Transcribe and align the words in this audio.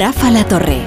Rafa 0.00 0.30
La 0.30 0.44
Torre. 0.44 0.80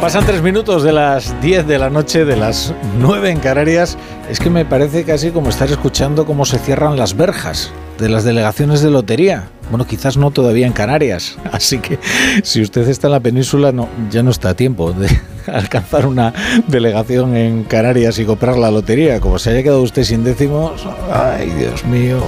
Pasan 0.00 0.24
tres 0.24 0.40
minutos 0.40 0.82
de 0.82 0.92
las 0.92 1.38
10 1.42 1.66
de 1.66 1.78
la 1.78 1.90
noche, 1.90 2.24
de 2.24 2.36
las 2.36 2.72
9 2.98 3.28
en 3.28 3.40
Canarias. 3.40 3.98
Es 4.30 4.40
que 4.40 4.48
me 4.48 4.64
parece 4.64 5.04
casi 5.04 5.30
como 5.30 5.50
estar 5.50 5.68
escuchando 5.68 6.24
cómo 6.24 6.46
se 6.46 6.58
cierran 6.58 6.96
las 6.96 7.14
verjas 7.14 7.70
de 7.98 8.08
las 8.08 8.24
delegaciones 8.24 8.80
de 8.80 8.90
lotería. 8.90 9.48
Bueno, 9.70 9.86
quizás 9.86 10.16
no 10.16 10.30
todavía 10.30 10.66
en 10.66 10.72
Canarias. 10.72 11.36
Así 11.52 11.78
que 11.78 11.98
si 12.42 12.62
usted 12.62 12.88
está 12.88 13.08
en 13.08 13.12
la 13.12 13.20
península, 13.20 13.72
no, 13.72 13.88
ya 14.10 14.22
no 14.22 14.30
está 14.30 14.50
a 14.50 14.54
tiempo 14.54 14.92
de 14.92 15.08
alcanzar 15.46 16.06
una 16.06 16.32
delegación 16.66 17.36
en 17.36 17.64
Canarias 17.64 18.18
y 18.18 18.24
comprar 18.24 18.56
la 18.56 18.70
lotería. 18.70 19.20
Como 19.20 19.38
se 19.38 19.50
haya 19.50 19.62
quedado 19.62 19.82
usted 19.82 20.04
sin 20.04 20.24
décimos, 20.24 20.86
ay 21.12 21.50
Dios 21.50 21.84
mío. 21.84 22.20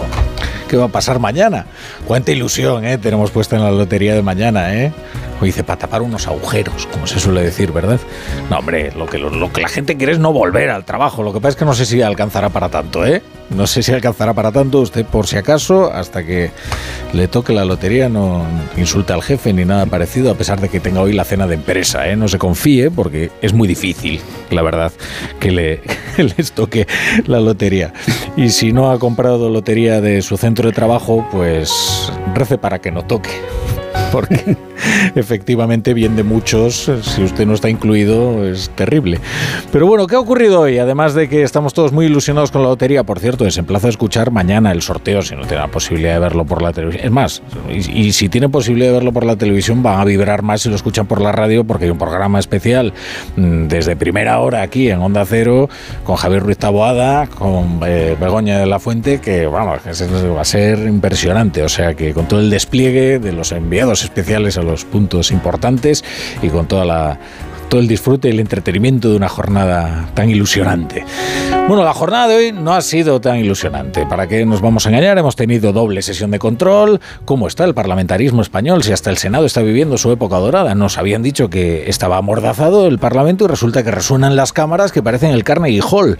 ¿Qué 0.69 0.77
va 0.77 0.85
a 0.85 0.89
pasar 0.89 1.19
mañana? 1.19 1.67
Cuánta 2.07 2.31
ilusión 2.31 2.85
¿eh? 2.85 2.97
tenemos 2.97 3.31
puesta 3.31 3.57
en 3.57 3.63
la 3.63 3.73
lotería 3.73 4.15
de 4.15 4.23
mañana, 4.23 4.75
¿eh? 4.75 4.93
O 5.41 5.45
dice, 5.45 5.65
para 5.65 5.79
tapar 5.79 6.03
unos 6.03 6.27
agujeros, 6.27 6.87
como 6.87 7.07
se 7.07 7.19
suele 7.19 7.43
decir, 7.43 7.73
¿verdad? 7.73 7.99
No, 8.51 8.59
hombre, 8.59 8.93
lo 8.97 9.07
que, 9.07 9.19
lo, 9.19 9.53
que 9.53 9.63
la 9.63 9.69
gente 9.69 9.97
quiere 9.97 10.13
es 10.13 10.19
no 10.19 10.33
volver 10.33 10.71
al 10.71 10.85
trabajo. 10.85 11.23
Lo 11.23 11.33
que 11.33 11.41
pasa 11.41 11.51
es 11.51 11.57
que 11.57 11.65
no 11.65 11.75
sé 11.75 11.87
si 11.87 12.03
alcanzará 12.03 12.51
para 12.51 12.69
tanto, 12.69 13.07
¿eh? 13.07 13.23
No 13.49 13.67
sé 13.67 13.83
si 13.83 13.93
alcanzará 13.93 14.33
para 14.35 14.53
tanto 14.53 14.81
usted, 14.81 15.05
por 15.05 15.27
si 15.27 15.37
acaso, 15.37 15.93
hasta 15.93 16.25
que 16.25 16.51
le 17.13 17.27
toque 17.27 17.53
la 17.53 17.65
lotería, 17.65 18.09
no 18.09 18.45
insulta 18.77 19.15
al 19.15 19.23
jefe 19.23 19.53
ni 19.53 19.65
nada 19.65 19.87
parecido, 19.87 20.31
a 20.31 20.35
pesar 20.35 20.61
de 20.61 20.69
que 20.69 20.79
tenga 20.79 21.01
hoy 21.01 21.13
la 21.13 21.25
cena 21.25 21.47
de 21.47 21.55
empresa, 21.55 22.09
¿eh? 22.09 22.17
No 22.17 22.29
se 22.29 22.39
confíe, 22.39 22.91
porque 22.91 23.31
es 23.43 23.53
muy 23.53 23.67
difícil, 23.67 24.21
la 24.51 24.63
verdad, 24.63 24.93
que 25.41 25.51
le, 25.51 25.81
les 26.37 26.53
toque 26.53 26.87
la 27.27 27.41
lotería. 27.41 27.93
Y 28.37 28.51
si 28.51 28.73
no 28.73 28.91
ha 28.91 28.99
comprado 28.99 29.49
lotería 29.49 30.01
de 30.01 30.23
su 30.23 30.37
centro 30.37 30.69
de 30.69 30.75
trabajo, 30.75 31.27
pues 31.33 32.13
rece 32.35 32.59
para 32.59 32.81
que 32.81 32.91
no 32.91 33.05
toque 33.05 33.31
porque 34.13 34.57
efectivamente 35.15 35.95
bien 35.95 36.17
de 36.17 36.23
muchos, 36.23 36.91
si 37.03 37.23
usted 37.23 37.47
no 37.47 37.55
está 37.55 37.69
incluido, 37.69 38.47
es 38.47 38.71
terrible. 38.71 39.19
Pero 39.73 39.87
bueno, 39.87 40.07
¿qué 40.07 40.17
ha 40.17 40.21
ocurrido 40.21 40.61
hoy? 40.61 40.79
Además 40.79 41.15
de 41.15 41.29
que 41.29 41.43
estamos 41.43 41.75
todos 41.75 41.93
muy 41.93 42.07
ilusionados 42.07 42.51
con 42.51 42.63
la 42.63 42.69
lotería, 42.69 43.05
por 43.05 43.19
cierto, 43.19 43.45
les 43.45 43.57
emplazo 43.59 43.87
a 43.87 43.91
escuchar 43.91 44.31
mañana 44.31 44.73
el 44.73 44.83
sorteo 44.83 45.23
si 45.23 45.35
no 45.35 45.43
tiene 45.43 45.59
la 45.63 45.69
posibilidad 45.69 46.15
de 46.15 46.21
verlo 46.21 46.45
por 46.45 46.63
la 46.63 46.73
televisión. 46.73 47.05
Es 47.05 47.11
más, 47.11 47.43
y, 47.69 48.13
si 48.13 48.29
tiene 48.29 48.49
posibilidad 48.49 48.89
de 48.89 48.95
verlo 48.95 49.13
por 49.13 49.25
la 49.25 49.37
televisión, 49.37 49.83
van 49.83 50.01
a 50.01 50.05
vibrar 50.05 50.43
más 50.43 50.63
si 50.63 50.69
lo 50.69 50.77
escuchan 50.77 51.07
por 51.07 51.21
la 51.21 51.33
radio, 51.33 51.65
porque 51.65 51.85
hay 51.85 51.91
un 51.91 51.99
programa 51.99 52.39
especial 52.39 52.93
mm, 53.37 53.69
desde 53.69 53.97
primera 53.97 54.41
hora 54.41 54.63
aquí 54.63 54.91
en 54.91 55.01
Onda 55.01 55.25
Cero 55.25 55.69
con 56.05 56.17
Javier 56.17 56.43
Ruiz 56.43 56.59
Taboada, 56.59 57.27
con 57.27 57.81
eh, 57.87 58.17
Begoña 58.21 58.59
de 58.59 58.67
la 58.67 58.79
Fuente, 58.79 59.21
que 59.21 59.47
vamos, 59.47 59.81
va 59.81 60.41
a 60.41 60.45
ser 60.45 60.79
impresionante. 60.81 61.63
O 61.63 61.69
sea 61.69 61.95
que 61.95 62.13
con 62.13 62.27
todo 62.27 62.41
el 62.41 62.51
despliegue 62.51 63.19
de 63.19 63.33
los 63.33 63.53
enviados 63.53 63.80
especiales 63.89 64.59
a 64.59 64.63
los 64.63 64.85
puntos 64.85 65.31
importantes 65.31 66.05
y 66.43 66.49
con 66.49 66.67
toda 66.67 66.85
la 66.85 67.19
todo 67.71 67.81
el 67.81 67.87
disfrute 67.87 68.29
y 68.29 68.33
el 68.33 68.41
entretenimiento 68.41 69.09
de 69.11 69.17
una 69.17 69.29
jornada 69.29 70.11
tan 70.15 70.29
ilusionante. 70.29 71.07
Bueno, 71.69 71.85
la 71.85 71.95
jornada 71.95 72.27
de 72.27 72.35
hoy 72.35 72.53
no 72.53 72.75
ha 72.75 72.81
sido 72.83 73.21
tan 73.21 73.39
ilusionante. 73.39 74.05
¿Para 74.05 74.27
qué 74.27 74.45
nos 74.45 74.61
vamos 74.61 74.85
a 74.85 74.89
engañar? 74.89 75.17
Hemos 75.17 75.37
tenido 75.37 75.73
doble 75.73 76.03
sesión 76.03 76.33
de 76.33 76.41
control. 76.41 77.01
¿Cómo 77.25 77.47
está 77.47 77.65
el 77.65 77.75
parlamentarismo 77.75 78.43
español? 78.43 78.83
Si 78.83 78.93
hasta 78.93 79.09
el 79.09 79.19
Senado 79.19 79.47
está 79.47 79.63
viviendo 79.63 79.97
su 79.99 80.11
época 80.11 80.37
dorada. 80.39 80.75
Nos 80.75 80.99
habían 80.99 81.23
dicho 81.23 81.49
que 81.49 81.89
estaba 81.89 82.17
amordazado 82.17 82.89
el 82.89 82.99
Parlamento 82.99 83.45
y 83.45 83.47
resulta 83.47 83.85
que 83.85 83.93
resuenan 83.93 84.35
las 84.35 84.53
cámaras 84.53 84.91
que 84.91 85.01
parecen 85.01 85.31
el 85.31 85.45
Carnegie 85.45 85.81
Hall. 85.89 86.19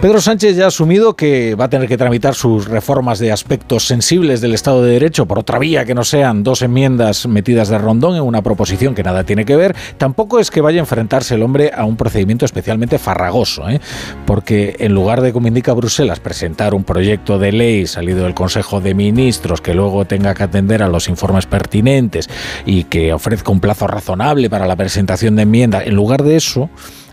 Pedro 0.00 0.20
Sánchez 0.20 0.56
ya 0.56 0.66
ha 0.66 0.68
asumido 0.68 1.16
que 1.16 1.56
va 1.56 1.64
a 1.64 1.68
tener 1.68 1.88
que 1.88 1.96
tramitar 1.96 2.36
sus 2.36 2.68
reformas 2.68 3.18
de 3.18 3.32
aspectos 3.32 3.88
sensibles 3.88 4.40
del 4.40 4.54
Estado 4.54 4.84
de 4.84 4.92
Derecho 4.92 5.26
por 5.26 5.40
otra 5.40 5.58
vía 5.58 5.84
que 5.84 5.96
no 5.96 6.04
sean 6.04 6.44
dos 6.44 6.62
enmiendas 6.62 7.26
metidas 7.26 7.68
de 7.70 7.78
rondón 7.78 8.14
en 8.14 8.22
una 8.22 8.42
proposición 8.42 8.94
que 8.94 9.02
nada 9.02 9.24
tiene 9.24 9.44
que 9.44 9.56
ver. 9.56 9.74
Tampoco 9.98 10.38
es 10.38 10.52
que 10.52 10.60
vaya 10.60 10.75
enfrentarse 10.80 11.34
el 11.34 11.42
hombre 11.42 11.70
a 11.74 11.84
un 11.84 11.96
procedimiento 11.96 12.44
especialmente 12.44 12.98
farragoso, 12.98 13.68
¿eh? 13.68 13.80
porque 14.26 14.76
en 14.78 14.92
lugar 14.94 15.20
de, 15.20 15.32
como 15.32 15.48
indica 15.48 15.72
Bruselas, 15.72 16.20
presentar 16.20 16.74
un 16.74 16.84
proyecto 16.84 17.38
de 17.38 17.52
ley 17.52 17.86
salido 17.86 18.24
del 18.24 18.34
Consejo 18.34 18.80
de 18.80 18.94
Ministros 18.94 19.60
que 19.60 19.74
luego 19.74 20.04
tenga 20.04 20.34
que 20.34 20.42
atender 20.42 20.82
a 20.82 20.88
los 20.88 21.08
informes 21.08 21.46
pertinentes 21.46 22.28
y 22.64 22.84
que 22.84 23.12
ofrezca 23.12 23.52
un 23.52 23.60
plazo 23.60 23.86
razonable 23.86 24.50
para 24.50 24.66
la 24.66 24.76
presentación 24.76 25.36
de 25.36 25.42
enmiendas, 25.42 25.86
en 25.86 25.94
lugar 25.94 26.22
de 26.22 26.36
eso, 26.36 26.70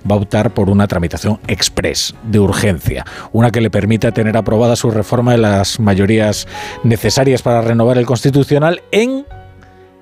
va 0.10 0.16
a 0.16 0.20
optar 0.20 0.54
por 0.54 0.70
una 0.70 0.88
tramitación 0.88 1.40
express, 1.48 2.14
de 2.24 2.40
urgencia, 2.40 3.06
una 3.32 3.52
que 3.52 3.62
le 3.62 3.70
permita 3.70 4.12
tener 4.12 4.38
aprobada 4.38 4.76
su 4.76 4.92
reforma 4.92 5.32
de 5.32 5.38
las 5.38 5.80
mayorías 5.80 6.48
necesarias 6.84 7.42
para 7.42 7.62
renovar 7.62 7.98
el 7.98 8.06
Constitucional 8.06 8.82
en 8.92 9.26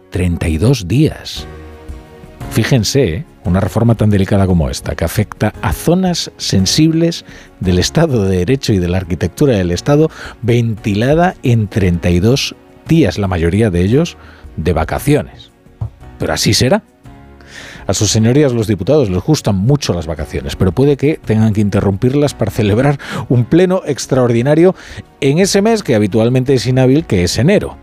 32 0.10 0.88
días. 0.88 1.46
Fíjense, 2.52 3.04
¿eh? 3.04 3.26
Una 3.46 3.60
reforma 3.60 3.96
tan 3.96 4.10
delicada 4.10 4.48
como 4.48 4.70
esta, 4.70 4.96
que 4.96 5.06
afecta 5.06 5.54
a 5.62 5.74
zonas 5.74 6.32
sensibles 6.38 7.26
del 7.60 7.80
Estado 7.80 8.24
de 8.26 8.38
Derecho 8.38 8.74
y 8.74 8.80
de 8.80 8.88
la 8.88 8.98
arquitectura 8.98 9.56
del 9.56 9.72
Estado, 9.72 10.10
ventilada 10.42 11.36
en 11.44 11.68
32 11.68 12.56
días, 12.88 13.18
la 13.18 13.28
mayoría 13.28 13.70
de 13.70 13.82
ellos 13.82 14.18
de 14.58 14.74
vacaciones. 14.74 15.52
Pero 16.20 16.34
así 16.34 16.54
será. 16.54 16.84
A 17.88 17.94
sus 17.94 18.12
señorías 18.12 18.54
los 18.54 18.68
diputados 18.68 19.10
les 19.10 19.22
gustan 19.24 19.56
mucho 19.56 19.94
las 19.94 20.08
vacaciones, 20.08 20.56
pero 20.56 20.72
puede 20.72 20.98
que 20.98 21.20
tengan 21.26 21.52
que 21.52 21.62
interrumpirlas 21.62 22.34
para 22.34 22.52
celebrar 22.52 23.00
un 23.28 23.46
pleno 23.46 23.82
extraordinario 23.86 24.76
en 25.20 25.40
ese 25.40 25.62
mes 25.62 25.84
que 25.84 25.96
habitualmente 25.96 26.54
es 26.54 26.66
inhábil, 26.68 27.06
que 27.06 27.24
es 27.24 27.38
enero. 27.38 27.78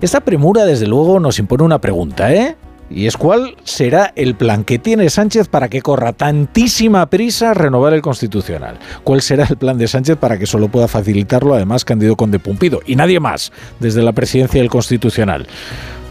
Esta 0.00 0.20
premura, 0.20 0.64
desde 0.64 0.86
luego, 0.86 1.18
nos 1.20 1.38
impone 1.38 1.64
una 1.64 1.80
pregunta, 1.80 2.32
¿eh? 2.32 2.56
Y 2.90 3.06
es 3.06 3.16
cuál 3.16 3.56
será 3.64 4.12
el 4.14 4.36
plan 4.36 4.64
que 4.64 4.78
tiene 4.78 5.10
Sánchez 5.10 5.48
para 5.48 5.68
que 5.68 5.82
corra 5.82 6.12
tantísima 6.12 7.06
prisa 7.06 7.52
renovar 7.52 7.92
el 7.94 8.02
constitucional. 8.02 8.78
¿Cuál 9.02 9.22
será 9.22 9.46
el 9.48 9.56
plan 9.56 9.76
de 9.76 9.88
Sánchez 9.88 10.16
para 10.16 10.38
que 10.38 10.46
solo 10.46 10.68
pueda 10.68 10.88
facilitarlo 10.88 11.54
además 11.54 11.84
Candido 11.84 12.16
Conde 12.16 12.38
Pumpido 12.38 12.80
y 12.86 12.96
nadie 12.96 13.18
más 13.18 13.52
desde 13.80 14.02
la 14.02 14.12
presidencia 14.12 14.60
del 14.60 14.70
constitucional? 14.70 15.46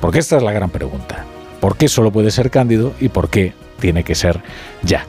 Porque 0.01 0.19
esta 0.19 0.37
es 0.37 0.43
la 0.43 0.51
gran 0.51 0.69
pregunta. 0.69 1.23
¿Por 1.61 1.77
qué 1.77 1.87
solo 1.87 2.11
puede 2.11 2.31
ser 2.31 2.51
Cándido 2.51 2.93
y 2.99 3.09
por 3.09 3.29
qué 3.29 3.53
tiene 3.79 4.03
que 4.03 4.15
ser 4.15 4.41
ya? 4.83 5.05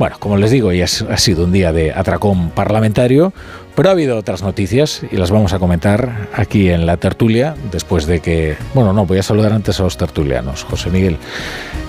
Bueno, 0.00 0.16
como 0.18 0.38
les 0.38 0.50
digo, 0.50 0.72
ya 0.72 0.84
ha 0.86 1.16
sido 1.18 1.44
un 1.44 1.52
día 1.52 1.74
de 1.74 1.92
atracón 1.92 2.48
parlamentario, 2.52 3.34
pero 3.74 3.90
ha 3.90 3.92
habido 3.92 4.16
otras 4.16 4.40
noticias 4.40 5.02
y 5.12 5.18
las 5.18 5.30
vamos 5.30 5.52
a 5.52 5.58
comentar 5.58 6.28
aquí 6.32 6.70
en 6.70 6.86
la 6.86 6.96
tertulia, 6.96 7.54
después 7.70 8.06
de 8.06 8.20
que, 8.20 8.56
bueno, 8.72 8.94
no, 8.94 9.04
voy 9.04 9.18
a 9.18 9.22
saludar 9.22 9.52
antes 9.52 9.78
a 9.78 9.82
los 9.82 9.98
tertulianos, 9.98 10.64
José 10.64 10.88
Miguel. 10.88 11.18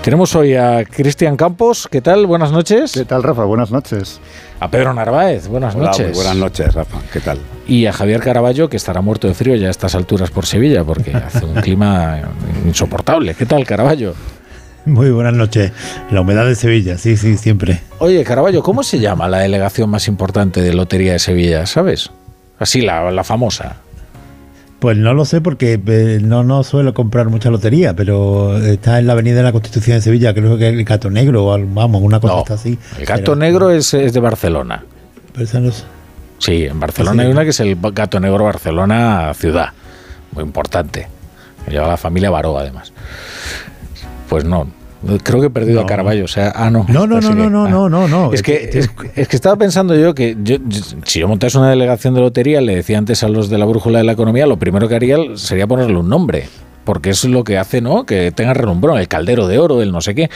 Tenemos 0.03 0.35
hoy 0.35 0.55
a 0.55 0.83
Cristian 0.83 1.37
Campos, 1.37 1.87
¿qué 1.89 2.01
tal? 2.01 2.25
Buenas 2.25 2.51
noches. 2.51 2.91
¿Qué 2.91 3.05
tal, 3.05 3.23
Rafa? 3.23 3.45
Buenas 3.45 3.71
noches. 3.71 4.19
A 4.59 4.69
Pedro 4.69 4.93
Narváez, 4.93 5.47
buenas 5.47 5.77
noches. 5.77 6.13
buenas 6.13 6.35
noches, 6.35 6.73
Rafa, 6.73 6.97
¿qué 7.13 7.21
tal? 7.21 7.39
Y 7.65 7.85
a 7.85 7.93
Javier 7.93 8.19
Caraballo, 8.19 8.67
que 8.67 8.75
estará 8.75 8.99
muerto 8.99 9.29
de 9.29 9.35
frío 9.35 9.55
ya 9.55 9.69
a 9.69 9.71
estas 9.71 9.95
alturas 9.95 10.31
por 10.31 10.45
Sevilla, 10.45 10.83
porque 10.83 11.15
hace 11.15 11.45
un 11.45 11.53
clima 11.61 12.19
insoportable. 12.65 13.35
¿Qué 13.35 13.45
tal, 13.45 13.65
Caraballo? 13.65 14.15
Muy 14.85 15.11
buenas 15.11 15.33
noches. 15.33 15.71
La 16.09 16.21
humedad 16.21 16.45
de 16.45 16.55
Sevilla, 16.55 16.97
sí, 16.97 17.17
sí, 17.17 17.37
siempre. 17.37 17.81
Oye, 17.99 18.23
Caraballo, 18.23 18.63
¿cómo 18.63 18.83
se 18.83 18.99
llama 18.99 19.27
la 19.27 19.39
delegación 19.39 19.89
más 19.89 20.07
importante 20.07 20.61
de 20.61 20.73
Lotería 20.73 21.13
de 21.13 21.19
Sevilla? 21.19 21.65
¿Sabes? 21.65 22.09
Así, 22.57 22.81
la, 22.81 23.11
la 23.11 23.23
famosa. 23.23 23.77
Pues 24.81 24.97
no 24.97 25.13
lo 25.13 25.25
sé 25.25 25.41
porque 25.41 25.79
eh, 25.85 26.19
no, 26.23 26.43
no 26.43 26.63
suelo 26.63 26.95
comprar 26.95 27.29
mucha 27.29 27.51
lotería, 27.51 27.95
pero 27.95 28.57
está 28.57 28.97
en 28.97 29.05
la 29.05 29.13
Avenida 29.13 29.35
de 29.35 29.43
la 29.43 29.51
Constitución 29.51 29.97
de 29.97 30.01
Sevilla, 30.01 30.33
creo 30.33 30.57
que 30.57 30.69
es 30.69 30.73
el 30.73 30.83
Gato 30.83 31.11
Negro, 31.11 31.45
o 31.45 31.59
vamos, 31.67 32.01
una 32.01 32.19
cosa 32.19 32.55
así. 32.55 32.79
El 32.97 33.05
Gato 33.05 33.35
Negro 33.35 33.69
es, 33.69 33.91
de 33.91 34.19
Barcelona. 34.19 34.83
Sí, 36.39 36.65
en 36.65 36.79
Barcelona 36.79 37.21
hay 37.21 37.29
una 37.29 37.43
que 37.43 37.51
es 37.51 37.59
el 37.59 37.77
Gato 37.79 38.19
Negro 38.19 38.45
Barcelona 38.45 39.31
Ciudad, 39.35 39.69
muy 40.31 40.43
importante. 40.43 41.07
lleva 41.69 41.87
la 41.87 41.97
familia 41.97 42.31
Baró, 42.31 42.57
además. 42.57 42.91
Pues 44.31 44.45
no, 44.45 44.65
Creo 45.23 45.41
que 45.41 45.47
he 45.47 45.49
perdido 45.49 45.81
a 45.81 45.85
Caraballo, 45.85 46.23
o 46.23 46.27
sea, 46.29 46.53
ah, 46.55 46.69
no. 46.69 46.85
No, 46.87 47.05
no, 47.05 47.19
no, 47.19 47.33
no, 47.35 47.49
no, 47.49 47.67
no, 47.67 47.89
no, 47.89 48.07
no, 48.07 48.31
Es 48.31 48.41
que, 48.41 48.69
es, 48.71 49.27
que 49.27 49.35
estaba 49.35 49.57
pensando 49.57 49.93
yo 49.93 50.15
que 50.15 50.37
si 51.03 51.19
yo 51.19 51.27
montase 51.27 51.57
una 51.57 51.69
delegación 51.69 52.13
de 52.13 52.21
lotería, 52.21 52.61
le 52.61 52.77
decía 52.77 52.97
antes 52.97 53.23
a 53.23 53.27
los 53.27 53.49
de 53.49 53.57
la 53.57 53.65
brújula 53.65 53.97
de 53.97 54.05
la 54.05 54.13
economía, 54.13 54.45
lo 54.45 54.55
primero 54.57 54.87
que 54.87 54.95
haría 54.95 55.17
sería 55.35 55.67
ponerle 55.67 55.97
un 55.97 56.07
nombre. 56.07 56.47
Porque 56.85 57.09
es 57.09 57.25
lo 57.25 57.43
que 57.43 57.57
hace, 57.57 57.81
¿no? 57.81 58.05
Que 58.05 58.31
tenga 58.31 58.53
renombrón, 58.53 58.99
el 58.99 59.09
caldero 59.09 59.47
de 59.47 59.59
oro, 59.59 59.81
el 59.81 59.91
no 59.91 59.99
sé 59.99 60.15
qué. 60.15 60.29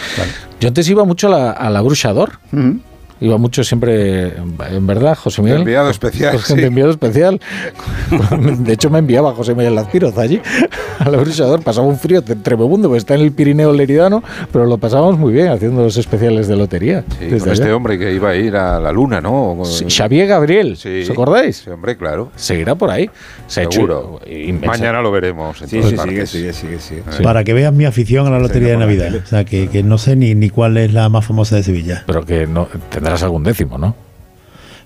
Yo 0.59 0.67
antes 0.67 0.89
iba 0.89 1.05
mucho 1.05 1.27
a 1.27 1.29
la, 1.29 1.51
a 1.51 1.69
la 1.69 1.81
Bruchador. 1.81 2.39
Iba 3.25 3.37
mucho 3.37 3.63
siempre, 3.63 4.33
en 4.35 4.85
verdad, 4.87 5.15
José 5.15 5.41
Miguel. 5.41 5.61
enviado 5.61 5.89
especial. 5.89 6.31
Pues 6.35 6.45
gente 6.45 6.65
enviado 6.65 6.91
especial. 6.91 7.39
De 8.59 8.73
hecho, 8.73 8.89
me 8.89 8.99
enviaba 8.99 9.33
José 9.33 9.55
Miguel 9.55 9.73
Lazpiroz 9.73 10.17
allí, 10.17 10.41
al 10.99 11.15
abrisador. 11.15 11.63
Pasaba 11.63 11.87
un 11.87 11.97
frío 11.97 12.21
tremendo, 12.21 12.87
porque 12.87 12.97
está 12.97 13.15
en 13.15 13.21
el 13.21 13.31
Pirineo 13.31 13.73
Leridano, 13.73 14.23
pero 14.51 14.65
lo 14.65 14.77
pasábamos 14.77 15.17
muy 15.17 15.33
bien 15.33 15.47
haciendo 15.47 15.81
los 15.81 15.97
especiales 15.97 16.47
de 16.47 16.55
lotería. 16.55 17.03
Sí, 17.19 17.37
con 17.39 17.51
este 17.51 17.71
hombre 17.71 17.97
que 17.97 18.13
iba 18.13 18.29
a 18.29 18.35
ir 18.35 18.55
a 18.55 18.79
la 18.79 18.91
luna, 18.91 19.21
¿no? 19.21 19.57
Sí, 19.65 19.85
Xavier 19.89 20.27
Gabriel, 20.27 20.77
sí, 20.77 21.01
¿os 21.03 21.09
acordáis? 21.09 21.57
Sí, 21.57 21.69
hombre, 21.69 21.97
claro. 21.97 22.31
Seguirá 22.35 22.75
por 22.75 22.91
ahí. 22.91 23.09
Se 23.47 23.65
Seguro. 23.65 24.19
Mañana 24.65 25.01
lo 25.01 25.11
veremos. 25.11 25.61
En 25.61 25.69
sí, 25.69 25.81
sí, 25.81 25.97
sigue, 25.97 26.27
sigue, 26.27 26.53
sigue, 26.53 26.79
sigue, 26.79 27.01
Para 27.23 27.43
que 27.43 27.53
veas 27.53 27.73
mi 27.73 27.85
afición 27.85 28.27
a 28.27 28.29
la 28.29 28.39
lotería 28.39 28.69
de 28.69 28.77
Navidad. 28.77 29.15
O 29.15 29.25
sea, 29.25 29.45
que, 29.45 29.67
que 29.67 29.81
no 29.81 29.97
sé 29.97 30.15
ni, 30.15 30.35
ni 30.35 30.49
cuál 30.49 30.77
es 30.77 30.93
la 30.93 31.09
más 31.09 31.25
famosa 31.25 31.55
de 31.55 31.63
Sevilla. 31.63 32.03
Pero 32.05 32.25
que 32.25 32.45
no 32.47 32.67
tendrás 33.15 33.23
algún 33.23 33.43
décimo, 33.43 33.77
¿no? 33.77 33.95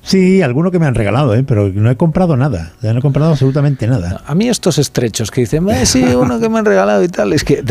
Sí, 0.01 0.41
alguno 0.41 0.71
que 0.71 0.79
me 0.79 0.85
han 0.85 0.95
regalado, 0.95 1.35
¿eh? 1.35 1.43
pero 1.45 1.69
no 1.69 1.89
he 1.91 1.97
comprado 1.97 2.37
nada. 2.37 2.71
no 2.81 2.97
he 2.97 3.01
comprado 3.01 3.31
absolutamente 3.31 3.85
nada. 3.85 4.23
A 4.25 4.33
mí 4.33 4.47
estos 4.47 4.77
estrechos 4.77 5.29
que 5.29 5.41
dicen, 5.41 5.67
eh, 5.69 5.85
sí, 5.85 6.03
uno 6.15 6.39
que 6.39 6.49
me 6.49 6.59
han 6.59 6.65
regalado 6.65 7.03
y 7.03 7.09
tal, 7.09 7.33
es 7.33 7.43
que... 7.43 7.63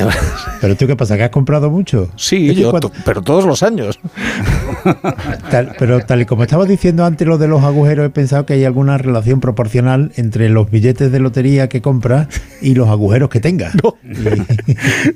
pero 0.60 0.76
tú 0.76 0.86
qué 0.86 0.94
pasa, 0.94 1.16
que 1.16 1.24
has 1.24 1.30
comprado 1.30 1.70
mucho. 1.70 2.10
Sí, 2.16 2.54
yo, 2.54 2.72
pero 3.04 3.22
todos 3.22 3.44
los 3.44 3.62
años. 3.62 3.98
pero 5.78 6.00
tal 6.00 6.20
y 6.20 6.26
como 6.26 6.42
estabas 6.42 6.68
diciendo 6.68 7.04
antes 7.04 7.26
lo 7.26 7.38
de 7.38 7.48
los 7.48 7.62
agujeros, 7.64 8.06
he 8.06 8.10
pensado 8.10 8.44
que 8.44 8.52
hay 8.52 8.64
alguna 8.64 8.98
relación 8.98 9.40
proporcional 9.40 10.12
entre 10.16 10.48
los 10.48 10.70
billetes 10.70 11.10
de 11.10 11.20
lotería 11.20 11.68
que 11.68 11.80
compras 11.80 12.28
y 12.60 12.74
los 12.74 12.88
agujeros 12.88 13.30
que 13.30 13.40
tengas. 13.40 13.74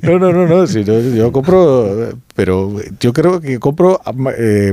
No, 0.02 0.18
no, 0.18 0.32
no, 0.32 0.46
no, 0.46 0.64
yo 0.64 1.32
compro, 1.32 2.14
pero 2.34 2.72
yo 2.98 3.12
creo 3.12 3.40
que 3.40 3.58
compro 3.58 4.00
eh, 4.38 4.72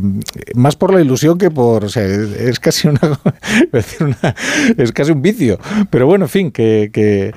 más 0.56 0.76
por 0.76 0.94
la 0.94 1.02
ilusión 1.02 1.38
que 1.38 1.52
por... 1.52 1.86
O 1.86 1.90
sea, 1.90 2.06
es 2.06 2.60
casi 2.60 2.88
una, 2.88 3.00
es 4.78 4.92
casi 4.92 5.12
un 5.12 5.22
vicio. 5.22 5.60
Pero 5.90 6.06
bueno, 6.06 6.26
en 6.26 6.30
fin, 6.30 6.52
que, 6.52 7.34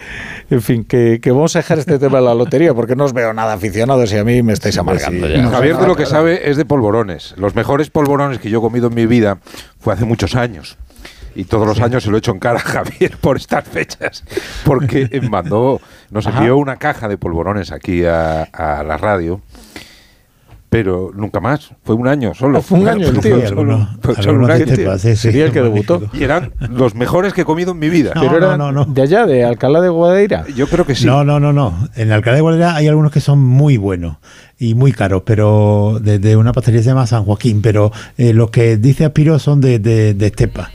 en 0.51 0.63
fin, 0.63 0.85
que, 0.85 1.21
vamos 1.27 1.57
a 1.57 1.61
dejar 1.61 1.79
este 1.79 1.99
tema 1.99 2.19
de 2.19 2.25
la 2.25 2.35
lotería 2.35 2.73
porque 2.73 2.95
no 2.95 3.05
os 3.05 3.13
veo 3.13 3.33
nada 3.33 3.55
aficionados 3.55 4.13
y 4.13 4.19
a 4.19 4.25
mí 4.25 4.43
me 4.43 4.53
estáis 4.53 4.79
amargando 4.79 5.27
ya. 5.29 5.43
Javier 5.49 5.77
de 5.77 5.87
lo 5.87 5.97
que 5.97 6.07
sabe 6.07 6.51
es 6.51 6.57
de 6.57 6.65
polvorones. 6.65 7.35
Los 7.37 7.55
mejores 7.55 7.91
polvorones 7.91 8.39
que 8.39 8.49
yo 8.49 8.59
he 8.59 8.63
comido 8.63 8.89
en 8.89 8.95
mi 8.95 9.07
vida 9.07 9.39
fue 9.81 9.95
hace 9.95 10.05
muchos 10.05 10.37
años 10.37 10.79
y 11.35 11.45
todos 11.45 11.67
los 11.67 11.81
años 11.81 12.03
se 12.03 12.11
lo 12.11 12.17
he 12.17 12.19
hecho 12.19 12.33
en 12.33 12.39
cara 12.39 12.59
a 12.59 12.63
Javier 12.63 13.17
por 13.19 13.39
estas 13.39 13.67
fechas, 13.67 14.23
porque 14.65 15.09
mandó, 15.31 15.81
nos 16.11 16.27
envió 16.27 16.59
una 16.59 16.77
caja 16.77 17.09
de 17.09 17.17
polvorones 17.17 17.73
aquí 17.73 18.05
a, 18.05 18.43
a 18.43 18.83
la 18.85 18.99
radio 18.99 19.41
pero 20.73 21.11
nunca 21.15 21.39
más. 21.39 21.75
Fue 21.85 21.95
un 21.95 22.09
año 22.09 22.33
solo. 22.33 22.57
Ah, 22.57 22.63
fue 22.63 22.81
un 22.81 22.89
año, 22.89 23.13
tío. 23.21 23.47
solo 23.47 23.63
un 23.63 24.51
año. 24.51 24.99
Sería 24.99 25.45
el 25.45 25.53
que 25.53 25.61
debutó. 25.61 26.01
Y 26.15 26.25
eran 26.25 26.55
los 26.71 26.95
mejores 26.95 27.35
que 27.35 27.43
he 27.43 27.45
comido 27.45 27.73
en 27.73 27.79
mi 27.79 27.91
vida. 27.91 28.13
pero 28.15 28.39
eran 28.39 28.95
de 28.95 29.03
allá, 29.03 29.27
de 29.27 29.45
Alcalá 29.45 29.83
de 29.83 29.91
Guadaira. 29.91 30.47
Yo 30.57 30.67
creo 30.69 30.87
que 30.87 30.95
sí. 30.95 31.05
No, 31.05 31.25
no, 31.25 31.39
no, 31.39 31.53
no. 31.53 31.91
En 31.95 32.11
Alcalá 32.11 32.37
de 32.37 32.41
Guadaira 32.41 32.75
hay 32.75 32.89
algunos 32.89 33.13
que 33.13 33.21
son 33.21 33.39
muy 33.39 33.77
buenos 33.77 34.17
y 34.59 34.75
muy 34.75 34.93
caros, 34.93 35.25
pero 35.27 35.99
de, 36.01 36.37
una 36.37 36.55
pastelería 36.55 36.83
se 36.83 36.89
llama 36.89 37.07
San 37.07 37.25
Joaquín. 37.25 37.61
Pero 37.61 37.93
eh, 38.17 38.33
los 38.33 38.49
que 38.49 38.79
dice 38.79 39.05
Aspiro 39.05 39.39
son 39.39 39.61
de, 39.61 39.79
de, 39.79 40.15
de 40.15 40.27
Estepa 40.27 40.71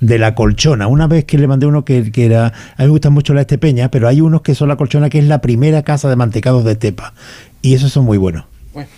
de 0.00 0.18
la 0.18 0.34
colchona. 0.34 0.86
Una 0.86 1.06
vez 1.06 1.24
que 1.24 1.38
le 1.38 1.46
mandé 1.46 1.64
uno 1.64 1.86
que, 1.86 2.12
que, 2.12 2.26
era. 2.26 2.48
A 2.48 2.82
mí 2.82 2.84
me 2.84 2.88
gustan 2.88 3.14
mucho 3.14 3.32
las 3.32 3.42
estepeñas, 3.42 3.88
pero 3.88 4.06
hay 4.06 4.20
unos 4.20 4.42
que 4.42 4.54
son 4.54 4.68
la 4.68 4.76
colchona, 4.76 5.08
que 5.08 5.18
es 5.18 5.24
la 5.24 5.40
primera 5.40 5.82
casa 5.82 6.10
de 6.10 6.16
mantecados 6.16 6.62
de 6.62 6.72
Estepa. 6.72 7.14
Y 7.62 7.72
esos 7.72 7.90
son 7.90 8.04
muy 8.04 8.18
buenos. 8.18 8.44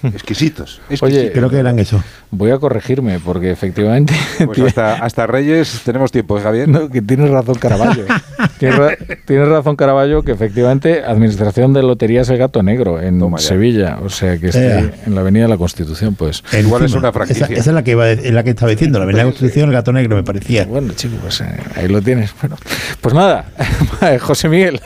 Bueno, 0.02 0.17
exquisitos, 0.17 0.81
Oye, 1.00 1.32
creo 1.32 1.50
que 1.50 1.58
eran 1.58 1.79
eso. 1.79 2.02
Voy 2.31 2.50
a 2.50 2.58
corregirme 2.58 3.19
porque 3.20 3.50
efectivamente. 3.50 4.14
Pues 4.46 4.76
hasta, 4.76 5.26
Reyes 5.26 5.82
tenemos 5.84 6.11
tiempo, 6.11 6.38
¿eh, 6.38 6.43
Javier. 6.43 6.69
No, 6.69 6.88
que 6.88 7.00
tienes 7.02 7.31
razón, 7.31 7.55
Caraballo. 7.56 8.05
tienes, 8.58 9.49
razón, 9.49 9.76
Caraballo, 9.76 10.23
que 10.23 10.32
efectivamente 10.32 11.02
Administración 11.05 11.73
de 11.73 11.82
Loterías 11.82 12.29
El 12.29 12.38
Gato 12.38 12.62
Negro 12.62 13.00
en 13.00 13.20
Sevilla. 13.38 13.99
O 14.02 14.08
sea, 14.08 14.38
que 14.38 14.49
está 14.49 14.79
en 14.79 15.14
la 15.14 15.20
Avenida 15.20 15.44
de 15.44 15.49
la 15.49 15.56
Constitución, 15.56 16.14
pues. 16.14 16.43
Igual 16.58 16.85
es 16.85 16.94
una 16.94 17.12
franquicia. 17.12 17.46
Esa, 17.46 17.55
es 17.55 17.67
la 17.67 17.82
que, 17.82 17.93
iba, 17.93 18.06
la 18.06 18.43
que 18.43 18.50
estaba 18.50 18.70
diciendo, 18.70 18.99
la 18.99 19.05
Avenida 19.05 19.23
de 19.23 19.26
la 19.26 19.32
Constitución 19.32 19.69
El 19.69 19.75
Gato 19.75 19.93
Negro, 19.93 20.17
me 20.17 20.23
parecía. 20.23 20.64
Bueno, 20.64 20.93
chicos, 20.94 21.19
pues 21.23 21.40
eh, 21.40 21.46
ahí 21.76 21.88
lo 21.88 22.02
tienes. 22.02 22.35
Bueno, 22.40 22.56
pues 23.00 23.14
nada, 23.14 23.46
José 24.20 24.49
Miguel. 24.49 24.81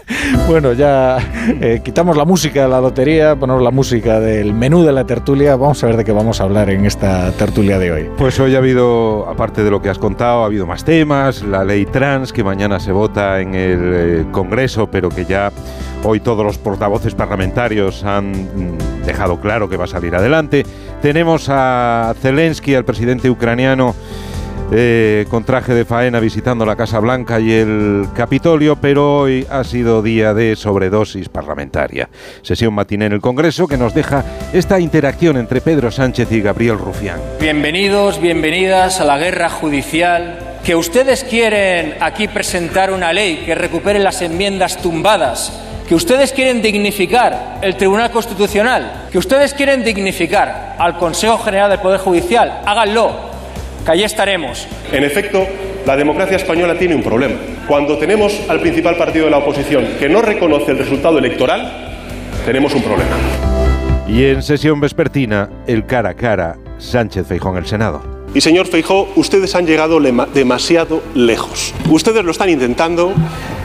Bueno, 0.48 0.72
ya 0.72 1.18
eh, 1.60 1.80
quitamos 1.84 2.16
la 2.16 2.24
música 2.24 2.62
de 2.62 2.68
la 2.68 2.80
lotería, 2.80 3.36
ponemos 3.36 3.62
la 3.62 3.70
música 3.70 4.20
del 4.20 4.52
menú 4.54 4.82
de 4.86 4.92
la 4.92 5.04
tertulia, 5.04 5.56
vamos 5.56 5.82
a 5.82 5.88
ver 5.88 5.96
de 5.96 6.04
qué 6.04 6.12
vamos 6.12 6.40
a 6.40 6.44
hablar 6.44 6.70
en 6.70 6.86
esta 6.86 7.32
tertulia 7.32 7.78
de 7.78 7.90
hoy. 7.90 8.10
Pues 8.16 8.38
hoy 8.38 8.54
ha 8.54 8.58
habido, 8.58 9.28
aparte 9.28 9.64
de 9.64 9.70
lo 9.70 9.82
que 9.82 9.90
has 9.90 9.98
contado, 9.98 10.42
ha 10.42 10.46
habido 10.46 10.64
más 10.64 10.84
temas, 10.84 11.42
la 11.42 11.64
ley 11.64 11.84
trans 11.86 12.32
que 12.32 12.44
mañana 12.44 12.78
se 12.78 12.92
vota 12.92 13.40
en 13.40 13.54
el 13.54 13.80
eh, 13.82 14.26
Congreso, 14.30 14.88
pero 14.88 15.08
que 15.08 15.24
ya 15.24 15.50
hoy 16.04 16.20
todos 16.20 16.46
los 16.46 16.56
portavoces 16.58 17.16
parlamentarios 17.16 18.04
han 18.04 18.30
mm, 18.30 19.04
dejado 19.04 19.40
claro 19.40 19.68
que 19.68 19.76
va 19.76 19.84
a 19.84 19.88
salir 19.88 20.14
adelante. 20.14 20.64
Tenemos 21.02 21.48
a 21.48 22.14
Zelensky, 22.22 22.76
al 22.76 22.84
presidente 22.84 23.28
ucraniano, 23.28 23.94
eh, 24.72 25.26
con 25.30 25.44
traje 25.44 25.74
de 25.74 25.84
faena 25.84 26.18
visitando 26.18 26.66
la 26.66 26.76
Casa 26.76 26.98
Blanca 26.98 27.38
y 27.38 27.52
el 27.52 28.08
Capitolio, 28.14 28.76
pero 28.76 29.18
hoy 29.18 29.46
ha 29.48 29.62
sido 29.64 30.02
día 30.02 30.34
de 30.34 30.56
sobredosis 30.56 31.28
parlamentaria. 31.28 32.08
Sesión 32.42 32.74
matiné 32.74 33.06
en 33.06 33.12
el 33.12 33.20
Congreso 33.20 33.68
que 33.68 33.76
nos 33.76 33.94
deja 33.94 34.24
esta 34.52 34.80
interacción 34.80 35.36
entre 35.36 35.60
Pedro 35.60 35.90
Sánchez 35.90 36.32
y 36.32 36.40
Gabriel 36.40 36.78
Rufián. 36.78 37.20
Bienvenidos, 37.40 38.20
bienvenidas 38.20 39.00
a 39.00 39.04
la 39.04 39.18
guerra 39.18 39.48
judicial. 39.48 40.38
Que 40.64 40.74
ustedes 40.74 41.22
quieren 41.22 41.94
aquí 42.00 42.26
presentar 42.26 42.92
una 42.92 43.12
ley 43.12 43.44
que 43.46 43.54
recupere 43.54 44.00
las 44.00 44.20
enmiendas 44.20 44.78
tumbadas 44.78 45.62
que 45.86 45.94
ustedes 45.94 46.32
quieren 46.32 46.60
dignificar 46.60 47.58
el 47.62 47.76
Tribunal 47.76 48.10
Constitucional, 48.10 49.06
que 49.12 49.18
ustedes 49.18 49.54
quieren 49.54 49.84
dignificar 49.84 50.74
al 50.78 50.98
Consejo 50.98 51.38
General 51.38 51.70
del 51.70 51.78
Poder 51.78 52.00
Judicial, 52.00 52.62
háganlo 52.66 53.25
que 53.86 53.92
allí 53.92 54.02
estaremos. 54.02 54.66
En 54.92 55.04
efecto, 55.04 55.46
la 55.86 55.96
democracia 55.96 56.36
española 56.36 56.76
tiene 56.76 56.96
un 56.96 57.02
problema. 57.02 57.36
Cuando 57.68 57.96
tenemos 57.96 58.38
al 58.48 58.60
principal 58.60 58.96
partido 58.96 59.26
de 59.26 59.30
la 59.30 59.38
oposición 59.38 59.86
que 59.98 60.08
no 60.08 60.20
reconoce 60.20 60.72
el 60.72 60.78
resultado 60.78 61.18
electoral, 61.18 61.94
tenemos 62.44 62.74
un 62.74 62.82
problema. 62.82 63.16
Y 64.08 64.24
en 64.24 64.42
sesión 64.42 64.80
vespertina, 64.80 65.48
el 65.66 65.86
cara 65.86 66.10
a 66.10 66.14
cara 66.14 66.56
Sánchez 66.78 67.28
Feijó 67.28 67.50
en 67.50 67.58
el 67.58 67.66
Senado. 67.66 68.02
Y 68.34 68.40
señor 68.40 68.66
Feijó, 68.66 69.08
ustedes 69.14 69.54
han 69.54 69.66
llegado 69.66 70.00
demasiado 70.34 71.02
lejos. 71.14 71.72
Ustedes 71.88 72.24
lo 72.24 72.32
están 72.32 72.50
intentando, 72.50 73.14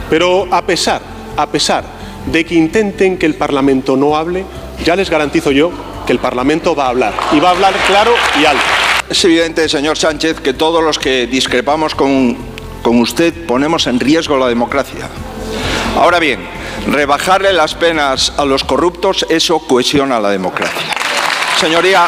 pero 0.09 0.47
a 0.51 0.62
pesar, 0.62 1.01
a 1.35 1.47
pesar 1.47 1.83
de 2.31 2.45
que 2.45 2.55
intenten 2.55 3.17
que 3.17 3.25
el 3.25 3.34
Parlamento 3.34 3.98
no 3.98 4.15
hable, 4.15 4.46
ya 4.86 4.96
les 4.96 5.10
garantizo 5.10 5.51
yo 5.51 5.72
que 6.05 6.13
el 6.13 6.19
Parlamento 6.19 6.75
va 6.75 6.86
a 6.86 6.89
hablar. 6.89 7.13
Y 7.34 7.39
va 7.39 7.50
a 7.50 7.51
hablar 7.51 7.74
claro 7.88 8.12
y 8.39 8.46
alto. 8.46 8.80
Es 9.12 9.25
evidente, 9.25 9.68
señor 9.68 9.98
Sánchez, 9.98 10.39
que 10.39 10.53
todos 10.53 10.82
los 10.82 10.98
que 10.98 11.27
discrepamos 11.27 11.96
con, 11.96 12.38
con 12.82 12.98
usted 13.01 13.46
ponemos 13.46 13.86
en 13.88 14.00
riesgo 14.00 14.38
la 14.38 14.48
democracia. 14.48 15.10
Ahora 15.98 16.18
bien, 16.18 16.39
rebajarle 16.88 17.51
las 17.51 17.75
penas 17.75 18.32
a 18.38 18.46
los 18.46 18.63
corruptos, 18.63 19.25
eso 19.30 19.60
cohesiona 19.68 20.18
la 20.22 20.30
democracia. 20.30 20.96
Señoría, 21.60 22.08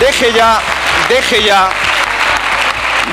deje 0.00 0.32
ya, 0.34 0.58
deje 1.10 1.44
ya, 1.44 1.68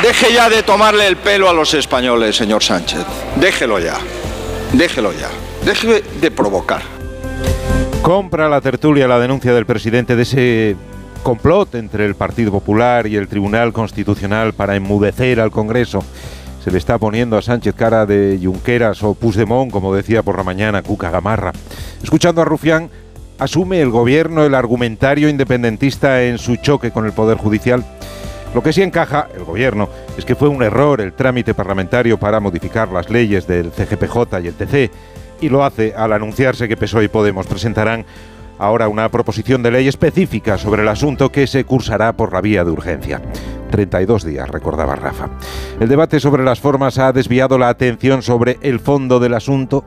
deje 0.01 0.31
ya 0.31 0.49
de 0.49 0.63
tomarle 0.63 1.05
el 1.05 1.17
pelo 1.17 1.49
a 1.49 1.53
los 1.53 1.73
españoles, 1.73 2.33
señor 2.33 2.63
Sánchez. 2.63 3.03
Déjelo 3.35 3.79
ya, 3.79 3.97
déjelo 4.71 5.11
ya, 5.11 5.27
deje 5.65 6.01
de 6.21 6.31
provocar. 6.31 6.81
Compra 8.01 8.47
la 8.47 8.61
tertulia 8.61 9.05
la 9.05 9.19
denuncia 9.19 9.53
del 9.53 9.65
presidente 9.65 10.15
de 10.15 10.23
ese 10.23 10.77
complot 11.27 11.75
entre 11.75 12.05
el 12.05 12.15
Partido 12.15 12.53
Popular 12.53 13.05
y 13.05 13.17
el 13.17 13.27
Tribunal 13.27 13.73
Constitucional 13.73 14.53
para 14.53 14.77
enmudecer 14.77 15.41
al 15.41 15.51
Congreso. 15.51 16.01
Se 16.63 16.71
le 16.71 16.77
está 16.77 16.97
poniendo 16.97 17.35
a 17.35 17.41
Sánchez 17.41 17.75
cara 17.75 18.05
de 18.05 18.39
Junqueras 18.41 19.03
o 19.03 19.13
Puigdemont, 19.13 19.69
como 19.69 19.93
decía 19.93 20.23
por 20.23 20.37
la 20.37 20.45
mañana 20.45 20.83
Cuca 20.83 21.09
Gamarra. 21.09 21.51
Escuchando 22.01 22.41
a 22.41 22.45
Rufián, 22.45 22.89
¿asume 23.39 23.81
el 23.81 23.89
gobierno 23.89 24.45
el 24.45 24.55
argumentario 24.55 25.27
independentista 25.27 26.23
en 26.23 26.37
su 26.37 26.55
choque 26.55 26.91
con 26.91 27.05
el 27.05 27.11
Poder 27.11 27.37
Judicial? 27.37 27.83
Lo 28.55 28.63
que 28.63 28.71
sí 28.71 28.81
encaja 28.81 29.27
el 29.35 29.43
gobierno 29.43 29.89
es 30.17 30.23
que 30.23 30.35
fue 30.35 30.47
un 30.47 30.63
error 30.63 31.01
el 31.01 31.11
trámite 31.11 31.53
parlamentario 31.53 32.17
para 32.17 32.39
modificar 32.39 32.87
las 32.87 33.09
leyes 33.09 33.45
del 33.47 33.71
CGPJ 33.71 34.39
y 34.41 34.47
el 34.47 34.53
TC, 34.53 34.91
y 35.41 35.49
lo 35.49 35.65
hace 35.65 35.93
al 35.93 36.13
anunciarse 36.13 36.69
que 36.69 36.77
PSOE 36.77 37.03
y 37.03 37.07
Podemos 37.09 37.47
presentarán 37.47 38.05
ahora 38.59 38.87
una 38.87 39.09
proposición 39.09 39.63
de 39.63 39.71
ley 39.71 39.87
específica 39.87 40.57
sobre 40.57 40.81
el 40.81 40.87
asunto 40.87 41.29
que 41.29 41.47
se 41.47 41.63
cursará 41.63 42.13
por 42.13 42.33
la 42.33 42.41
vía 42.41 42.63
de 42.63 42.71
urgencia. 42.71 43.21
32 43.71 44.23
días, 44.23 44.49
recordaba 44.49 44.95
Rafa. 44.95 45.29
El 45.79 45.89
debate 45.89 46.19
sobre 46.19 46.43
las 46.43 46.59
formas 46.59 46.97
ha 46.97 47.11
desviado 47.11 47.57
la 47.57 47.69
atención 47.69 48.21
sobre 48.21 48.57
el 48.61 48.79
fondo 48.79 49.19
del 49.19 49.33
asunto. 49.33 49.83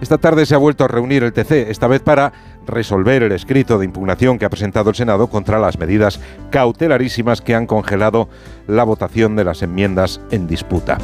Esta 0.00 0.16
tarde 0.16 0.46
se 0.46 0.54
ha 0.54 0.58
vuelto 0.58 0.84
a 0.84 0.88
reunir 0.88 1.22
el 1.22 1.32
TC, 1.32 1.70
esta 1.70 1.86
vez 1.86 2.00
para 2.00 2.32
resolver 2.66 3.22
el 3.22 3.32
escrito 3.32 3.78
de 3.78 3.84
impugnación 3.84 4.38
que 4.38 4.46
ha 4.46 4.50
presentado 4.50 4.90
el 4.90 4.96
Senado 4.96 5.28
contra 5.28 5.58
las 5.58 5.78
medidas 5.78 6.20
cautelarísimas 6.50 7.42
que 7.42 7.54
han 7.54 7.66
congelado 7.66 8.28
la 8.66 8.84
votación 8.84 9.36
de 9.36 9.44
las 9.44 9.62
enmiendas 9.62 10.20
en 10.30 10.46
disputa. 10.46 10.96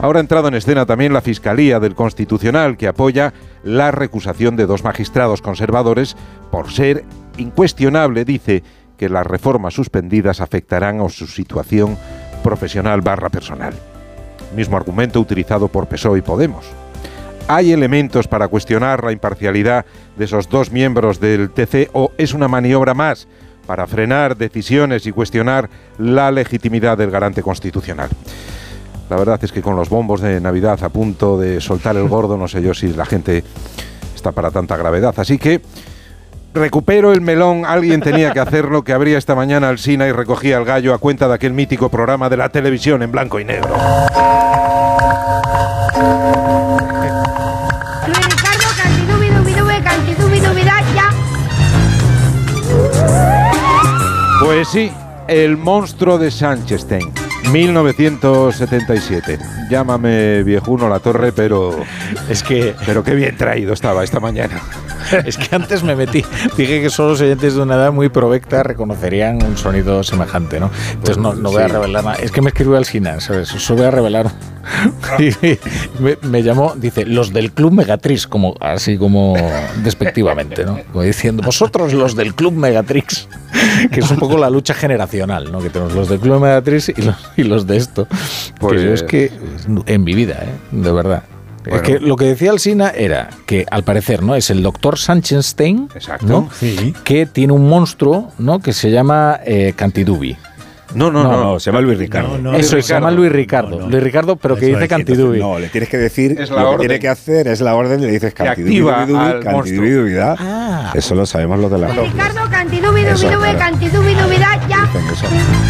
Ahora 0.00 0.18
ha 0.18 0.22
entrado 0.22 0.48
en 0.48 0.54
escena 0.54 0.84
también 0.84 1.12
la 1.12 1.20
Fiscalía 1.20 1.78
del 1.78 1.94
Constitucional, 1.94 2.76
que 2.76 2.88
apoya 2.88 3.32
la 3.62 3.92
recusación 3.92 4.56
de 4.56 4.66
dos 4.66 4.82
magistrados 4.82 5.42
conservadores 5.42 6.16
por 6.50 6.72
ser 6.72 7.04
incuestionable, 7.36 8.24
dice, 8.24 8.64
que 8.96 9.08
las 9.08 9.26
reformas 9.26 9.74
suspendidas 9.74 10.40
afectarán 10.40 11.00
a 11.00 11.08
su 11.08 11.26
situación 11.26 11.96
profesional 12.42 13.00
barra 13.00 13.28
personal. 13.28 13.74
Mismo 14.54 14.76
argumento 14.76 15.20
utilizado 15.20 15.68
por 15.68 15.86
PSOE 15.86 16.18
y 16.18 16.22
Podemos. 16.22 16.79
¿Hay 17.52 17.72
elementos 17.72 18.28
para 18.28 18.46
cuestionar 18.46 19.02
la 19.02 19.10
imparcialidad 19.10 19.84
de 20.16 20.24
esos 20.24 20.48
dos 20.48 20.70
miembros 20.70 21.18
del 21.18 21.50
TC 21.50 21.90
o 21.92 22.12
es 22.16 22.32
una 22.32 22.46
maniobra 22.46 22.94
más 22.94 23.26
para 23.66 23.88
frenar 23.88 24.36
decisiones 24.36 25.04
y 25.04 25.10
cuestionar 25.10 25.68
la 25.98 26.30
legitimidad 26.30 26.96
del 26.96 27.10
garante 27.10 27.42
constitucional? 27.42 28.08
La 29.08 29.16
verdad 29.16 29.40
es 29.42 29.50
que 29.50 29.62
con 29.62 29.74
los 29.74 29.88
bombos 29.88 30.20
de 30.20 30.40
Navidad 30.40 30.78
a 30.84 30.90
punto 30.90 31.40
de 31.40 31.60
soltar 31.60 31.96
el 31.96 32.06
gordo, 32.06 32.36
no 32.36 32.46
sé 32.46 32.62
yo 32.62 32.72
si 32.72 32.92
la 32.92 33.04
gente 33.04 33.42
está 34.14 34.30
para 34.30 34.52
tanta 34.52 34.76
gravedad. 34.76 35.14
Así 35.16 35.36
que 35.36 35.60
recupero 36.54 37.12
el 37.12 37.20
melón, 37.20 37.64
alguien 37.66 38.00
tenía 38.00 38.32
que 38.32 38.38
hacerlo, 38.38 38.84
que 38.84 38.92
abría 38.92 39.18
esta 39.18 39.34
mañana 39.34 39.70
al 39.70 39.80
Sina 39.80 40.06
y 40.06 40.12
recogía 40.12 40.56
el 40.56 40.64
gallo 40.64 40.94
a 40.94 40.98
cuenta 40.98 41.26
de 41.26 41.34
aquel 41.34 41.52
mítico 41.52 41.88
programa 41.88 42.28
de 42.28 42.36
la 42.36 42.50
televisión 42.50 43.02
en 43.02 43.10
blanco 43.10 43.40
y 43.40 43.44
negro. 43.44 43.74
Pues 54.40 54.68
sí, 54.68 54.90
el 55.28 55.58
monstruo 55.58 56.16
de 56.16 56.30
Sanchestein, 56.30 57.12
1977. 57.52 59.38
Llámame 59.70 60.42
viejuno 60.42 60.88
la 60.88 60.98
torre, 60.98 61.30
pero 61.32 61.76
es 62.28 62.42
que 62.42 62.74
pero 62.86 63.04
qué 63.04 63.14
bien 63.14 63.36
traído 63.36 63.74
estaba 63.74 64.02
esta 64.02 64.18
mañana. 64.18 64.62
es 65.24 65.36
que 65.36 65.54
antes 65.54 65.82
me 65.82 65.96
metí, 65.96 66.24
dije 66.56 66.82
que 66.82 66.90
solo 66.90 67.10
los 67.10 67.20
oyentes 67.20 67.54
de 67.54 67.62
una 67.62 67.76
edad 67.76 67.92
muy 67.92 68.08
provecta 68.08 68.62
reconocerían 68.62 69.42
un 69.42 69.56
sonido 69.56 70.02
semejante, 70.02 70.60
¿no? 70.60 70.70
Entonces 70.92 71.18
no, 71.18 71.34
no 71.34 71.50
voy 71.50 71.62
a 71.62 71.68
revelar 71.68 72.04
nada. 72.04 72.16
Es 72.16 72.30
que 72.30 72.42
me 72.42 72.48
escribió 72.48 72.76
al 72.76 72.84
Sina, 72.84 73.20
¿sabes? 73.20 73.48
Solo 73.48 73.78
voy 73.78 73.86
a 73.86 73.90
revelar. 73.90 74.30
me, 75.98 76.18
me, 76.22 76.42
llamó, 76.42 76.74
dice, 76.76 77.04
los 77.04 77.32
del 77.32 77.52
Club 77.52 77.72
Megatrix, 77.72 78.26
como, 78.26 78.54
así 78.60 78.98
como 78.98 79.34
despectivamente, 79.82 80.64
¿no? 80.64 80.78
Como 80.92 81.02
diciendo, 81.02 81.42
vosotros 81.42 81.92
los 81.92 82.14
del 82.14 82.34
Club 82.34 82.52
Megatrix, 82.52 83.28
que 83.90 84.00
es 84.00 84.10
un 84.10 84.18
poco 84.18 84.38
la 84.38 84.50
lucha 84.50 84.74
generacional, 84.74 85.50
¿no? 85.50 85.60
Que 85.60 85.70
tenemos 85.70 85.94
los 85.94 86.08
del 86.08 86.20
Club 86.20 86.40
Megatrix 86.40 86.90
y 86.90 87.02
los, 87.02 87.16
y 87.36 87.44
los 87.44 87.66
de 87.66 87.76
esto. 87.76 88.06
Pues 88.58 88.82
yo 88.82 88.92
es 88.92 89.02
que 89.02 89.32
en 89.86 90.04
mi 90.04 90.14
vida, 90.14 90.38
¿eh? 90.42 90.54
De 90.72 90.92
verdad. 90.92 91.22
Es 91.70 91.82
que 91.82 92.00
lo 92.00 92.16
que 92.16 92.26
decía 92.26 92.50
Alsina 92.50 92.90
era 92.90 93.30
que 93.46 93.64
al 93.70 93.84
parecer 93.84 94.22
no 94.22 94.34
es 94.34 94.50
el 94.50 94.62
doctor 94.62 94.98
Sanchenstein, 94.98 95.88
Exacto. 95.94 96.26
¿no? 96.26 96.48
Sí. 96.52 96.94
que 97.04 97.26
tiene 97.26 97.52
un 97.52 97.68
monstruo 97.68 98.32
¿no? 98.38 98.58
que 98.58 98.72
se 98.72 98.90
llama 98.90 99.40
eh, 99.44 99.72
Cantidubi. 99.76 100.36
No, 100.94 101.10
no, 101.10 101.22
no. 101.22 101.30
No, 101.52 101.60
se 101.60 101.70
llama 101.70 101.80
Luis 101.80 101.98
Ricardo. 101.98 102.38
No, 102.38 102.52
no, 102.52 102.58
Eso, 102.58 102.74
Luis 102.76 102.86
se 102.86 102.92
llama 102.94 103.10
Ricardo. 103.10 103.20
Luis 103.20 103.32
Ricardo. 103.32 103.70
No, 103.70 103.78
no. 103.84 103.90
Luis 103.90 104.02
Ricardo, 104.02 104.36
pero 104.36 104.56
que 104.56 104.66
Eso 104.66 104.74
dice 104.76 104.84
es, 104.84 104.88
Cantidubi. 104.88 105.38
No, 105.38 105.58
le 105.58 105.68
tienes 105.68 105.88
que 105.88 105.98
decir 105.98 106.36
Es 106.40 106.50
la 106.50 106.56
lo 106.56 106.62
que 106.62 106.66
orden. 106.74 106.78
tiene 106.80 106.98
que 107.00 107.08
hacer, 107.08 107.48
es 107.48 107.60
la 107.60 107.74
orden, 107.74 108.00
le 108.00 108.08
dices 108.10 108.34
Que 108.34 108.44
cantidubi, 108.44 109.14
cantidubi, 109.42 109.90
dubi, 109.90 110.12
da. 110.12 110.36
Ah. 110.38 110.92
Eso 110.94 111.14
lo 111.14 111.26
sabemos 111.26 111.58
los 111.60 111.70
de 111.70 111.78
la 111.78 111.88
Ricardo, 111.88 112.40
cantidubi, 112.50 113.00
Eso, 113.02 113.26
dubi, 113.26 113.34
dubi, 113.34 113.42
claro. 113.50 113.58
cantidubi, 113.58 114.14
ya. 114.68 114.88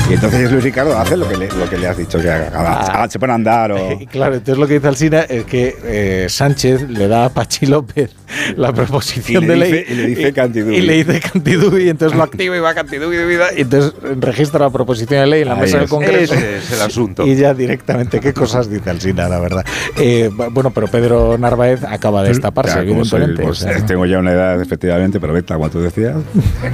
Y 0.08 0.14
entonces 0.14 0.50
Luis 0.50 0.64
Ricardo 0.64 0.96
hace 0.98 1.16
lo 1.16 1.28
que 1.28 1.36
le, 1.36 1.48
lo 1.48 1.68
que 1.68 1.76
le 1.78 1.86
has 1.86 1.96
dicho 1.96 2.20
que 2.20 2.30
haga. 2.30 2.50
Ah. 2.54 3.06
Se 3.08 3.18
pone 3.18 3.32
a 3.32 3.36
andar 3.36 3.72
o... 3.72 3.98
Claro, 4.10 4.34
entonces 4.34 4.58
lo 4.58 4.66
que 4.66 4.74
dice 4.74 4.88
Alsina 4.88 5.20
es 5.22 5.44
que 5.44 5.76
eh, 5.84 6.26
Sánchez 6.28 6.88
le 6.88 7.06
da 7.08 7.26
a 7.26 7.28
Pachi 7.28 7.66
López 7.66 8.10
la 8.56 8.72
proposición 8.72 9.46
de 9.46 9.54
dice- 9.54 9.70
ley 9.70 9.84
y 9.88 9.94
le 9.94 10.06
dice 10.06 10.32
Cantidubi. 10.32 10.76
y 10.76 10.80
le 10.80 11.04
dice 11.04 11.20
Cantidubi, 11.20 11.84
y 11.84 11.88
entonces 11.90 12.16
lo 12.16 12.24
activa 12.24 12.56
y 12.56 12.60
va 12.60 12.74
Cantidubi, 12.74 13.16
y 13.56 13.60
entonces 13.60 13.92
registra 14.20 14.60
la 14.60 14.70
proposición 14.70 15.09
de 15.16 15.26
ley 15.26 15.42
en 15.42 15.48
la 15.48 15.54
Ahí 15.54 15.60
mesa 15.60 15.76
del 15.76 15.84
es. 15.84 15.90
Congreso. 15.90 16.34
Ese 16.34 16.56
es 16.58 16.72
el 16.72 16.80
asunto. 16.82 17.26
Y 17.26 17.36
ya 17.36 17.54
directamente, 17.54 18.20
qué 18.20 18.32
cosas 18.32 18.70
dice 18.70 18.90
Alsina, 18.90 19.28
la 19.28 19.40
verdad. 19.40 19.64
Eh, 19.98 20.30
bueno, 20.52 20.70
pero 20.70 20.86
Pedro 20.88 21.36
Narváez 21.38 21.84
acaba 21.84 22.22
de 22.22 22.28
destaparse, 22.30 22.76
Ya, 22.82 22.86
como 22.86 23.04
soy, 23.04 23.22
evidentemente. 23.22 23.42
pues, 23.42 23.62
o 23.62 23.68
sea, 23.68 23.78
¿no? 23.78 23.86
tengo 23.86 24.06
ya 24.06 24.18
una 24.18 24.32
edad, 24.32 24.60
efectivamente, 24.60 25.20
pero 25.20 25.32
vete, 25.32 25.52
como 25.54 25.70
tú 25.70 25.80
decías, 25.80 26.16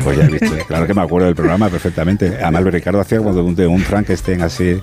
pues 0.04 0.18
ya 0.18 0.24
he 0.24 0.28
visto. 0.28 0.54
Claro 0.66 0.86
que 0.86 0.94
me 0.94 1.02
acuerdo 1.02 1.26
del 1.26 1.34
programa 1.36 1.68
perfectamente. 1.68 2.38
Además, 2.42 2.64
Ricardo 2.64 3.00
hacía 3.00 3.18
de 3.20 3.24
un, 3.40 3.60
un 3.60 3.80
Frankenstein 3.80 4.42
así. 4.42 4.80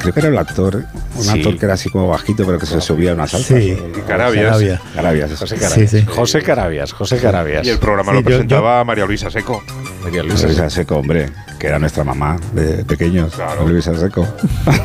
Creo 0.00 0.14
que 0.14 0.20
era 0.20 0.28
el 0.30 0.38
actor, 0.38 0.84
un 1.16 1.22
Sí. 1.22 1.30
actor 1.30 1.58
que 1.58 1.64
era 1.66 1.74
así 1.74 1.90
como 1.90 2.08
bajito, 2.08 2.46
pero 2.46 2.58
que 2.58 2.64
se 2.64 2.80
subía 2.80 3.10
a 3.10 3.14
unas 3.14 3.34
altas. 3.34 3.48
Sí. 3.48 3.76
Carabias. 4.06 4.44
Sarabia. 4.46 4.80
Carabias. 4.94 5.30
José 5.38 5.54
Sí, 5.56 5.60
Carabias. 5.60 5.90
sí. 5.90 6.04
José 6.06 6.42
Carabias, 6.42 6.92
José 6.92 7.18
Carabias. 7.18 7.66
Y 7.66 7.70
el 7.70 7.78
programa 7.78 8.12
Sí, 8.12 8.16
lo 8.16 8.20
yo- 8.22 8.24
presentaba 8.26 8.82
María 8.84 9.04
Luisa 9.04 9.30
Seco. 9.30 9.62
María 10.02 10.22
Luisa. 10.22 10.46
Luisa 10.46 10.70
Seco, 10.70 10.96
hombre, 10.96 11.28
que 11.66 11.70
era 11.70 11.80
nuestra 11.80 12.04
mamá 12.04 12.36
de 12.54 12.84
pequeños. 12.84 13.34
Claro. 13.34 13.66
Luisa 13.66 13.92
Seco. 13.98 14.24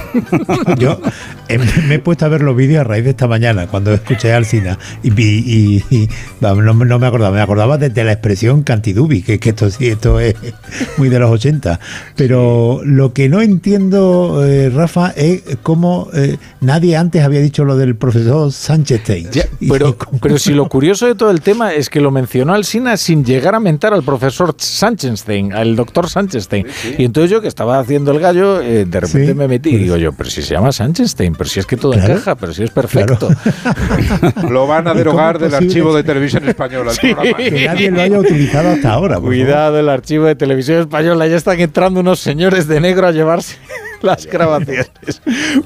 Yo 0.80 1.00
eh, 1.48 1.60
me 1.88 1.96
he 1.96 2.00
puesto 2.00 2.26
a 2.26 2.28
ver 2.30 2.42
los 2.42 2.56
vídeos 2.56 2.82
a 2.82 2.84
raíz 2.84 3.04
de 3.04 3.12
esta 3.12 3.28
mañana, 3.28 3.68
cuando 3.68 3.94
escuché 3.94 4.34
a 4.34 4.38
Alcina. 4.38 4.80
Y, 5.04 5.12
vi- 5.12 5.44
y- 5.46 5.96
y- 5.96 6.10
no, 6.40 6.56
no 6.56 6.74
me 7.00 7.06
acordaba, 7.06 7.36
me 7.36 7.42
acordaba 7.42 7.78
desde 7.78 8.04
la 8.04 8.14
expresión 8.14 8.64
cantidubi, 8.64 9.22
que, 9.22 9.40
que 9.40 9.50
esto 9.50 9.70
sí, 9.70 9.90
esto 9.90 10.20
es 10.20 10.34
muy 10.98 11.10
de 11.10 11.20
los 11.20 11.30
80. 11.30 11.80
Pero 12.16 12.82
lo 12.84 13.14
que 13.14 13.30
no 13.30 13.42
entiendo, 13.42 14.44
eh, 14.44 14.72
Rafa, 14.72 15.12
es 15.16 15.44
cómo 15.62 16.10
eh, 16.16 16.38
nadie 16.62 16.98
antes 16.98 17.24
había 17.24 17.42
dicho 17.42 17.64
lo 17.64 17.78
del 17.78 17.96
profesor 17.96 18.52
Sánchez. 18.52 19.04
Ya, 19.32 19.46
pero, 19.70 19.96
pero 20.20 20.40
si 20.40 20.54
lo 20.56 20.68
curioso 20.68 21.06
de 21.06 21.14
todo 21.14 21.30
el 21.30 21.42
tema 21.42 21.74
es 21.76 21.90
que 21.92 22.02
lo 22.02 22.10
mencionó 22.10 22.56
Alsina 22.56 22.98
sin 22.98 23.24
llegar 23.24 23.54
a 23.54 23.60
mentar 23.60 23.94
al 23.94 24.02
profesor 24.02 24.56
Sanchenstein, 24.58 25.54
al 25.54 25.76
doctor 25.76 26.10
Y 26.98 27.06
entonces 27.06 27.30
yo 27.32 27.42
que 27.42 27.48
estaba 27.48 27.80
haciendo 27.80 28.12
el 28.12 28.20
gallo, 28.20 28.62
eh, 28.62 28.86
de 28.86 29.00
repente 29.00 29.28
Sí, 29.28 29.34
me 29.34 29.48
metí 29.48 29.70
y 29.70 29.72
pues- 29.74 29.84
digo 29.84 29.98
yo, 29.98 30.12
pero 30.14 30.30
si 30.30 30.42
se 30.42 30.54
llama 30.54 30.72
Sanchenstein, 30.72 31.34
pero 31.36 31.50
si 31.50 31.60
es 31.60 31.66
que 31.66 31.78
todo 31.78 31.94
Claro. 31.94 32.14
encaja, 32.14 32.36
pero 32.36 32.54
si 32.54 32.64
es 32.64 32.72
perfecto. 32.72 33.30
Lo 34.50 34.68
van 34.68 34.88
a 34.88 34.94
¿Y 34.94 34.98
derogar 34.98 35.40
del 35.40 35.54
archivo 35.54 35.96
de 35.96 36.04
televisión 36.04 36.48
española. 36.48 36.92
Sí. 36.94 37.14
que 37.14 37.66
nadie 37.68 37.92
lo 37.92 38.02
haya 38.02 38.20
utilizado 38.20 38.70
hasta 38.70 38.92
ahora. 38.92 39.16
por 39.16 39.24
favor. 39.26 39.36
Cuidado, 39.36 39.80
el 39.80 39.90
archivo 39.90 40.26
de 40.26 40.36
televisión 40.36 40.80
española, 40.82 41.28
ya 41.28 41.36
están 41.38 41.60
entrando 41.60 42.00
unos 42.00 42.20
señores 42.20 42.68
de 42.68 42.80
negro 42.82 43.08
a 43.08 43.12
llevarse 43.12 43.58
las 44.02 44.26
grabaciones. 44.26 44.92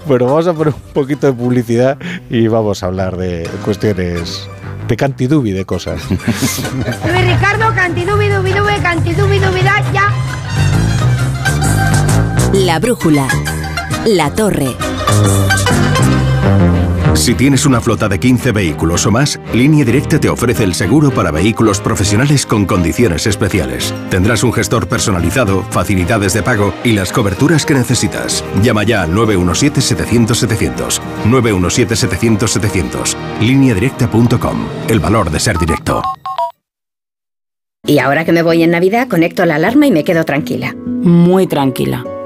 Pero 0.07 0.25
vamos 0.25 0.47
a 0.47 0.53
poner 0.53 0.73
un 0.73 0.93
poquito 0.93 1.27
de 1.27 1.33
publicidad 1.33 1.97
y 2.29 2.47
vamos 2.47 2.83
a 2.83 2.87
hablar 2.87 3.17
de 3.17 3.49
cuestiones 3.63 4.47
de 4.87 4.95
cantidubi 4.97 5.51
de 5.51 5.65
cosas. 5.65 5.99
Luis 6.09 6.21
Ricardo, 7.27 7.73
cantidubi, 7.75 8.27
dubi, 8.29 8.51
dubi, 8.53 8.73
cantidubi, 8.81 9.39
dubi, 9.39 9.61
da, 9.61 9.83
ya. 9.93 10.09
La 12.63 12.79
brújula. 12.79 13.27
La 14.05 14.33
torre. 14.33 14.77
Si 17.13 17.35
tienes 17.35 17.65
una 17.65 17.81
flota 17.81 18.07
de 18.07 18.17
15 18.17 18.53
vehículos 18.53 19.05
o 19.05 19.11
más, 19.11 19.41
Línea 19.53 19.83
Directa 19.83 20.21
te 20.21 20.29
ofrece 20.29 20.63
el 20.63 20.73
seguro 20.73 21.11
para 21.11 21.31
vehículos 21.31 21.81
profesionales 21.81 22.45
con 22.45 22.65
condiciones 22.65 23.27
especiales. 23.27 23.93
Tendrás 24.09 24.41
un 24.43 24.53
gestor 24.53 24.87
personalizado, 24.87 25.63
facilidades 25.63 26.31
de 26.31 26.43
pago 26.43 26.73
y 26.85 26.93
las 26.93 27.11
coberturas 27.11 27.65
que 27.65 27.73
necesitas. 27.73 28.41
Llama 28.63 28.85
ya 28.85 29.01
al 29.01 29.11
917-700-700. 29.11 31.01
917-700-700. 31.25 33.17
Lineadirecta.com. 33.41 34.65
El 34.87 35.01
valor 35.01 35.29
de 35.29 35.41
ser 35.41 35.57
directo. 35.57 36.01
Y 37.85 37.99
ahora 37.99 38.23
que 38.23 38.31
me 38.31 38.43
voy 38.43 38.63
en 38.63 38.71
Navidad, 38.71 39.09
conecto 39.09 39.45
la 39.45 39.55
alarma 39.55 39.87
y 39.87 39.91
me 39.91 40.05
quedo 40.05 40.23
tranquila. 40.23 40.73
Muy 40.73 41.47
tranquila. 41.47 42.05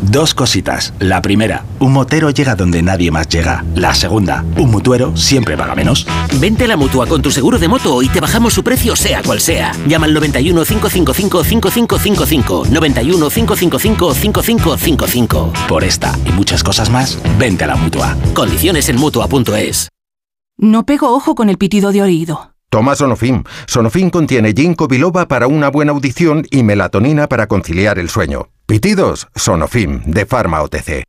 Dos 0.00 0.34
cositas. 0.34 0.94
La 0.98 1.20
primera, 1.22 1.64
un 1.80 1.92
motero 1.92 2.30
llega 2.30 2.54
donde 2.54 2.82
nadie 2.82 3.10
más 3.10 3.28
llega. 3.28 3.64
La 3.74 3.94
segunda, 3.94 4.44
un 4.56 4.70
mutuero 4.70 5.16
siempre 5.16 5.56
paga 5.56 5.74
menos. 5.74 6.06
Vente 6.40 6.64
a 6.64 6.68
la 6.68 6.76
mutua 6.76 7.06
con 7.06 7.22
tu 7.22 7.30
seguro 7.30 7.58
de 7.58 7.68
moto 7.68 8.02
y 8.02 8.08
te 8.08 8.20
bajamos 8.20 8.54
su 8.54 8.62
precio 8.62 8.96
sea 8.96 9.22
cual 9.22 9.40
sea. 9.40 9.72
Llama 9.86 10.06
al 10.06 10.14
91 10.14 10.64
555 10.64 11.44
5555. 11.44 12.66
91 12.70 13.30
555 13.30 14.14
5555. 14.14 15.52
Por 15.68 15.84
esta 15.84 16.16
y 16.24 16.32
muchas 16.32 16.62
cosas 16.62 16.90
más, 16.90 17.18
vente 17.38 17.64
a 17.64 17.68
la 17.68 17.76
mutua. 17.76 18.16
Condiciones 18.34 18.88
en 18.88 18.96
mutua.es. 18.96 19.88
No 20.56 20.84
pego 20.84 21.14
ojo 21.14 21.34
con 21.34 21.50
el 21.50 21.58
pitido 21.58 21.92
de 21.92 22.02
oído. 22.02 22.52
Toma 22.70 22.94
Sonofim. 22.96 23.44
Sonofim 23.66 24.10
contiene 24.10 24.52
ginkgo 24.52 24.88
biloba 24.88 25.26
para 25.26 25.46
una 25.46 25.70
buena 25.70 25.92
audición 25.92 26.44
y 26.50 26.62
melatonina 26.62 27.28
para 27.28 27.46
conciliar 27.46 27.98
el 27.98 28.10
sueño. 28.10 28.48
Pitidos, 28.68 29.28
Sonofim, 29.34 30.02
de 30.04 30.26
Pharma 30.26 30.60
OTC. 30.60 31.02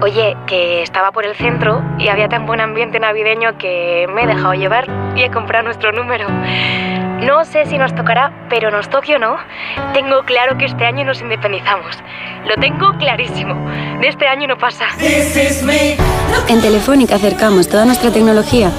Oye, 0.00 0.36
que 0.46 0.80
estaba 0.84 1.10
por 1.10 1.26
el 1.26 1.34
centro 1.34 1.82
y 1.98 2.06
había 2.06 2.28
tan 2.28 2.46
buen 2.46 2.60
ambiente 2.60 3.00
navideño 3.00 3.58
que 3.58 4.06
me 4.14 4.22
he 4.22 4.26
dejado 4.28 4.54
llevar 4.54 4.86
y 5.16 5.22
he 5.24 5.32
comprado 5.32 5.64
nuestro 5.64 5.90
número. 5.90 6.28
No 6.28 7.44
sé 7.44 7.66
si 7.66 7.76
nos 7.76 7.92
tocará, 7.96 8.46
pero 8.48 8.70
nos 8.70 8.88
toque 8.88 9.16
o 9.16 9.18
no, 9.18 9.36
tengo 9.94 10.22
claro 10.22 10.56
que 10.56 10.66
este 10.66 10.84
año 10.84 11.04
nos 11.04 11.20
independizamos. 11.20 11.96
Lo 12.46 12.54
tengo 12.54 12.96
clarísimo. 12.98 13.56
De 14.00 14.06
este 14.06 14.28
año 14.28 14.46
no 14.46 14.56
pasa. 14.56 14.86
En 15.00 16.60
Telefónica 16.60 17.16
acercamos 17.16 17.68
toda 17.68 17.84
nuestra 17.84 18.12
tecnología 18.12 18.70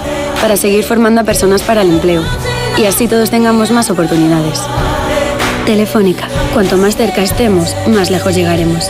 para 0.42 0.56
seguir 0.56 0.86
formando 0.86 1.20
a 1.20 1.24
personas 1.26 1.62
para 1.62 1.82
el 1.82 1.90
empleo 1.90 2.24
y 2.78 2.86
así 2.86 3.10
todos 3.10 3.30
tengamos 3.30 3.70
más 3.72 3.90
oportunidades. 3.92 4.66
Telefónica, 5.66 6.28
cuanto 6.54 6.78
más 6.78 6.98
cerca 6.98 7.22
estemos, 7.22 7.74
más 7.88 8.10
lejos 8.10 8.36
llegaremos. 8.36 8.90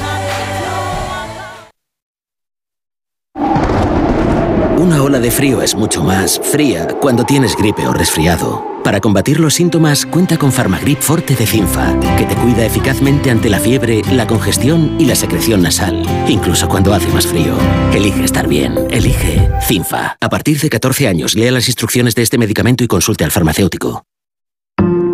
Una 4.78 5.04
ola 5.04 5.20
de 5.20 5.30
frío 5.30 5.62
es 5.62 5.76
mucho 5.76 6.04
más 6.04 6.40
fría 6.40 6.88
cuando 7.00 7.26
tienes 7.26 7.56
gripe 7.56 7.88
o 7.88 7.94
resfriado. 7.94 8.74
Para 8.84 9.00
combatir 9.00 9.40
los 9.40 9.54
síntomas, 9.54 10.06
cuenta 10.06 10.38
con 10.38 10.52
Farmagrip 10.52 11.00
Forte 11.00 11.36
de 11.36 11.46
Cinfa, 11.46 11.98
que 12.18 12.26
te 12.26 12.36
cuida 12.36 12.66
eficazmente 12.66 13.30
ante 13.32 13.50
la 13.50 13.60
fiebre, 13.60 14.02
la 14.12 14.28
congestión 14.28 15.00
y 15.00 15.06
la 15.06 15.16
secreción 15.16 15.62
nasal, 15.62 16.04
incluso 16.28 16.68
cuando 16.68 16.94
hace 16.94 17.08
más 17.10 17.26
frío. 17.26 17.56
Elige 17.94 18.26
estar 18.26 18.48
bien, 18.48 18.76
elige 18.90 19.48
Cinfa. 19.62 20.18
A 20.20 20.30
partir 20.30 20.60
de 20.60 20.70
14 20.70 21.08
años, 21.08 21.36
lea 21.36 21.52
las 21.52 21.68
instrucciones 21.68 22.16
de 22.16 22.24
este 22.24 22.38
medicamento 22.38 22.84
y 22.84 22.88
consulte 22.88 23.24
al 23.24 23.32
farmacéutico. 23.32 24.04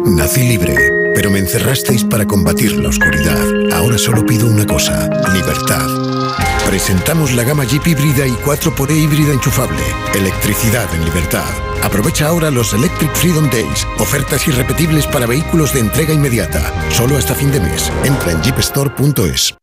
Nací 0.06 0.42
libre, 0.48 0.76
pero 1.20 1.32
me 1.32 1.40
encerrasteis 1.40 2.06
para 2.06 2.26
combatir 2.26 2.78
la 2.78 2.88
oscuridad. 2.88 3.74
Ahora 3.74 3.98
solo 3.98 4.26
pido 4.26 4.48
una 4.48 4.66
cosa, 4.66 5.10
libertad. 5.34 5.86
Presentamos 6.66 7.34
la 7.34 7.44
gama 7.44 7.66
Jeep 7.66 7.86
híbrida 7.88 8.26
y 8.26 8.32
4xE 8.32 8.96
híbrida 8.96 9.34
enchufable. 9.34 9.84
Electricidad 10.16 10.88
en 10.96 11.04
libertad. 11.04 11.44
Aprovecha 11.84 12.28
ahora 12.28 12.50
los 12.50 12.74
Electric 12.74 13.14
Freedom 13.16 13.50
Days. 13.50 13.86
Ofertas 14.00 14.48
irrepetibles 14.48 15.08
para 15.08 15.26
vehículos 15.26 15.74
de 15.74 15.82
entrega 15.82 16.14
inmediata. 16.14 16.62
Solo 16.90 17.18
hasta 17.18 17.36
fin 17.36 17.52
de 17.52 17.60
mes. 17.60 17.92
Entra 18.06 18.32
en 18.32 18.42
jeepstore.es. 18.42 19.56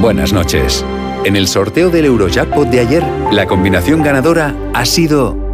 Buenas 0.00 0.32
noches. 0.32 0.84
En 1.24 1.36
el 1.36 1.46
sorteo 1.46 1.88
del 1.88 2.06
Eurojackpot 2.06 2.66
de 2.66 2.80
ayer, 2.80 3.04
la 3.30 3.46
combinación 3.46 4.02
ganadora 4.02 4.56
ha 4.74 4.84
sido 4.86 5.53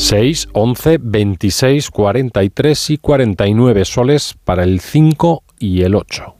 6, 0.00 0.48
11, 0.54 0.98
26, 1.02 1.90
43 1.90 2.90
y 2.90 2.96
49 2.96 3.84
soles 3.84 4.34
para 4.44 4.64
el 4.64 4.80
5 4.80 5.42
y 5.58 5.82
el 5.82 5.94
8. 5.94 6.34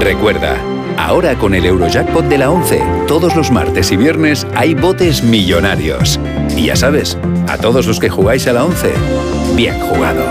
Recuerda, 0.00 0.56
ahora 0.96 1.36
con 1.36 1.54
el 1.54 1.66
Eurojackpot 1.66 2.24
de 2.24 2.38
la 2.38 2.50
11, 2.50 2.80
todos 3.06 3.36
los 3.36 3.50
martes 3.50 3.92
y 3.92 3.98
viernes 3.98 4.46
hay 4.54 4.72
botes 4.72 5.22
millonarios. 5.22 6.18
Y 6.56 6.64
ya 6.64 6.76
sabes, 6.76 7.18
a 7.46 7.58
todos 7.58 7.86
los 7.86 8.00
que 8.00 8.08
jugáis 8.08 8.46
a 8.46 8.54
la 8.54 8.64
11, 8.64 8.90
bien 9.54 9.78
jugado. 9.80 10.24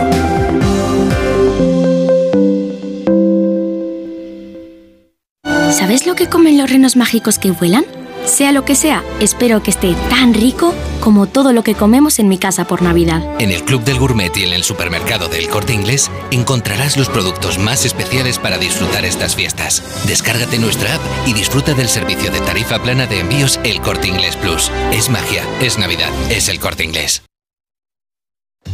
¿Sabes 5.72 6.08
lo 6.08 6.16
que 6.16 6.28
comen 6.28 6.58
los 6.58 6.72
renos 6.72 6.96
mágicos 6.96 7.38
que 7.38 7.52
vuelan? 7.52 7.86
Sea 8.28 8.52
lo 8.52 8.66
que 8.66 8.76
sea, 8.76 9.06
espero 9.22 9.64
que 9.64 9.72
esté 9.72 9.96
tan 10.10 10.34
rico 10.34 10.74
como 11.00 11.28
todo 11.28 11.54
lo 11.54 11.64
que 11.64 11.76
comemos 11.76 12.20
en 12.20 12.28
mi 12.28 12.38
casa 12.38 12.68
por 12.68 12.82
Navidad. 12.82 13.24
En 13.40 13.52
el 13.52 13.64
Club 13.64 13.86
del 13.86 14.00
Gourmet 14.00 14.36
y 14.36 14.44
en 14.44 14.52
el 14.52 14.64
supermercado 14.64 15.30
del 15.30 15.48
Corte 15.48 15.74
Inglés 15.74 16.12
encontrarás 16.30 16.98
los 16.98 17.08
productos 17.08 17.58
más 17.58 17.86
especiales 17.86 18.38
para 18.38 18.58
disfrutar 18.58 19.06
estas 19.06 19.34
fiestas. 19.34 19.82
Descárgate 20.06 20.60
nuestra 20.60 20.96
app 20.96 21.02
y 21.26 21.34
disfruta 21.34 21.74
del 21.74 21.88
servicio 21.88 22.30
de 22.30 22.42
tarifa 22.42 22.80
plana 22.80 23.08
de 23.08 23.22
envíos 23.22 23.62
El 23.64 23.80
Corte 23.80 24.10
Inglés 24.10 24.36
Plus. 24.36 24.70
Es 24.92 25.10
magia, 25.10 25.44
es 25.62 25.80
Navidad, 25.80 26.10
es 26.30 26.50
el 26.50 26.60
Corte 26.60 26.84
Inglés. 26.84 27.24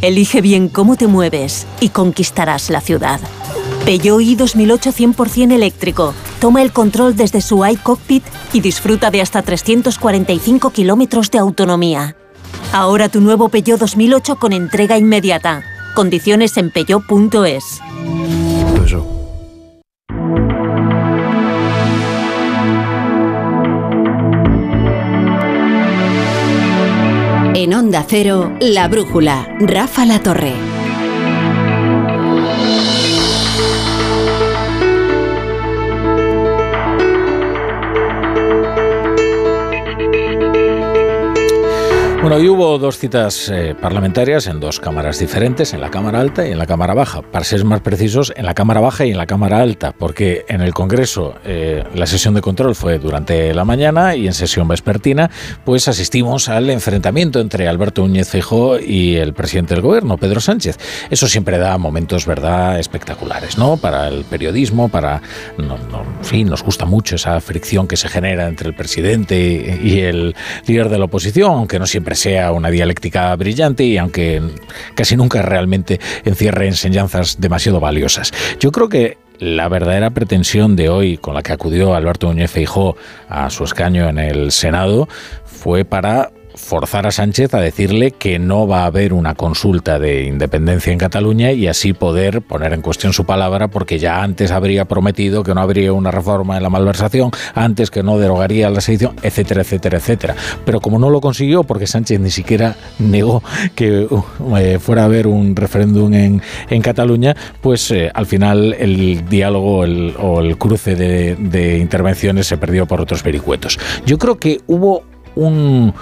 Elige 0.02 0.40
bien 0.40 0.68
cómo 0.68 0.96
te 0.96 1.06
mueves 1.06 1.68
y 1.80 1.90
conquistarás 1.90 2.70
la 2.70 2.80
ciudad. 2.80 3.20
Peugeot 3.84 4.20
i 4.20 4.34
2008 4.34 4.90
100% 4.92 5.52
eléctrico. 5.52 6.12
Toma 6.44 6.60
el 6.60 6.72
control 6.72 7.16
desde 7.16 7.40
su 7.40 7.64
iCockpit 7.64 8.22
y 8.52 8.60
disfruta 8.60 9.10
de 9.10 9.22
hasta 9.22 9.40
345 9.40 10.72
kilómetros 10.72 11.30
de 11.30 11.38
autonomía. 11.38 12.16
Ahora 12.70 13.08
tu 13.08 13.22
nuevo 13.22 13.48
Peugeot 13.48 13.80
2008 13.80 14.36
con 14.36 14.52
entrega 14.52 14.98
inmediata. 14.98 15.62
Condiciones 15.94 16.58
en 16.58 16.70
peugeot.es. 16.70 17.80
En 27.54 27.72
Onda 27.72 28.04
Cero, 28.06 28.52
La 28.60 28.88
Brújula, 28.88 29.48
Rafa 29.60 30.04
La 30.04 30.18
Torre. 30.18 30.73
Bueno, 42.24 42.38
hoy 42.38 42.48
hubo 42.48 42.78
dos 42.78 42.96
citas 42.96 43.50
eh, 43.50 43.76
parlamentarias 43.78 44.46
en 44.46 44.58
dos 44.58 44.80
cámaras 44.80 45.18
diferentes, 45.18 45.74
en 45.74 45.82
la 45.82 45.90
Cámara 45.90 46.20
Alta 46.20 46.48
y 46.48 46.52
en 46.52 46.58
la 46.58 46.64
Cámara 46.64 46.94
Baja. 46.94 47.20
Para 47.20 47.44
ser 47.44 47.62
más 47.66 47.82
precisos, 47.82 48.32
en 48.34 48.46
la 48.46 48.54
Cámara 48.54 48.80
Baja 48.80 49.04
y 49.04 49.10
en 49.10 49.18
la 49.18 49.26
Cámara 49.26 49.60
Alta, 49.60 49.92
porque 49.92 50.46
en 50.48 50.62
el 50.62 50.72
Congreso 50.72 51.34
eh, 51.44 51.84
la 51.94 52.06
sesión 52.06 52.32
de 52.32 52.40
control 52.40 52.74
fue 52.74 52.98
durante 52.98 53.52
la 53.52 53.66
mañana 53.66 54.16
y 54.16 54.26
en 54.26 54.32
sesión 54.32 54.66
vespertina, 54.66 55.30
pues 55.66 55.86
asistimos 55.86 56.48
al 56.48 56.70
enfrentamiento 56.70 57.40
entre 57.40 57.68
Alberto 57.68 58.00
Núñez 58.00 58.30
Feijóo 58.30 58.78
y 58.78 59.16
el 59.16 59.34
presidente 59.34 59.74
del 59.74 59.82
Gobierno, 59.82 60.16
Pedro 60.16 60.40
Sánchez. 60.40 60.78
Eso 61.10 61.28
siempre 61.28 61.58
da 61.58 61.76
momentos, 61.76 62.24
verdad, 62.24 62.80
espectaculares, 62.80 63.58
¿no? 63.58 63.76
Para 63.76 64.08
el 64.08 64.24
periodismo, 64.24 64.88
para, 64.88 65.20
en 65.58 66.24
fin, 66.24 66.48
nos 66.48 66.62
gusta 66.62 66.86
mucho 66.86 67.16
esa 67.16 67.38
fricción 67.42 67.86
que 67.86 67.98
se 67.98 68.08
genera 68.08 68.48
entre 68.48 68.70
el 68.70 68.74
presidente 68.74 69.78
y 69.82 70.00
el 70.00 70.34
líder 70.66 70.88
de 70.88 70.98
la 70.98 71.04
oposición, 71.04 71.50
aunque 71.52 71.78
no 71.78 71.84
siempre 71.84 72.13
sea 72.14 72.52
una 72.52 72.70
dialéctica 72.70 73.34
brillante 73.36 73.84
y 73.84 73.98
aunque 73.98 74.42
casi 74.94 75.16
nunca 75.16 75.42
realmente 75.42 76.00
encierre 76.24 76.66
enseñanzas 76.66 77.40
demasiado 77.40 77.80
valiosas. 77.80 78.32
Yo 78.60 78.72
creo 78.72 78.88
que 78.88 79.18
la 79.38 79.68
verdadera 79.68 80.10
pretensión 80.10 80.76
de 80.76 80.88
hoy 80.88 81.16
con 81.16 81.34
la 81.34 81.42
que 81.42 81.52
acudió 81.52 81.94
Alberto 81.94 82.28
Núñez 82.28 82.50
Feijóo 82.50 82.96
a 83.28 83.50
su 83.50 83.64
escaño 83.64 84.08
en 84.08 84.18
el 84.18 84.52
Senado 84.52 85.08
fue 85.44 85.84
para 85.84 86.30
forzar 86.64 87.06
a 87.06 87.12
Sánchez 87.12 87.54
a 87.54 87.60
decirle 87.60 88.10
que 88.10 88.38
no 88.38 88.66
va 88.66 88.82
a 88.82 88.86
haber 88.86 89.12
una 89.12 89.34
consulta 89.34 89.98
de 89.98 90.24
independencia 90.24 90.92
en 90.92 90.98
Cataluña 90.98 91.52
y 91.52 91.68
así 91.68 91.92
poder 91.92 92.42
poner 92.42 92.72
en 92.72 92.82
cuestión 92.82 93.12
su 93.12 93.24
palabra 93.24 93.68
porque 93.68 93.98
ya 93.98 94.22
antes 94.22 94.50
habría 94.50 94.86
prometido 94.86 95.44
que 95.44 95.54
no 95.54 95.60
habría 95.60 95.92
una 95.92 96.10
reforma 96.10 96.56
de 96.56 96.62
la 96.62 96.70
malversación, 96.70 97.30
antes 97.54 97.90
que 97.90 98.02
no 98.02 98.18
derogaría 98.18 98.70
la 98.70 98.80
sedición, 98.80 99.14
etcétera, 99.22 99.62
etcétera, 99.62 99.98
etcétera. 99.98 100.34
Pero 100.64 100.80
como 100.80 100.98
no 100.98 101.10
lo 101.10 101.20
consiguió, 101.20 101.64
porque 101.64 101.86
Sánchez 101.86 102.18
ni 102.18 102.30
siquiera 102.30 102.76
negó 102.98 103.42
que 103.74 104.06
uh, 104.10 104.24
fuera 104.80 105.02
a 105.02 105.04
haber 105.04 105.26
un 105.26 105.54
referéndum 105.54 106.12
en, 106.14 106.42
en 106.70 106.82
Cataluña, 106.82 107.36
pues 107.60 107.90
eh, 107.90 108.10
al 108.12 108.26
final 108.26 108.74
el 108.78 109.28
diálogo 109.28 109.80
o 109.80 110.40
el 110.40 110.58
cruce 110.58 110.96
de, 110.96 111.36
de 111.36 111.78
intervenciones 111.78 112.46
se 112.46 112.56
perdió 112.56 112.86
por 112.86 113.00
otros 113.00 113.22
vericuetos. 113.22 113.78
Yo 114.06 114.18
creo 114.18 114.36
que 114.36 114.60
hubo 114.66 115.02
un, 115.34 115.92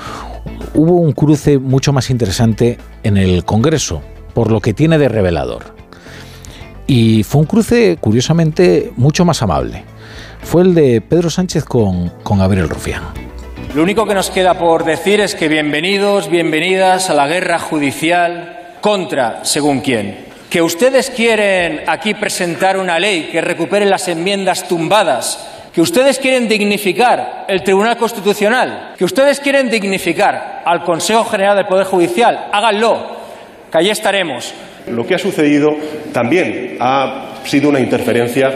hubo 0.74 0.96
un 0.96 1.12
cruce 1.12 1.58
mucho 1.58 1.92
más 1.92 2.10
interesante 2.10 2.78
en 3.02 3.16
el 3.16 3.44
Congreso, 3.44 4.02
por 4.34 4.50
lo 4.50 4.60
que 4.60 4.74
tiene 4.74 4.98
de 4.98 5.08
revelador. 5.08 5.74
Y 6.86 7.22
fue 7.22 7.40
un 7.42 7.46
cruce, 7.46 7.96
curiosamente, 8.00 8.92
mucho 8.96 9.24
más 9.24 9.42
amable. 9.42 9.84
Fue 10.42 10.62
el 10.62 10.74
de 10.74 11.00
Pedro 11.00 11.30
Sánchez 11.30 11.64
con, 11.64 12.10
con 12.22 12.38
Gabriel 12.38 12.68
Rufián. 12.68 13.02
Lo 13.74 13.82
único 13.82 14.06
que 14.06 14.14
nos 14.14 14.30
queda 14.30 14.58
por 14.58 14.84
decir 14.84 15.20
es 15.20 15.34
que 15.34 15.48
bienvenidos, 15.48 16.28
bienvenidas 16.28 17.08
a 17.08 17.14
la 17.14 17.26
guerra 17.26 17.58
judicial 17.58 18.76
contra, 18.80 19.44
según 19.44 19.80
quién. 19.80 20.32
que 20.52 20.60
ustedes 20.60 21.08
quieren 21.08 21.80
aquí 21.86 22.12
presentar 22.12 22.76
una 22.76 22.98
ley 22.98 23.30
que 23.32 23.40
recupere 23.40 23.86
las 23.86 24.06
enmiendas 24.08 24.68
tumbadas, 24.68 25.38
que 25.72 25.80
ustedes 25.80 26.18
quieren 26.18 26.48
dignificar 26.48 27.46
el 27.48 27.62
Tribunal 27.62 27.96
Constitucional, 27.96 28.94
que 28.96 29.04
ustedes 29.04 29.40
quieren 29.40 29.70
dignificar 29.70 30.62
al 30.64 30.84
Consejo 30.84 31.24
General 31.24 31.56
del 31.56 31.66
Poder 31.66 31.86
Judicial, 31.86 32.48
háganlo, 32.52 33.16
que 33.70 33.78
allí 33.78 33.90
estaremos. 33.90 34.52
Lo 34.86 35.06
que 35.06 35.14
ha 35.14 35.18
sucedido 35.18 35.74
también 36.12 36.76
ha 36.80 37.31
sido 37.44 37.68
una 37.68 37.80
interferencia 37.80 38.52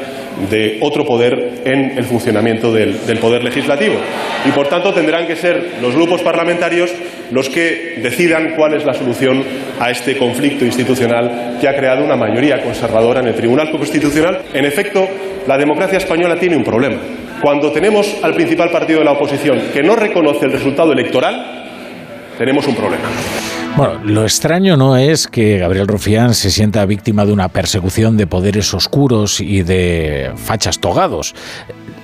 de 0.50 0.78
otro 0.80 1.04
poder 1.04 1.62
en 1.64 1.96
el 1.96 2.04
funcionamiento 2.04 2.72
del, 2.72 3.06
del, 3.06 3.18
poder 3.18 3.42
legislativo. 3.42 3.94
Y 4.46 4.50
por 4.50 4.68
tanto 4.68 4.92
tendrán 4.92 5.26
que 5.26 5.36
ser 5.36 5.76
los 5.80 5.94
grupos 5.94 6.22
parlamentarios 6.22 6.90
los 7.30 7.48
que 7.48 7.98
decidan 8.02 8.54
cuál 8.56 8.74
es 8.74 8.84
la 8.84 8.94
solución 8.94 9.42
a 9.80 9.90
este 9.90 10.16
conflicto 10.16 10.64
institucional 10.64 11.56
que 11.60 11.68
ha 11.68 11.76
creado 11.76 12.04
una 12.04 12.16
mayoría 12.16 12.62
conservadora 12.62 13.20
en 13.20 13.28
el 13.28 13.34
Tribunal 13.34 13.70
Constitucional. 13.70 14.42
En 14.52 14.64
efecto, 14.64 15.08
la 15.46 15.58
democracia 15.58 15.98
española 15.98 16.38
tiene 16.38 16.56
un 16.56 16.64
problema. 16.64 16.96
Cuando 17.40 17.70
tenemos 17.72 18.16
al 18.22 18.34
principal 18.34 18.70
partido 18.70 19.00
de 19.00 19.04
la 19.04 19.12
oposición 19.12 19.60
que 19.72 19.82
no 19.82 19.96
reconoce 19.96 20.46
el 20.46 20.52
resultado 20.52 20.92
electoral, 20.92 21.66
tenemos 22.38 22.66
un 22.66 22.74
problema. 22.74 23.04
Bueno, 23.76 24.02
lo 24.04 24.22
extraño 24.22 24.78
no 24.78 24.96
es 24.96 25.26
que 25.26 25.58
Gabriel 25.58 25.86
Rufián 25.86 26.32
se 26.32 26.50
sienta 26.50 26.86
víctima 26.86 27.26
de 27.26 27.32
una 27.34 27.50
persecución 27.50 28.16
de 28.16 28.26
poderes 28.26 28.72
oscuros 28.72 29.38
y 29.38 29.62
de 29.64 30.32
fachas 30.36 30.80
togados. 30.80 31.34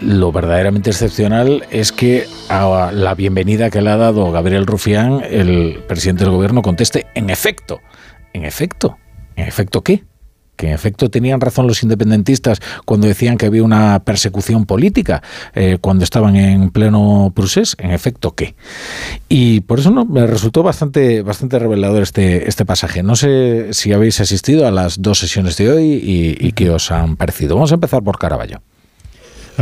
Lo 0.03 0.33
verdaderamente 0.33 0.91
excepcional 0.91 1.65
es 1.71 1.91
que 1.91 2.27
a 2.51 2.91
la 2.93 3.15
bienvenida 3.15 3.71
que 3.71 3.81
le 3.81 3.89
ha 3.89 3.97
dado 3.97 4.31
Gabriel 4.31 4.67
Rufián, 4.67 5.23
el 5.25 5.83
presidente 5.89 6.25
del 6.25 6.35
gobierno 6.35 6.61
conteste, 6.61 7.07
en 7.15 7.31
efecto, 7.31 7.81
en 8.35 8.45
efecto, 8.45 8.99
en 9.37 9.49
efecto 9.49 9.81
qué? 9.81 10.05
Que 10.63 10.69
en 10.69 10.75
efecto 10.75 11.11
tenían 11.11 11.41
razón 11.41 11.67
los 11.67 11.83
independentistas 11.83 12.61
cuando 12.85 13.09
decían 13.09 13.37
que 13.37 13.47
había 13.47 13.65
una 13.65 14.05
persecución 14.05 14.65
política 14.65 15.21
eh, 15.55 15.79
cuando 15.81 16.05
estaban 16.05 16.37
en 16.37 16.71
pleno 16.71 17.33
procés, 17.35 17.75
en 17.81 17.91
efecto 17.91 18.37
qué. 18.37 18.55
Y 19.29 19.63
por 19.63 19.81
eso 19.81 19.91
no, 19.91 20.05
me 20.05 20.25
resultó 20.25 20.63
bastante, 20.63 21.23
bastante 21.23 21.59
revelador 21.59 22.05
este, 22.05 22.49
este 22.49 22.65
pasaje. 22.65 23.03
No 23.03 23.17
sé 23.17 23.71
si 23.73 23.93
habéis 23.93 24.21
asistido 24.21 24.69
a 24.69 24.71
las 24.71 25.03
dos 25.03 25.19
sesiones 25.19 25.57
de 25.57 25.69
hoy 25.69 26.37
y 26.39 26.53
qué 26.53 26.71
os 26.71 26.93
han 26.93 27.17
parecido. 27.17 27.57
Vamos 27.57 27.73
a 27.73 27.75
empezar 27.75 28.05
por 28.05 28.17
Caraballo. 28.17 28.61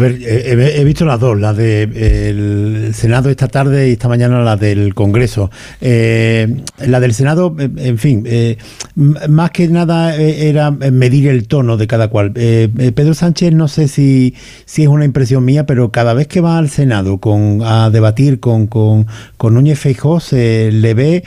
Ver, 0.01 0.19
he, 0.23 0.83
visto 0.85 1.05
las 1.05 1.21
dos, 1.21 1.39
la 1.39 1.53
del 1.53 2.93
Senado 2.95 3.29
esta 3.29 3.49
tarde 3.49 3.91
y 3.91 3.93
esta 3.93 4.09
mañana 4.09 4.43
la 4.43 4.57
del 4.57 4.95
Congreso. 4.95 5.51
Eh, 5.83 6.63
la 6.87 7.01
del 7.01 7.13
Senado, 7.13 7.55
en 7.59 7.99
fin, 7.99 8.25
eh, 8.27 8.57
más 8.97 9.51
que 9.51 9.69
nada 9.69 10.17
eh, 10.17 10.49
era 10.49 10.71
medir 10.71 11.29
el 11.29 11.47
tono 11.47 11.77
de 11.77 11.87
cada 11.87 12.09
cual. 12.09 12.33
Pedro 12.33 13.13
Sánchez, 13.13 13.53
no 13.53 13.69
sé 13.69 13.89
si, 13.89 14.35
si 14.65 14.83
es 14.85 14.89
una 14.89 15.05
impresión 15.05 15.45
mía, 15.45 15.67
pero 15.67 15.91
cada 15.91 16.15
vez 16.15 16.29
que 16.29 16.41
va 16.41 16.57
al 16.57 16.71
Senado 16.71 17.19
con, 17.19 17.61
a 17.63 17.91
debatir 17.91 18.41
con, 18.41 18.67
con, 18.67 19.07
con 19.37 19.53
Núñez 19.53 19.79
Feijóo 19.79 20.21
se 20.21 20.73
le 20.73 20.95
ve 20.95 21.25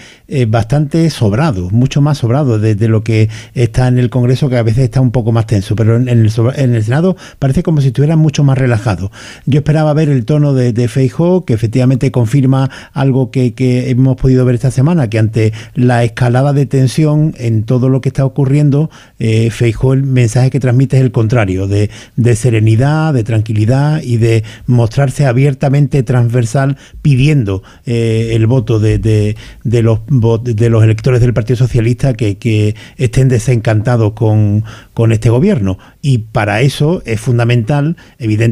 bastante 0.48 1.10
sobrado, 1.12 1.70
mucho 1.70 2.02
más 2.02 2.18
sobrado 2.18 2.58
de, 2.58 2.76
lo 2.88 3.04
que 3.04 3.30
está 3.54 3.88
en 3.88 4.00
el 4.00 4.10
Congreso, 4.10 4.50
que 4.50 4.58
a 4.58 4.64
veces 4.64 4.86
está 4.86 5.00
un 5.00 5.12
poco 5.12 5.32
más 5.32 5.46
tenso. 5.46 5.76
Pero 5.76 5.96
en 5.96 6.10
el, 6.10 6.32
en 6.56 6.76
el 6.76 6.84
Senado 6.84 7.16
parece 7.38 7.62
como 7.62 7.82
si 7.82 7.88
estuviera 7.88 8.16
mucho 8.16 8.44
más 8.44 8.58
relajado. 8.64 9.12
Yo 9.46 9.60
esperaba 9.60 9.94
ver 9.94 10.10
el 10.10 10.26
tono 10.26 10.54
de, 10.54 10.72
de 10.72 10.88
Feijóo, 10.88 11.44
que 11.46 11.54
efectivamente 11.54 12.12
confirma 12.12 12.70
algo 12.94 13.30
que, 13.30 13.54
hemos 13.90 14.16
podido 14.16 14.46
ver 14.46 14.56
esta 14.56 14.72
semana, 14.72 15.10
que 15.10 15.20
ante 15.20 15.54
la 15.76 16.04
escalada 16.04 16.54
de 16.54 16.66
tensión 16.66 17.34
en 17.38 17.64
todo 17.64 17.90
lo 17.90 18.00
que 18.02 18.10
está 18.10 18.26
ocurriendo, 18.26 18.90
eh, 19.20 19.50
Feijóo 19.52 19.94
el 19.94 20.04
mensaje 20.04 20.50
que 20.50 20.60
transmite 20.60 20.98
es 20.98 21.04
el 21.04 21.12
contrario, 21.12 21.68
de, 21.68 21.90
serenidad, 22.36 23.14
de 23.14 23.24
tranquilidad 23.24 24.02
y 24.02 24.18
de 24.18 24.44
mostrarse 24.66 25.26
abiertamente 25.26 26.04
transversal 26.04 26.78
pidiendo 27.02 27.64
eh, 27.86 28.32
el 28.34 28.48
voto 28.48 28.80
de, 28.80 29.36
los, 29.64 30.00
de 30.44 30.70
los 30.70 30.84
electores 30.84 31.20
del 31.22 31.34
Partido 31.34 31.58
Socialista 31.58 32.14
que, 32.14 32.38
que 32.38 32.76
estén 32.98 33.28
desencantados 33.28 34.14
con, 34.14 34.64
con 34.94 35.12
este 35.12 35.30
gobierno. 35.30 35.78
Y 36.02 36.20
para 36.20 36.62
eso 36.62 37.02
es 37.06 37.20
fundamental, 37.20 37.98
evidentemente, 38.20 38.43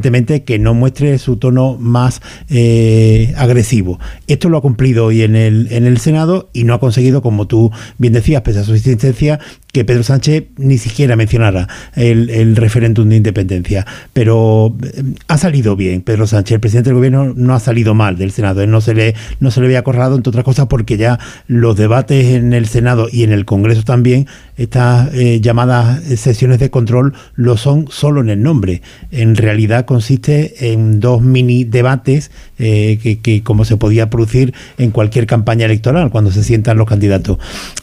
que 0.45 0.59
no 0.59 0.73
muestre 0.73 1.17
su 1.17 1.37
tono 1.37 1.77
más 1.79 2.21
eh, 2.49 3.33
agresivo. 3.37 3.99
Esto 4.27 4.49
lo 4.49 4.57
ha 4.57 4.61
cumplido 4.61 5.05
hoy 5.05 5.23
en 5.23 5.35
el, 5.35 5.67
en 5.71 5.85
el 5.85 5.97
Senado 5.97 6.49
y 6.53 6.63
no 6.63 6.73
ha 6.73 6.79
conseguido, 6.79 7.21
como 7.21 7.47
tú 7.47 7.71
bien 7.97 8.13
decías, 8.13 8.41
pese 8.41 8.59
a 8.59 8.63
su 8.63 8.75
insistencia, 8.75 9.39
que 9.71 9.85
Pedro 9.85 10.03
Sánchez 10.03 10.45
ni 10.57 10.77
siquiera 10.77 11.15
mencionara 11.15 11.67
el, 11.95 12.55
referéndum 12.55 13.09
de 13.09 13.17
independencia. 13.17 13.85
Pero 14.13 14.75
eh, 14.83 15.03
ha 15.27 15.37
salido 15.37 15.75
bien 15.75 16.01
Pedro 16.01 16.27
Sánchez, 16.27 16.55
el 16.55 16.59
presidente 16.59 16.89
del 16.89 16.97
gobierno 16.97 17.33
no 17.35 17.53
ha 17.53 17.59
salido 17.59 17.93
mal 17.93 18.17
del 18.17 18.31
Senado, 18.31 18.65
no 18.67 18.81
se 18.81 18.93
le, 18.93 19.15
no 19.39 19.51
se 19.51 19.61
le 19.61 19.67
había 19.67 19.79
acorralado, 19.79 20.15
entre 20.15 20.29
otras 20.29 20.45
cosas, 20.45 20.67
porque 20.67 20.97
ya 20.97 21.19
los 21.47 21.75
debates 21.75 22.25
en 22.25 22.53
el 22.53 22.67
Senado 22.67 23.07
y 23.11 23.23
en 23.23 23.31
el 23.31 23.45
Congreso 23.45 23.83
también, 23.83 24.27
estas 24.57 25.13
eh, 25.13 25.39
llamadas 25.41 26.01
sesiones 26.03 26.59
de 26.59 26.69
control, 26.69 27.13
lo 27.35 27.57
son 27.57 27.87
solo 27.89 28.21
en 28.21 28.29
el 28.29 28.43
nombre. 28.43 28.81
En 29.11 29.35
realidad 29.35 29.85
consiste 29.85 30.71
en 30.71 30.99
dos 30.99 31.21
mini 31.21 31.63
debates 31.63 32.31
eh, 32.59 32.99
que, 33.01 33.19
que, 33.19 33.41
como 33.43 33.65
se 33.65 33.77
podía 33.77 34.09
producir 34.09 34.53
en 34.77 34.91
cualquier 34.91 35.25
campaña 35.25 35.65
electoral, 35.65 36.11
cuando 36.11 36.31
se 36.31 36.43
sientan 36.43 36.77
los 36.77 36.87
candidatos. 36.87 37.37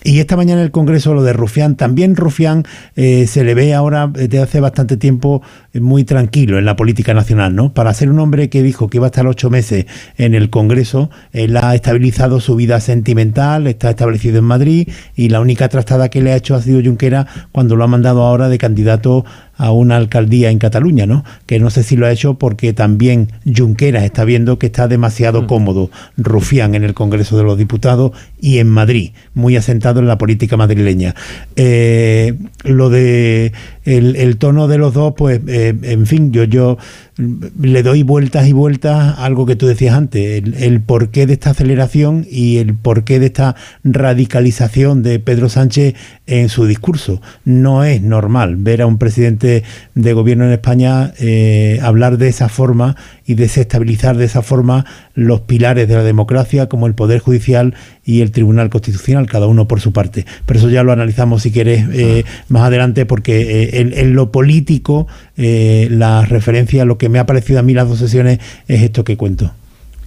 Y 0.04 0.20
esta 0.20 0.36
mañana 0.36 0.62
el 0.62 0.70
Congreso, 0.70 1.14
lo 1.14 1.22
de 1.22 1.32
Rufián, 1.32 1.76
también 1.78 2.14
Rufián 2.14 2.64
eh, 2.94 3.26
se 3.26 3.42
le 3.44 3.54
ve 3.54 3.72
ahora 3.72 4.08
desde 4.08 4.40
hace 4.40 4.60
bastante 4.60 4.98
tiempo 4.98 5.40
eh, 5.67 5.67
muy 5.74 6.04
tranquilo 6.04 6.58
en 6.58 6.64
la 6.64 6.76
política 6.76 7.14
nacional, 7.14 7.54
¿no? 7.54 7.74
Para 7.74 7.92
ser 7.92 8.10
un 8.10 8.18
hombre 8.18 8.48
que 8.48 8.62
dijo 8.62 8.88
que 8.88 8.96
iba 8.98 9.06
a 9.06 9.08
estar 9.08 9.26
ocho 9.26 9.50
meses 9.50 9.86
en 10.16 10.34
el 10.34 10.50
Congreso, 10.50 11.10
él 11.32 11.56
ha 11.56 11.74
estabilizado 11.74 12.40
su 12.40 12.56
vida 12.56 12.80
sentimental, 12.80 13.66
está 13.66 13.90
establecido 13.90 14.38
en 14.38 14.44
Madrid 14.44 14.88
y 15.14 15.28
la 15.28 15.40
única 15.40 15.68
trastada 15.68 16.08
que 16.08 16.22
le 16.22 16.32
ha 16.32 16.36
hecho 16.36 16.54
ha 16.54 16.62
sido 16.62 16.82
Junquera 16.82 17.26
cuando 17.52 17.76
lo 17.76 17.84
ha 17.84 17.88
mandado 17.88 18.22
ahora 18.22 18.48
de 18.48 18.58
candidato 18.58 19.24
a 19.58 19.72
una 19.72 19.96
alcaldía 19.96 20.50
en 20.50 20.58
Cataluña, 20.58 21.04
¿no? 21.04 21.24
Que 21.46 21.58
no 21.58 21.68
sé 21.68 21.82
si 21.82 21.96
lo 21.96 22.06
ha 22.06 22.12
hecho 22.12 22.34
porque 22.34 22.72
también 22.72 23.32
Junqueras 23.44 24.04
está 24.04 24.24
viendo 24.24 24.58
que 24.58 24.66
está 24.66 24.86
demasiado 24.86 25.42
mm. 25.42 25.46
cómodo 25.46 25.90
Rufián 26.16 26.76
en 26.76 26.84
el 26.84 26.94
Congreso 26.94 27.36
de 27.36 27.42
los 27.42 27.58
Diputados 27.58 28.12
y 28.40 28.58
en 28.58 28.68
Madrid, 28.68 29.10
muy 29.34 29.56
asentado 29.56 29.98
en 29.98 30.06
la 30.06 30.16
política 30.16 30.56
madrileña. 30.56 31.14
Eh, 31.56 32.34
lo 32.62 32.88
de 32.88 33.52
el, 33.96 34.36
tono 34.38 34.68
de 34.68 34.78
los 34.78 34.94
dos, 34.94 35.14
pues, 35.16 35.40
eh, 35.48 35.74
en 35.82 36.06
fin, 36.06 36.32
yo, 36.32 36.44
yo 36.44 36.76
le 37.18 37.82
doy 37.82 38.04
vueltas 38.04 38.46
y 38.46 38.52
vueltas 38.52 39.18
a 39.18 39.24
algo 39.24 39.44
que 39.44 39.56
tú 39.56 39.66
decías 39.66 39.96
antes, 39.96 40.42
el, 40.60 40.80
porqué 40.80 41.26
de 41.26 41.32
esta 41.32 41.50
aceleración 41.50 42.24
y 42.30 42.58
el 42.58 42.74
porqué 42.74 43.18
de 43.18 43.26
esta 43.26 43.56
radicalización 43.82 45.02
de 45.02 45.18
Pedro 45.18 45.48
Sánchez 45.48 45.94
en 46.26 46.48
su 46.48 46.66
discurso. 46.66 47.20
No 47.44 47.82
es 47.82 48.02
normal 48.02 48.56
ver 48.56 48.82
a 48.82 48.86
un 48.86 48.98
presidente 48.98 49.64
de 49.96 50.12
gobierno 50.12 50.44
en 50.44 50.52
España 50.52 51.12
eh, 51.18 51.80
hablar 51.82 52.18
de 52.18 52.28
esa 52.28 52.48
forma 52.48 52.96
y 53.26 53.34
desestabilizar 53.34 54.16
de 54.16 54.24
esa 54.24 54.42
forma 54.42 54.86
los 55.14 55.40
pilares 55.40 55.88
de 55.88 55.94
la 55.94 56.04
democracia 56.04 56.68
como 56.68 56.86
el 56.86 56.94
Poder 56.94 57.18
Judicial 57.18 57.74
y 58.04 58.22
el 58.22 58.30
Tribunal 58.30 58.70
Constitucional, 58.70 59.26
cada 59.26 59.48
uno 59.48 59.68
por 59.68 59.80
su 59.80 59.92
parte. 59.92 60.24
Pero 60.46 60.60
eso 60.60 60.70
ya 60.70 60.82
lo 60.82 60.92
analizamos 60.92 61.42
si 61.42 61.50
quieres 61.50 61.86
eh, 61.92 62.24
más 62.48 62.62
adelante 62.62 63.04
porque 63.04 63.64
eh, 63.64 63.80
en, 63.80 64.14
lo 64.14 64.32
político 64.32 65.08
eh, 65.38 65.88
la 65.90 66.24
referencia, 66.26 66.84
lo 66.84 66.98
que 66.98 67.08
me 67.08 67.18
ha 67.18 67.26
parecido 67.26 67.60
a 67.60 67.62
mí 67.62 67.72
las 67.72 67.88
dos 67.88 67.98
sesiones 67.98 68.38
es 68.66 68.82
esto 68.82 69.04
que 69.04 69.16
cuento. 69.16 69.52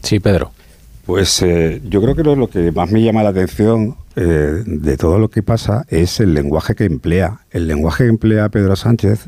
Sí, 0.03 0.19
Pedro. 0.19 0.51
Pues 1.05 1.43
yo 1.89 2.01
creo 2.01 2.15
que 2.15 2.23
lo, 2.23 2.47
que 2.47 2.71
más 2.71 2.91
me 2.91 3.01
llama 3.01 3.23
la 3.23 3.29
atención 3.29 3.95
de 4.15 4.97
todo 4.97 5.17
lo 5.17 5.29
que 5.29 5.41
pasa 5.41 5.85
es 5.89 6.19
el 6.19 6.33
lenguaje 6.33 6.75
que 6.75 6.85
emplea. 6.85 7.39
El 7.49 7.67
lenguaje 7.67 8.03
que 8.03 8.09
emplea 8.11 8.47
Pedro 8.49 8.75
Sánchez 8.75 9.27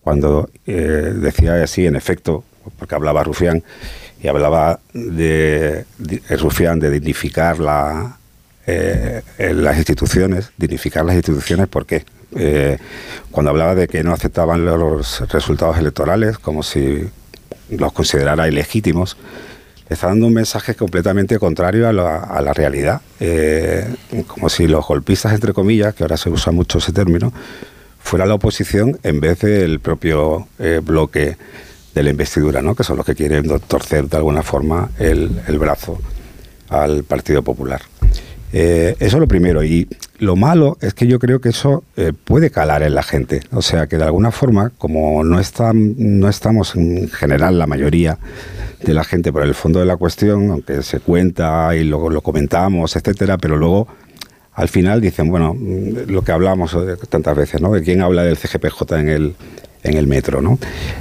cuando 0.00 0.48
decía 0.64 1.62
así, 1.62 1.84
en 1.84 1.96
efecto, 1.96 2.44
porque 2.78 2.94
hablaba 2.94 3.24
Rufián, 3.24 3.62
y 4.24 4.28
hablaba 4.28 4.80
de, 4.94 5.84
Rufián 6.30 6.80
de 6.80 6.90
dignificar 6.90 7.58
la, 7.58 8.16
eh, 8.66 9.20
las 9.38 9.76
instituciones, 9.76 10.50
dignificar 10.56 11.04
las 11.04 11.14
instituciones, 11.14 11.68
¿por 11.68 11.84
qué? 11.84 12.06
Eh, 12.36 12.78
cuando 13.30 13.50
hablaba 13.50 13.74
de 13.74 13.88
que 13.88 14.02
no 14.02 14.12
aceptaban 14.12 14.64
los 14.64 15.20
resultados 15.30 15.78
electorales 15.78 16.38
como 16.38 16.62
si 16.62 17.08
los 17.70 17.92
considerara 17.92 18.48
ilegítimos, 18.48 19.16
está 19.88 20.08
dando 20.08 20.26
un 20.26 20.34
mensaje 20.34 20.74
completamente 20.74 21.38
contrario 21.38 21.88
a 21.88 21.92
la, 21.92 22.52
realidad, 22.52 23.02
eh, 23.20 23.86
como 24.26 24.48
si 24.48 24.66
los 24.66 24.86
golpistas, 24.86 25.32
entre 25.32 25.52
comillas, 25.52 25.94
que 25.94 26.04
ahora 26.04 26.16
se 26.16 26.30
usa 26.30 26.52
mucho 26.52 26.78
ese 26.78 26.92
término, 26.92 27.32
fuera 28.00 28.26
la 28.26 28.34
oposición 28.34 28.98
en 29.02 29.20
vez 29.20 29.40
del 29.40 29.80
propio 29.80 30.48
bloque 30.82 31.36
de 31.94 32.02
la 32.02 32.10
investidura, 32.10 32.60
¿no? 32.60 32.74
que 32.74 32.84
son 32.84 32.96
los 32.96 33.06
que 33.06 33.14
quieren 33.14 33.48
torcer 33.60 34.08
de 34.08 34.16
alguna 34.16 34.42
forma 34.42 34.90
el, 34.98 35.28
brazo 35.58 35.98
al 36.68 37.04
Partido 37.04 37.42
Popular. 37.42 37.82
Eh, 38.56 38.94
eso 39.00 39.16
es 39.16 39.20
lo 39.20 39.26
primero. 39.26 39.64
Y 39.64 39.88
lo 40.18 40.36
malo 40.36 40.78
es 40.80 40.94
que 40.94 41.08
yo 41.08 41.18
creo 41.18 41.40
que 41.40 41.48
eso 41.48 41.82
eh, 41.96 42.12
puede 42.12 42.50
calar 42.50 42.84
en 42.84 42.94
la 42.94 43.02
gente. 43.02 43.40
O 43.50 43.62
sea, 43.62 43.88
que 43.88 43.96
de 43.96 44.04
alguna 44.04 44.30
forma, 44.30 44.70
como 44.78 45.24
no, 45.24 45.40
están, 45.40 45.94
no 45.98 46.28
estamos 46.28 46.76
en 46.76 47.08
general 47.08 47.58
la 47.58 47.66
mayoría 47.66 48.16
de 48.80 48.94
la 48.94 49.02
gente 49.02 49.32
por 49.32 49.42
el 49.42 49.54
fondo 49.54 49.80
de 49.80 49.86
la 49.86 49.96
cuestión, 49.96 50.50
aunque 50.52 50.84
se 50.84 51.00
cuenta 51.00 51.74
y 51.74 51.82
luego 51.82 52.10
lo 52.10 52.20
comentamos, 52.20 52.94
etcétera, 52.94 53.38
pero 53.38 53.56
luego 53.56 53.88
al 54.52 54.68
final 54.68 55.00
dicen, 55.00 55.30
bueno, 55.30 55.54
mm, 55.54 56.10
lo 56.12 56.22
que 56.22 56.30
hablamos 56.30 56.74
eh, 56.74 56.96
tantas 57.08 57.36
veces, 57.36 57.60
¿no? 57.60 57.72
De 57.72 57.82
quién 57.82 58.02
habla 58.02 58.22
del 58.22 58.36
CGPJ 58.36 59.00
en 59.00 59.08
el, 59.08 59.34
en 59.84 59.96
el 59.96 60.06
metro, 60.08 60.40
¿no? 60.40 60.58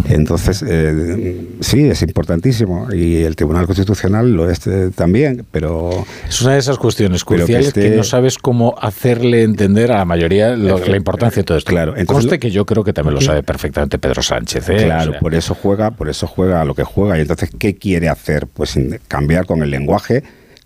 Entonces, 0.09 0.63
eh, 0.67 1.47
sí, 1.61 1.85
es 1.89 2.01
importantísimo 2.01 2.93
y 2.93 3.23
el 3.23 3.35
Tribunal 3.35 3.65
Constitucional 3.65 4.31
lo 4.33 4.49
es 4.49 4.67
eh, 4.67 4.91
también, 4.93 5.45
pero... 5.51 6.05
Es 6.27 6.41
una 6.41 6.53
de 6.53 6.59
esas 6.59 6.77
cuestiones 6.77 7.23
que 7.23 7.35
cruciales 7.35 7.73
que, 7.73 7.89
no 7.91 8.03
sabes 8.03 8.37
cómo 8.37 8.75
hacerle 8.79 9.43
entender 9.43 9.91
a 9.91 9.97
la 9.99 10.05
mayoría 10.05 10.55
lo- 10.55 10.77
la 10.79 10.97
importancia 10.97 11.41
de 11.41 11.45
todo 11.45 11.57
esto. 11.57 11.69
Claro, 11.71 11.91
entonces 11.97 12.25
Conste 12.25 12.39
que 12.39 12.51
yo 12.51 12.65
creo 12.65 12.83
que 12.83 12.93
también 12.93 13.15
lo 13.15 13.21
sabe 13.21 13.41
perfectamente 13.41 13.97
Pedro 13.97 14.21
Sánchez. 14.21 14.69
¿eh? 14.69 14.75
Claro, 14.83 15.09
O 15.09 15.13
sea, 15.13 15.19
por 15.21 15.33
eso 15.33 15.55
juega, 15.55 15.91
por 15.91 16.09
eso 16.09 16.27
juega 16.27 16.61
a 16.61 16.65
lo 16.65 16.75
que 16.75 16.83
juega. 16.83 17.17
Y 17.17 17.21
entonces, 17.21 17.49
¿qué 17.57 17.75
quiere 17.75 18.09
hacer? 18.09 18.47
Pues 18.47 18.77
cambiar 19.07 19.45
con 19.45 19.63
el 19.63 19.71
lenguaje, 19.71 20.23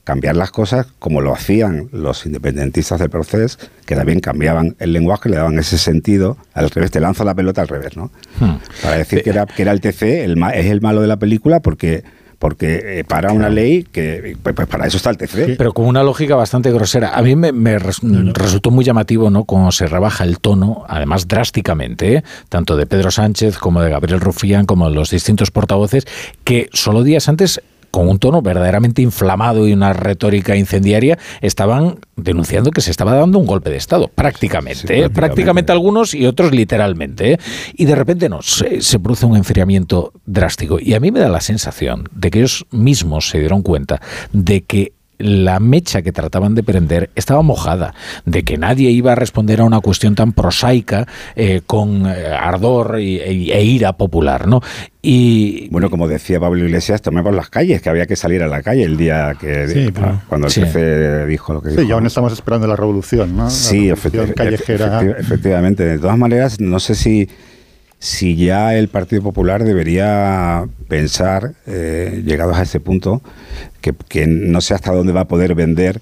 cambiar 0.07 0.37
las 0.37 0.51
cosas 0.51 0.87
como 0.99 1.19
lo 1.19 1.33
hacían 1.33 1.89
los 1.91 2.25
independentistas 2.25 2.97
del 2.99 3.09
proceso, 3.09 3.57
que 3.85 3.93
también 3.93 4.21
cambiaban 4.21 4.75
el 4.79 4.93
lenguaje, 4.93 5.27
le 5.29 5.35
daban 5.35 5.59
ese 5.59 5.77
sentido 5.77 6.37
al 6.53 6.69
revés, 6.69 6.91
te 6.91 7.01
lanza 7.01 7.25
la 7.25 7.35
pelota 7.35 7.61
al 7.61 7.67
revés, 7.67 7.97
¿no? 7.97 8.09
Hmm. 8.39 8.55
Para 8.81 8.97
decir 8.97 9.21
que 9.21 9.29
era, 9.31 9.45
que 9.45 9.61
era 9.63 9.73
el 9.73 9.81
TC, 9.81 10.23
el 10.23 10.37
ma- 10.37 10.51
es 10.51 10.67
el 10.67 10.79
malo 10.79 11.01
de 11.01 11.07
la 11.07 11.17
película 11.17 11.59
porque 11.59 12.03
porque 12.39 12.99
eh, 12.99 13.03
para 13.03 13.31
una 13.33 13.49
ley 13.49 13.83
que 13.83 14.37
pues, 14.43 14.55
pues 14.55 14.67
para 14.67 14.85
eso 14.85 14.95
está 14.97 15.09
el 15.09 15.17
TC. 15.17 15.55
Pero 15.57 15.73
con 15.73 15.87
una 15.87 16.03
lógica 16.03 16.35
bastante 16.35 16.71
grosera. 16.71 17.15
A 17.17 17.23
mí 17.23 17.35
me, 17.35 17.51
me 17.51 17.79
res- 17.79 17.99
resultó 18.33 18.69
muy 18.69 18.85
llamativo, 18.85 19.31
¿no? 19.31 19.43
Cómo 19.45 19.71
se 19.71 19.87
rebaja 19.87 20.23
el 20.23 20.37
tono, 20.39 20.85
además 20.87 21.27
drásticamente, 21.27 22.17
¿eh? 22.17 22.23
tanto 22.47 22.77
de 22.77 22.85
Pedro 22.85 23.09
Sánchez 23.09 23.57
como 23.57 23.81
de 23.81 23.89
Gabriel 23.89 24.19
Rufián, 24.21 24.67
como 24.67 24.87
de 24.87 24.93
los 24.95 25.09
distintos 25.09 25.49
portavoces, 25.49 26.05
que 26.43 26.69
solo 26.73 27.01
días 27.03 27.27
antes 27.27 27.59
con 27.91 28.09
un 28.09 28.19
tono 28.19 28.41
verdaderamente 28.41 29.01
inflamado 29.01 29.67
y 29.67 29.73
una 29.73 29.93
retórica 29.93 30.55
incendiaria, 30.55 31.17
estaban 31.41 31.99
denunciando 32.15 32.71
que 32.71 32.81
se 32.81 32.91
estaba 32.91 33.13
dando 33.13 33.39
un 33.39 33.45
golpe 33.45 33.69
de 33.69 33.77
Estado, 33.77 34.07
prácticamente, 34.07 34.81
¿eh? 34.81 35.09
prácticamente. 35.09 35.15
prácticamente. 35.15 35.71
algunos 35.71 36.13
y 36.13 36.25
otros 36.25 36.51
literalmente. 36.51 37.33
¿eh? 37.33 37.39
Y 37.73 37.85
de 37.85 37.95
repente 37.95 38.29
no, 38.29 38.41
se, 38.41 38.81
se 38.81 38.99
produce 38.99 39.25
un 39.25 39.37
enfriamiento 39.37 40.13
drástico. 40.25 40.79
Y 40.79 40.93
a 40.93 40.99
mí 40.99 41.11
me 41.11 41.19
da 41.19 41.29
la 41.29 41.41
sensación 41.41 42.07
de 42.11 42.31
que 42.31 42.39
ellos 42.39 42.65
mismos 42.71 43.29
se 43.29 43.39
dieron 43.39 43.61
cuenta 43.61 44.01
de 44.31 44.61
que 44.61 44.93
la 45.19 45.59
mecha 45.59 46.01
que 46.01 46.11
trataban 46.11 46.53
de 46.55 46.63
prender 46.63 47.09
estaba 47.15 47.41
mojada, 47.41 47.93
de 48.25 48.43
que 48.43 48.57
nadie 48.57 48.91
iba 48.91 49.13
a 49.13 49.15
responder 49.15 49.61
a 49.61 49.63
una 49.63 49.79
cuestión 49.79 50.13
tan 50.15 50.31
prosaica 50.33 51.07
eh, 51.35 51.61
con 51.65 52.05
eh, 52.05 52.27
ardor 52.39 52.99
y, 52.99 53.17
e, 53.17 53.51
e 53.57 53.63
ira 53.63 53.93
popular, 53.93 54.47
¿no? 54.47 54.61
Y 55.01 55.69
bueno, 55.69 55.89
como 55.89 56.07
decía 56.07 56.39
Pablo 56.39 56.65
Iglesias, 56.65 57.01
tomemos 57.01 57.33
las 57.33 57.49
calles, 57.49 57.81
que 57.81 57.89
había 57.89 58.05
que 58.05 58.15
salir 58.15 58.43
a 58.43 58.47
la 58.47 58.61
calle 58.61 58.83
el 58.83 58.97
día 58.97 59.35
que 59.39 59.67
Sí, 59.67 59.89
pero- 59.93 60.21
cuando 60.27 60.47
el 60.47 60.53
Sí. 60.53 60.61
TC 60.61 61.25
dijo 61.27 61.53
lo 61.53 61.61
que 61.61 61.69
dijo. 61.69 61.81
Sí, 61.81 61.87
y 61.87 61.91
aún 61.91 62.05
estamos 62.05 62.33
esperando 62.33 62.67
la 62.67 62.75
revolución, 62.75 63.35
¿no? 63.35 63.45
La 63.45 63.49
Sí, 63.49 63.89
revolución 63.89 64.27
efecti- 64.29 64.33
callejera. 64.33 65.01
efecti- 65.01 65.15
efectivamente. 65.19 65.83
De 65.85 65.99
todas 65.99 66.17
maneras, 66.17 66.59
no 66.59 66.79
sé 66.79 66.93
si, 66.95 67.29
si 67.99 68.35
ya 68.35 68.75
el 68.75 68.89
Partido 68.89 69.21
Popular 69.23 69.63
debería 69.63 70.67
pensar, 70.87 71.53
eh, 71.65 72.21
llegados 72.25 72.57
a 72.57 72.63
ese 72.63 72.79
punto, 72.79 73.21
que, 73.81 74.27
no 74.27 74.61
sé 74.61 74.73
hasta 74.73 74.91
dónde 74.91 75.13
va 75.13 75.21
a 75.21 75.27
poder 75.27 75.55
vender 75.55 76.01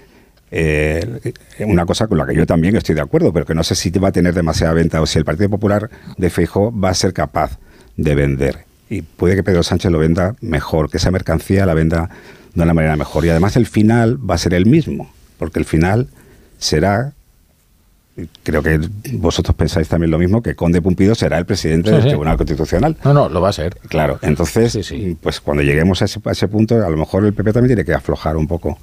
eh, 0.51 1.33
una 1.59 1.85
cosa 1.85 2.07
con 2.07 2.17
la 2.17 2.25
que 2.25 2.35
yo 2.35 2.45
también 2.45 2.75
estoy 2.75 2.95
de 2.95 3.01
acuerdo, 3.01 3.31
pero 3.31 3.45
que 3.45 3.55
no 3.55 3.63
sé 3.63 3.75
si 3.75 3.89
va 3.91 4.09
a 4.09 4.11
tener 4.11 4.33
demasiada 4.33 4.73
venta 4.73 5.01
o 5.01 5.05
si 5.05 5.19
el 5.19 5.25
Partido 5.25 5.49
Popular 5.49 5.89
de 6.17 6.29
Feijóo 6.29 6.77
va 6.77 6.89
a 6.89 6.93
ser 6.93 7.13
capaz 7.13 7.59
de 7.95 8.15
vender. 8.15 8.65
Y 8.89 9.01
puede 9.01 9.35
que 9.35 9.43
Pedro 9.43 9.63
Sánchez 9.63 9.91
lo 9.91 9.99
venda 9.99 10.35
mejor, 10.41 10.89
que 10.89 10.97
esa 10.97 11.11
mercancía 11.11 11.65
la 11.65 11.73
venda 11.73 12.09
de 12.53 12.63
una 12.63 12.73
manera 12.73 12.95
mejor. 12.95 13.25
Y 13.25 13.29
además 13.29 13.55
el 13.55 13.65
final 13.65 14.17
va 14.29 14.35
a 14.35 14.37
ser 14.37 14.53
el 14.53 14.65
mismo, 14.65 15.11
porque 15.37 15.59
el 15.59 15.65
final 15.65 16.09
será 16.57 17.13
creo 18.43 18.63
que 18.63 18.79
vosotros 19.13 19.55
pensáis 19.55 19.87
también 19.89 20.11
lo 20.11 20.17
mismo, 20.17 20.41
que 20.41 20.55
Conde 20.55 20.81
Pumpido 20.81 21.15
será 21.15 21.37
el 21.37 21.45
presidente 21.45 21.89
Sí, 21.89 21.93
del 21.95 22.03
sí. 22.03 22.07
Tribunal 22.09 22.37
Constitucional. 22.37 22.95
No, 23.03 23.13
no, 23.13 23.27
lo 23.29 23.41
va 23.41 23.49
a 23.49 23.53
ser. 23.53 23.75
Claro, 23.89 24.19
entonces, 24.21 24.93
pues 25.21 25.41
cuando 25.41 25.63
lleguemos 25.63 26.01
a 26.01 26.05
ese, 26.05 26.19
a 26.23 26.31
ese 26.31 26.47
punto, 26.47 26.75
a 26.85 26.89
lo 26.89 26.97
mejor 26.97 27.25
el 27.25 27.33
PP 27.33 27.51
también 27.53 27.69
tiene 27.75 27.85
que 27.85 27.93
aflojar 27.93 28.37
un 28.37 28.47
poco. 28.47 28.77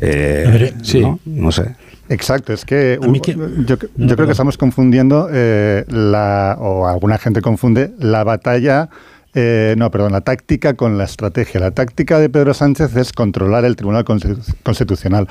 Eh, 0.00 0.44
A 0.46 0.50
ver, 0.50 0.74
sí. 0.82 1.00
¿no? 1.00 1.18
No 1.24 1.50
sé. 1.52 1.74
Exacto, 2.08 2.52
es 2.52 2.64
que, 2.64 2.98
hubo- 3.00 3.20
que- 3.22 3.32
yo, 3.34 3.38
No, 3.38 3.66
creo 3.76 3.80
perdón. 3.96 4.26
que 4.26 4.32
estamos 4.32 4.58
confundiendo 4.58 5.28
eh, 5.32 5.84
la, 5.88 6.56
o 6.60 6.86
alguna 6.86 7.16
gente 7.18 7.40
confunde 7.40 7.92
la 7.98 8.22
batalla, 8.24 8.90
eh, 9.34 9.74
no, 9.78 9.90
perdón, 9.90 10.12
la 10.12 10.20
táctica 10.20 10.74
con 10.74 10.98
la 10.98 11.04
estrategia. 11.04 11.58
La 11.60 11.70
táctica 11.70 12.18
de 12.18 12.28
Pedro 12.28 12.52
Sánchez 12.52 12.94
es 12.96 13.12
controlar 13.12 13.64
el 13.64 13.76
Tribunal 13.76 14.04
Constitu- 14.04 14.54
Constitucional, 14.62 15.26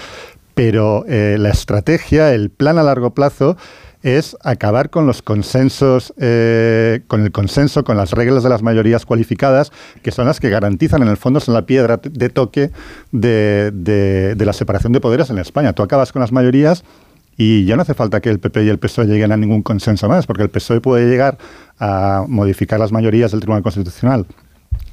pero 0.55 1.05
eh, 1.07 1.37
la 1.39 1.49
estrategia, 1.49 2.33
el 2.33 2.49
plan 2.49 2.77
a 2.77 2.83
largo 2.83 3.13
plazo 3.13 3.57
es 4.03 4.35
acabar 4.43 4.89
con 4.89 5.05
los 5.05 5.21
consensos, 5.21 6.11
eh, 6.17 7.01
con 7.07 7.21
el 7.21 7.31
consenso, 7.31 7.83
con 7.83 7.97
las 7.97 8.11
reglas 8.11 8.41
de 8.41 8.49
las 8.49 8.63
mayorías 8.63 9.05
cualificadas, 9.05 9.71
que 10.01 10.11
son 10.11 10.25
las 10.25 10.39
que 10.39 10.49
garantizan, 10.49 11.03
en 11.03 11.07
el 11.07 11.17
fondo, 11.17 11.39
son 11.39 11.53
la 11.53 11.67
piedra 11.67 11.97
de 12.03 12.29
toque 12.29 12.71
de, 13.11 13.69
de- 13.71 14.35
la 14.45 14.53
separación 14.53 14.91
de 14.91 14.99
poderes 15.01 15.29
en 15.29 15.37
España. 15.37 15.73
Tú 15.73 15.83
acabas 15.83 16.11
con 16.11 16.19
las 16.19 16.31
mayorías 16.31 16.83
y 17.37 17.65
ya 17.65 17.75
no 17.75 17.83
hace 17.83 17.93
falta 17.93 18.21
que 18.21 18.29
el 18.29 18.39
PP 18.39 18.63
y 18.65 18.69
el 18.69 18.79
PSOE 18.79 19.05
lleguen 19.05 19.31
a 19.31 19.37
ningún 19.37 19.61
consenso 19.61 20.09
más, 20.09 20.25
porque 20.25 20.43
el 20.43 20.49
PSOE 20.49 20.81
puede 20.81 21.07
llegar 21.07 21.37
a 21.79 22.25
modificar 22.27 22.79
las 22.79 22.91
mayorías 22.91 23.29
del 23.31 23.39
Tribunal 23.41 23.61
Constitucional 23.63 24.25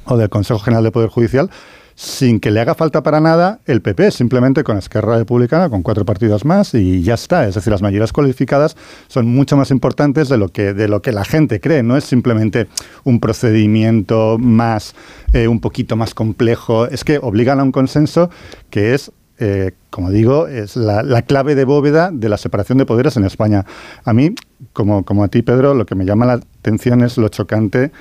o 0.04 0.18
del 0.18 0.28
Consejo 0.28 0.58
General 0.60 0.84
de 0.84 0.90
Poder 0.90 1.08
Judicial 1.08 1.50
sin 1.98 2.38
que 2.38 2.52
le 2.52 2.60
haga 2.60 2.76
falta 2.76 3.02
para 3.02 3.18
nada 3.20 3.58
el 3.66 3.82
PP, 3.82 4.12
simplemente 4.12 4.62
con 4.62 4.78
Esquerra 4.78 5.18
Republicana, 5.18 5.68
con 5.68 5.82
cuatro 5.82 6.04
partidos 6.04 6.44
más 6.44 6.72
y 6.74 7.02
ya 7.02 7.14
está. 7.14 7.48
Es 7.48 7.56
decir, 7.56 7.72
las 7.72 7.82
mayorías 7.82 8.12
cualificadas 8.12 8.76
son 9.08 9.26
mucho 9.26 9.56
más 9.56 9.72
importantes 9.72 10.28
de 10.28 10.38
lo 10.38 10.50
que, 10.50 10.74
de 10.74 10.86
lo 10.86 11.02
que 11.02 11.10
la 11.10 11.24
gente 11.24 11.58
cree. 11.58 11.82
No 11.82 11.96
es 11.96 12.04
simplemente 12.04 12.68
un 13.02 13.18
procedimiento 13.18 14.38
más, 14.38 14.94
eh, 15.32 15.48
un 15.48 15.58
poquito 15.58 15.96
más 15.96 16.14
complejo. 16.14 16.86
Es 16.86 17.02
que 17.02 17.18
obligan 17.18 17.58
a 17.58 17.64
un 17.64 17.72
consenso 17.72 18.30
que 18.70 18.94
es 18.94 19.10
eh, 19.40 19.72
como 19.90 20.10
digo, 20.10 20.48
es 20.48 20.76
la, 20.76 21.02
la 21.02 21.22
clave 21.22 21.54
de 21.54 21.64
bóveda 21.64 22.10
de 22.12 22.28
la 22.28 22.36
separación 22.36 22.78
de 22.78 22.86
poderes 22.86 23.16
en 23.16 23.24
España. 23.24 23.64
A 24.04 24.12
mí, 24.12 24.34
como, 24.72 25.04
como 25.04 25.22
a 25.22 25.28
ti, 25.28 25.42
Pedro, 25.42 25.74
lo 25.74 25.86
que 25.86 25.94
me 25.94 26.04
llama 26.04 26.26
la 26.26 26.34
atención 26.34 27.02
es 27.02 27.18
lo 27.18 27.28
chocante. 27.28 27.92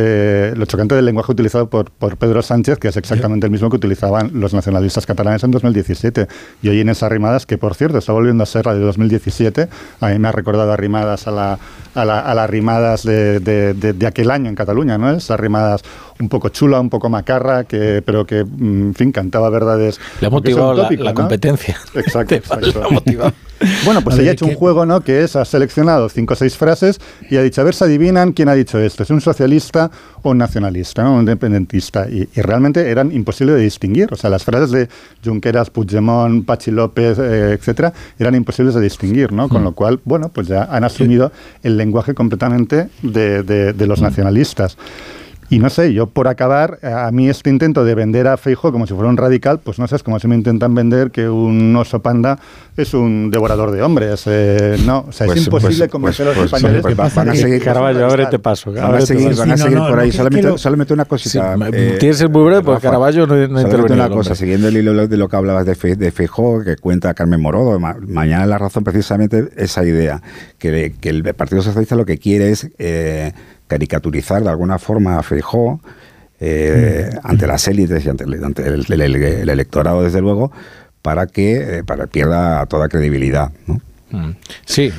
Eh, 0.00 0.54
lo 0.56 0.64
chocante 0.64 0.94
del 0.94 1.04
lenguaje 1.04 1.32
utilizado 1.32 1.68
por, 1.68 1.90
por 1.90 2.16
Pedro 2.16 2.40
Sánchez, 2.40 2.78
que 2.78 2.86
es 2.86 2.96
exactamente 2.96 3.46
el 3.46 3.50
mismo 3.50 3.68
que 3.68 3.74
utilizaban 3.76 4.30
los 4.34 4.54
nacionalistas 4.54 5.06
catalanes 5.06 5.42
en 5.42 5.50
2017. 5.50 6.28
Y 6.62 6.68
hoy 6.68 6.80
en 6.80 6.88
esas 6.88 7.10
rimadas, 7.10 7.46
que 7.46 7.58
por 7.58 7.74
cierto 7.74 7.98
está 7.98 8.12
volviendo 8.12 8.44
a 8.44 8.46
ser 8.46 8.66
la 8.66 8.74
de 8.74 8.80
2017, 8.80 9.68
a 10.00 10.08
mí 10.10 10.18
me 10.20 10.28
ha 10.28 10.32
recordado 10.32 10.72
a 10.72 10.76
rimadas 10.76 11.26
a, 11.26 11.32
la, 11.32 11.58
a, 11.96 12.04
la- 12.04 12.20
a 12.20 12.34
las 12.34 12.48
rimadas 12.48 13.02
de, 13.02 13.40
de- 13.40 13.74
de- 13.74 13.92
de 13.92 14.06
aquel 14.06 14.30
año 14.30 14.48
en 14.48 14.54
Cataluña, 14.54 14.98
¿no? 14.98 15.10
Esas 15.10 15.40
rimadas 15.40 15.82
un 16.20 16.28
poco 16.28 16.48
chula, 16.48 16.80
un 16.80 16.90
poco 16.90 17.08
macarra, 17.08 17.64
que, 17.64 18.02
pero 18.04 18.26
que, 18.26 18.44
mm, 18.44 18.88
en 18.88 18.94
fin, 18.94 19.12
cantaba 19.12 19.50
verdades. 19.50 20.00
Le 20.20 20.26
ha 20.26 20.30
motivado 20.30 20.74
la, 20.74 20.80
utópico, 20.82 21.04
la 21.04 21.10
¿no? 21.10 21.14
competencia. 21.14 21.76
Exacto, 21.94 22.34
exacto. 22.34 22.82
Bueno, 23.84 24.02
pues 24.02 24.16
A 24.16 24.20
ella 24.22 24.30
ha 24.30 24.32
hecho 24.34 24.44
¿qué- 24.44 24.52
un 24.52 24.56
juego, 24.56 24.86
¿no? 24.86 25.00
Que 25.00 25.24
es, 25.24 25.34
ha 25.34 25.44
seleccionado 25.44 26.08
cinco 26.08 26.34
o 26.34 26.36
seis 26.36 26.56
frases 26.56 27.00
y 27.28 27.36
ha 27.36 27.42
dicho, 27.42 27.60
a 27.60 27.64
ver 27.64 27.74
si 27.74 27.82
adivinan 27.84 28.32
quién 28.32 28.48
ha 28.48 28.54
dicho 28.54 28.78
esto. 28.78 29.02
¿Es 29.02 29.10
un 29.10 29.20
socialista 29.20 29.90
o 30.22 30.30
un 30.30 30.38
nacionalista, 30.38 31.02
¿no? 31.02 31.14
un 31.14 31.20
independentista? 31.20 32.08
Y, 32.08 32.28
y 32.34 32.40
realmente 32.40 32.88
eran 32.88 33.10
imposibles 33.10 33.56
de 33.56 33.62
distinguir. 33.62 34.08
O 34.12 34.16
sea, 34.16 34.30
las 34.30 34.44
frases 34.44 34.70
de 34.70 34.88
Junqueras, 35.24 35.70
Puigdemont, 35.70 36.46
Pachi 36.46 36.70
López, 36.70 37.18
eh, 37.18 37.52
etcétera, 37.58 37.92
eran 38.18 38.36
imposibles 38.36 38.74
de 38.74 38.80
distinguir, 38.80 39.32
¿no? 39.32 39.46
Mm. 39.46 39.50
Con 39.50 39.64
lo 39.64 39.72
cual, 39.72 39.98
bueno, 40.04 40.28
pues 40.28 40.46
ya 40.46 40.64
han 40.70 40.84
asumido 40.84 41.32
el 41.64 41.76
lenguaje 41.76 42.14
completamente 42.14 42.88
de, 43.02 43.42
de- 43.42 43.72
de 43.72 43.86
Mm. 43.86 43.88
los 43.88 44.00
nacionalistas. 44.00 44.76
Y 45.50 45.58
no 45.60 45.70
sé, 45.70 45.94
yo 45.94 46.06
por 46.08 46.28
acabar, 46.28 46.78
a 46.82 47.10
mí 47.10 47.28
este 47.28 47.48
intento 47.48 47.82
de 47.84 47.94
vender 47.94 48.26
a 48.28 48.36
Feijo 48.36 48.70
como 48.70 48.86
si 48.86 48.92
fuera 48.92 49.08
un 49.08 49.16
radical, 49.16 49.60
pues 49.60 49.78
no 49.78 49.88
sé, 49.88 49.96
es 49.96 50.02
como 50.02 50.18
si 50.20 50.28
me 50.28 50.34
intentan 50.34 50.74
vender 50.74 51.10
que 51.10 51.26
un 51.28 51.74
oso 51.74 52.02
panda 52.02 52.38
es 52.76 52.92
un 52.92 53.30
devorador 53.30 53.70
de 53.70 53.82
hombres. 53.82 54.24
eh, 54.26 54.76
no, 54.84 55.06
o 55.08 55.12
sea, 55.12 55.26
Pues- 55.26 55.38
es 55.40 55.46
imposible 55.46 55.78
pues- 55.78 55.90
convencer 55.90 56.26
pues- 56.26 56.36
a 56.36 56.40
los 56.42 56.50
pues- 56.50 56.58
españoles 56.62 56.82
pues 56.82 56.94
que 56.94 57.16
van- 57.18 57.28
a 57.30 57.34
seguir- 57.34 57.62
Caravaggio, 57.64 58.06
ábrete 58.06 58.38
paso. 58.38 58.72
Van 58.72 58.94
a 58.94 59.00
seguir, 59.00 59.34
van 59.36 59.50
a 59.52 59.56
Sí, 59.56 59.62
no, 59.62 59.66
seguir 59.68 59.78
no, 59.78 59.86
por 59.88 59.96
no, 59.96 60.02
ahí. 60.02 60.10
que- 60.10 60.16
solamente, 60.18 60.42
que 60.46 60.52
lo- 60.52 60.58
solamente 60.58 60.92
una 60.94 61.04
cosita. 61.06 61.54
eh, 61.72 61.90
Sí, 61.94 61.98
tienes 61.98 62.20
el 62.20 62.28
muy 62.28 62.44
breve, 62.44 62.62
porque 62.62 62.82
Caravaggio 62.82 63.26
no, 63.26 63.34
no 63.34 63.40
solamente 63.40 63.62
intervenido 63.62 63.94
una 64.06 64.14
cosa, 64.14 64.34
siguiendo 64.34 64.68
el 64.68 64.76
hilo 64.76 65.06
de 65.08 65.16
lo 65.16 65.28
que 65.28 65.36
hablabas 65.36 65.64
de, 65.64 65.74
Fe, 65.74 65.96
de 65.96 66.10
Feijó, 66.12 66.62
que 66.62 66.76
cuenta 66.76 67.14
Carmen 67.14 67.40
Morodo, 67.40 67.80
ma- 67.80 67.96
mañana 68.06 68.44
La 68.44 68.58
Razón 68.58 68.84
precisamente 68.84 69.48
esa 69.56 69.82
idea, 69.84 70.20
que, 70.58 70.94
que 71.00 71.08
el 71.08 71.22
Partido 71.34 71.62
Socialista 71.62 71.96
lo 71.96 72.04
que 72.04 72.18
quiere 72.18 72.50
es 72.50 72.68
eh, 72.78 73.32
caricaturizar 73.68 74.42
de 74.42 74.48
alguna 74.50 74.78
forma 74.80 75.18
a 75.18 75.22
Feijó 75.22 75.80
eh, 76.40 77.10
ante 77.22 77.46
las 77.46 77.66
élites 77.68 78.04
y 78.04 78.08
ante, 78.08 78.24
el, 78.24 78.42
ante 78.44 78.66
el- 78.66 78.84
el- 78.88 79.00
el- 79.00 79.16
el 79.22 79.48
electorado, 79.48 80.02
desde 80.02 80.20
luego, 80.20 80.50
para 81.02 81.26
que 81.26 81.82
para 81.86 82.04
que 82.04 82.08
pierda 82.08 82.66
toda 82.66 82.88
credibilidad. 82.88 83.50
¿no? 83.66 83.80
Mm. 84.10 84.36
Sí, 84.64 84.90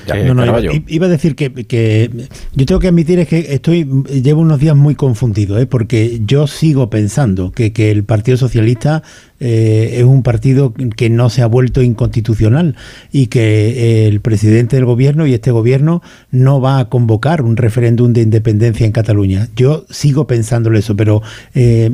iba, 0.87 1.05
a 1.07 1.09
decir 1.09 1.35
que, 1.35 2.27
yo 2.53 2.65
tengo 2.67 2.79
que 2.79 2.87
admitir 2.89 3.17
es 3.19 3.27
que 3.27 3.53
estoy 3.53 3.83
llevo 4.21 4.41
unos 4.41 4.59
días 4.59 4.75
muy 4.75 4.93
confundido, 4.95 5.57
¿eh? 5.57 5.65
porque 5.65 6.21
yo 6.25 6.45
sigo 6.45 6.89
pensando 6.91 7.51
que, 7.51 7.73
que 7.73 7.89
el 7.89 8.03
Partido 8.03 8.37
Socialista 8.37 9.01
eh, 9.39 9.95
es 9.97 10.03
un 10.03 10.23
partido 10.23 10.73
que 10.95 11.09
no 11.09 11.29
se 11.29 11.41
ha 11.41 11.47
vuelto 11.47 11.81
inconstitucional 11.81 12.75
y 13.11 13.27
que 13.27 14.07
el 14.07 14.21
presidente 14.21 14.75
del 14.75 14.85
gobierno 14.85 15.25
y 15.27 15.33
este 15.33 15.51
gobierno 15.51 16.01
no 16.31 16.61
va 16.61 16.79
a 16.79 16.89
convocar 16.89 17.41
un 17.41 17.57
referéndum 17.57 18.13
de 18.13 18.21
independencia 18.21 18.85
en 18.85 18.91
Cataluña. 18.91 19.47
Yo 19.55 19.85
sigo 19.89 20.27
pensándolo 20.27 20.77
eso, 20.77 20.95
pero 20.95 21.21
eh, 21.55 21.91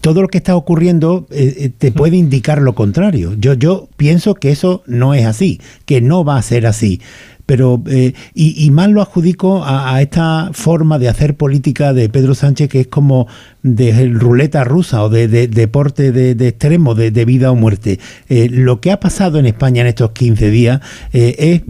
todo 0.00 0.22
lo 0.22 0.28
que 0.28 0.38
está 0.38 0.56
ocurriendo 0.56 1.26
eh, 1.30 1.70
te 1.76 1.92
puede 1.92 2.16
indicar 2.16 2.62
lo 2.62 2.74
contrario. 2.74 3.34
Yo, 3.38 3.54
yo 3.54 3.88
pienso 3.96 4.34
que 4.34 4.50
eso 4.50 4.82
no 4.86 5.14
es 5.14 5.26
así, 5.26 5.60
que 5.86 6.00
no 6.00 6.24
va 6.24 6.36
a 6.36 6.42
ser 6.42 6.66
así 6.66 7.00
pero 7.48 7.82
eh, 7.86 8.12
y, 8.34 8.70
más 8.72 8.90
lo 8.90 9.00
adjudico 9.00 9.64
a, 9.64 10.02
esta 10.02 10.50
forma 10.52 10.98
de 10.98 11.08
hacer 11.08 11.34
política 11.34 11.94
de 11.94 12.10
Pedro 12.10 12.34
Sánchez 12.34 12.68
que 12.68 12.80
es 12.80 12.88
como 12.88 13.26
de 13.62 14.10
ruleta 14.12 14.64
rusa 14.64 15.02
o 15.02 15.08
de, 15.08 15.28
deporte 15.28 16.12
de, 16.12 16.48
extremo, 16.48 16.94
de, 16.94 17.24
vida 17.24 17.50
o 17.50 17.54
muerte. 17.54 17.98
Eh, 18.28 18.48
lo 18.50 18.80
que 18.80 18.90
ha 18.90 19.00
pasado 19.00 19.38
en 19.38 19.46
España 19.46 19.82
en 19.82 19.88
estos 19.88 20.10
15 20.10 20.50
días 20.50 20.80
eh, 21.12 21.62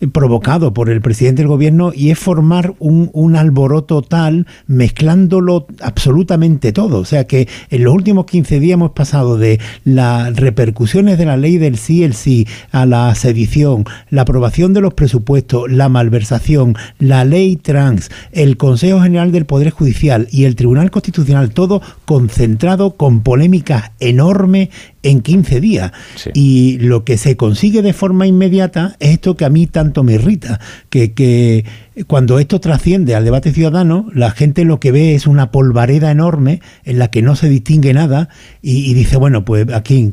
es 0.00 0.08
provocado 0.08 0.72
por 0.72 0.90
el 0.90 1.00
presidente 1.00 1.42
del 1.42 1.48
gobierno 1.48 1.92
y 1.94 2.10
es 2.10 2.18
formar 2.18 2.74
un, 2.78 3.08
alboroto 3.36 4.00
tal 4.00 4.46
mezclándolo 4.66 5.66
absolutamente 5.80 6.72
todo. 6.72 7.00
O 7.00 7.04
sea 7.04 7.26
que 7.26 7.48
en 7.70 7.84
los 7.84 7.94
últimos 7.94 8.26
15 8.26 8.60
días 8.60 8.74
hemos 8.74 8.92
pasado 8.92 9.36
de 9.36 9.60
las 9.84 10.34
repercusiones 10.36 11.18
de 11.18 11.26
la 11.26 11.36
ley 11.36 11.58
del 11.58 11.76
sí, 11.76 12.02
el 12.02 12.14
sí, 12.14 12.46
a 12.72 12.86
la 12.86 13.14
sedición, 13.14 13.84
la 14.10 14.22
aprobación 14.22 14.72
de 14.72 14.80
los 14.80 14.94
presupuestos, 14.94 15.18
supuesto, 15.18 15.66
la 15.66 15.88
malversación, 15.88 16.76
la 16.98 17.24
ley 17.24 17.56
trans, 17.56 18.10
el 18.32 18.56
Consejo 18.56 19.00
General 19.00 19.32
del 19.32 19.46
Poder 19.46 19.70
Judicial 19.70 20.28
y 20.30 20.44
el 20.44 20.54
Tribunal 20.54 20.90
Constitucional, 20.90 21.27
todo 21.52 21.82
concentrado 22.04 22.96
con 22.96 23.22
polémicas 23.22 23.92
enormes 24.00 24.68
en 25.02 25.20
15 25.20 25.60
días. 25.60 25.92
Y 26.34 26.78
lo 26.78 27.04
que 27.04 27.16
se 27.16 27.36
consigue 27.36 27.82
de 27.82 27.92
forma 27.92 28.26
inmediata 28.26 28.96
es 29.00 29.10
esto 29.10 29.36
que 29.36 29.44
a 29.44 29.50
mí 29.50 29.66
tanto 29.66 30.02
me 30.02 30.14
irrita, 30.14 30.60
que, 30.90 31.12
que 31.12 31.64
cuando 32.06 32.38
esto 32.38 32.60
trasciende 32.60 33.14
al 33.14 33.24
debate 33.24 33.52
ciudadano, 33.52 34.06
la 34.12 34.30
gente 34.30 34.64
lo 34.64 34.78
que 34.78 34.92
ve 34.92 35.14
es 35.14 35.26
una 35.26 35.50
polvareda 35.50 36.10
enorme 36.10 36.60
en 36.84 36.98
la 36.98 37.08
que 37.08 37.22
no 37.22 37.34
se 37.36 37.48
distingue 37.48 37.92
nada 37.92 38.28
y, 38.62 38.94
dice, 38.94 39.16
bueno, 39.16 39.44
pues 39.44 39.66
aquí, 39.72 40.12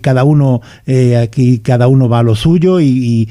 cada 0.00 0.24
uno 0.24 0.62
eh, 0.86 1.16
aquí 1.16 1.58
cada 1.58 1.88
uno 1.88 2.08
va 2.08 2.20
a 2.20 2.22
lo 2.22 2.34
suyo 2.34 2.80
y, 2.80 3.28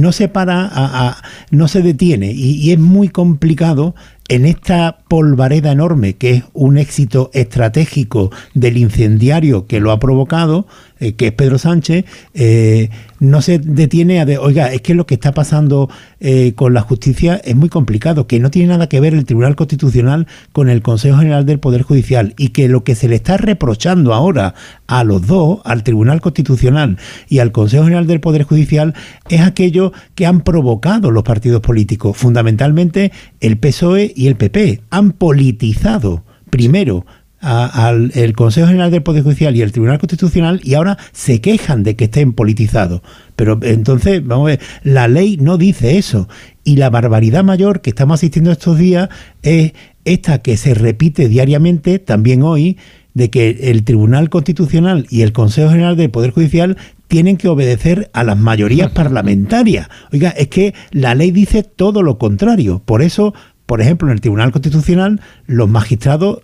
no 0.00 0.12
se 0.12 0.28
para, 0.28 0.68
a, 0.70 1.22
no 1.50 1.68
se 1.68 1.80
detiene 1.80 2.32
y 2.32 2.70
es 2.72 2.78
muy 2.78 3.08
complicado 3.08 3.94
en 4.28 4.46
esta 4.46 4.98
polvareda 5.08 5.72
enorme, 5.72 6.14
que 6.14 6.30
es 6.30 6.44
un 6.54 6.78
éxito 6.78 7.30
estratégico 7.34 8.30
del 8.54 8.78
incendiario 8.78 9.66
que 9.66 9.80
lo 9.80 9.90
ha 9.92 9.98
provocado, 9.98 10.66
eh, 10.98 11.12
que 11.14 11.28
es 11.28 11.32
Pedro 11.32 11.58
Sánchez, 11.58 12.04
eh, 12.32 12.88
no 13.30 13.42
se 13.42 13.58
detiene 13.58 14.20
a 14.20 14.24
de, 14.24 14.38
oiga, 14.38 14.72
es 14.72 14.82
que 14.82 14.94
lo 14.94 15.06
que 15.06 15.14
está 15.14 15.32
pasando 15.32 15.90
eh, 16.20 16.52
con 16.54 16.74
la 16.74 16.80
justicia 16.80 17.40
es 17.44 17.56
muy 17.56 17.68
complicado, 17.68 18.26
que 18.26 18.40
no 18.40 18.50
tiene 18.50 18.68
nada 18.68 18.88
que 18.88 19.00
ver 19.00 19.14
el 19.14 19.24
Tribunal 19.24 19.56
Constitucional 19.56 20.26
con 20.52 20.68
el 20.68 20.82
Consejo 20.82 21.18
General 21.18 21.46
del 21.46 21.58
Poder 21.58 21.82
Judicial 21.82 22.34
y 22.38 22.48
que 22.48 22.68
lo 22.68 22.84
que 22.84 22.94
se 22.94 23.08
le 23.08 23.16
está 23.16 23.36
reprochando 23.36 24.14
ahora 24.14 24.54
a 24.86 25.04
los 25.04 25.26
dos, 25.26 25.60
al 25.64 25.82
Tribunal 25.82 26.20
Constitucional 26.20 26.98
y 27.28 27.38
al 27.38 27.52
Consejo 27.52 27.84
General 27.84 28.06
del 28.06 28.20
Poder 28.20 28.44
Judicial, 28.44 28.94
es 29.28 29.40
aquello 29.40 29.92
que 30.14 30.26
han 30.26 30.42
provocado 30.42 31.10
los 31.10 31.22
partidos 31.22 31.60
políticos, 31.60 32.16
fundamentalmente 32.16 33.12
el 33.40 33.58
PSOE 33.58 34.12
y 34.14 34.26
el 34.26 34.36
PP. 34.36 34.82
Han 34.90 35.12
politizado 35.12 36.24
primero 36.50 37.04
al 37.44 38.10
el 38.14 38.32
Consejo 38.34 38.68
General 38.68 38.90
del 38.90 39.02
Poder 39.02 39.22
Judicial 39.22 39.54
y 39.54 39.62
el 39.62 39.72
Tribunal 39.72 39.98
Constitucional 39.98 40.60
y 40.64 40.74
ahora 40.74 40.98
se 41.12 41.40
quejan 41.40 41.82
de 41.82 41.96
que 41.96 42.04
estén 42.04 42.32
politizados. 42.32 43.02
Pero 43.36 43.58
entonces, 43.62 44.26
vamos 44.26 44.46
a 44.46 44.50
ver, 44.50 44.60
la 44.82 45.08
ley 45.08 45.36
no 45.36 45.58
dice 45.58 45.98
eso. 45.98 46.28
Y 46.64 46.76
la 46.76 46.90
barbaridad 46.90 47.44
mayor 47.44 47.80
que 47.80 47.90
estamos 47.90 48.20
asistiendo 48.20 48.50
estos 48.50 48.78
días 48.78 49.08
es 49.42 49.72
esta 50.04 50.38
que 50.38 50.56
se 50.56 50.74
repite 50.74 51.28
diariamente, 51.28 51.98
también 51.98 52.42
hoy, 52.42 52.78
de 53.14 53.30
que 53.30 53.70
el 53.70 53.84
Tribunal 53.84 54.28
Constitucional 54.28 55.06
y 55.08 55.22
el 55.22 55.32
Consejo 55.32 55.70
General 55.70 55.96
del 55.96 56.10
Poder 56.10 56.32
Judicial 56.32 56.76
tienen 57.06 57.36
que 57.36 57.48
obedecer 57.48 58.10
a 58.12 58.24
las 58.24 58.38
mayorías 58.38 58.90
parlamentarias. 58.90 59.88
Oiga, 60.12 60.30
es 60.30 60.48
que 60.48 60.74
la 60.90 61.14
ley 61.14 61.30
dice 61.30 61.62
todo 61.62 62.02
lo 62.02 62.18
contrario. 62.18 62.82
Por 62.84 63.02
eso, 63.02 63.34
por 63.66 63.80
ejemplo, 63.80 64.08
en 64.08 64.14
el 64.14 64.20
Tribunal 64.20 64.52
Constitucional, 64.52 65.20
los 65.46 65.68
magistrados 65.68 66.40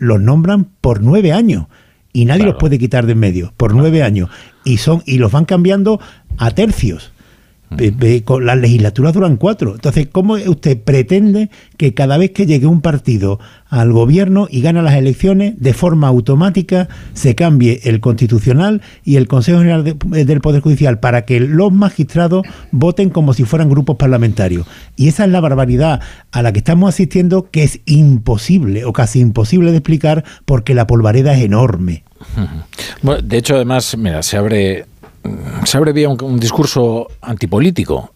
los 0.00 0.20
nombran 0.20 0.64
por 0.80 1.02
nueve 1.02 1.32
años 1.32 1.66
y 2.12 2.24
nadie 2.24 2.44
los 2.44 2.56
puede 2.56 2.78
quitar 2.78 3.06
de 3.06 3.12
en 3.12 3.20
medio, 3.20 3.52
por 3.56 3.74
nueve 3.74 4.02
años. 4.02 4.30
Y, 4.64 4.78
son, 4.78 5.02
y 5.06 5.18
los 5.18 5.30
van 5.30 5.44
cambiando 5.44 6.00
a 6.38 6.50
tercios 6.50 7.12
las 7.70 8.58
legislaturas 8.58 9.12
duran 9.12 9.36
cuatro. 9.36 9.74
Entonces, 9.74 10.08
¿cómo 10.10 10.34
usted 10.34 10.78
pretende 10.80 11.50
que 11.76 11.94
cada 11.94 12.18
vez 12.18 12.32
que 12.32 12.46
llegue 12.46 12.66
un 12.66 12.80
partido 12.80 13.38
al 13.68 13.92
gobierno 13.92 14.48
y 14.50 14.60
gana 14.60 14.82
las 14.82 14.94
elecciones, 14.94 15.54
de 15.58 15.72
forma 15.72 16.08
automática 16.08 16.88
se 17.14 17.34
cambie 17.34 17.80
el 17.84 18.00
constitucional 18.00 18.82
y 19.04 19.16
el 19.16 19.28
Consejo 19.28 19.58
General 19.58 19.84
del 19.84 20.40
Poder 20.40 20.60
Judicial 20.60 20.98
para 20.98 21.24
que 21.24 21.38
los 21.40 21.72
magistrados 21.72 22.44
voten 22.72 23.10
como 23.10 23.34
si 23.34 23.44
fueran 23.44 23.70
grupos 23.70 23.96
parlamentarios? 23.96 24.66
Y 24.96 25.08
esa 25.08 25.24
es 25.24 25.30
la 25.30 25.40
barbaridad 25.40 26.00
a 26.32 26.42
la 26.42 26.52
que 26.52 26.58
estamos 26.58 26.88
asistiendo, 26.92 27.50
que 27.50 27.62
es 27.62 27.80
imposible 27.86 28.84
o 28.84 28.92
casi 28.92 29.20
imposible 29.20 29.70
de 29.70 29.78
explicar 29.78 30.24
porque 30.44 30.74
la 30.74 30.86
polvareda 30.86 31.34
es 31.34 31.44
enorme. 31.44 32.04
Bueno, 33.02 33.22
de 33.22 33.38
hecho, 33.38 33.54
además, 33.54 33.96
mira, 33.96 34.22
se 34.22 34.36
abre 34.36 34.84
se 35.64 35.76
abre 35.76 36.06
un, 36.06 36.22
un 36.22 36.40
discurso 36.40 37.08
antipolítico, 37.20 38.12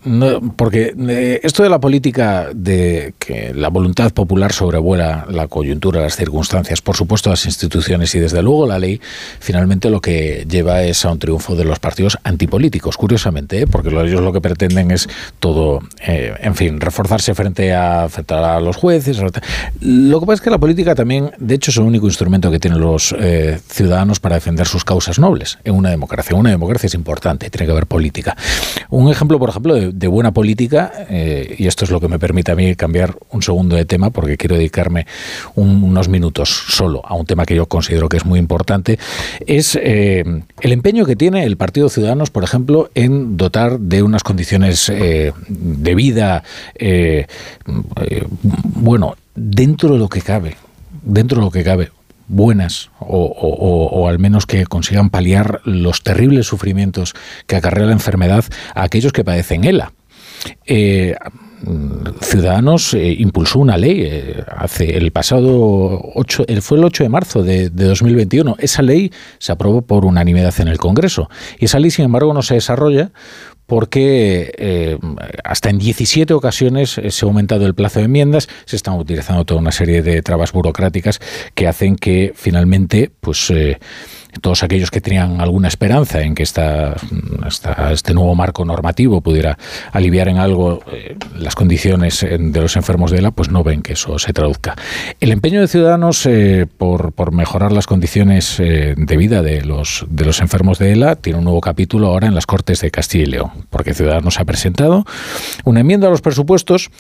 porque 0.57 0.95
eh, 1.09 1.41
esto 1.43 1.63
de 1.63 1.69
la 1.69 1.79
política 1.79 2.49
de 2.55 3.15
que 3.19 3.53
la 3.55 3.69
voluntad 3.69 4.13
popular 4.13 4.53
sobrevuela 4.53 5.27
la 5.29 5.47
coyuntura, 5.49 6.01
las 6.01 6.17
circunstancias, 6.17 6.81
por 6.81 6.97
supuesto 6.97 7.31
las 7.31 7.45
instituciones 7.45 8.15
y 8.15 8.21
desde 8.21 8.43
luego 8.43 8.67
la 8.67 8.79
ley, 8.79 9.01
finalmente 9.39 9.91
lo 9.91 10.01
que 10.01 10.47
lleva 10.49 10.83
es 10.83 11.05
a 11.05 11.13
un 11.13 11.19
triunfo 11.19 11.55
de 11.55 11.65
los 11.65 11.79
partidos 11.79 12.19
antipolíticos, 12.25 12.97
curiosamente, 12.97 13.63
¿eh? 13.63 13.67
porque 13.67 13.91
ellos 13.91 14.23
lo 14.23 14.33
que 14.33 14.41
pretenden 14.41 14.91
es 14.91 15.09
todo, 15.41 15.81
eh, 16.07 16.35
en 16.41 16.55
fin, 16.55 16.81
reforzarse 16.81 17.35
frente 17.35 17.75
a, 17.75 18.09
frente 18.09 18.35
a 18.35 18.61
los 18.61 18.77
jueces. 18.77 19.21
Lo 19.81 20.21
que 20.21 20.27
pasa 20.27 20.35
es 20.35 20.41
que 20.41 20.51
la 20.51 20.59
política 20.59 20.95
también, 20.95 21.33
de 21.39 21.55
hecho, 21.55 21.71
es 21.71 21.77
el 21.77 21.85
único 21.85 22.07
instrumento 22.07 22.51
que 22.51 22.59
tienen 22.59 22.81
los 22.81 23.15
ciudadanos 23.69 24.21
para 24.21 24.37
defender 24.37 24.67
sus 24.67 24.85
causas 24.85 25.19
nobles 25.19 25.59
en 25.65 25.75
una 25.75 25.91
democracia. 25.91 26.35
Una 26.37 26.51
democracia 26.51 26.89
importante, 26.95 27.51
tiene 27.51 27.67
que 27.67 27.73
haber 27.73 27.87
política. 27.87 28.37
Un 28.91 29.11
ejemplo, 29.11 29.39
por 29.39 29.51
ejemplo, 29.51 29.75
de, 29.75 30.09
buena 30.09 30.33
política, 30.33 30.93
eh, 31.09 31.57
y 31.59 31.67
esto 31.67 31.85
es 31.85 31.91
lo 31.91 32.01
que 32.01 32.09
me 32.09 32.19
permite 32.19 32.53
a 32.53 32.55
mí 32.55 32.75
cambiar 32.77 33.17
un 33.31 33.43
segundo 33.43 33.77
de 33.77 33.85
tema, 33.85 34.11
porque 34.11 34.37
quiero 34.37 34.57
dedicarme 34.57 35.07
unos 35.55 36.09
minutos 36.09 36.49
solo 36.69 37.03
a 37.05 37.15
un 37.15 37.27
tema 37.27 37.45
que 37.45 37.55
yo 37.55 37.67
considero 37.67 38.09
que 38.09 38.17
es 38.17 38.25
muy 38.25 38.39
importante, 38.39 38.99
es 39.47 39.77
eh, 39.81 40.25
el 40.61 40.73
empeño 40.73 41.05
que 41.05 41.17
tiene 41.17 41.45
el 41.45 41.57
Partido 41.57 41.89
Ciudadanos, 41.89 42.31
por 42.31 42.45
ejemplo, 42.45 42.91
en 42.95 43.37
dotar 43.37 43.79
de 43.79 44.03
unas 44.03 44.23
condiciones 44.23 44.89
eh, 44.89 45.33
de 45.49 45.95
vida, 45.95 46.43
bueno, 48.75 49.17
dentro 49.35 49.93
de 49.95 49.99
lo 49.99 50.09
que 50.09 50.21
cabe, 50.21 50.57
dentro 51.03 51.39
de 51.39 51.45
lo 51.45 51.51
que 51.51 51.65
cabe, 51.65 51.91
buenas 52.29 52.91
o, 53.01 54.09
al 54.09 54.19
menos 54.19 54.47
que 54.47 54.67
consigan 54.67 55.11
paliar 55.11 55.61
los 55.65 56.03
terribles 56.03 56.47
sufrimientos 56.47 57.15
que 57.47 57.57
acarrea 57.57 57.87
la 57.87 57.93
enfermedad 57.93 58.45
a 58.75 58.83
aquellos 58.83 59.13
que 59.13 59.25
padecen 59.25 59.65
ELA. 59.65 59.93
Eh, 60.67 61.15
Ciudadanos 62.21 62.93
eh, 62.93 63.15
impulsó 63.19 63.59
una 63.59 63.79
ley 63.79 64.03
eh, 64.05 64.45
hace 64.55 64.99
el 64.99 65.13
pasado 65.13 65.99
8, 66.15 66.45
fue 66.61 66.77
el 66.77 66.85
8 66.85 67.05
de 67.05 67.09
marzo 67.09 67.43
de, 67.43 67.71
de, 67.71 67.85
2021. 67.87 68.57
Esa 68.59 68.83
ley 68.83 69.11
se 69.39 69.53
aprobó 69.53 69.83
por 69.83 70.05
unanimidad 70.05 70.53
en 70.61 70.69
el 70.69 70.79
Congreso 70.79 71.31
y 71.59 71.65
esa 71.65 71.79
ley, 71.79 71.91
sin 71.91 72.05
embargo, 72.05 72.35
no 72.35 72.43
se 72.43 72.55
desarrolla 72.55 73.13
porque 73.67 74.53
eh, 74.59 74.99
hasta 75.43 75.71
en 75.71 75.79
17 75.79 76.35
ocasiones 76.35 76.99
eh, 76.99 77.11
se 77.11 77.25
ha 77.25 77.29
aumentado 77.29 77.67
el 77.67 77.75
plazo 77.75 78.01
de 78.01 78.07
enmiendas, 78.07 78.49
se 78.67 78.77
están 78.77 78.95
utilizando 78.95 79.45
toda 79.45 79.61
una 79.61 79.73
serie 79.73 80.03
de 80.03 80.23
trabas 80.23 80.53
burocráticas 80.53 81.21
que 81.55 81.67
hacen 81.67 81.97
que 81.97 82.33
finalmente 82.35 83.11
pues 83.21 83.51
eh, 83.51 83.79
todos 84.41 84.63
aquellos 84.63 84.91
que 84.91 85.01
tenían 85.01 85.41
alguna 85.41 85.69
esperanza 85.69 86.23
en 86.23 86.35
que 86.35 86.43
esta, 86.43 86.95
este 87.93 88.15
nuevo 88.15 88.35
marco 88.35 88.65
normativo 88.65 89.21
pudiera 89.21 89.59
aliviar 89.93 90.29
en 90.29 90.39
algo 90.39 90.81
eh, 90.93 91.17
las 91.37 91.55
condiciones 91.55 92.21
de 92.21 92.61
los 92.61 92.77
enfermos 92.77 93.11
de 93.11 93.19
ELA, 93.19 93.31
pues 93.31 93.51
no 93.51 93.63
ven 93.63 93.83
que 93.83 93.95
eso 93.95 94.19
se 94.19 94.33
traduzca. 94.33 94.77
El 95.21 95.33
empeño 95.33 95.61
de 95.61 95.69
Ciudadanos 95.69 96.27
eh, 96.27 96.67
por, 96.67 97.33
mejorar 97.33 97.73
las 97.73 97.87
condiciones 97.87 98.61
eh, 98.61 98.95
de 98.97 99.17
vida 99.17 99.43
de 99.43 99.63
los, 99.63 100.07
de 100.09 100.25
los 100.25 100.41
enfermos 100.41 100.79
de 100.79 100.93
ELA 100.93 101.17
tiene 101.17 101.39
un 101.39 101.45
nuevo 101.45 101.61
capítulo 101.61 102.09
ahora 102.09 102.27
en 102.27 102.35
las 102.35 102.47
Cortes 102.47 102.81
de 102.81 102.91
Castilla 102.91 103.25
y 103.25 103.27
León, 103.27 103.51
porque 103.71 103.95
Ciudadanos 103.95 104.39
ha 104.39 104.45
presentado 104.45 105.05
una 105.65 105.81
enmienda 105.81 106.09
a 106.09 106.11
los 106.11 106.21
presupuestos 106.21 106.91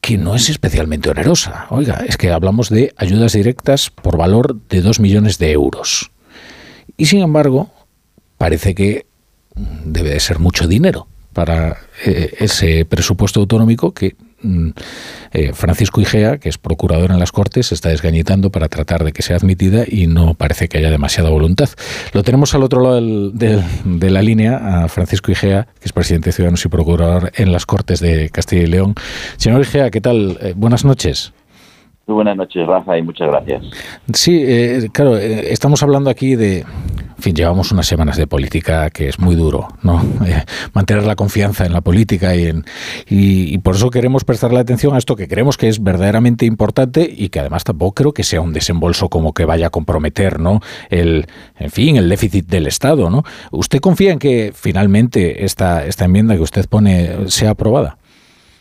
que 0.00 0.16
no 0.16 0.34
es 0.34 0.48
especialmente 0.48 1.10
onerosa. 1.10 1.66
Oiga, 1.70 2.04
es 2.06 2.16
que 2.16 2.30
hablamos 2.30 2.70
de 2.70 2.94
ayudas 2.96 3.32
directas 3.32 3.90
por 3.90 4.16
valor 4.16 4.56
de 4.68 4.80
2 4.80 5.00
millones 5.00 5.38
de 5.38 5.52
euros. 5.52 6.10
Y 6.98 7.06
sin 7.06 7.22
embargo, 7.22 7.70
parece 8.36 8.74
que 8.74 9.06
debe 9.84 10.10
de 10.10 10.20
ser 10.20 10.40
mucho 10.40 10.66
dinero 10.66 11.06
para 11.32 11.76
eh, 12.04 12.34
ese 12.40 12.84
presupuesto 12.84 13.38
autonómico 13.38 13.94
que 13.94 14.16
mm, 14.42 14.70
eh, 15.32 15.52
Francisco 15.54 16.00
Igea, 16.00 16.38
que 16.38 16.48
es 16.48 16.58
procurador 16.58 17.12
en 17.12 17.20
las 17.20 17.30
Cortes, 17.30 17.70
está 17.70 17.90
desgañitando 17.90 18.50
para 18.50 18.68
tratar 18.68 19.04
de 19.04 19.12
que 19.12 19.22
sea 19.22 19.36
admitida 19.36 19.84
y 19.86 20.08
no 20.08 20.34
parece 20.34 20.68
que 20.68 20.78
haya 20.78 20.90
demasiada 20.90 21.30
voluntad. 21.30 21.68
Lo 22.12 22.24
tenemos 22.24 22.56
al 22.56 22.64
otro 22.64 22.82
lado 22.82 23.00
de 23.00 24.10
la 24.10 24.22
línea, 24.22 24.82
a 24.82 24.88
Francisco 24.88 25.30
Igea, 25.30 25.68
que 25.78 25.86
es 25.86 25.92
presidente 25.92 26.30
de 26.30 26.32
Ciudadanos 26.32 26.64
y 26.64 26.68
procurador 26.68 27.30
en 27.36 27.52
las 27.52 27.64
Cortes 27.64 28.00
de 28.00 28.28
Castilla 28.30 28.62
y 28.62 28.66
León. 28.66 28.96
Señor 29.36 29.60
Igea, 29.60 29.92
¿qué 29.92 30.00
tal? 30.00 30.36
Eh, 30.40 30.54
buenas 30.56 30.84
noches. 30.84 31.32
Muy 32.08 32.14
buenas 32.14 32.38
noches, 32.38 32.66
Rafa, 32.66 32.96
y 32.96 33.02
muchas 33.02 33.28
gracias. 33.28 33.62
Sí, 34.14 34.42
eh, 34.42 34.88
claro, 34.92 35.18
eh, 35.18 35.52
estamos 35.52 35.82
hablando 35.82 36.08
aquí 36.08 36.36
de, 36.36 36.60
en 36.60 37.22
fin, 37.22 37.34
llevamos 37.34 37.70
unas 37.70 37.86
semanas 37.86 38.16
de 38.16 38.26
política 38.26 38.88
que 38.88 39.10
es 39.10 39.18
muy 39.18 39.34
duro, 39.34 39.68
¿no? 39.82 40.00
Eh, 40.26 40.42
mantener 40.72 41.04
la 41.04 41.16
confianza 41.16 41.66
en 41.66 41.72
la 41.74 41.82
política 41.82 42.34
y, 42.34 42.46
en, 42.46 42.64
y, 43.08 43.58
por 43.58 43.74
eso 43.74 43.90
queremos 43.90 44.24
prestarle 44.24 44.58
atención 44.58 44.94
a 44.94 44.98
esto 44.98 45.16
que 45.16 45.28
creemos 45.28 45.58
que 45.58 45.68
es 45.68 45.82
verdaderamente 45.82 46.46
importante 46.46 47.06
y 47.14 47.28
que 47.28 47.40
además 47.40 47.64
tampoco 47.64 47.92
creo 47.92 48.12
que 48.12 48.24
sea 48.24 48.40
un 48.40 48.54
desembolso 48.54 49.10
como 49.10 49.34
que 49.34 49.44
vaya 49.44 49.66
a 49.66 49.70
comprometer, 49.70 50.40
¿no? 50.40 50.60
El, 50.88 51.26
en 51.58 51.70
fin, 51.70 51.96
el 51.96 52.08
déficit 52.08 52.46
del 52.46 52.66
Estado, 52.66 53.10
¿no? 53.10 53.22
¿Usted 53.50 53.80
confía 53.80 54.12
en 54.12 54.18
que 54.18 54.52
finalmente 54.54 55.44
esta, 55.44 55.84
esta 55.84 56.06
enmienda 56.06 56.36
que 56.36 56.42
usted 56.42 56.66
pone 56.70 57.28
sea 57.28 57.50
aprobada? 57.50 57.97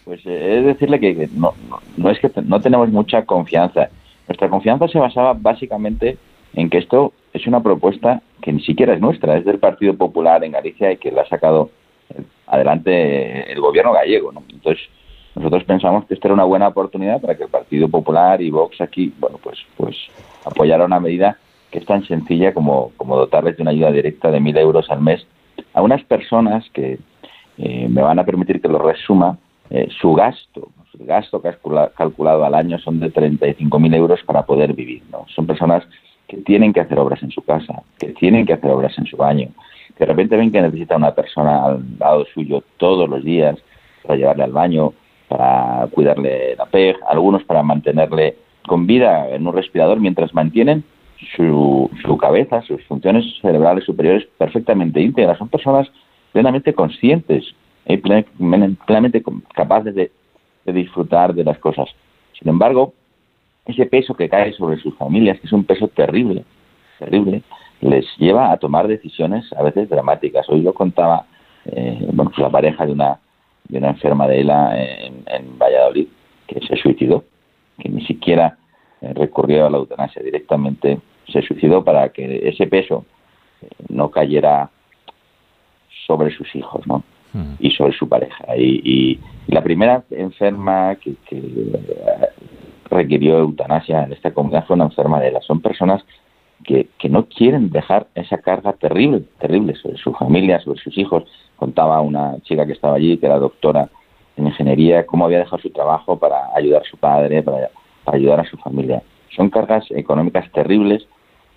Pues 0.08 0.26
eh, 0.26 0.60
es 0.60 0.66
decirle 0.66 1.02
que 1.02 1.28
no, 1.36 1.54
no, 1.98 2.10
es 2.10 2.18
que 2.20 2.32
no 2.46 2.62
tenemos 2.62 2.90
mucha 2.90 3.26
confianza. 3.26 3.90
Nuestra 4.26 4.50
confianza 4.50 4.88
se 4.88 5.00
basaba 5.00 5.34
básicamente 5.34 6.18
en 6.54 6.70
que 6.70 6.78
esto 6.78 7.12
es 7.34 7.46
una 7.46 7.62
propuesta 7.62 8.22
que 8.42 8.54
ni 8.54 8.62
siquiera 8.62 8.94
es 8.94 9.02
nuestra, 9.02 9.36
es 9.36 9.44
del 9.44 9.60
Partido 9.60 9.96
Popular 9.96 10.46
en 10.46 10.54
Galicia 10.54 10.94
y 10.94 10.98
que 10.98 11.12
la 11.12 11.24
ha 11.24 11.28
sacado 11.28 11.72
adelante 12.48 13.52
el 13.52 13.60
gobierno 13.60 13.92
gallego. 13.92 14.32
Entonces, 14.50 14.82
nosotros 15.36 15.66
pensamos 15.66 16.06
que 16.06 16.14
esta 16.14 16.30
era 16.30 16.36
una 16.36 16.46
buena 16.46 16.70
oportunidad 16.70 17.20
para 17.20 17.36
que 17.36 17.44
el 17.44 17.50
Partido 17.50 17.90
Popular 17.90 18.42
y 18.42 18.50
Vox 18.50 18.80
aquí, 18.80 19.14
bueno, 19.20 19.38
pues, 19.44 19.60
pues 19.76 19.98
apoyara 20.46 20.86
una 20.86 21.02
medida 21.02 21.38
que 21.70 21.80
es 21.80 21.86
tan 21.86 22.06
sencilla 22.06 22.54
como, 22.54 22.94
como 22.96 23.18
dotarles 23.18 23.58
de 23.58 23.64
una 23.64 23.72
ayuda 23.72 23.92
directa 23.92 24.32
de 24.32 24.40
mil 24.40 24.56
euros 24.56 24.90
al 24.90 25.02
mes 25.02 25.28
a 25.74 25.82
unas 25.82 26.02
personas 26.06 26.64
que 26.70 26.98
eh, 27.58 27.88
me 27.90 28.02
van 28.02 28.20
a 28.20 28.24
permitir 28.24 28.62
que 28.62 28.70
lo 28.70 28.80
resuma, 28.80 29.38
eh, 29.70 29.88
su 30.00 30.14
gasto, 30.14 30.70
el 31.00 31.06
gasto 31.06 31.42
calculado 31.42 32.46
al 32.46 32.56
año 32.56 32.80
son 32.80 33.00
de 33.00 33.12
35.000 33.12 33.96
euros 33.96 34.20
para 34.26 34.46
poder 34.46 34.74
vivir. 34.74 35.04
¿no? 35.12 35.26
Son 35.28 35.46
personas 35.46 35.84
que 36.28 36.38
tienen 36.38 36.74
que 36.74 36.82
hacer 36.82 37.00
obras 37.00 37.22
en 37.24 37.32
su 37.32 37.42
casa, 37.42 37.84
que 38.00 38.10
tienen 38.10 38.46
que 38.46 38.54
hacer 38.54 38.72
obras 38.72 38.98
en 38.98 39.06
su 39.06 39.18
baño, 39.18 39.50
que 39.96 40.06
de 40.06 40.06
repente 40.06 40.36
ven 40.36 40.52
que 40.52 40.62
necesita 40.62 40.98
una 40.98 41.14
persona 41.14 41.66
al 41.66 41.84
lado 42.00 42.26
suyo 42.34 42.64
todos 42.78 43.10
los 43.10 43.24
días 43.24 43.58
para 44.04 44.18
llevarle 44.18 44.44
al 44.44 44.52
baño, 44.52 44.94
para 45.28 45.88
cuidarle 45.88 46.56
la 46.56 46.66
PEG, 46.66 46.98
algunos 47.08 47.44
para 47.44 47.64
mantenerle 47.64 48.36
con 48.66 48.88
vida 48.88 49.30
en 49.30 49.48
un 49.48 49.54
respirador 49.54 50.00
mientras 50.00 50.34
mantienen 50.34 50.84
su, 51.36 51.90
su 52.06 52.18
cabeza, 52.18 52.62
sus 52.62 52.84
funciones 52.86 53.26
cerebrales 53.42 53.86
superiores 53.86 54.28
perfectamente 54.38 55.02
íntegras. 55.02 55.38
Son 55.38 55.50
personas 55.50 55.88
plenamente 56.32 56.74
conscientes 56.74 57.56
plenamente 57.96 59.24
capaces 59.54 59.96
de, 59.96 60.12
disfrutar 60.66 61.34
de 61.34 61.46
las 61.46 61.58
cosas. 61.60 61.88
Sin 62.38 62.50
embargo, 62.50 62.94
ese 63.66 63.86
peso 63.86 64.14
que 64.16 64.28
cae 64.28 64.52
sobre 64.52 64.78
sus 64.78 64.96
familias, 64.98 65.40
que 65.40 65.48
es 65.48 65.54
un 65.54 65.64
peso 65.64 65.88
terrible, 65.88 66.44
terrible, 67.00 67.42
les 67.80 68.06
lleva 68.18 68.52
a 68.52 68.58
tomar 68.58 68.88
decisiones 68.88 69.46
a 69.54 69.64
veces 69.64 69.88
dramáticas. 69.90 70.50
Hoy 70.50 70.62
lo 70.62 70.74
contaba 70.74 71.26
eh, 71.66 72.06
bueno, 72.12 72.32
la 72.38 72.50
pareja 72.50 72.86
de 72.86 72.92
una, 72.92 73.20
de 73.70 73.78
una 73.78 73.90
enferma 73.92 74.28
de 74.28 74.42
ELA 74.42 74.78
en, 74.78 75.24
en 75.28 75.58
Valladolid, 75.58 76.08
que 76.48 76.60
se 76.68 76.76
suicidó, 76.76 77.24
que 77.80 77.88
ni 77.88 78.06
siquiera 78.06 78.58
eh, 79.02 79.14
recurrió 79.14 79.68
a 79.68 79.70
la 79.70 79.78
eutanasia, 79.78 80.22
directamente 80.24 81.00
se 81.28 81.42
suicidó 81.42 81.84
para 81.84 82.10
que 82.10 82.48
ese 82.48 82.68
peso 82.68 83.06
eh, 83.62 83.68
no 83.90 84.10
cayera 84.10 84.70
sobre 86.06 86.32
sus 86.32 86.56
hijos, 86.56 86.86
¿no? 86.88 87.04
Mm. 87.34 87.54
y 87.60 87.72
sobre 87.72 87.94
su 87.94 88.08
pareja. 88.08 88.46
Y, 88.58 89.20
la 89.48 89.64
primera 89.64 90.04
enferma 90.12 90.96
que, 90.96 91.16
requirió 92.90 93.40
eutanasia 93.40 94.04
en 94.04 94.14
esta 94.14 94.34
comunidad 94.34 94.66
fue 94.66 94.76
una 94.76 94.86
enferma 94.86 95.20
de 95.20 95.30
ELA. 95.30 95.42
Son 95.42 95.62
personas 95.62 96.04
que, 96.64 96.88
que, 96.98 97.10
no 97.10 97.26
quieren 97.26 97.70
dejar 97.70 98.08
esa 98.16 98.38
carga 98.40 98.74
terrible, 98.74 99.24
terrible 99.40 99.76
sobre 99.76 99.98
su 99.98 100.14
familia, 100.14 100.60
sobre 100.60 100.80
sus 100.82 100.98
hijos. 100.98 101.24
Contaba 101.56 102.02
una 102.02 102.40
chica 102.44 102.66
que 102.66 102.74
estaba 102.74 102.96
allí, 102.96 103.18
que 103.18 103.26
era 103.26 103.40
doctora 103.40 103.90
en 104.36 104.48
ingeniería, 104.48 105.06
cómo 105.06 105.26
había 105.26 105.40
dejado 105.40 105.62
su 105.62 105.70
trabajo 105.70 106.18
para 106.18 106.54
ayudar 106.56 106.82
a 106.82 106.90
su 106.90 106.98
padre, 106.98 107.42
para, 107.44 107.70
ayudar 108.06 108.42
a 108.42 108.46
su 108.46 108.58
familia. 108.58 109.02
Son 109.36 109.50
cargas 109.50 109.86
económicas 109.92 110.50
terribles 110.52 111.08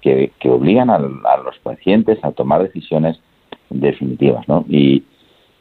que, 0.00 0.32
que 0.38 0.48
obligan 0.48 0.90
a, 0.90 0.96
a, 0.96 1.36
los 1.44 1.58
pacientes 1.62 2.18
a 2.22 2.32
tomar 2.32 2.62
decisiones 2.62 3.20
definitivas, 3.68 4.48
¿no? 4.48 4.64
Y, 4.68 5.04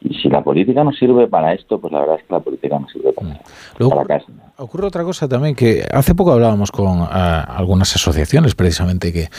y 0.02 0.14
si 0.16 0.30
la 0.30 0.44
política 0.44 0.84
no 0.84 0.92
sirve 0.92 1.28
para 1.28 1.54
esto, 1.54 1.80
pues 1.80 1.92
la 1.92 2.00
verdad 2.02 2.16
es 2.20 2.24
que 2.24 2.34
la 2.34 2.40
política 2.40 2.80
no 2.80 2.88
sirve 2.90 3.12
para, 3.14 3.40
Luego, 3.78 3.96
para 3.96 4.08
casa. 4.20 4.32
Ocurre 4.62 4.88
otra 4.88 5.06
cosa 5.06 5.26
también, 5.30 5.56
que 5.56 5.88
hace 5.90 6.14
poco 6.14 6.34
hablábamos 6.34 6.70
con 6.70 7.00
ah, 7.00 7.40
algunas 7.44 7.96
asociaciones 7.96 8.56
precisamente 8.56 9.14
que, 9.14 9.30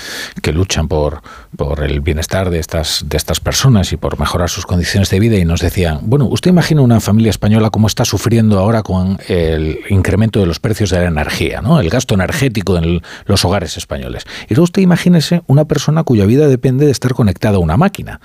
que 0.40 0.50
luchan 0.50 0.88
por, 0.88 1.20
por 1.58 1.84
el 1.84 2.00
bienestar 2.00 2.48
de 2.48 2.58
estas, 2.58 3.04
de 3.06 3.18
estas 3.18 3.38
personas 3.38 3.92
y 3.92 3.98
por 3.98 4.18
mejorar 4.18 4.48
sus 4.48 4.64
condiciones 4.64 5.10
de 5.10 5.20
vida 5.20 5.36
y 5.36 5.44
nos 5.44 5.60
decían, 5.60 5.98
bueno, 6.04 6.24
usted 6.24 6.48
imagina 6.48 6.80
una 6.80 7.00
familia 7.00 7.28
española 7.28 7.68
cómo 7.68 7.86
está 7.86 8.06
sufriendo 8.06 8.58
ahora 8.58 8.82
con 8.82 9.18
el 9.28 9.80
incremento 9.90 10.40
de 10.40 10.46
los 10.46 10.58
precios 10.58 10.88
de 10.88 11.00
la 11.00 11.08
energía, 11.08 11.60
¿no? 11.60 11.80
el 11.80 11.90
gasto 11.90 12.14
energético 12.14 12.78
en 12.78 13.02
los 13.26 13.44
hogares 13.44 13.76
españoles. 13.76 14.24
Y 14.48 14.54
luego 14.54 14.64
usted 14.64 14.80
imagínese 14.80 15.42
una 15.48 15.66
persona 15.66 16.02
cuya 16.02 16.24
vida 16.24 16.48
depende 16.48 16.86
de 16.86 16.92
estar 16.92 17.12
conectada 17.12 17.56
a 17.56 17.60
una 17.60 17.76
máquina. 17.76 18.22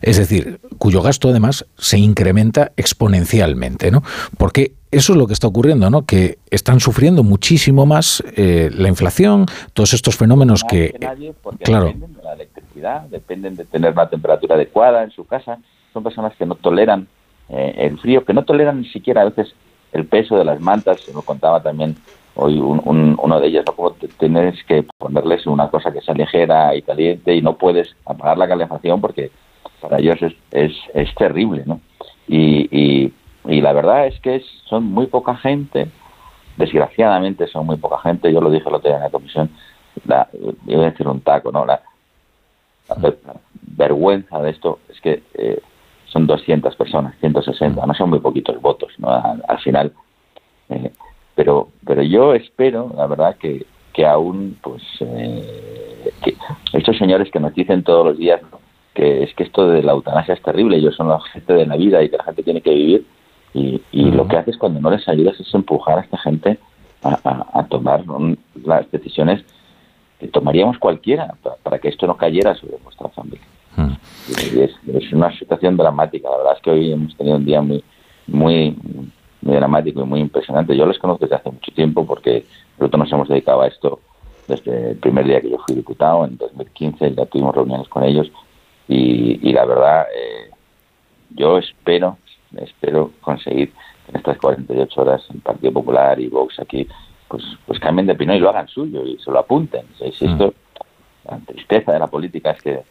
Es 0.00 0.16
decir, 0.16 0.60
cuyo 0.78 1.02
gasto 1.02 1.28
además 1.28 1.66
se 1.76 1.98
incrementa 1.98 2.70
exponencialmente, 2.76 3.90
¿no? 3.90 4.04
Porque 4.38 4.74
eso 4.96 5.12
es 5.12 5.18
lo 5.18 5.26
que 5.26 5.32
está 5.32 5.46
ocurriendo, 5.46 5.90
¿no? 5.90 6.04
Que 6.04 6.38
están 6.50 6.80
sufriendo 6.80 7.22
muchísimo 7.22 7.86
más 7.86 8.22
eh, 8.36 8.70
la 8.72 8.88
inflación, 8.88 9.46
todos 9.72 9.94
estos 9.94 10.16
fenómenos 10.16 10.64
que, 10.64 10.94
claro, 11.62 11.86
dependen 11.86 12.14
de 12.14 12.22
la 12.22 12.32
electricidad, 12.32 13.02
dependen 13.02 13.56
de 13.56 13.64
tener 13.64 13.92
una 13.92 14.08
temperatura 14.08 14.54
adecuada 14.54 15.02
en 15.02 15.10
su 15.10 15.26
casa. 15.26 15.58
Son 15.92 16.02
personas 16.02 16.34
que 16.36 16.46
no 16.46 16.54
toleran 16.54 17.08
eh, 17.48 17.74
el 17.78 17.98
frío, 17.98 18.24
que 18.24 18.34
no 18.34 18.44
toleran 18.44 18.80
ni 18.80 18.88
siquiera 18.88 19.22
a 19.22 19.26
veces 19.26 19.54
el 19.92 20.06
peso 20.06 20.36
de 20.36 20.44
las 20.44 20.60
mantas. 20.60 21.00
Se 21.00 21.12
lo 21.12 21.22
contaba 21.22 21.62
también 21.62 21.96
hoy 22.36 22.58
uno 22.58 23.40
de 23.40 23.46
ellos, 23.46 23.64
¿no? 23.66 23.74
Como 23.74 23.92
tienes 24.18 24.62
que 24.64 24.84
ponerles 24.98 25.46
una 25.46 25.68
cosa 25.70 25.92
que 25.92 26.02
sea 26.02 26.14
ligera 26.14 26.74
y 26.74 26.82
caliente 26.82 27.34
y 27.34 27.40
no 27.40 27.56
puedes 27.56 27.96
apagar 28.04 28.36
la 28.36 28.46
calefacción 28.46 29.00
porque 29.00 29.30
para 29.80 29.98
ellos 29.98 30.20
es, 30.22 30.34
es, 30.50 30.72
es 30.94 31.14
terrible, 31.14 31.62
¿no? 31.66 31.80
Y, 32.28 32.68
y, 32.76 33.12
y, 33.48 33.60
la 33.60 33.72
verdad 33.72 34.06
es 34.06 34.18
que 34.20 34.42
son 34.64 34.84
muy 34.84 35.06
poca 35.06 35.36
gente, 35.36 35.88
desgraciadamente 36.56 37.46
son 37.48 37.66
muy 37.66 37.76
poca 37.76 37.98
gente, 37.98 38.32
yo 38.32 38.40
lo 38.40 38.50
dije 38.50 38.68
el 38.68 38.74
otro 38.74 38.88
día 38.88 38.96
en 38.96 39.04
la 39.04 39.10
comisión, 39.10 39.50
la, 40.04 40.28
iba 40.66 40.82
a 40.82 40.90
decir 40.90 41.06
un 41.08 41.20
taco, 41.20 41.52
¿no? 41.52 41.64
La, 41.64 41.82
vergüenza 43.76 44.40
de 44.40 44.50
esto 44.50 44.78
es 44.88 45.00
que 45.00 45.22
eh, 45.34 45.60
son 46.06 46.26
200 46.26 46.74
personas, 46.76 47.14
160, 47.20 47.84
no 47.84 47.94
son 47.94 48.10
muy 48.10 48.20
poquitos 48.20 48.60
votos, 48.60 48.92
¿no? 48.98 49.08
Al, 49.10 49.58
final. 49.58 49.92
Eh, 50.68 50.92
pero, 51.34 51.68
pero 51.84 52.02
yo 52.02 52.34
espero, 52.34 52.92
la 52.96 53.06
verdad, 53.06 53.36
que, 53.36 53.66
que 53.92 54.06
aún, 54.06 54.56
pues, 54.62 54.82
eh, 55.00 56.12
que 56.22 56.36
estos 56.72 56.96
señores 56.96 57.30
que 57.30 57.40
nos 57.40 57.54
dicen 57.54 57.82
todos 57.82 58.06
los 58.06 58.18
días, 58.18 58.40
¿no? 58.50 58.60
que 58.96 59.24
es 59.24 59.34
que 59.34 59.44
esto 59.44 59.68
de 59.68 59.82
la 59.82 59.92
eutanasia 59.92 60.32
es 60.32 60.42
terrible, 60.42 60.78
ellos 60.78 60.96
son 60.96 61.08
la 61.08 61.20
gente 61.20 61.52
de 61.52 61.66
la 61.66 61.76
vida 61.76 62.02
y 62.02 62.08
que 62.08 62.16
la 62.16 62.24
gente 62.24 62.42
tiene 62.42 62.62
que 62.62 62.70
vivir 62.70 63.06
y, 63.54 63.80
lo 64.10 64.28
que 64.28 64.36
haces 64.36 64.56
cuando 64.58 64.80
no 64.80 64.90
les 64.90 65.08
ayudas 65.08 65.38
es 65.40 65.54
empujar 65.54 65.98
a 65.98 66.02
esta 66.02 66.18
gente 66.18 66.58
a, 67.02 67.64
tomar 67.68 68.04
las 68.64 68.90
decisiones 68.90 69.44
que 70.18 70.28
tomaríamos 70.28 70.78
cualquiera 70.78 71.34
para, 71.62 71.78
que 71.78 71.88
esto 71.88 72.06
no 72.06 72.16
cayera 72.16 72.54
sobre 72.54 72.78
nuestra 72.82 73.08
familia. 73.08 73.46
Hmm. 73.76 73.92
es, 74.28 75.12
una 75.12 75.30
situación 75.38 75.76
dramática. 75.76 76.30
La 76.30 76.36
verdad 76.38 76.52
es 76.56 76.62
que 76.62 76.70
hoy 76.70 76.92
hemos 76.92 77.16
tenido 77.16 77.36
un 77.36 77.44
día 77.44 77.60
muy, 77.62 77.82
muy, 78.26 78.76
muy 79.42 79.56
dramático 79.56 80.02
y 80.02 80.04
muy 80.04 80.20
impresionante. 80.20 80.76
Yo 80.76 80.86
les 80.86 80.98
conozco 80.98 81.24
desde 81.24 81.36
hace 81.36 81.50
mucho 81.50 81.72
tiempo 81.72 82.06
porque 82.06 82.44
nosotros 82.78 83.00
nos 83.00 83.12
hemos 83.12 83.28
dedicado 83.28 83.62
a 83.62 83.68
esto 83.68 84.00
desde 84.48 84.90
el 84.90 84.96
primer 84.96 85.26
día 85.26 85.40
que 85.40 85.50
yo 85.50 85.58
fui 85.66 85.74
diputado, 85.74 86.24
en 86.24 86.36
2015, 86.36 87.14
ya 87.14 87.26
tuvimos 87.26 87.54
reuniones 87.54 87.88
con 87.88 88.04
ellos 88.04 88.30
y, 88.88 89.52
la 89.52 89.64
verdad, 89.64 90.06
eh, 90.14 90.50
yo 91.30 91.58
espero, 91.58 92.18
espero 92.56 93.12
conseguir 93.20 93.72
en 94.08 94.16
estas 94.16 94.38
48 94.38 95.00
horas 95.00 95.24
el 95.32 95.40
Partido 95.40 95.72
Popular 95.72 96.18
y 96.20 96.28
Vox 96.28 96.58
aquí 96.60 96.86
pues 97.28 97.42
pues 97.66 97.80
cambien 97.80 98.06
de 98.06 98.12
opinión 98.12 98.36
y 98.36 98.40
lo 98.40 98.50
hagan 98.50 98.68
suyo 98.68 99.04
y 99.04 99.18
se 99.18 99.30
lo 99.30 99.38
apunten. 99.38 99.84
Si 99.98 100.24
mm. 100.24 100.30
esto, 100.30 100.54
la 101.28 101.38
tristeza 101.38 101.92
de 101.92 101.98
la 101.98 102.06
política 102.06 102.52
es 102.52 102.62
que 102.62 102.82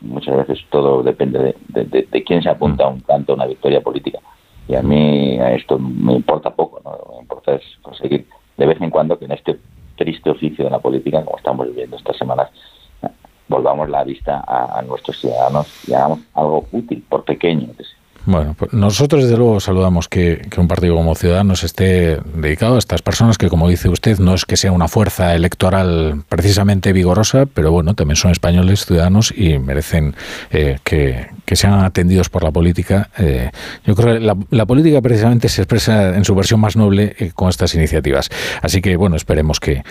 muchas 0.00 0.36
veces 0.36 0.64
todo 0.70 1.02
depende 1.02 1.54
de, 1.68 1.84
de, 1.84 2.24
quién 2.24 2.42
se 2.42 2.50
apunta 2.50 2.84
a 2.84 2.88
un 2.88 3.00
canto, 3.00 3.32
a 3.32 3.36
una 3.36 3.46
victoria 3.46 3.80
política. 3.80 4.18
Y 4.68 4.74
a 4.74 4.82
mí 4.82 5.38
a 5.38 5.54
esto 5.54 5.78
me 5.78 6.14
importa 6.14 6.50
poco, 6.50 6.80
¿no? 6.84 6.92
Lo 6.92 7.04
que 7.04 7.12
me 7.12 7.20
importa 7.20 7.54
es 7.54 7.62
conseguir 7.82 8.26
de 8.56 8.66
vez 8.66 8.80
en 8.80 8.90
cuando 8.90 9.18
que 9.18 9.26
en 9.26 9.32
este 9.32 9.58
triste 9.96 10.30
oficio 10.30 10.64
de 10.64 10.70
la 10.70 10.78
política, 10.78 11.24
como 11.24 11.38
estamos 11.38 11.66
viviendo 11.68 11.96
estas 11.96 12.16
semanas, 12.16 12.50
volvamos 13.48 13.88
la 13.88 14.04
vista 14.04 14.44
a, 14.46 14.82
nuestros 14.82 15.20
ciudadanos 15.20 15.66
y 15.88 15.94
hagamos 15.94 16.20
algo 16.34 16.66
útil, 16.72 17.04
por 17.08 17.24
pequeño 17.24 17.68
que 17.76 17.84
sea. 17.84 17.96
Bueno, 18.26 18.56
pues 18.58 18.72
nosotros 18.72 19.22
desde 19.22 19.36
luego 19.36 19.60
saludamos 19.60 20.08
que, 20.08 20.48
un 20.56 20.66
partido 20.66 20.96
como 20.96 21.14
Ciudadanos 21.14 21.62
esté 21.62 22.18
dedicado 22.34 22.74
a 22.74 22.78
estas 22.78 23.00
personas 23.00 23.38
que, 23.38 23.48
como 23.48 23.68
dice 23.68 23.88
usted, 23.88 24.18
no 24.18 24.34
es 24.34 24.44
que 24.44 24.56
sea 24.56 24.72
una 24.72 24.88
fuerza 24.88 25.36
electoral 25.36 26.24
precisamente 26.28 26.92
vigorosa, 26.92 27.46
pero 27.46 27.70
bueno, 27.70 27.94
también 27.94 28.16
son 28.16 28.32
españoles, 28.32 28.84
ciudadanos 28.84 29.32
y 29.36 29.60
merecen 29.60 30.16
eh, 30.50 30.78
que, 30.82 31.28
sean 31.54 31.84
atendidos 31.84 32.28
por 32.28 32.42
la 32.42 32.50
política. 32.50 33.10
Eh, 33.16 33.50
yo 33.84 33.94
creo 33.94 34.14
que 34.14 34.20
la, 34.50 34.66
política 34.66 35.00
precisamente 35.00 35.48
se 35.48 35.62
expresa 35.62 36.16
en 36.16 36.24
su 36.24 36.34
versión 36.34 36.58
más 36.58 36.74
noble 36.74 37.14
eh, 37.18 37.30
con 37.32 37.48
estas 37.48 37.76
iniciativas. 37.76 38.28
Así 38.60 38.82
que 38.82 38.96
bueno, 38.96 39.14
esperemos 39.14 39.60
que, 39.60 39.84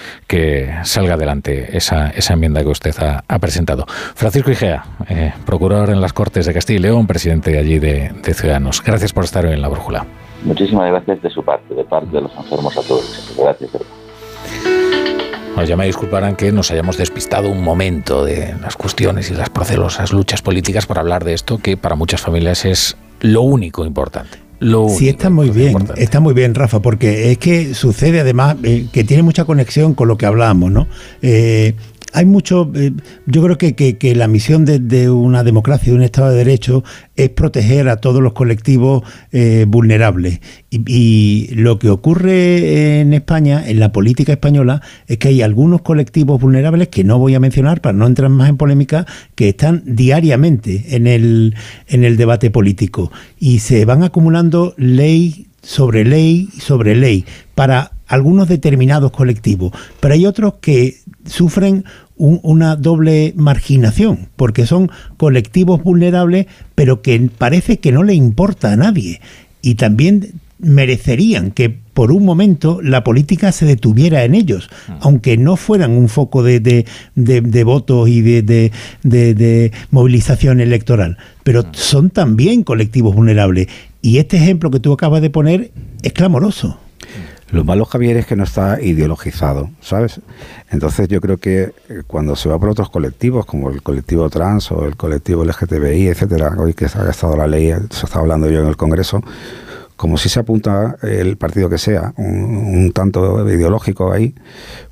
salga 0.83 1.13
adelante 1.13 1.77
esa, 1.77 2.09
esa 2.09 2.33
enmienda 2.33 2.61
que 2.61 2.67
usted 2.67 2.93
ha, 2.99 3.39
presentado. 3.39 3.85
Francisco 4.15 4.51
Igea, 4.51 4.83
procurador 5.45 5.91
en 5.91 6.01
las 6.01 6.11
Cortes 6.11 6.45
de 6.45 6.53
Castilla 6.53 6.79
y 6.79 6.81
León, 6.81 7.07
presidente 7.07 7.57
allí 7.57 7.79
de 7.79 8.11
Ciudadanos. 8.33 8.81
Gracias 8.83 9.13
por 9.13 9.23
estar 9.23 9.45
hoy 9.45 9.53
en 9.53 9.61
la 9.61 9.67
brújula. 9.67 10.05
Muchísimas 10.43 10.89
gracias 10.91 11.21
de 11.21 11.29
su 11.29 11.43
parte, 11.43 11.73
de 11.73 11.83
parte 11.83 12.11
de 12.11 12.21
los 12.21 12.31
enfermos 12.35 12.77
a 12.77 12.81
todos. 12.81 13.35
Gracias. 13.37 13.71
ya 15.67 15.75
me 15.77 15.85
disculparán 15.85 16.35
que 16.35 16.51
nos 16.51 16.71
hayamos 16.71 16.97
despistado 16.97 17.49
un 17.49 17.63
momento 17.63 18.23
de 18.23 18.55
las 18.61 18.75
cuestiones 18.75 19.31
y 19.31 19.33
las 19.33 19.49
procelosas 19.49 20.13
luchas 20.13 20.41
políticas 20.41 20.85
por 20.85 20.99
hablar 20.99 21.23
de 21.23 21.33
esto, 21.33 21.57
que 21.57 21.77
para 21.77 21.95
muchas 21.95 22.21
familias 22.21 22.65
es 22.65 22.97
lo 23.21 23.41
único 23.41 23.85
importante. 23.85 24.45
Lo 24.59 24.87
sí, 24.87 25.09
está 25.09 25.29
muy 25.29 25.49
bien, 25.49 25.75
está 25.97 26.21
muy 26.21 26.33
bien, 26.33 26.55
Rafa, 26.55 26.81
porque 26.81 27.31
es 27.31 27.37
que 27.37 27.73
sucede 27.73 28.21
además 28.21 28.55
eh, 28.63 28.87
que 28.91 29.03
tiene 29.03 29.21
mucha 29.21 29.43
conexión 29.43 29.93
con 29.95 30.07
lo 30.07 30.17
que 30.17 30.25
hablábamos, 30.25 30.71
¿no? 30.71 30.87
Eh, 31.21 31.75
hay 32.15 32.25
mucho, 32.25 32.71
eh, 32.75 32.93
yo 33.25 33.43
creo 33.43 33.57
que, 33.57 33.75
que, 33.75 34.15
la 34.15 34.29
misión 34.29 34.63
de, 34.63 35.09
una 35.09 35.43
democracia, 35.43 35.91
de 35.91 35.97
un 35.97 36.03
Estado 36.03 36.29
de 36.29 36.37
Derecho, 36.37 36.81
es 37.17 37.29
proteger 37.29 37.89
a 37.89 37.97
todos 37.97 38.23
los 38.23 38.31
colectivos 38.31 39.03
eh, 39.33 39.65
vulnerables. 39.67 40.39
Y, 40.71 41.49
lo 41.51 41.77
que 41.77 41.89
ocurre 41.89 43.01
en 43.01 43.13
España, 43.13 43.67
en 43.67 43.81
la 43.81 43.91
política 43.91 44.31
española, 44.31 44.81
es 45.07 45.17
que 45.17 45.27
hay 45.27 45.41
algunos 45.41 45.81
colectivos 45.81 46.39
vulnerables 46.39 46.87
que 46.87 47.03
no 47.03 47.19
voy 47.19 47.35
a 47.35 47.41
mencionar 47.41 47.81
para 47.81 47.97
no 47.97 48.07
entrar 48.07 48.29
más 48.29 48.47
en 48.49 48.55
polémica, 48.55 49.05
que 49.35 49.49
están 49.49 49.83
diariamente 49.85 50.95
en 50.95 51.07
el, 51.07 51.53
en 51.87 52.05
el 52.05 52.15
debate 52.15 52.49
político. 52.49 53.11
Y 53.37 53.59
se 53.59 53.83
van 53.83 54.03
acumulando 54.03 54.73
ley 54.77 55.47
sobre 55.65 56.05
ley 56.05 56.47
sobre 56.59 56.95
ley 56.95 57.25
para 57.55 57.91
algunos 58.07 58.47
determinados 58.47 59.11
colectivos, 59.11 59.73
pero 59.99 60.13
hay 60.13 60.25
otros 60.25 60.55
que 60.61 60.97
sufren 61.25 61.85
una 62.17 62.75
doble 62.75 63.33
marginación, 63.35 64.29
porque 64.35 64.65
son 64.65 64.89
colectivos 65.17 65.83
vulnerables, 65.83 66.47
pero 66.73 67.01
que 67.01 67.29
parece 67.37 67.79
que 67.79 67.91
no 67.91 68.03
le 68.03 68.13
importa 68.13 68.71
a 68.71 68.77
nadie. 68.77 69.21
Y 69.61 69.75
también 69.75 70.39
merecerían 70.59 71.51
que 71.51 71.69
por 71.69 72.11
un 72.11 72.25
momento 72.25 72.81
la 72.81 73.03
política 73.03 73.51
se 73.51 73.65
detuviera 73.65 74.23
en 74.23 74.35
ellos, 74.35 74.69
mm. 74.87 74.91
aunque 75.01 75.37
no 75.37 75.55
fueran 75.57 75.91
un 75.91 76.09
foco 76.09 76.43
de, 76.43 76.59
de, 76.59 76.85
de, 77.15 77.63
votos 77.63 78.09
y 78.09 78.21
de, 78.21 78.71
de, 79.03 79.71
movilización 79.91 80.59
electoral. 80.59 81.17
Pero 81.43 81.63
mm. 81.63 81.67
son 81.73 82.09
también 82.09 82.63
colectivos 82.63 83.15
vulnerables. 83.15 83.67
Y 84.01 84.17
este 84.17 84.37
ejemplo 84.37 84.71
que 84.71 84.79
tú 84.79 84.93
acabas 84.93 85.21
de 85.21 85.29
poner 85.29 85.71
es 86.03 86.13
clamoroso. 86.13 86.77
Lo 87.51 87.63
malo, 87.63 87.85
Javier, 87.85 88.17
es 88.17 88.25
que 88.25 88.35
no 88.35 88.43
está 88.43 88.81
ideologizado, 88.81 89.69
¿sabes? 89.79 90.19
Entonces 90.71 91.07
yo 91.07 91.21
creo 91.21 91.37
que 91.37 91.73
eh, 91.89 92.01
cuando 92.07 92.35
se 92.35 92.49
va 92.49 92.57
por 92.57 92.69
otros 92.69 92.89
colectivos, 92.89 93.45
como 93.45 93.69
el 93.69 93.83
colectivo 93.83 94.29
trans 94.29 94.71
o 94.71 94.85
el 94.85 94.95
colectivo 94.95 95.45
LGTBI, 95.45 96.07
etcétera, 96.07 96.55
hoy 96.57 96.73
que 96.73 96.85
ha 96.85 97.09
estado 97.09 97.37
la 97.37 97.45
ley, 97.45 97.71
se 97.91 98.05
está 98.05 98.19
hablando 98.19 98.49
yo 98.49 98.61
en 98.61 98.67
el 98.67 98.75
Congreso, 98.75 99.21
como 99.95 100.17
si 100.17 100.27
se 100.27 100.39
apunta 100.39 100.97
el 101.03 101.37
partido 101.37 101.69
que 101.69 101.77
sea, 101.77 102.13
un, 102.17 102.91
tanto 102.93 103.47
ideológico 103.49 104.11
ahí, 104.11 104.35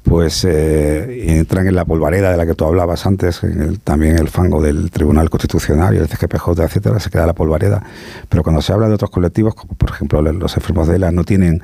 pues 0.01 0.45
eh, 0.45 1.37
entran 1.39 1.67
en 1.67 1.75
la 1.75 1.85
polvareda 1.85 2.31
de 2.31 2.37
la 2.37 2.45
que 2.45 2.53
tú 2.53 2.65
hablabas 2.65 3.05
antes, 3.05 3.43
en 3.43 3.61
el, 3.61 3.79
también 3.79 4.17
el 4.17 4.29
fango 4.29 4.61
del 4.61 4.91
Tribunal 4.91 5.29
Constitucional 5.29 5.95
y 5.95 5.97
el 5.97 6.07
CGPJ, 6.07 6.63
etcétera, 6.63 6.99
se 6.99 7.09
queda 7.09 7.25
la 7.25 7.33
polvareda. 7.33 7.83
Pero 8.29 8.43
cuando 8.43 8.61
se 8.61 8.71
habla 8.71 8.87
de 8.87 8.93
otros 8.93 9.09
colectivos, 9.09 9.55
como 9.55 9.73
por 9.73 9.89
ejemplo 9.89 10.21
los 10.21 10.55
enfermos 10.55 10.87
de 10.87 10.95
ELA, 10.95 11.11
no 11.11 11.25
tienen 11.25 11.61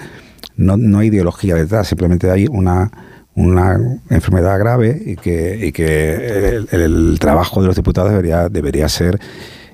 no, 0.60 0.76
no 0.76 1.00
hay 1.00 1.08
ideología 1.08 1.56
detrás, 1.56 1.88
simplemente 1.88 2.30
hay 2.30 2.48
una, 2.48 2.92
una 3.34 3.80
enfermedad 4.10 4.60
grave 4.60 5.02
y 5.06 5.16
que, 5.16 5.58
y 5.68 5.72
que 5.72 6.66
el, 6.72 7.18
trabajo 7.20 7.62
de 7.62 7.68
los 7.68 7.78
diputados 7.78 8.12
debería, 8.12 8.50
debería 8.50 8.90
ser 8.90 9.20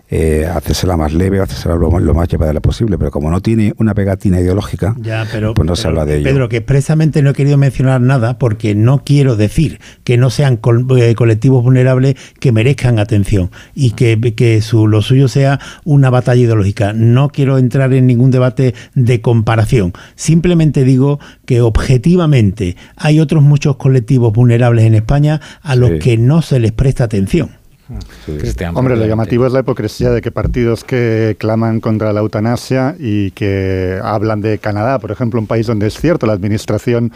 eh, 0.10 0.45
hacérsela 0.45 0.97
más 0.97 1.14
leve, 1.14 1.39
hacérsela 1.39 1.76
lo, 1.76 1.99
lo 1.99 2.14
más 2.14 2.28
llevadera 2.28 2.60
posible, 2.60 2.97
pero 2.97 3.12
como 3.12 3.32
no 3.32 3.41
tiene 3.41 3.74
una 3.78 3.93
pegatina 3.93 4.39
ideológica, 4.39 4.95
pues 5.56 5.68
no 5.68 5.76
se 5.76 5.88
habla 5.88 6.06
de 6.06 6.18
ello. 6.18 6.26
Pedro, 6.26 6.49
que 6.49 6.58
expresamente 6.58 7.22
no 7.22 7.32
he 7.32 7.34
querido 7.34 7.58
mencionar 7.58 8.01
nada 8.01 8.38
porque 8.38 8.76
no 8.76 9.03
quiero 9.03 9.36
decir 9.36 9.80
que 10.03 10.18
no 10.18 10.30
sean 10.30 10.60
eh, 10.97 11.16
colectivos 11.16 11.64
vulnerables 11.64 12.16
que 12.39 12.51
merezcan 12.51 12.99
atención 12.99 13.49
y 13.74 13.91
que, 13.91 14.20
que 14.36 14.62
su, 14.62 14.88
lo 14.88 15.01
suyo 15.01 15.28
sea 15.28 15.60
una 15.84 16.10
batalla 16.10 16.41
ideológica. 16.41 16.93
No 16.93 17.30
quiero 17.30 17.58
entrar 17.58 17.93
en 17.93 18.08
ningún 18.08 18.32
debate 18.32 18.76
de 18.93 19.22
comparación. 19.22 19.93
Simplemente 20.16 20.84
digo 20.84 21.20
que 21.45 21.62
objetivamente 21.62 22.78
hay 22.95 23.20
otros 23.20 23.43
muchos 23.43 23.78
colectivos 23.78 24.34
vulnerables 24.34 24.86
en 24.86 24.95
España 24.95 25.41
a 25.62 25.76
los 25.76 25.91
que 25.99 26.18
no 26.18 26.41
se 26.41 26.60
les 26.60 26.72
presta 26.72 27.06
atención. 27.06 27.64
Hombre, 28.73 28.95
lo 28.95 29.05
llamativo 29.05 29.45
es 29.45 29.53
la 29.53 29.59
hipocresía 29.59 30.09
de 30.09 30.21
que 30.21 30.31
partidos 30.31 30.83
que 30.83 31.36
claman 31.39 31.79
contra 31.79 32.13
la 32.13 32.21
eutanasia 32.21 32.95
y 32.99 33.31
que 33.31 33.99
hablan 34.03 34.41
de 34.41 34.57
Canadá, 34.57 34.99
por 34.99 35.11
ejemplo, 35.11 35.39
un 35.39 35.47
país 35.47 35.67
donde 35.67 35.88
es 35.88 35.99
cierto, 35.99 36.25
la 36.25 36.33
administración 36.33 37.11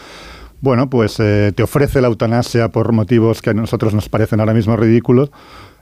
bueno, 0.60 0.90
pues 0.90 1.18
eh, 1.20 1.52
te 1.54 1.62
ofrece 1.62 2.00
la 2.00 2.08
eutanasia 2.08 2.68
por 2.68 2.92
motivos 2.92 3.40
que 3.40 3.50
a 3.50 3.54
nosotros 3.54 3.94
nos 3.94 4.08
parecen 4.08 4.40
ahora 4.40 4.52
mismo 4.52 4.76
ridículos, 4.76 5.30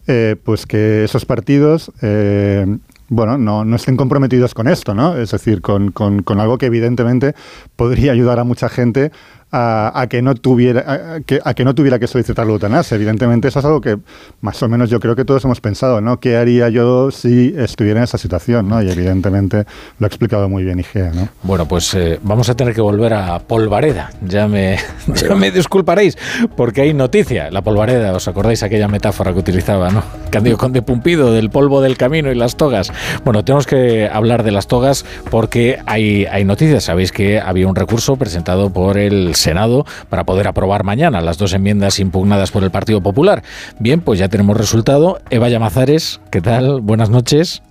eh, 0.06 0.36
pues 0.42 0.66
que 0.66 1.04
esos 1.04 1.24
partidos, 1.26 1.90
eh, 2.00 2.78
bueno, 3.08 3.38
no, 3.38 3.64
no, 3.64 3.76
estén 3.76 3.96
comprometidos 3.96 4.54
con 4.54 4.68
esto, 4.68 4.94
¿no? 4.94 5.16
Es 5.16 5.32
decir, 5.32 5.62
con, 5.62 5.90
con, 5.90 6.22
con, 6.22 6.40
algo 6.40 6.58
que 6.58 6.66
evidentemente 6.66 7.34
podría 7.74 8.12
ayudar 8.12 8.38
a 8.38 8.44
mucha 8.44 8.68
gente 8.68 9.10
a, 9.50 10.06
que 10.08 10.22
no 10.22 10.34
tuviera 10.34 11.14
a, 11.16 11.20
que, 11.20 11.40
a 11.42 11.54
que 11.54 11.64
no 11.64 11.74
tuviera 11.74 11.98
que 11.98 12.06
solicitar 12.06 12.46
la 12.46 12.52
eutanasia. 12.52 12.96
Evidentemente 12.96 13.48
eso 13.48 13.58
es 13.58 13.64
algo 13.64 13.80
que 13.80 13.98
más 14.40 14.62
o 14.62 14.68
menos 14.68 14.90
yo 14.90 15.00
creo 15.00 15.16
que 15.16 15.24
todos 15.24 15.44
hemos 15.44 15.60
pensado, 15.60 16.00
¿no? 16.00 16.20
¿Qué 16.20 16.36
haría 16.36 16.68
yo 16.68 17.10
si 17.10 17.54
estuviera 17.56 18.00
en 18.00 18.04
esa 18.04 18.18
situación, 18.18 18.68
¿no? 18.68 18.82
Y 18.82 18.90
evidentemente 18.90 19.64
lo 19.98 20.06
ha 20.06 20.08
explicado 20.08 20.48
muy 20.48 20.64
bien 20.64 20.78
Igea, 20.78 21.12
¿no? 21.14 21.28
Bueno, 21.42 21.66
pues 21.66 21.94
eh, 21.94 22.18
vamos 22.22 22.48
a 22.48 22.54
tener 22.54 22.74
que 22.74 22.80
volver 22.80 23.14
a 23.14 23.38
Polvareda. 23.38 24.10
Ya 24.26 24.46
me, 24.48 24.78
ya 25.14 25.34
me 25.34 25.50
disculparéis 25.50 26.18
porque 26.56 26.82
hay 26.82 26.94
noticia. 26.94 27.50
La 27.50 27.62
Polvareda, 27.62 28.12
¿os 28.12 28.28
acordáis 28.28 28.62
aquella 28.62 28.88
metáfora 28.88 29.32
que 29.32 29.38
utilizaba, 29.38 29.90
¿no? 29.90 30.02
Candido 30.30 30.58
Conde 30.58 30.82
Pumpido, 30.82 31.32
del 31.32 31.50
polvo 31.50 31.80
del 31.80 31.96
camino 31.96 32.30
y 32.30 32.34
las 32.34 32.56
togas. 32.56 32.92
Bueno, 33.24 33.44
tenemos 33.44 33.66
que 33.66 34.08
hablar 34.12 34.42
de 34.42 34.50
las 34.50 34.66
togas 34.66 35.04
porque 35.30 35.78
hay, 35.86 36.26
hay 36.26 36.44
noticias. 36.44 36.84
Sabéis 36.84 37.12
que 37.12 37.40
había 37.40 37.66
un 37.66 37.76
recurso 37.76 38.16
presentado 38.16 38.70
por 38.70 38.98
el 38.98 39.34
Senado 39.38 39.86
para 40.08 40.24
poder 40.24 40.48
aprobar 40.48 40.84
mañana 40.84 41.20
las 41.20 41.38
dos 41.38 41.52
enmiendas 41.52 41.98
impugnadas 41.98 42.50
por 42.50 42.64
el 42.64 42.70
Partido 42.70 43.02
Popular. 43.02 43.42
Bien, 43.78 44.00
pues 44.00 44.18
ya 44.18 44.28
tenemos 44.28 44.56
resultado. 44.56 45.20
Eva 45.30 45.48
Llamazares, 45.48 46.20
¿qué 46.30 46.40
tal? 46.40 46.80
Buenas 46.80 47.10
noches. 47.10 47.62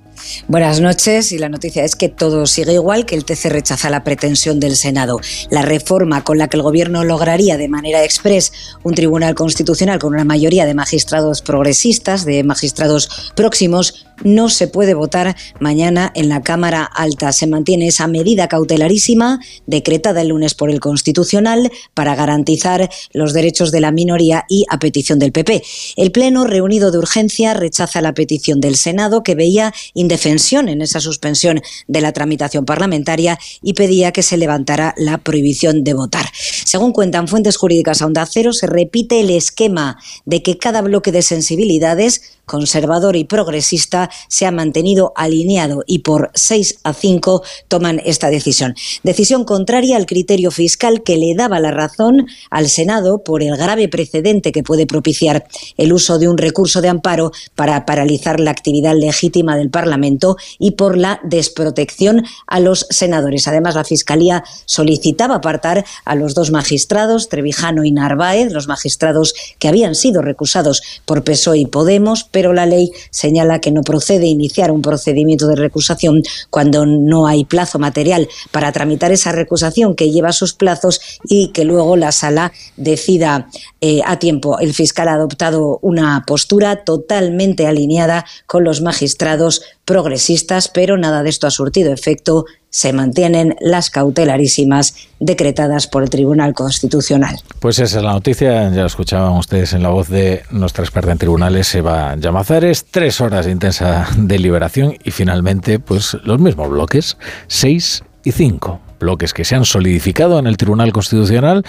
Buenas 0.48 0.82
noches 0.82 1.32
y 1.32 1.38
la 1.38 1.50
noticia 1.50 1.84
es 1.84 1.96
que 1.96 2.10
todo 2.10 2.46
sigue 2.48 2.74
igual, 2.74 3.06
que 3.06 3.16
el 3.16 3.26
TC 3.26 3.50
rechaza 3.50 3.90
la 3.90 4.04
pretensión 4.04 4.60
del 4.60 4.76
Senado. 4.76 5.20
La 5.50 5.62
reforma 5.62 6.24
con 6.24 6.38
la 6.38 6.48
que 6.48 6.58
el 6.58 6.64
Gobierno 6.64 7.04
lograría 7.04 7.58
de 7.58 7.68
manera 7.68 8.04
express 8.04 8.52
un 8.84 8.96
tribunal 8.96 9.36
constitucional 9.36 10.00
con 10.00 10.14
una 10.14 10.26
mayoría 10.26 10.66
de 10.66 10.74
magistrados 10.74 11.42
progresistas, 11.42 12.26
de 12.26 12.44
magistrados 12.44 13.32
próximos, 13.36 14.07
no 14.24 14.50
se 14.50 14.68
puede 14.68 14.94
votar 14.94 15.36
mañana 15.60 16.12
en 16.16 16.30
la 16.30 16.42
Cámara 16.42 16.84
Alta. 16.84 17.32
Se 17.32 17.48
mantiene 17.48 17.88
esa 17.88 18.08
medida 18.08 18.48
cautelarísima 18.48 19.40
decretada 19.66 20.22
el 20.22 20.30
lunes 20.30 20.54
por 20.54 20.70
el 20.70 20.80
Constitucional 20.80 21.72
para 21.94 22.16
garantizar 22.16 22.90
los 23.14 23.34
derechos 23.34 23.72
de 23.72 23.82
la 23.82 23.92
minoría 23.92 24.46
y 24.50 24.66
a 24.70 24.80
petición 24.80 25.20
del 25.20 25.32
PP. 25.32 25.64
El 25.96 26.12
Pleno, 26.12 26.46
reunido 26.46 26.92
de 26.92 26.98
urgencia, 26.98 27.54
rechaza 27.54 28.02
la 28.02 28.14
petición 28.14 28.60
del 28.62 28.76
Senado 28.76 29.24
que 29.24 29.36
veía 29.36 29.74
indefensión 29.94 30.70
en 30.70 30.82
esa 30.82 31.00
suspensión 31.00 31.62
de 31.88 32.02
la 32.02 32.14
tramitación 32.14 32.66
parlamentaria 32.66 33.40
y 33.62 33.74
pedía 33.74 34.12
que 34.12 34.24
se 34.24 34.38
levantara 34.38 34.94
la 34.98 35.18
prohibición 35.20 35.84
de 35.84 35.94
votar. 35.94 36.26
Según 36.66 36.92
cuentan 36.92 37.28
fuentes 37.28 37.58
jurídicas 37.58 38.02
a 38.02 38.06
Onda 38.06 38.26
Cero, 38.26 38.54
se 38.54 38.68
repite 38.68 39.20
el 39.20 39.30
esquema 39.30 39.98
de 40.26 40.42
que 40.44 40.58
cada 40.58 40.82
bloque 40.82 41.12
de 41.12 41.22
sensibilidades 41.22 42.37
conservador 42.48 43.16
y 43.16 43.26
progresista 43.26 44.10
se 44.28 44.48
ha 44.48 44.52
mantenido 44.52 45.14
alineado 45.16 45.84
y 45.86 46.00
por 46.00 46.32
6 46.34 46.80
a 46.84 46.94
5 46.94 47.44
toman 47.68 48.02
esta 48.04 48.32
decisión. 48.32 48.74
Decisión 49.04 49.44
contraria 49.44 49.98
al 49.98 50.08
criterio 50.08 50.50
fiscal 50.50 51.04
que 51.04 51.18
le 51.18 51.36
daba 51.36 51.60
la 51.60 51.72
razón 51.72 52.26
al 52.50 52.70
Senado 52.70 53.24
por 53.24 53.44
el 53.44 53.56
grave 53.58 53.88
precedente 53.90 54.52
que 54.52 54.64
puede 54.64 54.88
propiciar 54.88 55.46
el 55.78 55.94
uso 55.94 56.18
de 56.18 56.28
un 56.28 56.38
recurso 56.38 56.82
de 56.82 56.90
amparo 56.90 57.32
para 57.54 57.86
paralizar 57.86 58.40
la 58.40 58.52
actividad 58.52 58.96
legítima 58.96 59.58
del 59.58 59.70
Parlamento 59.70 60.38
y 60.58 60.72
por 60.72 60.98
la 60.98 61.20
desprotección 61.24 62.26
a 62.48 62.60
los 62.60 62.88
senadores. 62.90 63.48
Además, 63.48 63.76
la 63.76 63.84
Fiscalía 63.84 64.44
solicitaba 64.66 65.36
apartar 65.36 65.86
a 66.06 66.16
los 66.16 66.34
dos 66.34 66.52
magistrados, 66.52 67.30
Trevijano 67.30 67.84
y 67.84 67.92
Narváez, 67.92 68.52
los 68.54 68.68
magistrados 68.68 69.34
que 69.60 69.68
habían 69.68 69.96
sido 69.96 70.22
recusados 70.22 70.82
por 71.06 71.24
PSOE 71.24 71.60
y 71.60 71.66
Podemos, 71.66 72.24
pero 72.38 72.54
la 72.54 72.68
ley 72.68 72.92
señala 73.10 73.58
que 73.58 73.72
no 73.72 73.82
procede 73.82 74.28
iniciar 74.28 74.70
un 74.70 74.84
procedimiento 74.84 75.48
de 75.48 75.56
recusación 75.56 76.22
cuando 76.52 76.86
no 76.86 77.26
hay 77.26 77.46
plazo 77.46 77.80
material 77.80 78.30
para 78.52 78.72
tramitar 78.72 79.12
esa 79.12 79.32
recusación 79.32 79.96
que 79.96 80.12
lleva 80.12 80.32
sus 80.32 80.54
plazos 80.54 81.02
y 81.28 81.52
que 81.52 81.66
luego 81.66 81.96
la 81.96 82.12
sala 82.12 82.52
decida 82.76 83.48
eh, 83.82 84.02
a 84.06 84.20
tiempo. 84.20 84.60
El 84.60 84.76
fiscal 84.76 85.08
ha 85.08 85.14
adoptado 85.14 85.80
una 85.82 86.26
postura 86.28 86.84
totalmente 86.84 87.66
alineada 87.66 88.24
con 88.46 88.64
los 88.64 88.82
magistrados 88.82 89.64
progresistas, 89.88 90.68
pero 90.68 90.98
nada 90.98 91.24
de 91.24 91.30
esto 91.30 91.48
ha 91.48 91.52
surtido 91.52 91.94
efecto 91.94 92.46
se 92.70 92.92
mantienen 92.92 93.56
las 93.62 93.90
cautelarísimas 93.90 94.94
decretadas 95.22 95.88
por 95.88 96.04
el 96.04 96.10
Tribunal 96.10 96.54
Constitucional. 96.54 97.40
Pues 97.60 97.80
esa 97.80 97.98
es 97.98 98.04
la 98.04 98.12
noticia, 98.12 98.70
ya 98.70 98.82
lo 98.82 98.86
escuchaban 98.86 99.32
ustedes 99.38 99.72
en 99.72 99.82
la 99.82 99.90
voz 99.90 100.10
de 100.10 100.44
nuestra 100.52 100.84
experta 100.84 101.14
en 101.14 101.18
tribunales, 101.18 101.74
Eva 101.74 102.16
Llamazares, 102.18 102.86
tres 102.92 103.22
horas 103.22 103.46
de 103.46 103.54
intensa 103.54 104.10
deliberación 104.18 104.98
y 105.04 105.12
finalmente 105.12 105.80
pues 105.80 106.18
los 106.24 106.38
mismos 106.38 106.70
bloques, 106.70 107.18
seis 107.48 108.04
y 108.26 108.34
cinco 108.34 108.82
bloques 109.00 109.34
que 109.34 109.46
se 109.46 109.56
han 109.56 109.64
solidificado 109.64 110.38
en 110.38 110.48
el 110.48 110.58
Tribunal 110.58 110.92
Constitucional 110.92 111.64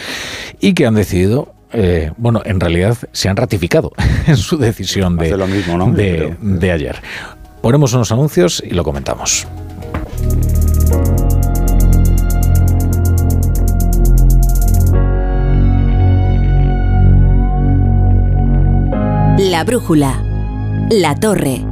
y 0.61 0.75
que 0.75 0.87
han 0.87 0.95
decidido 0.97 1.55
eh, 1.73 2.13
bueno, 2.17 2.41
en 2.47 2.61
realidad 2.61 2.97
se 3.13 3.29
han 3.29 3.37
ratificado 3.37 3.93
en 4.27 4.37
su 4.37 4.57
decisión 4.57 5.17
de, 5.17 5.37
de, 5.37 6.37
de 6.41 6.73
ayer. 6.73 6.97
Ponemos 7.61 7.93
unos 7.93 8.13
anuncios 8.13 8.63
y 8.65 8.71
lo 8.71 8.85
comentamos. 8.85 9.47
La 19.39 19.65
brújula. 19.65 20.23
La 20.91 21.15
torre. 21.15 21.65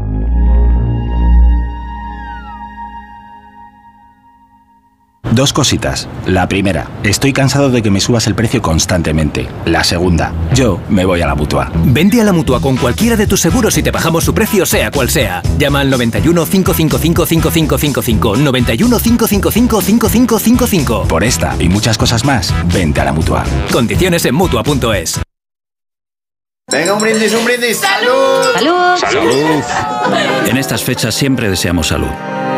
Dos 5.32 5.52
cositas. 5.52 6.08
La 6.26 6.48
primera, 6.48 6.88
estoy 7.02 7.32
cansado 7.32 7.70
de 7.70 7.82
que 7.82 7.90
me 7.90 8.00
subas 8.00 8.26
el 8.26 8.34
precio 8.34 8.62
constantemente. 8.62 9.48
La 9.64 9.84
segunda, 9.84 10.32
yo 10.54 10.80
me 10.88 11.04
voy 11.04 11.20
a 11.20 11.26
la 11.26 11.34
mutua. 11.34 11.70
Vente 11.84 12.20
a 12.20 12.24
la 12.24 12.32
mutua 12.32 12.60
con 12.60 12.76
cualquiera 12.76 13.16
de 13.16 13.26
tus 13.26 13.40
seguros 13.40 13.76
y 13.76 13.82
te 13.82 13.90
bajamos 13.90 14.24
su 14.24 14.32
precio, 14.34 14.64
sea 14.64 14.90
cual 14.90 15.10
sea. 15.10 15.42
Llama 15.58 15.80
al 15.80 15.90
91 15.90 16.46
555 16.46 17.26
5555. 17.26 18.36
91 18.36 18.98
555 18.98 19.80
5555. 19.82 21.08
Por 21.08 21.24
esta 21.24 21.56
y 21.58 21.68
muchas 21.68 21.98
cosas 21.98 22.24
más, 22.24 22.52
vente 22.72 23.00
a 23.00 23.04
la 23.04 23.12
mutua. 23.12 23.44
Condiciones 23.72 24.24
en 24.24 24.34
mutua.es. 24.34 25.20
Venga, 26.70 26.94
un 26.94 27.00
brindis, 27.00 27.32
un 27.32 27.44
brindis. 27.44 27.76
¡Salud! 27.76 28.44
¡Salud! 28.54 28.96
¡Salud! 28.96 30.48
En 30.48 30.56
estas 30.56 30.82
fechas 30.82 31.14
siempre 31.14 31.48
deseamos 31.48 31.86
salud. 31.86 32.08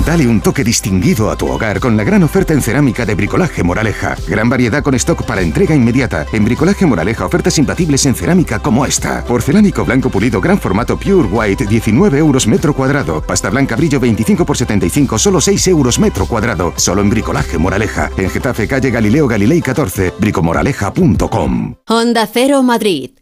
Dale 0.00 0.26
un 0.26 0.40
toque 0.40 0.64
distinguido 0.64 1.30
a 1.30 1.36
tu 1.36 1.48
hogar 1.48 1.78
con 1.78 1.96
la 1.96 2.04
gran 2.04 2.22
oferta 2.22 2.52
en 2.52 2.62
cerámica 2.62 3.06
de 3.06 3.14
Bricolaje 3.14 3.62
Moraleja. 3.62 4.16
Gran 4.26 4.48
variedad 4.48 4.82
con 4.82 4.94
stock 4.94 5.24
para 5.24 5.42
entrega 5.42 5.74
inmediata. 5.74 6.26
En 6.32 6.44
Bricolaje 6.44 6.86
Moraleja 6.86 7.26
ofertas 7.26 7.58
imbatibles 7.58 8.04
en 8.06 8.14
cerámica 8.14 8.58
como 8.58 8.84
esta. 8.84 9.24
Porcelánico 9.24 9.84
blanco 9.84 10.10
pulido 10.10 10.40
gran 10.40 10.58
formato 10.58 10.98
Pure 10.98 11.28
White 11.28 11.66
19 11.66 12.18
euros 12.18 12.46
metro 12.46 12.74
cuadrado. 12.74 13.22
Pasta 13.22 13.50
blanca 13.50 13.76
brillo 13.76 14.00
25 14.00 14.44
por 14.44 14.56
75 14.56 15.18
solo 15.18 15.40
6 15.40 15.68
euros 15.68 15.98
metro 15.98 16.26
cuadrado. 16.26 16.72
Solo 16.76 17.02
en 17.02 17.10
Bricolaje 17.10 17.58
Moraleja. 17.58 18.10
En 18.16 18.28
Getafe 18.30 18.66
calle 18.66 18.90
Galileo 18.90 19.28
Galilei 19.28 19.60
14. 19.60 20.14
bricomoraleja.com. 20.18 21.76
Honda 21.86 22.26
Cero 22.26 22.62
Madrid. 22.62 23.21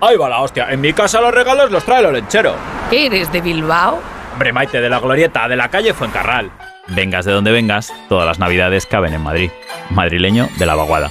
Ahí 0.00 0.16
va 0.16 0.28
la 0.28 0.40
hostia. 0.40 0.70
En 0.70 0.80
mi 0.80 0.92
casa 0.92 1.20
los 1.20 1.32
regalos 1.32 1.70
los 1.70 1.84
trae 1.84 2.00
el 2.00 2.06
olenchero. 2.06 2.54
¿Eres 2.90 3.30
de 3.32 3.40
Bilbao? 3.40 4.00
Hombre, 4.32 4.52
Maite, 4.52 4.80
de 4.80 4.88
la 4.88 4.98
glorieta, 4.98 5.46
de 5.48 5.56
la 5.56 5.68
calle 5.68 5.92
Fuencarral. 5.92 6.50
Vengas 6.88 7.24
de 7.24 7.32
donde 7.32 7.52
vengas, 7.52 7.92
todas 8.08 8.26
las 8.26 8.38
navidades 8.38 8.86
caben 8.86 9.12
en 9.12 9.22
Madrid. 9.22 9.50
Madrileño 9.90 10.48
de 10.58 10.66
la 10.66 10.74
vaguada. 10.74 11.10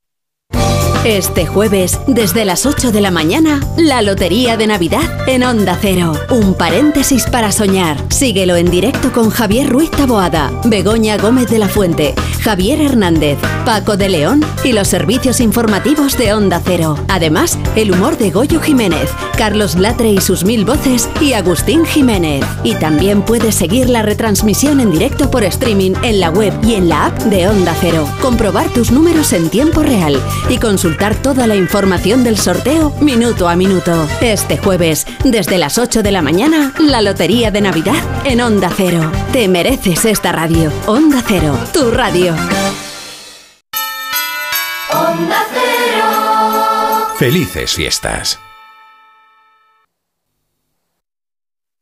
Este 1.05 1.47
jueves, 1.47 1.99
desde 2.05 2.45
las 2.45 2.67
8 2.67 2.91
de 2.91 3.01
la 3.01 3.09
mañana, 3.09 3.59
la 3.75 4.03
Lotería 4.03 4.55
de 4.55 4.67
Navidad 4.67 5.27
en 5.27 5.41
Onda 5.41 5.75
Cero. 5.81 6.13
Un 6.29 6.53
paréntesis 6.53 7.25
para 7.25 7.51
soñar. 7.51 7.97
Síguelo 8.09 8.55
en 8.55 8.69
directo 8.69 9.11
con 9.11 9.31
Javier 9.31 9.67
Ruiz 9.67 9.89
Taboada, 9.89 10.51
Begoña 10.65 11.17
Gómez 11.17 11.49
de 11.49 11.57
la 11.57 11.67
Fuente, 11.69 12.13
Javier 12.43 12.81
Hernández, 12.81 13.39
Paco 13.65 13.97
de 13.97 14.09
León 14.09 14.45
y 14.63 14.73
los 14.73 14.89
servicios 14.89 15.39
informativos 15.39 16.19
de 16.19 16.33
Onda 16.35 16.61
Cero. 16.63 16.95
Además, 17.07 17.57
el 17.75 17.91
humor 17.91 18.19
de 18.19 18.29
Goyo 18.29 18.61
Jiménez, 18.61 19.09
Carlos 19.39 19.79
Latre 19.79 20.11
y 20.11 20.21
sus 20.21 20.43
mil 20.43 20.65
voces 20.65 21.09
y 21.19 21.33
Agustín 21.33 21.83
Jiménez. 21.83 22.45
Y 22.63 22.75
también 22.75 23.23
puedes 23.23 23.55
seguir 23.55 23.89
la 23.89 24.03
retransmisión 24.03 24.79
en 24.79 24.91
directo 24.91 25.31
por 25.31 25.43
streaming 25.45 25.93
en 26.03 26.19
la 26.19 26.29
web 26.29 26.53
y 26.63 26.75
en 26.75 26.89
la 26.89 27.07
app 27.07 27.17
de 27.23 27.47
Onda 27.47 27.75
Cero. 27.81 28.07
Comprobar 28.21 28.69
tus 28.69 28.91
números 28.91 29.33
en 29.33 29.49
tiempo 29.49 29.81
real 29.81 30.21
y 30.47 30.57
consultar 30.57 30.90
toda 30.97 31.47
la 31.47 31.55
información 31.55 32.23
del 32.23 32.37
sorteo 32.37 32.91
minuto 33.01 33.47
a 33.47 33.55
minuto. 33.55 34.07
Este 34.21 34.57
jueves, 34.57 35.07
desde 35.23 35.57
las 35.57 35.77
8 35.77 36.03
de 36.03 36.11
la 36.11 36.21
mañana, 36.21 36.73
la 36.79 37.01
Lotería 37.01 37.51
de 37.51 37.61
Navidad 37.61 37.95
en 38.25 38.41
Onda 38.41 38.69
Cero. 38.75 39.11
Te 39.31 39.47
mereces 39.47 40.05
esta 40.05 40.31
radio. 40.31 40.71
Onda 40.85 41.23
Cero, 41.25 41.57
tu 41.73 41.91
radio. 41.91 42.33
Onda 44.93 45.45
Cero. 45.53 47.07
Felices 47.17 47.71
fiestas. 47.73 48.50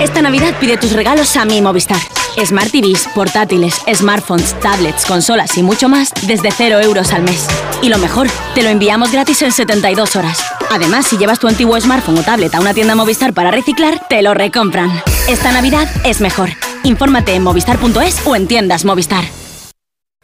Esta 0.00 0.22
Navidad 0.22 0.54
pide 0.58 0.76
tus 0.76 0.92
regalos 0.92 1.36
a 1.36 1.44
mi 1.44 1.60
Movistar. 1.60 2.00
Smart 2.44 2.70
TVs, 2.70 3.08
portátiles, 3.14 3.74
smartphones, 3.92 4.58
tablets, 4.60 5.04
consolas 5.04 5.56
y 5.58 5.62
mucho 5.62 5.88
más 5.88 6.12
desde 6.26 6.50
0 6.50 6.80
euros 6.80 7.12
al 7.12 7.22
mes. 7.22 7.46
Y 7.82 7.88
lo 7.88 7.98
mejor, 7.98 8.28
te 8.54 8.62
lo 8.62 8.68
enviamos 8.68 9.12
gratis 9.12 9.42
en 9.42 9.52
72 9.52 10.16
horas. 10.16 10.42
Además, 10.70 11.06
si 11.06 11.18
llevas 11.18 11.38
tu 11.38 11.48
antiguo 11.48 11.78
smartphone 11.80 12.18
o 12.18 12.22
tablet 12.22 12.54
a 12.54 12.60
una 12.60 12.72
tienda 12.72 12.94
Movistar 12.94 13.34
para 13.34 13.50
reciclar, 13.50 14.06
te 14.08 14.22
lo 14.22 14.32
recompran. 14.34 14.90
Esta 15.28 15.52
Navidad 15.52 15.88
es 16.04 16.20
mejor. 16.20 16.50
Infórmate 16.84 17.34
en 17.34 17.42
movistar.es 17.42 18.26
o 18.26 18.36
en 18.36 18.46
tiendas 18.46 18.84
Movistar. 18.84 19.24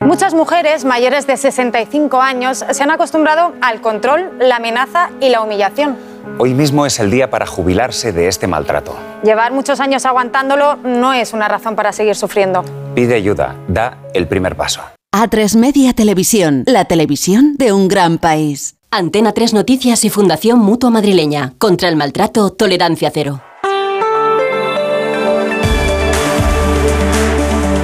Muchas 0.00 0.34
mujeres 0.34 0.84
mayores 0.84 1.26
de 1.26 1.36
65 1.36 2.20
años 2.20 2.64
se 2.70 2.82
han 2.82 2.90
acostumbrado 2.90 3.54
al 3.62 3.80
control, 3.80 4.30
la 4.38 4.56
amenaza 4.56 5.10
y 5.20 5.30
la 5.30 5.40
humillación. 5.40 5.96
Hoy 6.38 6.54
mismo 6.54 6.84
es 6.86 7.00
el 7.00 7.10
día 7.10 7.30
para 7.30 7.46
jubilarse 7.46 8.12
de 8.12 8.28
este 8.28 8.46
maltrato. 8.46 8.96
Llevar 9.22 9.52
muchos 9.52 9.80
años 9.80 10.04
aguantándolo 10.04 10.76
no 10.76 11.12
es 11.12 11.32
una 11.32 11.48
razón 11.48 11.76
para 11.76 11.92
seguir 11.92 12.14
sufriendo. 12.14 12.64
Pide 12.94 13.14
ayuda, 13.14 13.56
da 13.68 13.98
el 14.12 14.28
primer 14.28 14.56
paso. 14.56 14.82
A3 15.14 15.56
Media 15.56 15.94
Televisión, 15.94 16.62
la 16.66 16.84
televisión 16.84 17.56
de 17.56 17.72
un 17.72 17.88
gran 17.88 18.18
país. 18.18 18.76
Antena 18.90 19.32
3 19.32 19.54
Noticias 19.54 20.04
y 20.04 20.10
Fundación 20.10 20.58
Mutua 20.58 20.90
Madrileña. 20.90 21.54
Contra 21.58 21.88
el 21.88 21.96
maltrato, 21.96 22.50
tolerancia 22.50 23.10
cero. 23.12 23.40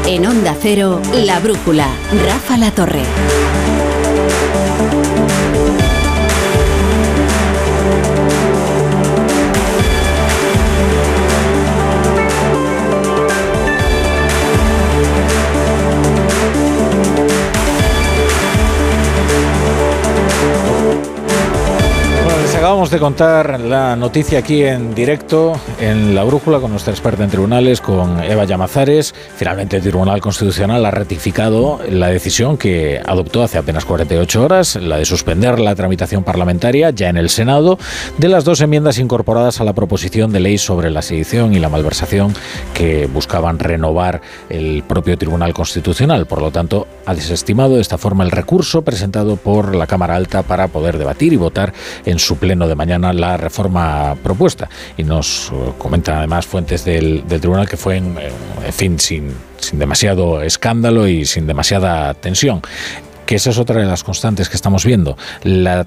En 0.06 0.26
Onda 0.26 0.54
Cero, 0.60 1.00
La 1.24 1.40
Brújula, 1.40 1.86
Rafa 2.26 2.58
La 2.58 2.70
Torre. 2.70 3.02
Acabamos 22.62 22.90
de 22.92 23.00
contar 23.00 23.58
la 23.58 23.96
noticia 23.96 24.38
aquí 24.38 24.62
en 24.62 24.94
directo 24.94 25.52
en 25.80 26.14
La 26.14 26.22
Brújula 26.22 26.60
con 26.60 26.70
nuestra 26.70 26.92
experta 26.92 27.24
en 27.24 27.30
tribunales, 27.30 27.80
con 27.80 28.22
Eva 28.22 28.44
Llamazares. 28.44 29.16
Finalmente 29.34 29.78
el 29.78 29.82
Tribunal 29.82 30.20
Constitucional 30.20 30.86
ha 30.86 30.92
ratificado 30.92 31.80
la 31.90 32.06
decisión 32.06 32.56
que 32.56 33.02
adoptó 33.04 33.42
hace 33.42 33.58
apenas 33.58 33.84
48 33.84 34.44
horas, 34.44 34.76
la 34.76 34.98
de 34.98 35.04
suspender 35.04 35.58
la 35.58 35.74
tramitación 35.74 36.22
parlamentaria 36.22 36.90
ya 36.90 37.08
en 37.08 37.16
el 37.16 37.30
Senado 37.30 37.80
de 38.18 38.28
las 38.28 38.44
dos 38.44 38.60
enmiendas 38.60 38.98
incorporadas 38.98 39.60
a 39.60 39.64
la 39.64 39.72
proposición 39.72 40.30
de 40.30 40.38
ley 40.38 40.56
sobre 40.56 40.92
la 40.92 41.02
sedición 41.02 41.54
y 41.54 41.58
la 41.58 41.68
malversación 41.68 42.32
que 42.74 43.06
buscaban 43.06 43.58
renovar 43.58 44.20
el 44.50 44.84
propio 44.84 45.18
Tribunal 45.18 45.52
Constitucional. 45.52 46.26
Por 46.26 46.40
lo 46.40 46.52
tanto, 46.52 46.86
ha 47.06 47.14
desestimado 47.16 47.74
de 47.74 47.80
esta 47.80 47.98
forma 47.98 48.22
el 48.22 48.30
recurso 48.30 48.82
presentado 48.82 49.34
por 49.34 49.74
la 49.74 49.88
Cámara 49.88 50.14
Alta 50.14 50.44
para 50.44 50.68
poder 50.68 50.96
debatir 50.96 51.32
y 51.32 51.36
votar 51.36 51.72
en 52.04 52.20
su 52.20 52.36
pleno 52.36 52.51
de 52.58 52.74
mañana 52.74 53.12
la 53.12 53.36
reforma 53.36 54.14
propuesta. 54.22 54.68
Y 54.96 55.04
nos 55.04 55.50
eh, 55.52 55.72
comentan 55.78 56.18
además 56.18 56.46
fuentes 56.46 56.84
del, 56.84 57.24
tribunal 57.24 57.68
que 57.68 57.76
fue, 57.76 57.96
en, 57.96 58.14
fin, 58.72 58.98
sin, 58.98 59.32
sin 59.58 59.78
demasiado 59.78 60.42
escándalo 60.42 61.08
y 61.08 61.24
sin 61.24 61.46
demasiada 61.46 62.14
tensión. 62.14 62.62
Que 63.26 63.36
esa 63.36 63.50
es 63.50 63.58
otra 63.58 63.80
de 63.80 63.86
las 63.86 64.04
constantes 64.04 64.48
que 64.48 64.56
estamos 64.56 64.84
viendo. 64.84 65.16
La 65.42 65.86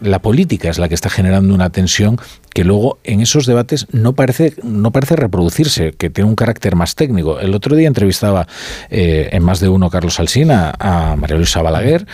la 0.00 0.20
política 0.20 0.68
es 0.68 0.78
la 0.78 0.88
que 0.88 0.94
está 0.94 1.08
generando 1.08 1.54
una 1.54 1.70
tensión 1.70 2.18
que 2.52 2.64
luego 2.64 2.98
en 3.04 3.20
esos 3.20 3.46
debates 3.46 3.86
no 3.90 4.12
parece, 4.12 4.54
no 4.62 4.92
parece 4.92 5.16
reproducirse, 5.16 5.92
que 5.92 6.10
tiene 6.10 6.28
un 6.28 6.36
carácter 6.36 6.76
más 6.76 6.94
técnico. 6.94 7.40
El 7.40 7.54
otro 7.54 7.74
día 7.74 7.88
entrevistaba 7.88 8.46
eh, 8.90 9.30
en 9.32 9.42
más 9.42 9.60
de 9.60 9.68
uno 9.68 9.90
Carlos 9.90 10.20
Alsina 10.20 10.74
a 10.78 11.16
María 11.16 11.36
Luisa 11.36 11.62
Balaguer 11.62 12.06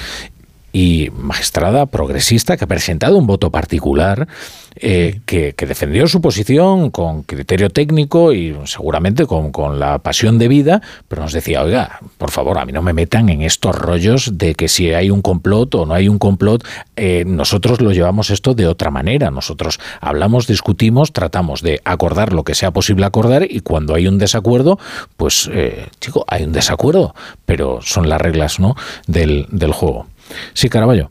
y 0.72 1.10
magistrada 1.14 1.86
progresista 1.86 2.56
que 2.56 2.64
ha 2.64 2.68
presentado 2.68 3.16
un 3.16 3.26
voto 3.26 3.50
particular 3.50 4.28
eh, 4.76 5.20
que, 5.26 5.54
defendió 5.66 6.06
su 6.06 6.20
posición 6.20 6.90
con 6.90 7.22
criterio 7.22 7.70
técnico 7.70 8.32
y 8.32 8.56
seguramente 8.64 9.26
con, 9.26 9.50
la 9.78 9.98
pasión 9.98 10.38
de 10.38 10.48
vida, 10.48 10.80
pero 11.08 11.22
nos 11.22 11.32
decía, 11.32 11.62
oiga, 11.62 12.00
por 12.18 12.30
favor, 12.30 12.58
a 12.58 12.64
mí 12.64 12.72
no 12.72 12.82
me 12.82 12.92
metan 12.92 13.28
en 13.28 13.42
estos 13.42 13.74
rollos 13.74 14.38
de 14.38 14.54
que 14.54 14.68
si 14.68 14.92
hay 14.92 15.10
un 15.10 15.22
complot 15.22 15.74
o 15.74 15.86
no 15.86 15.94
hay 15.94 16.08
un 16.08 16.18
complot, 16.18 16.64
eh, 16.96 17.24
nosotros 17.26 17.80
lo 17.80 17.92
llevamos 17.92 18.30
esto 18.30 18.54
de 18.54 18.66
otra 18.66 18.90
manera. 18.90 19.30
Nosotros 19.30 19.80
hablamos, 20.00 20.46
discutimos, 20.46 21.12
tratamos 21.12 21.62
de 21.62 21.80
acordar 21.84 22.32
lo 22.32 22.44
que 22.44 22.54
sea 22.54 22.70
posible 22.70 23.06
acordar 23.06 23.46
y 23.48 23.60
cuando 23.60 23.94
hay 23.94 24.06
un 24.06 24.18
desacuerdo, 24.18 24.78
pues, 25.16 25.50
eh, 25.52 25.86
chico, 26.00 26.24
hay 26.26 26.44
un 26.44 26.52
desacuerdo, 26.52 27.14
pero 27.44 27.80
son 27.82 28.08
las 28.08 28.20
reglas 28.20 28.60
¿no? 28.60 28.76
del, 29.06 29.46
del 29.50 29.72
juego. 29.72 30.06
Sí, 30.54 30.68
Caraballo. 30.68 31.10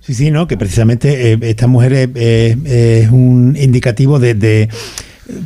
Sí, 0.00 0.14
sí, 0.14 0.30
¿no? 0.30 0.46
Que 0.46 0.56
precisamente 0.56 1.32
eh, 1.32 1.38
esta 1.42 1.66
mujer 1.66 1.92
es, 2.14 3.10
un 3.10 3.56
indicativo 3.60 4.18
de, 4.18 4.68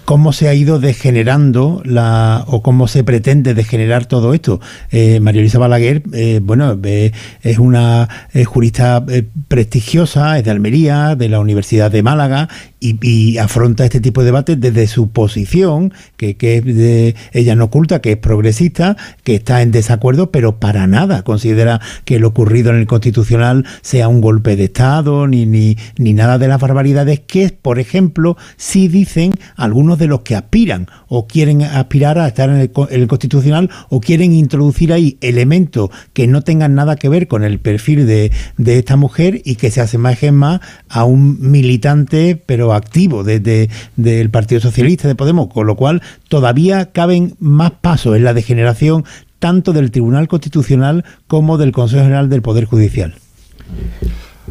cómo 0.04 0.32
se 0.32 0.48
ha 0.48 0.54
ido 0.54 0.78
degenerando 0.78 1.82
la 1.84 2.44
o 2.46 2.62
cómo 2.62 2.88
se 2.88 3.04
pretende 3.04 3.54
degenerar 3.54 4.06
todo 4.06 4.34
esto. 4.34 4.60
Eh, 4.90 5.20
María 5.20 5.40
Luisa 5.40 5.58
Balaguer, 5.58 6.02
eh, 6.12 6.40
bueno, 6.42 6.78
es 6.82 7.58
una 7.58 8.08
jurista 8.46 9.04
prestigiosa, 9.48 10.38
es 10.38 10.44
de 10.44 10.50
Almería, 10.50 11.16
de 11.16 11.28
la 11.28 11.40
Universidad 11.40 11.90
de 11.90 12.02
Málaga 12.02 12.48
y, 12.82 13.38
afronta 13.38 13.84
este 13.84 14.00
tipo 14.00 14.20
de 14.20 14.26
debates 14.26 14.60
desde 14.60 14.86
su 14.86 15.10
posición, 15.10 15.92
que, 16.16 16.36
es 16.40 16.64
de, 16.64 17.14
ella 17.32 17.54
no 17.54 17.64
oculta, 17.64 18.00
que 18.00 18.12
es 18.12 18.16
progresista, 18.16 18.96
que 19.22 19.36
está 19.36 19.62
en 19.62 19.70
desacuerdo, 19.70 20.30
pero 20.30 20.58
para 20.58 20.86
nada 20.86 21.22
considera 21.22 21.80
que 22.04 22.18
lo 22.18 22.28
ocurrido 22.28 22.70
en 22.70 22.76
el 22.76 22.86
Constitucional 22.86 23.64
sea 23.82 24.08
un 24.08 24.20
golpe 24.20 24.56
de 24.56 24.64
Estado, 24.64 25.28
ni, 25.28 25.46
ni, 25.46 25.76
ni 25.96 26.12
nada 26.12 26.38
de 26.38 26.48
las 26.48 26.60
barbaridades 26.60 27.20
que, 27.20 27.50
por 27.50 27.78
ejemplo, 27.78 28.36
sí 28.56 28.88
dicen 28.88 29.34
algunos 29.72 29.98
de 29.98 30.06
los 30.06 30.20
que 30.20 30.36
aspiran 30.36 30.86
o 31.08 31.26
quieren 31.26 31.62
aspirar 31.62 32.18
a 32.18 32.28
estar 32.28 32.50
en 32.50 32.56
el, 32.56 33.06
Constitucional 33.08 33.70
o 33.88 34.00
quieren 34.00 34.34
introducir 34.34 34.92
ahí 34.92 35.16
elementos 35.22 35.88
que 36.12 36.26
no 36.26 36.42
tengan 36.42 36.74
nada 36.74 36.96
que 36.96 37.08
ver 37.08 37.26
con 37.26 37.42
el 37.42 37.58
perfil 37.58 38.06
de, 38.06 38.30
de 38.58 38.78
esta 38.78 38.96
mujer 38.96 39.40
y 39.46 39.54
que 39.54 39.70
se 39.70 39.80
asemejen 39.80 40.34
más 40.34 40.60
a 40.90 41.04
un 41.04 41.50
militante, 41.50 42.36
pero 42.44 42.74
activo 42.74 43.24
desde 43.24 43.70
del 43.96 44.28
Partido 44.28 44.60
Socialista 44.60 45.08
de 45.08 45.14
Podemos, 45.14 45.48
con 45.48 45.66
lo 45.66 45.74
cual 45.74 46.02
todavía 46.28 46.92
caben 46.92 47.34
más 47.40 47.70
pasos 47.70 48.14
en 48.14 48.24
la 48.24 48.34
degeneración 48.34 49.06
tanto 49.38 49.72
del 49.72 49.90
Tribunal 49.90 50.28
Constitucional 50.28 51.06
como 51.28 51.56
del 51.56 51.72
Consejo 51.72 52.02
General 52.02 52.28
del 52.28 52.42
Poder 52.42 52.66
Judicial. 52.66 53.14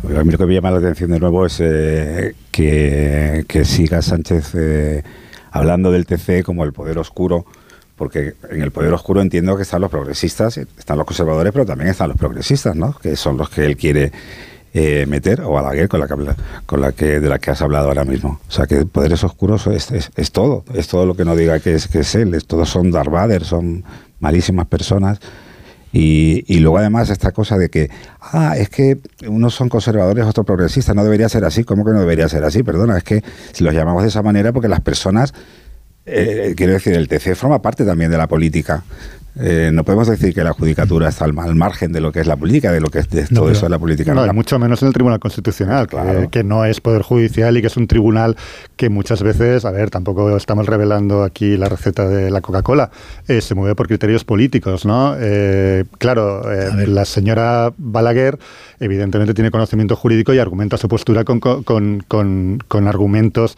A 0.03 0.23
mí 0.23 0.31
lo 0.31 0.37
que 0.37 0.45
me 0.45 0.53
llama 0.53 0.71
la 0.71 0.77
atención 0.77 1.11
de 1.11 1.19
nuevo 1.19 1.45
es 1.45 1.59
eh, 1.59 2.33
que, 2.51 3.65
siga 3.65 4.01
Sánchez 4.01 4.51
eh, 4.55 5.03
hablando 5.51 5.91
del 5.91 6.05
TC 6.05 6.43
como 6.43 6.63
el 6.63 6.73
poder 6.73 6.97
oscuro, 6.97 7.45
porque 7.95 8.33
en 8.49 8.61
el 8.61 8.71
poder 8.71 8.93
oscuro 8.93 9.21
entiendo 9.21 9.55
que 9.55 9.63
están 9.63 9.81
los 9.81 9.91
progresistas, 9.91 10.57
están 10.57 10.97
los 10.97 11.05
conservadores, 11.05 11.53
pero 11.53 11.65
también 11.65 11.89
están 11.89 12.09
los 12.09 12.17
progresistas, 12.17 12.75
¿no? 12.75 12.93
que 12.93 13.15
son 13.15 13.37
los 13.37 13.49
que 13.49 13.65
él 13.65 13.77
quiere 13.77 14.11
eh, 14.73 15.05
meter, 15.07 15.41
o 15.41 15.51
Balaguer, 15.51 15.89
con 15.89 15.99
la, 15.99 16.07
que, 16.07 16.15
con 16.65 16.81
la 16.81 16.93
que 16.93 17.19
de 17.19 17.29
la 17.29 17.39
que 17.39 17.51
has 17.51 17.61
hablado 17.61 17.89
ahora 17.89 18.05
mismo. 18.05 18.39
O 18.47 18.51
sea, 18.51 18.65
que 18.67 18.85
poderes 18.85 19.23
oscuros 19.23 19.67
es, 19.67 19.91
es, 20.15 20.31
todo, 20.31 20.63
es 20.73 20.87
todo 20.87 21.05
lo 21.05 21.13
que 21.13 21.25
no 21.25 21.35
diga 21.35 21.59
que 21.59 21.75
es, 21.75 21.87
que 21.87 21.99
es 21.99 22.15
él, 22.15 22.33
es, 22.33 22.45
todos 22.45 22.69
son 22.69 22.89
Darth 22.89 23.43
son 23.43 23.83
malísimas 24.19 24.67
personas. 24.67 25.19
Y, 25.93 26.45
y, 26.47 26.59
luego 26.59 26.77
además 26.77 27.09
esta 27.09 27.31
cosa 27.31 27.57
de 27.57 27.69
que, 27.69 27.89
ah, 28.21 28.55
es 28.57 28.69
que 28.69 28.99
unos 29.27 29.53
son 29.53 29.67
conservadores, 29.67 30.25
otros 30.25 30.45
progresistas, 30.45 30.95
no 30.95 31.03
debería 31.03 31.27
ser 31.27 31.43
así, 31.43 31.65
¿cómo 31.65 31.83
que 31.83 31.91
no 31.91 31.99
debería 31.99 32.29
ser 32.29 32.45
así? 32.45 32.63
Perdona, 32.63 32.97
es 32.97 33.03
que 33.03 33.21
si 33.51 33.63
los 33.63 33.73
llamamos 33.73 34.03
de 34.03 34.09
esa 34.09 34.21
manera 34.21 34.53
porque 34.53 34.69
las 34.69 34.79
personas, 34.79 35.33
eh, 36.05 36.53
quiero 36.55 36.73
decir, 36.73 36.93
el 36.93 37.09
TC 37.09 37.35
forma 37.35 37.61
parte 37.61 37.83
también 37.83 38.09
de 38.09 38.17
la 38.17 38.27
política. 38.27 38.83
Eh, 39.39 39.69
no 39.71 39.85
podemos 39.85 40.07
decir 40.07 40.33
que 40.33 40.43
la 40.43 40.51
judicatura 40.51 41.07
está 41.07 41.23
al, 41.23 41.33
margen 41.33 41.93
de 41.93 42.01
lo 42.01 42.11
que 42.11 42.19
es 42.19 42.27
la 42.27 42.35
política, 42.35 42.71
de 42.71 42.81
lo 42.81 42.89
que 42.89 42.99
es 42.99 43.07
todo 43.29 43.49
eso 43.49 43.65
de 43.65 43.69
la 43.69 43.79
política. 43.79 44.13
No, 44.13 44.31
mucho 44.33 44.59
menos 44.59 44.81
en 44.81 44.89
el 44.89 44.93
Tribunal 44.93 45.19
Constitucional, 45.19 45.87
que, 46.29 46.43
no 46.43 46.65
es 46.65 46.81
Poder 46.81 47.01
Judicial 47.01 47.55
y 47.57 47.61
que 47.61 47.67
es 47.67 47.77
un 47.77 47.87
tribunal 47.87 48.35
que 48.75 48.89
muchas 48.89 49.23
veces, 49.23 49.63
a 49.63 49.71
ver, 49.71 49.89
tampoco 49.89 50.35
estamos 50.35 50.65
revelando 50.65 51.23
aquí 51.23 51.55
la 51.55 51.69
receta 51.69 52.07
de 52.07 52.29
la 52.29 52.41
Coca-Cola, 52.41 52.91
eh, 53.27 53.41
se 53.41 53.55
mueve 53.55 53.75
por 53.75 53.87
criterios 53.87 54.25
políticos, 54.25 54.85
¿no? 54.85 55.15
Eh, 55.17 55.85
claro, 55.97 56.43
la 56.87 57.05
señora 57.05 57.73
Balaguer 57.77 58.37
evidentemente 58.79 59.33
tiene 59.33 59.51
conocimiento 59.51 59.95
jurídico 59.95 60.33
y 60.33 60.39
argumenta 60.39 60.77
su 60.77 60.89
postura 60.89 61.23
con, 61.23 61.39
con, 61.39 62.03
con 62.07 62.87
argumentos 62.87 63.57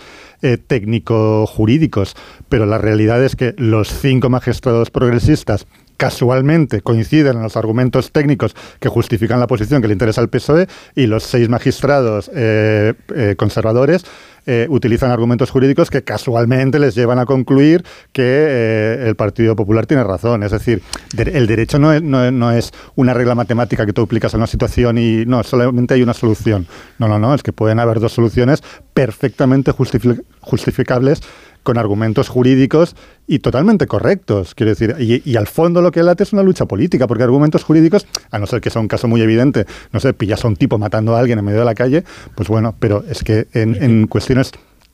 técnico-jurídicos, 0.68 2.16
pero 2.50 2.66
la 2.66 2.78
realidad 2.78 3.24
es 3.24 3.38
que 3.38 3.56
los 3.58 3.88
cinco 3.88 4.30
magistrados 4.30 4.92
progresistas 4.92 5.63
casualmente 6.04 6.82
coinciden 6.82 7.38
en 7.38 7.44
los 7.44 7.56
argumentos 7.56 8.12
técnicos 8.12 8.54
que 8.82 8.90
justifican 8.90 9.40
la 9.40 9.48
posición 9.48 9.82
que 9.82 9.88
le 9.88 9.94
interesa 9.94 10.20
al 10.20 10.28
PSOE 10.28 10.68
y 10.96 11.08
los 11.08 11.24
seis 11.24 11.48
magistrados 11.48 12.30
eh, 12.36 12.94
eh, 13.16 13.36
conservadores 13.38 14.04
eh, 14.46 14.68
utilizan 14.70 15.12
argumentos 15.12 15.50
jurídicos 15.50 15.90
que 15.90 16.04
casualmente 16.04 16.78
les 16.78 16.94
llevan 16.94 17.20
a 17.20 17.26
concluir 17.26 17.86
que 18.12 19.02
el 19.08 19.16
Partido 19.16 19.56
Popular 19.56 19.86
tiene 19.86 20.04
razón. 20.04 20.44
Es 20.44 20.52
decir, 20.52 20.82
el 21.18 21.48
derecho 21.48 21.80
no 21.80 21.94
es, 21.94 22.04
no, 22.04 22.52
es, 22.52 22.74
una 22.96 23.14
regla 23.14 23.34
matemática 23.36 23.86
que 23.86 23.94
tú 23.94 24.02
aplicas 24.02 24.34
a 24.34 24.38
una 24.38 24.48
situación 24.48 24.98
y 24.98 25.26
no, 25.26 25.42
solamente 25.44 25.94
hay 25.94 26.04
una 26.04 26.14
solución. 26.14 26.68
No, 27.00 27.08
no, 27.08 27.18
no, 27.18 27.34
es 27.34 27.44
que 27.44 27.54
pueden 27.54 27.80
haber 27.80 28.02
dos 28.02 28.12
soluciones 28.12 28.62
perfectamente 28.94 29.72
justificables 29.72 31.22
con 31.64 31.78
argumentos 31.78 32.30
jurídicos 32.30 32.96
y 33.28 33.40
totalmente 33.40 33.88
correctos. 33.88 34.54
Quiero 34.54 34.72
decir, 34.72 34.96
y, 35.00 35.36
al 35.36 35.48
fondo 35.48 35.82
lo 35.82 35.92
que 35.92 36.04
late 36.04 36.24
es 36.24 36.34
una 36.34 36.44
lucha 36.44 36.66
política, 36.66 37.08
porque 37.08 37.24
argumentos 37.24 37.64
jurídicos, 37.64 38.06
a 38.32 38.40
no 38.40 38.46
ser 38.46 38.62
que 38.62 38.70
sea 38.70 38.82
un 38.82 38.88
caso 38.88 39.08
muy 39.08 39.22
evidente, 39.22 39.66
no 39.92 40.00
sé, 40.00 40.14
pillas 40.14 40.44
a 40.46 40.48
un 40.48 40.56
tipo 40.56 40.78
matando 40.78 41.16
a 41.16 41.20
alguien 41.20 41.40
en 41.40 41.46
medio 41.46 41.60
de 41.60 41.66
la 41.66 41.76
calle, 41.76 42.04
pues 42.36 42.50
bueno, 42.50 42.76
pero 42.80 43.04
es 43.10 43.24
que 43.24 43.48
en, 43.54 44.08
cuestiones 44.08 44.52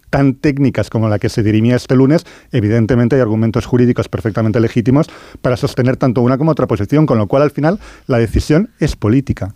tan 0.10 0.36
técnicas 0.36 0.90
como 0.90 1.10
la 1.10 1.20
que 1.20 1.30
se 1.30 1.44
dirimía 1.44 1.76
este 1.76 1.96
lunes, 1.96 2.26
evidentemente 2.52 3.16
hay 3.16 3.22
argumentos 3.22 3.66
jurídicos 3.66 4.08
perfectamente 4.08 4.60
legítimos 4.60 5.08
para 5.42 5.58
sostener 5.58 5.98
tanto 5.98 6.22
una 6.22 6.38
como 6.38 6.52
otra 6.52 6.68
posición, 6.68 7.06
con 7.06 7.18
lo 7.18 7.28
cual 7.28 7.44
al 7.44 7.52
final 7.52 7.80
la 8.08 8.18
decisión 8.18 8.70
es 8.80 8.96
política. 8.96 9.54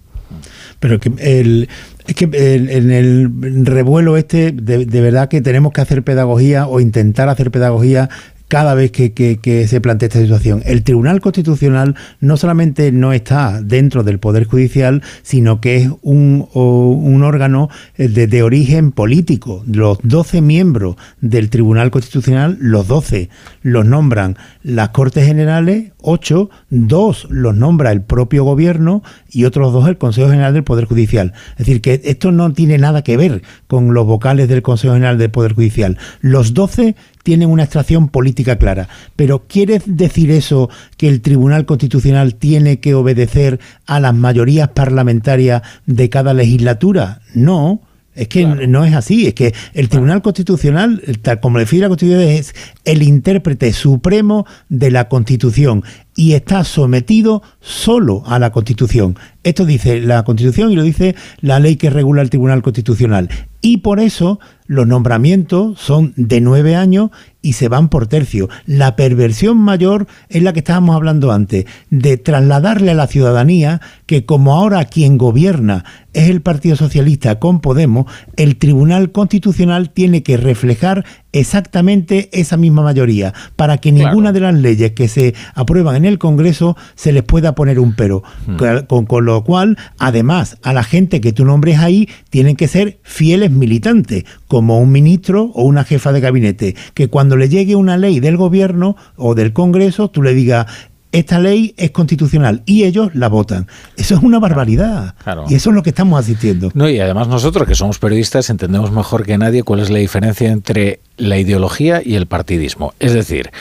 Pero 0.80 1.00
que 1.00 1.12
el, 1.20 1.70
es 2.08 2.16
que 2.16 2.26
en 2.26 2.92
el 2.92 3.66
revuelo 3.66 4.18
este, 4.18 4.52
de, 4.52 4.86
de, 4.86 5.02
verdad 5.02 5.30
que 5.30 5.42
tenemos 5.42 5.74
que 5.74 5.82
hacer 5.82 6.04
pedagogía 6.04 6.68
o 6.68 6.80
intentar 6.80 7.30
hacer 7.30 7.52
pedagogía 7.52 8.10
cada 8.54 8.76
vez 8.76 8.92
que, 8.92 9.66
se 9.68 9.82
plantea 9.82 10.10
esta 10.10 10.22
situación. 10.22 10.62
El 10.68 10.84
Tribunal 10.84 11.22
Constitucional 11.22 11.96
no 12.20 12.38
solamente 12.38 12.92
no 12.92 13.12
está 13.12 13.64
dentro 13.64 14.04
del 14.04 14.20
Poder 14.20 14.44
Judicial, 14.44 15.02
sino 15.24 15.60
que 15.60 15.78
es 15.78 15.90
un, 16.04 16.48
órgano 16.54 17.70
eh, 17.98 18.10
de, 18.10 18.44
origen 18.44 18.92
político. 18.92 19.64
Los 19.66 19.98
12 20.04 20.44
miembros 20.44 20.98
del 21.20 21.50
Tribunal 21.50 21.90
Constitucional, 21.90 22.56
los 22.60 22.88
12 22.88 23.30
los 23.64 23.88
nombran 23.88 24.38
las 24.62 24.90
Cortes 24.90 25.26
Generales, 25.26 25.92
8, 26.04 26.52
2 26.70 27.28
los 27.32 27.56
nombra 27.56 27.92
el 27.92 28.04
propio 28.04 28.44
gobierno 28.44 29.02
y 29.32 29.46
otros 29.46 29.74
dos 29.74 29.88
el 29.88 29.98
Consejo 29.98 30.30
General 30.30 30.54
del 30.54 30.64
Poder 30.64 30.86
Judicial. 30.86 31.34
Es 31.54 31.66
decir, 31.66 31.82
que 31.82 32.02
esto 32.04 32.32
no 32.32 32.54
tiene 32.54 32.78
nada 32.78 33.04
que 33.04 33.18
ver 33.18 33.42
con 33.66 33.96
los 33.96 34.06
vocales 34.06 34.48
del 34.48 34.62
Consejo 34.62 34.94
General 34.94 35.18
del 35.18 35.32
Poder 35.32 35.54
Judicial. 35.54 35.98
Los 36.22 36.54
12 36.54 36.96
tienen 37.24 37.50
una 37.50 37.64
extracción 37.64 38.10
política 38.10 38.58
clara. 38.58 38.90
Pero 39.16 39.48
¿quiere 39.48 39.82
decir 39.86 40.30
eso 40.30 40.70
que 40.98 41.08
el 41.08 41.22
Tribunal 41.22 41.66
Constitucional 41.66 42.36
tiene 42.36 42.80
que 42.80 42.94
obedecer 42.94 43.60
a 43.86 44.00
las 44.00 44.14
mayorías 44.14 44.70
parlamentarias 44.70 45.64
de 45.86 46.10
cada 46.10 46.34
legislatura? 46.34 47.22
No. 47.34 47.82
Es 48.16 48.28
que 48.28 48.46
no 48.46 48.86
es 48.86 48.94
así, 48.94 49.26
es 49.26 49.34
que 49.34 49.56
el 49.74 49.90
Tribunal 49.90 50.22
Constitucional, 50.22 51.02
tal 51.24 51.40
como 51.40 51.58
define 51.58 51.82
la 51.82 51.88
Constitución, 51.88 52.22
es 52.22 52.54
el 52.86 53.02
intérprete 53.02 53.74
supremo 53.74 54.46
de 54.70 54.92
la 54.92 55.10
Constitución 55.10 55.84
y 56.16 56.34
está 56.34 56.64
sometido 56.64 57.42
solo 57.60 58.22
a 58.28 58.38
la 58.38 58.52
Constitución. 58.52 59.18
Esto 59.42 59.66
dice 59.66 60.00
la 60.00 60.24
Constitución 60.26 60.72
y 60.72 60.76
lo 60.76 60.84
dice 60.84 61.16
la 61.42 61.60
ley 61.60 61.76
que 61.76 61.90
regula 61.90 62.22
el 62.22 62.30
Tribunal 62.30 62.62
Constitucional. 62.62 63.30
Y 63.62 63.78
por 63.78 64.00
eso 64.00 64.40
los 64.66 64.88
nombramientos 64.88 65.80
son 65.80 66.14
de 66.16 66.42
nueve 66.42 66.76
años 66.76 67.12
y 67.44 67.54
se 67.54 67.68
van 67.68 67.90
por 67.90 68.08
tercio. 68.08 68.50
La 68.66 68.96
perversión 68.96 69.60
mayor 69.60 70.08
es 70.30 70.42
la 70.42 70.54
que 70.54 70.60
estábamos 70.60 70.96
hablando 70.96 71.32
antes, 71.32 71.66
de 71.92 72.18
trasladarle 72.18 72.92
a 72.92 72.96
la 72.96 73.06
ciudadanía 73.06 73.82
que 74.08 74.26
como 74.26 74.56
ahora 74.56 74.86
quien 74.86 75.20
gobierna 75.20 75.84
es 76.14 76.30
el 76.30 76.42
Partido 76.42 76.76
Socialista 76.76 77.40
con 77.40 77.60
Podemos, 77.60 78.06
el 78.38 78.58
Tribunal 78.58 79.12
Constitucional 79.12 79.90
tiene 79.90 80.24
que 80.24 80.38
reflejar 80.38 81.06
exactamente 81.32 82.30
esa 82.32 82.56
misma 82.56 82.84
mayoría 82.84 83.34
para 83.56 83.78
que 83.78 83.92
ninguna 83.92 84.32
de 84.32 84.40
las 84.40 84.54
leyes 84.54 84.92
que 84.92 85.08
se 85.08 85.34
aprueban 85.56 85.96
en 85.96 86.06
el 86.06 86.20
Congreso 86.20 86.78
se 86.96 87.12
les 87.12 87.24
pueda 87.24 87.56
poner 87.56 87.80
un 87.80 87.96
pero. 87.96 88.24
Con, 88.88 89.06
con 89.08 89.26
lo 89.26 89.44
cual, 89.44 89.78
además, 89.98 90.58
a 90.62 90.74
la 90.74 90.84
gente 90.84 91.20
que 91.20 91.34
tú 91.34 91.44
nombres 91.46 91.80
ahí 91.80 92.08
tienen 92.30 92.56
que 92.56 92.68
ser 92.68 93.00
fieles 93.02 93.50
militantes, 93.50 94.26
como 94.48 94.80
un 94.80 94.92
ministro 94.92 95.52
o 95.56 95.64
una 95.64 95.84
jefa 95.84 96.12
de 96.12 96.22
gabinete, 96.22 96.76
que 96.94 97.08
cuando 97.08 97.33
le 97.36 97.50
llegue 97.50 97.76
una 97.76 97.98
ley 97.98 98.20
del 98.20 98.38
gobierno 98.38 98.96
o 99.16 99.36
del 99.36 99.54
Congreso, 99.54 100.10
tú 100.10 100.22
le 100.22 100.34
digas, 100.34 100.68
esta 101.14 101.38
ley 101.40 101.76
es 101.78 101.92
constitucional 101.92 102.64
y 102.66 102.84
ellos 102.84 103.14
la 103.14 103.30
votan. 103.30 103.68
Eso 103.96 104.16
es 104.16 104.24
una 104.24 104.40
barbaridad. 104.40 105.14
Claro. 105.24 105.46
Y 105.48 105.56
eso 105.56 105.70
es 105.70 105.76
lo 105.76 105.84
que 105.84 105.92
estamos 105.92 106.20
asistiendo. 106.20 106.72
No, 106.74 106.90
y 106.90 107.00
además 107.00 107.28
nosotros 107.28 107.68
que 107.68 107.76
somos 107.76 108.00
periodistas 108.00 108.50
entendemos 108.50 108.92
mejor 108.92 109.24
que 109.24 109.38
nadie 109.38 109.62
cuál 109.62 109.80
es 109.80 109.92
la 109.92 110.00
diferencia 110.00 110.52
entre 110.52 111.00
la 111.18 111.38
ideología 111.38 112.02
y 112.04 112.16
el 112.16 112.26
partidismo. 112.26 112.96
Es 113.00 113.14
decir, 113.14 113.52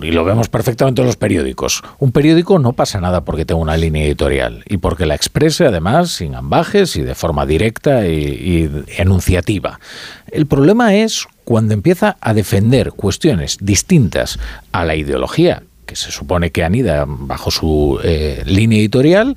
y 0.00 0.12
lo 0.12 0.24
vemos 0.24 0.48
perfectamente 0.48 1.02
en 1.02 1.08
los 1.08 1.16
periódicos. 1.16 1.82
Un 1.98 2.12
periódico 2.12 2.60
no 2.60 2.72
pasa 2.72 3.00
nada 3.00 3.24
porque 3.24 3.44
tenga 3.44 3.60
una 3.60 3.76
línea 3.76 4.04
editorial 4.04 4.62
y 4.68 4.76
porque 4.76 5.06
la 5.06 5.16
exprese 5.16 5.66
además 5.66 6.10
sin 6.10 6.36
ambajes 6.36 6.94
y 6.94 7.02
de 7.02 7.16
forma 7.16 7.46
directa 7.46 8.06
y, 8.06 8.12
y 8.14 8.70
enunciativa. 8.96 9.80
El 10.30 10.46
problema 10.46 10.94
es 10.94 11.26
cuando 11.46 11.74
empieza 11.74 12.16
a 12.20 12.34
defender 12.34 12.90
cuestiones 12.90 13.58
distintas 13.60 14.36
a 14.72 14.84
la 14.84 14.96
ideología 14.96 15.62
que 15.86 15.94
se 15.94 16.10
supone 16.10 16.50
que 16.50 16.64
anida 16.64 17.04
bajo 17.06 17.52
su 17.52 18.00
eh, 18.02 18.42
línea 18.44 18.80
editorial 18.80 19.36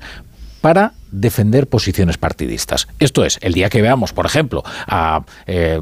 para 0.60 0.94
defender 1.12 1.66
posiciones 1.66 2.18
partidistas. 2.18 2.88
Esto 2.98 3.24
es, 3.24 3.38
el 3.42 3.52
día 3.52 3.68
que 3.68 3.82
veamos, 3.82 4.12
por 4.12 4.26
ejemplo, 4.26 4.62
a, 4.86 5.22
eh, 5.46 5.80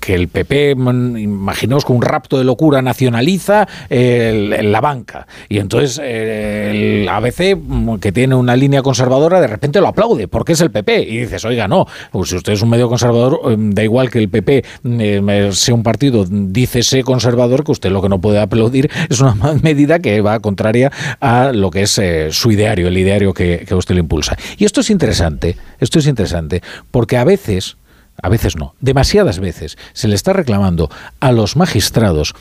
que 0.00 0.14
el 0.14 0.28
PP, 0.28 0.74
mm, 0.76 1.16
imaginaos 1.16 1.84
con 1.84 1.96
un 1.96 2.02
rapto 2.02 2.38
de 2.38 2.44
locura, 2.44 2.82
nacionaliza 2.82 3.66
el- 3.88 4.72
la 4.72 4.80
banca 4.80 5.26
y 5.48 5.58
entonces 5.58 6.00
eh, 6.02 7.00
el 7.02 7.08
ABC, 7.08 7.56
mm, 7.56 7.96
que 7.96 8.12
tiene 8.12 8.34
una 8.34 8.56
línea 8.56 8.82
conservadora, 8.82 9.40
de 9.40 9.46
repente 9.46 9.80
lo 9.80 9.88
aplaude 9.88 10.28
porque 10.28 10.52
es 10.52 10.60
el 10.60 10.70
PP 10.70 11.02
y 11.02 11.18
dices, 11.18 11.44
oiga, 11.44 11.68
no, 11.68 11.86
pues 12.12 12.30
si 12.30 12.36
usted 12.36 12.52
es 12.52 12.62
un 12.62 12.70
medio 12.70 12.88
conservador, 12.88 13.40
eh, 13.50 13.56
da 13.58 13.82
igual 13.82 14.10
que 14.10 14.18
el 14.18 14.28
PP 14.28 14.64
eh, 14.84 15.50
sea 15.52 15.74
un 15.74 15.82
partido, 15.82 16.24
dícese 16.28 17.02
conservador, 17.04 17.64
que 17.64 17.72
usted 17.72 17.90
lo 17.90 18.02
que 18.02 18.08
no 18.08 18.20
puede 18.20 18.40
aplaudir 18.40 18.90
es 19.08 19.20
una 19.20 19.34
medida 19.62 19.98
que 19.98 20.20
va 20.20 20.40
contraria 20.40 20.90
a 21.20 21.52
lo 21.52 21.70
que 21.70 21.82
es 21.82 21.98
eh, 21.98 22.28
su 22.30 22.50
ideario, 22.50 22.88
el 22.88 22.96
ideario 22.98 23.32
que, 23.34 23.64
que 23.66 23.74
usted 23.74 23.94
le 23.94 24.00
impulsa. 24.00 24.36
Y 24.56 24.64
esto 24.64 24.80
es 24.80 24.90
interesante, 24.90 25.56
esto 25.80 25.98
es 25.98 26.06
interesante, 26.06 26.62
porque 26.90 27.16
a 27.16 27.24
veces, 27.24 27.76
a 28.22 28.28
veces 28.28 28.56
no, 28.56 28.74
demasiadas 28.80 29.38
veces 29.40 29.76
se 29.92 30.08
le 30.08 30.14
está 30.14 30.32
reclamando 30.32 30.90
a 31.20 31.32
los 31.32 31.56
magistrados 31.56 32.34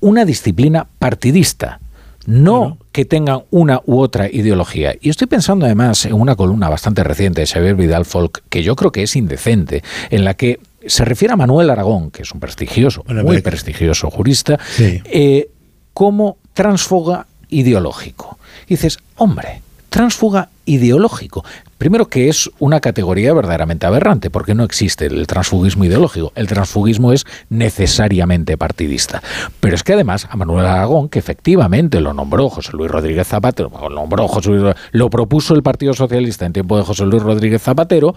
una 0.00 0.24
disciplina 0.24 0.86
partidista. 0.98 1.80
No 2.26 2.76
que 2.92 3.06
tengan 3.06 3.44
una 3.50 3.80
u 3.86 4.00
otra 4.00 4.28
ideología. 4.28 4.94
Y 5.00 5.08
estoy 5.08 5.26
pensando 5.28 5.64
además 5.64 6.04
en 6.04 6.12
una 6.12 6.36
columna 6.36 6.68
bastante 6.68 7.02
reciente 7.02 7.40
de 7.40 7.46
Xavier 7.46 7.74
Vidal 7.74 8.04
Folk, 8.04 8.42
que 8.50 8.62
yo 8.62 8.76
creo 8.76 8.92
que 8.92 9.02
es 9.02 9.16
indecente, 9.16 9.82
en 10.10 10.24
la 10.24 10.34
que 10.34 10.60
se 10.86 11.06
refiere 11.06 11.32
a 11.32 11.36
Manuel 11.36 11.70
Aragón, 11.70 12.10
que 12.10 12.22
es 12.22 12.32
un 12.32 12.40
prestigioso, 12.40 13.02
Bueno, 13.06 13.22
muy 13.24 13.40
prestigioso 13.40 14.10
jurista, 14.10 14.58
Sí. 14.76 15.00
eh, 15.06 15.48
como 15.94 16.36
transfuga 16.52 17.26
ideológico. 17.48 18.38
Y 18.66 18.74
dices, 18.74 18.98
hombre, 19.16 19.62
transfuga 19.88 20.50
ideológico. 20.64 21.44
Primero 21.78 22.06
que 22.06 22.28
es 22.28 22.50
una 22.58 22.80
categoría 22.80 23.32
verdaderamente 23.32 23.86
aberrante, 23.86 24.30
porque 24.30 24.54
no 24.54 24.64
existe 24.64 25.06
el 25.06 25.26
transfugismo 25.26 25.84
ideológico. 25.84 26.32
El 26.34 26.46
transfugismo 26.46 27.12
es 27.12 27.24
necesariamente 27.50 28.58
partidista. 28.58 29.22
Pero 29.60 29.76
es 29.76 29.82
que 29.82 29.92
además 29.92 30.26
a 30.28 30.36
Manuel 30.36 30.66
Aragón, 30.66 31.08
que 31.08 31.18
efectivamente 31.18 32.00
lo 32.00 32.12
nombró 32.12 32.50
José 32.50 32.72
Luis 32.72 32.90
Rodríguez 32.90 33.28
Zapatero, 33.28 33.70
lo 33.70 33.90
nombró 33.90 34.26
José 34.28 34.50
Luis, 34.50 34.74
lo 34.90 35.08
propuso 35.08 35.54
el 35.54 35.62
Partido 35.62 35.94
Socialista 35.94 36.46
en 36.46 36.52
tiempo 36.52 36.76
de 36.76 36.82
José 36.82 37.04
Luis 37.04 37.22
Rodríguez 37.22 37.62
Zapatero, 37.62 38.14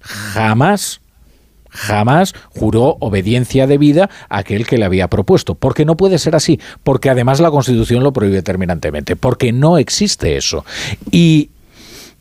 jamás 0.00 1.00
jamás 1.76 2.34
juró 2.48 2.96
obediencia 3.00 3.66
debida 3.66 4.10
a 4.28 4.38
aquel 4.38 4.66
que 4.66 4.78
le 4.78 4.84
había 4.84 5.08
propuesto. 5.08 5.54
Porque 5.54 5.84
no 5.84 5.96
puede 5.96 6.18
ser 6.18 6.34
así. 6.34 6.58
Porque 6.82 7.10
además 7.10 7.40
la 7.40 7.50
Constitución 7.50 8.02
lo 8.02 8.12
prohíbe 8.12 8.42
terminantemente. 8.42 9.14
Porque 9.14 9.52
no 9.52 9.78
existe 9.78 10.36
eso. 10.36 10.64
Y. 11.10 11.50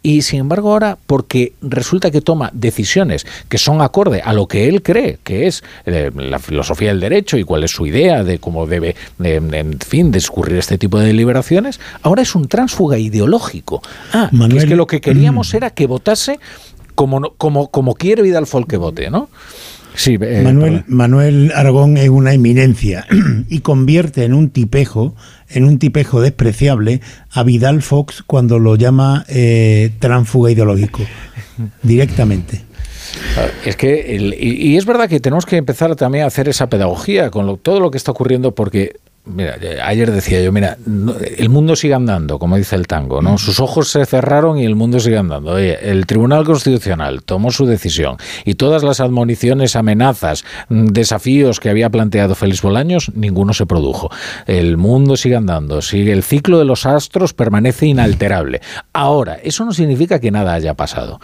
Y 0.03 0.21
sin 0.21 0.41
embargo 0.41 0.71
ahora, 0.71 0.99
porque 1.07 1.53
resulta 1.63 2.11
que 2.11 2.21
toma 2.21 2.51
decisiones 2.53 3.25
que 3.49 3.57
son 3.57 3.81
acorde 3.81 4.21
a 4.21 4.33
lo 4.33 4.47
que 4.47 4.69
él 4.69 4.83
cree, 4.83 5.17
que 5.23 5.47
es 5.47 5.63
eh, 5.87 6.11
la 6.15 6.37
filosofía 6.37 6.89
del 6.89 6.99
derecho 6.99 7.39
y 7.39 7.43
cuál 7.43 7.63
es 7.63 7.71
su 7.71 7.87
idea 7.87 8.23
de 8.23 8.37
cómo 8.37 8.67
debe, 8.67 8.89
eh, 9.23 9.41
en 9.51 9.79
fin, 9.79 10.11
discurrir 10.11 10.59
este 10.59 10.77
tipo 10.77 10.99
de 10.99 11.07
deliberaciones, 11.07 11.79
ahora 12.03 12.21
es 12.21 12.35
un 12.35 12.47
tránsfuga 12.47 12.99
ideológico. 12.99 13.81
Ah, 14.13 14.27
que 14.29 14.35
es 14.35 14.39
Manuel, 14.39 14.67
que 14.67 14.75
lo 14.75 14.85
que 14.85 15.01
queríamos 15.01 15.51
era 15.55 15.71
que 15.71 15.87
votase 15.87 16.39
como, 16.95 17.33
como, 17.37 17.69
como 17.69 17.93
quiere 17.95 18.21
Vidal 18.23 18.47
que 18.67 18.77
vote, 18.77 19.09
¿no? 19.09 19.29
Sí, 19.97 20.17
eh, 20.19 20.41
Manuel, 20.43 20.83
Manuel 20.87 21.53
Aragón 21.55 21.95
es 21.97 22.09
una 22.09 22.33
eminencia 22.33 23.05
y 23.49 23.59
convierte 23.59 24.25
en 24.25 24.33
un 24.33 24.49
tipejo, 24.49 25.15
en 25.47 25.63
un 25.63 25.79
tipejo 25.79 26.19
despreciable 26.19 26.99
a 27.31 27.43
Vidal 27.43 27.81
Fox 27.81 28.21
cuando 28.25 28.59
lo 28.59 28.75
llama 28.75 29.23
eh, 29.29 29.91
tránfuga 29.99 30.51
ideológico, 30.51 31.01
directamente. 31.83 32.63
Es 33.65 33.77
que, 33.77 34.33
y, 34.37 34.71
y 34.71 34.77
es 34.77 34.85
verdad 34.85 35.07
que 35.07 35.19
tenemos 35.21 35.45
que 35.45 35.55
empezar 35.55 35.95
también 35.95 36.25
a 36.25 36.27
hacer 36.27 36.49
esa 36.49 36.67
pedagogía 36.69 37.29
con 37.31 37.45
lo- 37.47 37.55
todo 37.57 37.79
lo 37.79 37.89
que 37.91 37.97
está 37.97 38.11
ocurriendo, 38.11 38.53
porque, 38.53 38.97
mira, 39.25 39.57
eh, 39.61 39.79
ayer 39.83 40.11
decía 40.11 40.41
yo, 40.41 40.51
mira, 40.51 40.77
no- 40.85 41.15
el 41.19 41.49
mundo 41.49 41.75
sigue 41.75 41.93
andando, 41.93 42.37
como 42.39 42.57
dice 42.57 42.75
el 42.75 42.87
tango, 42.87 43.21
¿no? 43.21 43.37
Sus 43.37 43.59
ojos 43.59 43.89
se 43.89 44.05
cerraron 44.05 44.57
y 44.57 44.65
el 44.65 44.75
mundo 44.75 44.99
sigue 44.99 45.17
andando. 45.17 45.51
Oye, 45.51 45.89
el 45.91 46.05
Tribunal 46.05 46.45
Constitucional 46.45 47.23
tomó 47.23 47.51
su 47.51 47.65
decisión 47.65 48.17
y 48.45 48.55
todas 48.55 48.83
las 48.83 48.99
admoniciones, 48.99 49.75
amenazas, 49.75 50.45
mm, 50.69 50.87
desafíos 50.87 51.59
que 51.59 51.69
había 51.69 51.89
planteado 51.89 52.35
Félix 52.35 52.61
Bolaños, 52.61 53.11
ninguno 53.15 53.53
se 53.53 53.65
produjo. 53.65 54.09
El 54.47 54.77
mundo 54.77 55.17
sigue 55.17 55.35
andando, 55.35 55.81
sigue 55.81 56.11
el 56.11 56.23
ciclo 56.23 56.59
de 56.59 56.65
los 56.65 56.85
astros 56.85 57.33
permanece 57.33 57.87
inalterable. 57.87 58.61
Ahora, 58.93 59.35
eso 59.43 59.65
no 59.65 59.73
significa 59.73 60.19
que 60.19 60.31
nada 60.31 60.53
haya 60.53 60.73
pasado. 60.75 61.19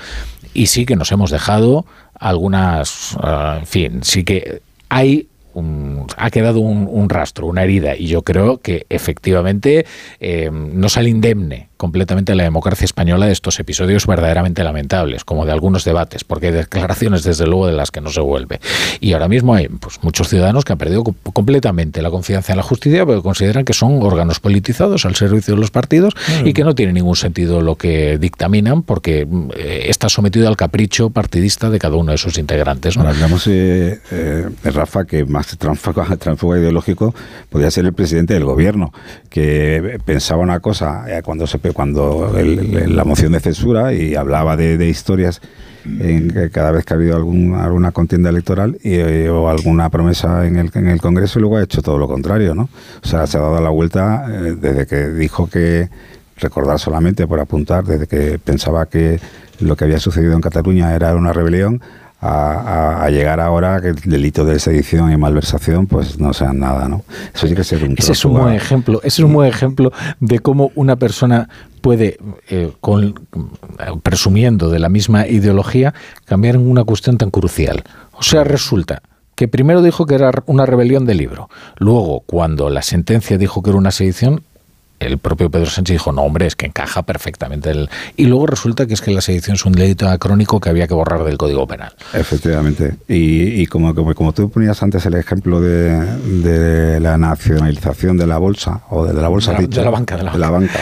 Y 0.54 0.68
sí 0.68 0.86
que 0.86 0.96
nos 0.96 1.12
hemos 1.12 1.32
dejado 1.32 1.86
algunas, 2.20 3.16
ah, 3.20 3.58
en 3.60 3.66
fin, 3.66 4.00
sí 4.04 4.24
que 4.24 4.62
hay 4.90 5.28
un- 5.54 6.06
ha 6.18 6.30
quedado 6.30 6.60
un, 6.60 6.88
un 6.90 7.10
rastro, 7.10 7.48
una 7.48 7.64
herida, 7.64 7.96
y 7.96 8.08
yo 8.08 8.22
creo 8.24 8.58
que 8.60 8.86
efectivamente 8.90 9.86
eh, 10.20 10.50
no 10.52 10.90
sale 10.90 11.10
indemne 11.10 11.70
completamente 11.78 12.36
la 12.36 12.44
democracia 12.44 12.86
española 12.86 13.26
de 13.26 13.32
estos 13.32 13.60
episodios 13.60 14.06
verdaderamente 14.06 14.64
lamentables, 14.64 15.24
como 15.26 15.48
de 15.48 15.52
algunos 15.52 15.84
debates, 15.84 16.24
porque 16.24 16.48
hay 16.48 16.54
declaraciones 16.54 17.24
desde 17.24 17.48
luego 17.48 17.66
de 17.66 17.74
las 17.74 17.90
que 17.90 18.02
no 18.02 18.12
se 18.12 18.22
vuelve. 18.22 18.60
Y 19.00 19.14
ahora 19.14 19.28
mismo 19.28 19.56
hay 19.56 19.68
pues, 19.68 19.98
muchos 20.04 20.30
ciudadanos 20.30 20.64
que 20.64 20.74
han 20.74 20.78
perdido 20.78 21.04
co- 21.04 21.16
completamente 21.34 22.04
la 22.04 22.12
confianza 22.12 22.54
en 22.54 22.58
la 22.58 22.64
justicia 22.64 23.04
porque 23.04 23.24
consideran 23.24 23.66
que 23.66 23.74
son 23.74 24.00
órganos 24.04 24.40
politizados 24.40 25.06
al 25.08 25.16
servicio 25.16 25.56
de 25.56 25.60
los 25.60 25.72
partidos 25.72 26.14
y 26.46 26.54
que 26.54 26.64
no 26.64 26.76
tiene 26.76 26.94
ningún 26.94 27.16
sentido 27.16 27.62
lo 27.62 27.76
que 27.78 28.20
dictaminan 28.20 28.84
porque 28.84 29.26
mm, 29.26 29.50
eh, 29.58 29.86
está 29.88 30.08
sometido 30.08 30.48
al 30.48 30.58
capricho 30.58 31.10
partidista 31.10 31.72
de 31.72 31.80
cada 31.80 31.96
uno 31.96 32.12
de 32.12 32.20
sus 32.20 32.38
integrantes. 32.38 32.96
¿no? 32.96 33.02
Ahora 33.02 33.16
hablamos, 33.16 33.48
eh, 33.48 34.00
eh, 34.12 34.46
de 34.64 34.70
Rafa, 34.70 35.06
que 35.06 35.26
más 35.26 35.41
transfuga 35.44 36.58
ideológico 36.60 37.14
podría 37.50 37.72
ser 37.72 37.86
el 37.86 37.94
presidente 37.94 38.34
del 38.34 38.46
gobierno, 38.46 38.92
que 39.30 40.00
pensaba 40.06 40.42
una 40.42 40.60
cosa 40.60 41.06
eh, 41.08 41.22
cuando 41.24 41.48
se 41.48 41.60
cuando 41.60 42.34
el- 42.38 42.96
la 42.96 43.04
moción 43.04 43.32
de 43.34 43.40
censura 43.40 43.94
y 43.94 44.16
hablaba 44.16 44.58
de, 44.58 44.88
historias 44.88 45.42
en 45.86 46.50
cada 46.52 46.72
vez 46.72 46.86
que 46.86 46.94
ha 46.94 46.98
habido 46.98 47.16
algún, 47.16 47.56
alguna 47.56 47.92
contienda 47.92 48.30
electoral 48.30 48.78
y, 48.84 48.96
eh, 48.96 49.30
o 49.30 49.50
alguna 49.50 49.90
promesa 49.90 50.46
en 50.46 50.58
el, 50.58 50.70
en 50.76 50.88
el 50.88 51.02
Congreso, 51.02 51.40
y 51.40 51.42
luego 51.42 51.58
ha 51.58 51.64
hecho 51.64 51.82
todo 51.82 51.98
lo 51.98 52.08
contrario, 52.08 52.54
¿no? 52.54 52.70
O 53.04 53.08
sea, 53.08 53.26
se 53.26 53.38
ha 53.38 53.42
dado 53.42 53.60
la 53.62 53.70
vuelta 53.70 54.26
eh, 54.30 54.56
desde 54.60 54.86
que 54.86 55.08
dijo 55.10 55.48
que 55.50 55.90
recordar 56.38 56.78
solamente 56.80 57.26
por 57.28 57.40
apuntar, 57.40 57.84
desde 57.84 58.08
que 58.08 58.38
pensaba 58.40 58.86
que 58.88 59.20
lo 59.60 59.76
que 59.76 59.86
había 59.86 60.00
sucedido 60.00 60.34
en 60.34 60.42
Cataluña 60.42 60.94
era 60.96 61.16
una 61.16 61.34
rebelión, 61.34 61.82
a, 62.22 63.10
llegar 63.10 63.40
ahora 63.40 63.82
que 63.82 63.90
el 63.90 63.96
delito 63.96 64.46
de 64.46 64.60
sedición 64.60 65.12
y 65.12 65.18
malversación 65.18 65.88
pues 65.88 66.20
no 66.20 66.34
sean 66.34 66.60
nada, 66.60 66.88
¿no? 66.88 67.04
Eso 67.34 67.48
sí 67.48 67.56
que 67.56 67.64
ser 67.64 67.84
un 67.84 67.96
Ese 67.98 68.12
es 68.12 68.24
un 68.26 68.34
buen 68.34 68.54
ejemplo. 68.54 69.00
Ese 69.00 69.22
es 69.22 69.26
un 69.26 69.34
buen 69.34 69.50
ejemplo 69.50 69.92
de 70.20 70.40
cómo 70.40 70.72
una 70.76 70.96
persona 70.98 71.50
puede, 71.82 72.20
eh, 72.50 72.72
con- 72.80 73.16
presumiendo 74.04 74.70
de 74.70 74.80
la 74.80 74.90
misma 74.90 75.28
ideología, 75.28 75.94
cambiar 76.26 76.56
en 76.56 76.70
una 76.70 76.84
cuestión 76.84 77.18
tan 77.18 77.32
crucial. 77.32 77.84
O 78.14 78.22
sea, 78.24 78.44
resulta 78.44 79.02
que 79.36 79.48
primero 79.48 79.82
dijo 79.82 80.06
que 80.06 80.14
era 80.16 80.32
una 80.46 80.68
rebelión 80.68 81.06
de 81.08 81.16
libro. 81.16 81.50
Luego, 81.78 82.22
cuando 82.28 82.70
la 82.70 82.84
sentencia 82.84 83.40
dijo 83.40 83.64
que 83.64 83.72
era 83.72 83.80
una 83.80 83.90
sedición, 83.90 84.44
el 85.02 85.18
propio 85.18 85.50
Pedro 85.50 85.66
Sánchez 85.66 85.96
dijo, 85.96 86.12
no, 86.12 86.22
hombre, 86.22 86.46
es 86.46 86.56
que 86.56 86.68
encaja 86.68 87.02
perfectamente. 87.02 87.72
El... 87.72 87.90
Y 88.18 88.26
luego 88.26 88.46
resulta 88.46 88.86
que 88.86 88.94
es 88.94 89.02
que 89.02 89.12
la 89.12 89.22
sedición 89.22 89.56
es 89.56 89.66
un 89.66 89.74
delito 89.74 90.06
anacrónico 90.08 90.60
que 90.60 90.70
había 90.70 90.88
que 90.88 90.94
borrar 90.94 91.24
del 91.24 91.38
Código 91.38 91.68
Penal. 91.68 91.94
Efectivamente. 92.14 92.96
Y, 93.08 93.62
y 93.62 93.66
como, 93.66 93.96
como, 93.96 94.14
como, 94.14 94.34
tú 94.34 94.50
ponías 94.50 94.82
antes 94.84 95.06
el 95.06 95.16
ejemplo 95.16 95.60
de, 95.60 96.00
de, 96.44 97.00
la 97.00 97.18
nacionalización 97.18 98.18
de 98.18 98.28
la 98.28 98.38
bolsa, 98.38 98.82
o 98.90 99.06
de, 99.06 99.14
la 99.14 99.28
bolsa, 99.28 99.52
de 99.52 99.58
la, 99.58 99.62
dicho, 99.64 99.80
de 99.80 99.86
la 99.86 99.92
banca. 99.92 100.18
De 100.18 100.24
la, 100.24 100.32
de 100.34 100.38
la 100.38 100.50
banca. 100.50 100.80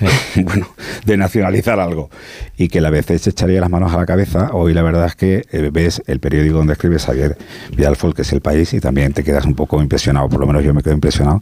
bueno, 0.36 0.68
de 1.06 1.16
nacionalizar 1.16 1.80
algo. 1.80 2.10
Y 2.56 2.68
que 2.68 2.80
la 2.80 2.90
vez 2.90 3.06
se 3.06 3.30
echaría 3.30 3.60
las 3.60 3.70
manos 3.70 3.92
a 3.92 3.96
la 3.96 4.06
cabeza. 4.06 4.50
Hoy 4.52 4.74
la 4.74 4.82
verdad 4.82 5.06
es 5.06 5.16
que 5.16 5.44
eh, 5.50 5.70
ves 5.72 6.02
el 6.06 6.20
periódico 6.20 6.58
donde 6.58 6.74
escribe 6.74 6.98
Xavier 6.98 7.36
Vidalfol, 7.76 8.14
que 8.14 8.22
es 8.22 8.32
El 8.32 8.40
País, 8.40 8.72
y 8.74 8.80
también 8.80 9.12
te 9.12 9.24
quedas 9.24 9.44
un 9.44 9.54
poco 9.54 9.80
impresionado, 9.80 10.28
por 10.28 10.40
lo 10.40 10.46
menos 10.46 10.62
yo 10.64 10.74
me 10.74 10.82
quedo 10.82 10.94
impresionado, 10.94 11.40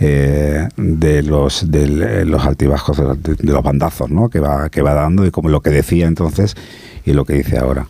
eh, 0.00 0.68
de 0.76 1.22
los 1.22 1.70
de 1.70 2.24
los 2.24 2.44
altibajos, 2.44 2.96
de, 2.96 3.34
de, 3.34 3.52
los 3.52 3.62
bandazos 3.62 4.10
¿no? 4.10 4.30
que, 4.30 4.40
va, 4.40 4.70
que 4.70 4.80
va 4.80 4.94
dando 4.94 5.26
y 5.26 5.30
como 5.30 5.50
lo 5.50 5.60
que 5.60 5.70
decía 5.70 6.06
entonces 6.06 6.56
y 7.04 7.12
lo 7.12 7.24
que 7.24 7.34
dice 7.34 7.58
ahora. 7.58 7.86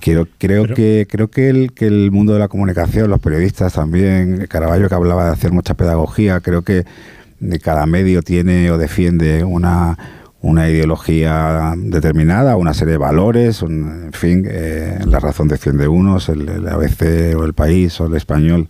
Quiero, 0.00 0.26
creo 0.38 0.62
Pero, 0.62 0.74
que 0.74 1.06
creo 1.08 1.28
que 1.28 1.50
el, 1.50 1.72
que 1.72 1.86
el 1.86 2.10
mundo 2.10 2.32
de 2.32 2.40
la 2.40 2.48
comunicación, 2.48 3.10
los 3.10 3.20
periodistas 3.20 3.74
también, 3.74 4.46
Caraballo 4.48 4.88
que 4.88 4.94
hablaba 4.94 5.26
de 5.26 5.30
hacer 5.30 5.52
mucha 5.52 5.74
pedagogía, 5.74 6.40
creo 6.40 6.62
que 6.62 6.84
cada 7.62 7.86
medio 7.86 8.22
tiene 8.22 8.72
o 8.72 8.78
defiende 8.78 9.44
una, 9.44 9.96
una 10.48 10.68
ideología 10.68 11.74
determinada, 11.76 12.56
una 12.56 12.72
serie 12.72 12.92
de 12.92 12.98
valores, 12.98 13.62
en 13.62 14.12
fin, 14.12 14.46
eh, 14.48 14.98
la 15.06 15.20
razón 15.20 15.46
defiende 15.46 15.88
unos, 15.88 16.28
el, 16.30 16.48
el, 16.48 16.68
ABC 16.68 17.36
o 17.36 17.44
el 17.44 17.52
país 17.52 18.00
o 18.00 18.06
el 18.06 18.16
español 18.16 18.68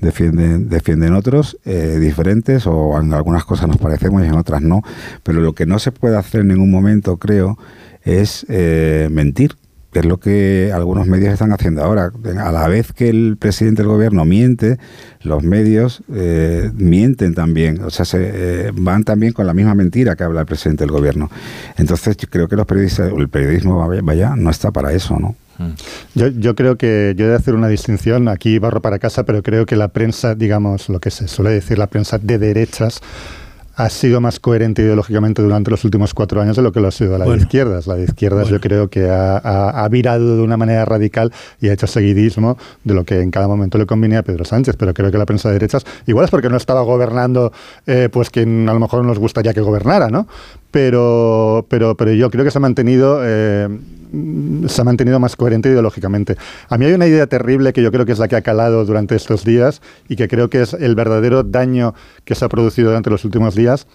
defienden, 0.00 0.68
defienden 0.68 1.14
otros 1.14 1.56
eh, 1.64 1.98
diferentes 2.00 2.66
o 2.66 3.00
en 3.00 3.14
algunas 3.14 3.44
cosas 3.44 3.68
nos 3.68 3.76
parecemos 3.76 4.22
y 4.24 4.26
en 4.26 4.34
otras 4.34 4.60
no, 4.60 4.82
pero 5.22 5.40
lo 5.40 5.54
que 5.54 5.66
no 5.66 5.78
se 5.78 5.92
puede 5.92 6.16
hacer 6.16 6.40
en 6.40 6.48
ningún 6.48 6.70
momento, 6.70 7.16
creo, 7.16 7.58
es 8.02 8.44
eh, 8.48 9.08
mentir 9.10 9.56
es 9.92 10.04
lo 10.04 10.18
que 10.20 10.70
algunos 10.72 11.06
medios 11.06 11.32
están 11.32 11.52
haciendo 11.52 11.82
ahora. 11.82 12.12
A 12.38 12.52
la 12.52 12.68
vez 12.68 12.92
que 12.92 13.08
el 13.08 13.36
presidente 13.38 13.82
del 13.82 13.90
gobierno 13.90 14.24
miente, 14.24 14.78
los 15.22 15.42
medios 15.42 16.02
eh, 16.14 16.70
mienten 16.74 17.34
también, 17.34 17.82
o 17.82 17.90
sea, 17.90 18.04
se 18.04 18.18
eh, 18.22 18.70
van 18.74 19.04
también 19.04 19.32
con 19.32 19.46
la 19.46 19.54
misma 19.54 19.74
mentira 19.74 20.14
que 20.14 20.24
habla 20.24 20.40
el 20.40 20.46
presidente 20.46 20.84
del 20.84 20.92
gobierno. 20.92 21.30
Entonces, 21.76 22.16
yo 22.16 22.28
creo 22.28 22.48
que 22.48 22.56
los 22.56 22.66
periodistas, 22.66 23.12
el 23.12 23.28
periodismo, 23.28 23.88
vaya, 24.02 24.36
no 24.36 24.50
está 24.50 24.70
para 24.70 24.92
eso, 24.92 25.18
¿no? 25.18 25.34
Yo, 26.14 26.28
yo, 26.28 26.54
creo 26.54 26.76
que 26.78 27.12
yo 27.18 27.26
he 27.26 27.28
de 27.28 27.34
hacer 27.34 27.54
una 27.54 27.68
distinción, 27.68 28.28
aquí 28.28 28.58
barro 28.58 28.80
para 28.80 28.98
casa, 28.98 29.24
pero 29.24 29.42
creo 29.42 29.66
que 29.66 29.76
la 29.76 29.88
prensa, 29.88 30.34
digamos, 30.34 30.88
lo 30.88 31.00
que 31.00 31.10
se 31.10 31.28
suele 31.28 31.50
decir 31.50 31.78
la 31.78 31.86
prensa 31.86 32.16
de 32.16 32.38
derechas, 32.38 33.02
ha 33.76 33.88
sido 33.88 34.20
más 34.20 34.40
coherente 34.40 34.82
ideológicamente 34.82 35.42
durante 35.42 35.70
los 35.70 35.84
últimos 35.84 36.12
cuatro 36.14 36.40
años 36.40 36.56
de 36.56 36.62
lo 36.62 36.72
que 36.72 36.80
lo 36.80 36.88
ha 36.88 36.90
sido 36.90 37.12
la 37.18 37.24
bueno, 37.24 37.38
de 37.38 37.42
izquierdas. 37.42 37.86
La 37.86 37.94
de 37.94 38.04
izquierdas 38.04 38.42
bueno. 38.42 38.56
yo 38.56 38.60
creo 38.60 38.88
que 38.88 39.08
ha, 39.08 39.38
ha, 39.38 39.84
ha, 39.84 39.88
virado 39.88 40.36
de 40.36 40.42
una 40.42 40.56
manera 40.56 40.84
radical 40.84 41.32
y 41.60 41.68
ha 41.68 41.72
hecho 41.72 41.86
seguidismo 41.86 42.58
de 42.84 42.94
lo 42.94 43.04
que 43.04 43.20
en 43.20 43.30
cada 43.30 43.48
momento 43.48 43.78
le 43.78 43.86
convenía 43.86 44.20
a 44.20 44.22
Pedro 44.22 44.44
Sánchez, 44.44 44.76
pero 44.76 44.92
creo 44.92 45.10
que 45.10 45.18
la 45.18 45.26
prensa 45.26 45.48
de 45.48 45.54
derechas, 45.54 45.84
igual 46.06 46.24
es 46.24 46.30
porque 46.30 46.48
no 46.48 46.56
estaba 46.56 46.82
gobernando 46.82 47.52
eh, 47.86 48.08
pues 48.12 48.30
quien 48.30 48.68
a 48.68 48.74
lo 48.74 48.80
mejor 48.80 49.04
nos 49.04 49.18
gustaría 49.18 49.54
que 49.54 49.60
gobernara, 49.60 50.08
¿no? 50.08 50.26
Pero, 50.70 51.66
pero, 51.68 51.96
pero 51.96 52.12
yo 52.12 52.30
creo 52.30 52.44
que 52.44 52.50
se 52.50 52.58
ha 52.58 52.60
mantenido... 52.60 53.20
Eh, 53.22 53.68
se 54.66 54.80
ha 54.80 54.84
mantenido 54.84 55.20
más 55.20 55.36
coherente 55.36 55.68
ideológicamente. 55.68 56.36
A 56.68 56.76
mí 56.78 56.84
hay 56.84 56.92
una 56.92 57.06
idea 57.06 57.26
terrible 57.26 57.72
que 57.72 57.82
yo 57.82 57.92
creo 57.92 58.04
que 58.04 58.12
es 58.12 58.18
la 58.18 58.28
que 58.28 58.36
ha 58.36 58.42
calado 58.42 58.84
durante 58.84 59.14
estos 59.14 59.44
días 59.44 59.82
y 60.08 60.16
que 60.16 60.26
creo 60.26 60.50
que 60.50 60.62
es 60.62 60.74
el 60.74 60.94
verdadero 60.94 61.42
daño 61.42 61.94
que 62.24 62.34
se 62.34 62.44
ha 62.44 62.48
producido 62.48 62.88
durante 62.88 63.10
los 63.10 63.24
últimos 63.24 63.54
días. 63.54 63.86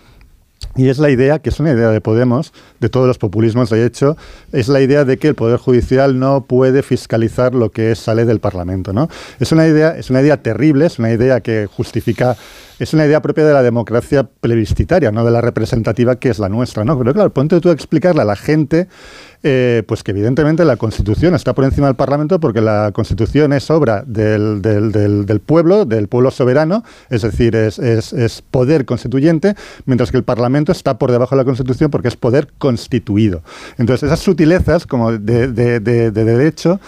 Y 0.75 0.89
es 0.89 0.99
la 0.99 1.09
idea, 1.09 1.39
que 1.39 1.49
es 1.49 1.59
una 1.59 1.71
idea 1.71 1.89
de 1.89 2.01
Podemos, 2.01 2.51
de 2.81 2.89
todos 2.89 3.07
los 3.07 3.17
populismos 3.17 3.69
de 3.69 3.85
hecho, 3.85 4.17
es 4.51 4.67
la 4.67 4.81
idea 4.81 5.05
de 5.05 5.17
que 5.17 5.29
el 5.29 5.35
Poder 5.35 5.57
Judicial 5.57 6.19
no 6.19 6.45
puede 6.45 6.83
fiscalizar 6.83 7.55
lo 7.55 7.71
que 7.71 7.95
sale 7.95 8.25
del 8.25 8.41
Parlamento. 8.41 8.91
¿no? 8.91 9.07
Es, 9.39 9.53
una 9.53 9.67
idea, 9.67 9.97
es 9.97 10.09
una 10.09 10.21
idea 10.21 10.41
terrible, 10.41 10.87
es 10.87 10.99
una 10.99 11.11
idea 11.11 11.39
que 11.39 11.67
justifica 11.67 12.35
es 12.77 12.93
una 12.93 13.05
idea 13.05 13.21
propia 13.21 13.45
de 13.45 13.53
la 13.53 13.63
democracia 13.63 14.23
plebiscitaria, 14.23 15.11
no 15.11 15.23
de 15.23 15.31
la 15.31 15.41
representativa 15.41 16.17
que 16.17 16.29
es 16.29 16.39
la 16.39 16.49
nuestra, 16.49 16.83
¿no? 16.83 16.97
Pero 16.97 17.13
claro, 17.13 17.33
ponte 17.33 17.59
tú 17.61 17.69
a 17.69 17.73
explicarle 17.73 18.21
a 18.21 18.25
la 18.25 18.35
gente, 18.35 18.87
eh, 19.47 19.83
pues 19.87 20.01
que 20.01 20.09
evidentemente 20.09 20.65
la 20.65 20.75
Constitución 20.75 21.35
está 21.35 21.53
por 21.53 21.65
encima 21.65 21.85
del 21.85 21.95
Parlamento 21.95 22.39
porque 22.39 22.61
la 22.61 22.89
Constitución 22.93 23.53
es 23.53 23.69
obra 23.69 24.03
del, 24.07 24.59
del, 24.63 25.39
pueblo, 25.39 25.85
del 25.85 26.07
pueblo 26.07 26.31
soberano, 26.31 26.83
es 27.11 27.21
decir, 27.21 27.55
es, 27.55 27.77
es, 27.77 28.41
poder 28.41 28.85
constituyente, 28.85 29.53
mientras 29.85 30.09
que 30.09 30.17
el 30.17 30.23
Parlamento 30.23 30.71
está 30.71 30.97
por 30.97 31.11
debajo 31.11 31.35
de 31.35 31.41
la 31.41 31.45
Constitución 31.45 31.91
porque 31.91 32.07
es 32.07 32.15
poder 32.15 32.53
constituido. 32.57 33.43
Entonces, 33.77 34.07
esas 34.07 34.19
sutilezas 34.19 34.87
como 34.87 35.11
de, 35.11 35.47
de, 35.49 35.79
de 35.79 36.11
derecho, 36.11 36.79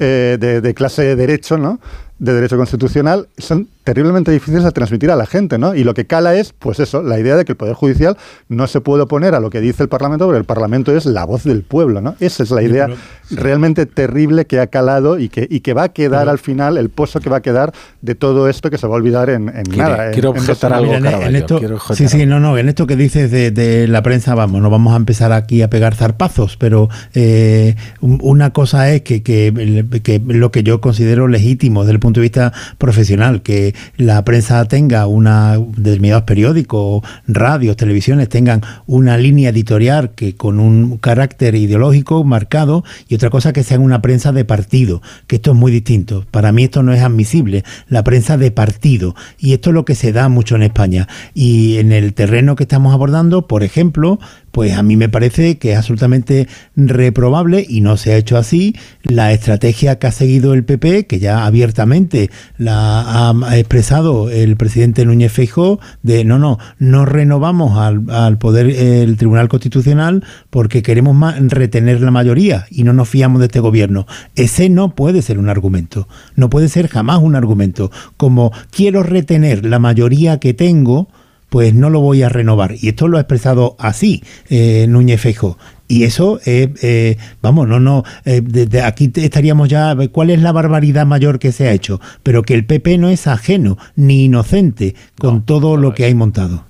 eh, 0.00 0.38
de, 0.40 0.74
clase 0.74 1.02
de 1.02 1.16
derecho, 1.16 1.58
¿no? 1.58 1.80
De 2.18 2.32
derecho 2.32 2.56
constitucional 2.56 3.28
son 3.36 3.68
terriblemente 3.84 4.32
difíciles 4.32 4.64
de 4.64 4.72
transmitir 4.72 5.10
a 5.10 5.16
la 5.16 5.26
gente, 5.26 5.58
¿no? 5.58 5.74
Y 5.74 5.84
lo 5.84 5.94
que 5.94 6.06
cala 6.06 6.34
es, 6.34 6.52
pues 6.52 6.80
eso, 6.80 7.02
la 7.02 7.20
idea 7.20 7.36
de 7.36 7.44
que 7.44 7.52
el 7.52 7.56
Poder 7.56 7.74
Judicial 7.74 8.16
no 8.48 8.66
se 8.66 8.80
puede 8.80 9.02
oponer 9.02 9.34
a 9.34 9.40
lo 9.40 9.48
que 9.48 9.60
dice 9.60 9.82
el 9.82 9.88
Parlamento, 9.88 10.24
porque 10.24 10.38
el 10.38 10.44
Parlamento 10.44 10.96
es 10.96 11.06
la 11.06 11.24
voz 11.24 11.44
del 11.44 11.62
pueblo, 11.62 12.00
¿no? 12.00 12.16
Esa 12.18 12.42
es 12.42 12.50
la 12.50 12.62
idea 12.62 12.86
pero, 12.86 12.98
sí. 13.28 13.36
realmente 13.36 13.86
terrible 13.86 14.46
que 14.46 14.58
ha 14.58 14.66
calado 14.66 15.20
y 15.20 15.28
que, 15.28 15.46
y 15.48 15.60
que 15.60 15.72
va 15.72 15.84
a 15.84 15.88
quedar 15.90 16.22
pero, 16.22 16.30
al 16.32 16.38
final, 16.38 16.78
el 16.78 16.88
pozo 16.88 17.20
que 17.20 17.30
va 17.30 17.36
a 17.36 17.42
quedar 17.42 17.72
de 18.00 18.14
todo 18.14 18.48
esto 18.48 18.70
que 18.70 18.78
se 18.78 18.88
va 18.88 18.94
a 18.94 18.96
olvidar 18.96 19.30
en, 19.30 19.50
en 19.50 19.64
quiero, 19.64 19.88
nada. 19.88 20.10
Quiero 20.10 20.30
en, 20.30 20.38
objetar 20.38 20.72
algo, 20.72 20.94
en, 20.94 21.06
en 21.06 21.36
esto, 21.36 21.60
Sí, 21.94 22.08
sí, 22.08 22.26
no, 22.26 22.40
no, 22.40 22.58
en 22.58 22.68
esto 22.68 22.86
que 22.86 22.96
dices 22.96 23.30
de, 23.30 23.50
de, 23.52 23.86
la 23.86 24.02
prensa, 24.02 24.34
vamos, 24.34 24.62
no 24.62 24.70
vamos 24.70 24.94
a 24.94 24.96
empezar 24.96 25.32
aquí 25.32 25.62
a 25.62 25.70
pegar 25.70 25.94
zarpazos, 25.94 26.56
pero 26.56 26.88
eh, 27.14 27.76
una 28.00 28.52
cosa 28.52 28.90
es 28.90 29.02
que, 29.02 29.22
que, 29.22 29.84
que 30.02 30.20
lo 30.26 30.50
que 30.50 30.64
yo 30.64 30.80
considero 30.80 31.28
legítimo 31.28 31.82
desde 31.82 31.92
el 31.92 32.00
punto 32.06 32.20
de 32.20 32.26
vista 32.26 32.52
profesional, 32.78 33.42
que 33.42 33.74
la 33.96 34.24
prensa 34.24 34.64
tenga 34.66 35.06
una, 35.06 35.58
determinados 35.76 36.24
periódicos, 36.24 37.02
radios, 37.26 37.76
televisiones, 37.76 38.28
tengan 38.28 38.62
una 38.86 39.18
línea 39.18 39.50
editorial 39.50 40.10
que 40.14 40.36
con 40.36 40.60
un 40.60 40.98
carácter 40.98 41.54
ideológico 41.54 42.22
marcado 42.24 42.84
y 43.08 43.14
otra 43.14 43.30
cosa 43.30 43.52
que 43.52 43.64
sean 43.64 43.82
una 43.82 44.02
prensa 44.02 44.32
de 44.32 44.44
partido, 44.44 45.02
que 45.26 45.36
esto 45.36 45.50
es 45.52 45.56
muy 45.56 45.72
distinto. 45.72 46.24
Para 46.30 46.52
mí 46.52 46.64
esto 46.64 46.82
no 46.82 46.92
es 46.92 47.02
admisible, 47.02 47.64
la 47.88 48.04
prensa 48.04 48.36
de 48.36 48.50
partido. 48.50 49.14
Y 49.38 49.52
esto 49.52 49.70
es 49.70 49.74
lo 49.74 49.84
que 49.84 49.94
se 49.94 50.12
da 50.12 50.28
mucho 50.28 50.56
en 50.56 50.62
España. 50.62 51.08
Y 51.34 51.78
en 51.78 51.92
el 51.92 52.14
terreno 52.14 52.56
que 52.56 52.64
estamos 52.64 52.94
abordando, 52.94 53.46
por 53.46 53.62
ejemplo, 53.62 54.18
pues 54.56 54.72
a 54.72 54.82
mí 54.82 54.96
me 54.96 55.10
parece 55.10 55.58
que 55.58 55.72
es 55.72 55.76
absolutamente 55.76 56.48
reprobable 56.76 57.66
y 57.68 57.82
no 57.82 57.98
se 57.98 58.14
ha 58.14 58.16
hecho 58.16 58.38
así. 58.38 58.74
La 59.02 59.30
estrategia 59.34 59.98
que 59.98 60.06
ha 60.06 60.10
seguido 60.10 60.54
el 60.54 60.64
PP, 60.64 61.06
que 61.06 61.18
ya 61.18 61.44
abiertamente 61.44 62.30
la 62.56 63.02
ha 63.02 63.58
expresado 63.58 64.30
el 64.30 64.56
presidente 64.56 65.04
Núñez 65.04 65.30
Feijóo 65.30 65.78
de 66.02 66.24
no, 66.24 66.38
no, 66.38 66.58
no 66.78 67.04
renovamos 67.04 67.76
al, 67.76 68.08
al 68.08 68.38
poder 68.38 68.70
el 68.70 69.18
Tribunal 69.18 69.48
Constitucional 69.48 70.24
porque 70.48 70.82
queremos 70.82 71.14
más 71.14 71.38
retener 71.38 72.00
la 72.00 72.10
mayoría 72.10 72.64
y 72.70 72.84
no 72.84 72.94
nos 72.94 73.10
fiamos 73.10 73.40
de 73.40 73.48
este 73.48 73.60
gobierno. 73.60 74.06
Ese 74.36 74.70
no 74.70 74.94
puede 74.94 75.20
ser 75.20 75.38
un 75.38 75.50
argumento, 75.50 76.08
no 76.34 76.48
puede 76.48 76.70
ser 76.70 76.88
jamás 76.88 77.18
un 77.18 77.36
argumento. 77.36 77.90
Como 78.16 78.52
quiero 78.70 79.02
retener 79.02 79.66
la 79.66 79.78
mayoría 79.78 80.38
que 80.38 80.54
tengo 80.54 81.08
pues 81.48 81.74
no 81.74 81.90
lo 81.90 82.00
voy 82.00 82.22
a 82.22 82.28
renovar. 82.28 82.74
Y 82.80 82.88
esto 82.88 83.08
lo 83.08 83.18
ha 83.18 83.20
expresado 83.20 83.76
así 83.78 84.22
eh, 84.48 84.86
Núñez 84.88 85.20
Fejo. 85.20 85.56
Y 85.88 86.02
eso, 86.02 86.40
eh, 86.46 86.72
eh, 86.82 87.16
vamos, 87.42 87.68
no, 87.68 87.78
no, 87.78 88.02
eh, 88.24 88.40
desde 88.42 88.82
aquí 88.82 89.12
estaríamos 89.14 89.68
ya, 89.68 89.96
¿cuál 90.10 90.30
es 90.30 90.42
la 90.42 90.50
barbaridad 90.50 91.06
mayor 91.06 91.38
que 91.38 91.52
se 91.52 91.68
ha 91.68 91.72
hecho? 91.72 92.00
Pero 92.24 92.42
que 92.42 92.54
el 92.54 92.66
PP 92.66 92.98
no 92.98 93.08
es 93.08 93.28
ajeno 93.28 93.78
ni 93.94 94.24
inocente 94.24 94.96
con 95.16 95.34
no, 95.34 95.42
todo 95.44 95.76
no 95.76 95.82
lo 95.82 95.94
que 95.94 96.04
hay 96.04 96.14
montado. 96.14 96.64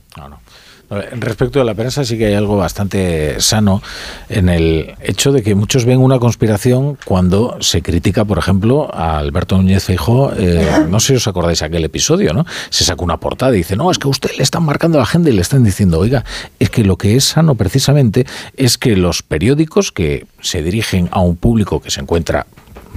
Respecto 0.89 1.61
a 1.61 1.65
la 1.65 1.75
prensa 1.75 2.05
sí 2.05 2.17
que 2.17 2.27
hay 2.27 2.35
algo 2.35 2.57
bastante 2.57 3.41
sano 3.41 3.83
en 4.29 4.49
el 4.49 4.95
hecho 5.03 5.33
de 5.33 5.43
que 5.43 5.57
muchos 5.57 5.85
ven 5.85 5.99
una 5.99 6.21
conspiración 6.21 6.97
cuando 7.05 7.57
se 7.61 7.83
critica, 7.83 8.25
por 8.25 8.39
ejemplo, 8.39 8.89
a 8.95 9.19
Alberto 9.19 9.57
Núñez 9.57 9.85
Feijóo, 9.85 10.33
eh, 10.37 10.87
no 10.89 11.01
sé 11.01 11.09
si 11.09 11.15
os 11.15 11.27
acordáis 11.27 11.63
aquel 11.63 11.85
episodio, 11.85 12.33
¿no? 12.33 12.47
Se 12.71 12.85
saca 12.85 13.03
una 13.03 13.19
portada 13.19 13.53
y 13.55 13.59
dice, 13.59 13.75
no, 13.75 13.91
es 13.91 13.99
que 13.99 14.07
usted 14.07 14.31
le 14.37 14.45
están 14.45 14.63
marcando 14.63 14.99
la 14.99 15.05
agenda 15.05 15.29
y 15.29 15.33
le 15.33 15.43
están 15.43 15.65
diciendo, 15.65 15.99
oiga, 15.99 16.25
es 16.61 16.71
que 16.71 16.85
lo 16.85 16.97
que 16.97 17.17
es 17.17 17.25
sano 17.25 17.57
precisamente 17.57 18.25
es 18.57 18.79
que 18.79 18.97
los 18.97 19.23
periódicos 19.23 19.91
que 19.91 20.27
se 20.41 20.63
dirigen 20.63 21.09
a 21.11 21.21
un 21.21 21.37
público 21.37 21.81
que 21.81 21.91
se 21.91 22.01
encuentra 22.01 22.47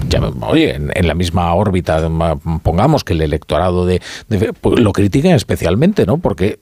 ya, 0.08 0.22
oye, 0.42 0.76
en, 0.76 1.08
la 1.08 1.14
misma 1.14 1.54
órbita, 1.54 2.08
pongamos 2.64 3.04
que 3.04 3.14
el 3.14 3.22
electorado 3.22 3.86
de, 3.86 4.02
pues, 4.62 4.80
lo 4.80 4.94
critiquen 4.94 5.34
especialmente, 5.34 6.06
¿no? 6.06 6.18
Porque, 6.18 6.60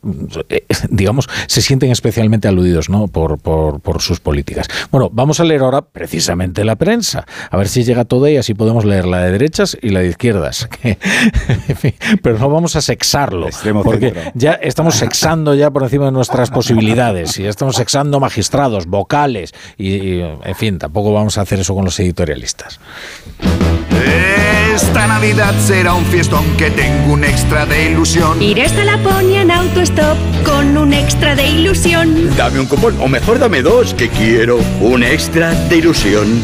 eh, 0.50 0.66
digamos, 0.90 1.30
se 1.48 1.62
sienten 1.62 1.92
especialmente 1.92 2.48
aludidos, 2.48 2.90
¿no? 2.90 3.08
Por, 3.08 3.38
por, 3.40 3.80
por, 3.80 4.02
sus 4.02 4.20
políticas. 4.20 4.68
Bueno, 4.92 5.10
vamos 5.12 5.40
a 5.40 5.44
leer 5.44 5.62
ahora 5.62 5.82
precisamente 5.82 6.64
la 6.64 6.76
prensa, 6.76 7.26
a 7.50 7.58
ver 7.58 7.68
si 7.68 7.84
llega 7.84 8.06
toda 8.06 8.30
y 8.30 8.38
así 8.38 8.54
podemos 8.54 8.86
leer 8.86 9.06
la 9.06 9.22
de 9.24 9.32
derechas 9.32 9.78
y 9.82 9.90
la 9.90 10.00
de 10.00 10.10
izquierdas. 10.10 10.70
Pero 12.22 12.38
no 12.38 12.50
vamos 12.50 12.76
a 12.76 12.82
sexarlo, 12.82 13.48
porque 13.84 14.32
ya 14.34 14.54
estamos 14.54 14.96
sexando 14.96 15.56
ya 15.56 15.72
por 15.72 15.84
encima 15.84 16.06
de 16.06 16.12
nuestras 16.12 16.50
posibilidades 16.50 17.40
y 17.40 17.44
ya 17.44 17.50
estamos 17.50 17.76
sexando 17.76 18.20
magistrados, 18.20 18.86
vocales 18.86 19.54
y, 19.78 20.20
en 20.20 20.56
fin, 20.56 20.80
tampoco 20.80 21.14
vamos 21.14 21.38
a 21.38 21.42
hacer 21.42 21.60
eso 21.60 21.74
con 21.76 21.86
los 21.86 22.00
editorialistas. 22.00 22.80
Esta 24.74 25.08
Navidad 25.08 25.54
será 25.66 25.94
un 25.94 26.06
fiestón 26.06 26.46
que 26.58 26.70
tengo 26.70 27.14
un 27.14 27.24
extra 27.24 27.66
de 27.66 27.92
ilusión. 27.92 28.42
Iré 28.42 28.64
hasta 28.64 28.84
Laponia 28.84 29.42
en 29.42 29.52
autostop 29.52 30.18
con 30.46 30.78
un 30.78 30.94
extra 30.94 31.36
de 31.36 31.48
ilusión. 31.48 32.36
Dame 32.38 32.60
un 32.60 32.68
cupón, 32.68 32.96
o 33.00 33.08
mejor 33.08 33.40
dame 33.40 33.62
dos, 33.62 33.94
que 33.94 34.10
quiero 34.10 34.60
un 34.80 35.04
extra 35.04 35.54
de 35.70 35.78
ilusión. 35.78 36.44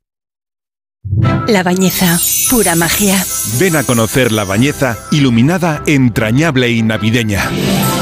La 1.47 1.63
Bañeza, 1.63 2.17
pura 2.49 2.75
magia. 2.75 3.15
Ven 3.59 3.75
a 3.75 3.83
conocer 3.83 4.31
La 4.31 4.45
Bañeza, 4.45 4.97
iluminada, 5.11 5.83
entrañable 5.85 6.69
y 6.69 6.81
navideña. 6.81 7.49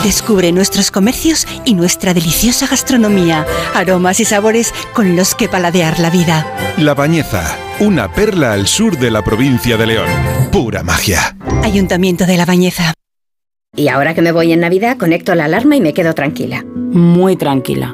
Descubre 0.03 0.51
nuestros 0.51 0.91
comercios 0.91 1.47
y 1.65 1.73
nuestra 1.73 2.13
deliciosa 2.13 2.67
gastronomía, 2.67 3.45
aromas 3.73 4.19
y 4.19 4.25
sabores 4.25 4.73
con 4.93 5.15
los 5.15 5.33
que 5.33 5.47
paladear 5.49 5.99
la 5.99 6.09
vida. 6.09 6.45
La 6.77 6.93
Bañeza, 6.93 7.57
una 7.79 8.13
perla 8.13 8.53
al 8.53 8.67
sur 8.67 8.97
de 8.97 9.09
la 9.09 9.23
provincia 9.23 9.77
de 9.77 9.87
León. 9.87 10.09
Pura 10.51 10.83
magia. 10.83 11.35
Ayuntamiento 11.63 12.25
de 12.25 12.37
La 12.37 12.45
Bañeza. 12.45 12.93
Y 13.75 13.87
ahora 13.87 14.13
que 14.13 14.21
me 14.21 14.31
voy 14.31 14.51
en 14.51 14.59
Navidad, 14.59 14.97
conecto 14.97 15.33
la 15.33 15.45
alarma 15.45 15.75
y 15.75 15.81
me 15.81 15.93
quedo 15.93 16.13
tranquila. 16.13 16.63
Muy 16.91 17.35
tranquila. 17.35 17.93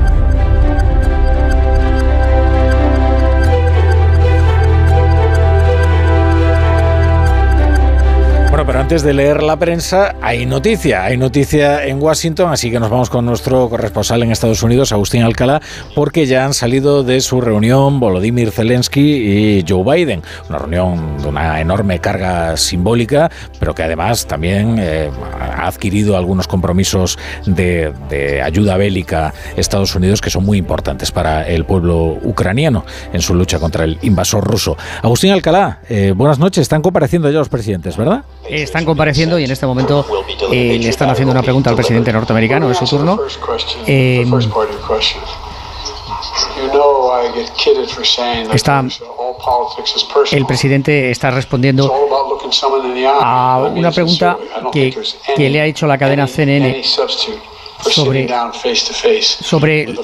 Pero 8.65 8.79
antes 8.79 9.01
de 9.01 9.13
leer 9.13 9.41
la 9.41 9.57
prensa, 9.57 10.15
hay 10.21 10.45
noticia. 10.45 11.05
Hay 11.05 11.17
noticia 11.17 11.85
en 11.85 12.01
Washington, 12.01 12.51
así 12.51 12.69
que 12.69 12.79
nos 12.79 12.89
vamos 12.89 13.09
con 13.09 13.25
nuestro 13.25 13.69
corresponsal 13.69 14.21
en 14.23 14.31
Estados 14.31 14.61
Unidos, 14.61 14.91
Agustín 14.91 15.23
Alcalá, 15.23 15.61
porque 15.95 16.25
ya 16.25 16.45
han 16.45 16.53
salido 16.53 17.03
de 17.03 17.21
su 17.21 17.41
reunión 17.41 17.99
Volodymyr 17.99 18.51
Zelensky 18.51 19.01
y 19.01 19.65
Joe 19.67 19.83
Biden. 19.83 20.21
Una 20.49 20.59
reunión 20.59 21.17
de 21.21 21.27
una 21.27 21.59
enorme 21.59 21.99
carga 21.99 22.55
simbólica, 22.57 23.31
pero 23.59 23.73
que 23.73 23.83
además 23.83 24.27
también 24.27 24.75
eh, 24.79 25.09
ha 25.39 25.65
adquirido 25.67 26.15
algunos 26.15 26.47
compromisos 26.47 27.17
de, 27.45 28.41
ayuda 28.43 28.77
bélica 28.77 29.33
Estados 29.55 29.95
Unidos 29.95 30.21
que 30.21 30.29
son 30.29 30.45
muy 30.45 30.57
importantes 30.57 31.11
para 31.11 31.47
el 31.47 31.65
pueblo 31.65 32.19
ucraniano 32.23 32.85
en 33.11 33.21
su 33.21 33.33
lucha 33.33 33.59
contra 33.59 33.85
el 33.85 33.97
invasor 34.01 34.43
ruso. 34.43 34.77
Agustín 35.01 35.31
Alcalá, 35.31 35.79
eh, 35.89 36.13
buenas 36.15 36.37
noches. 36.37 36.61
Están 36.61 36.81
compareciendo 36.81 37.29
ya 37.31 37.39
los 37.39 37.49
presidentes, 37.49 37.97
¿verdad? 37.97 38.23
Están 38.63 38.85
compareciendo 38.85 39.39
y 39.39 39.45
en 39.45 39.51
este 39.51 39.65
momento 39.65 40.05
eh, 40.51 40.77
le 40.81 40.89
están 40.89 41.09
haciendo 41.09 41.31
una 41.31 41.43
pregunta 41.43 41.69
al 41.69 41.75
presidente 41.75 42.11
norteamericano, 42.11 42.69
es 42.71 42.77
su 42.77 42.85
turno. 42.85 43.19
Eh, 43.85 44.25
está, 48.53 48.83
el 50.31 50.45
presidente 50.45 51.11
está 51.11 51.31
respondiendo 51.31 51.91
a 53.21 53.57
una 53.73 53.91
pregunta 53.91 54.37
que, 54.71 54.95
que 55.35 55.49
le 55.49 55.61
ha 55.61 55.65
hecho 55.65 55.87
la 55.87 55.97
cadena 55.97 56.27
CNN 56.27 56.81
sobre, 57.81 58.27
sobre 59.19 59.95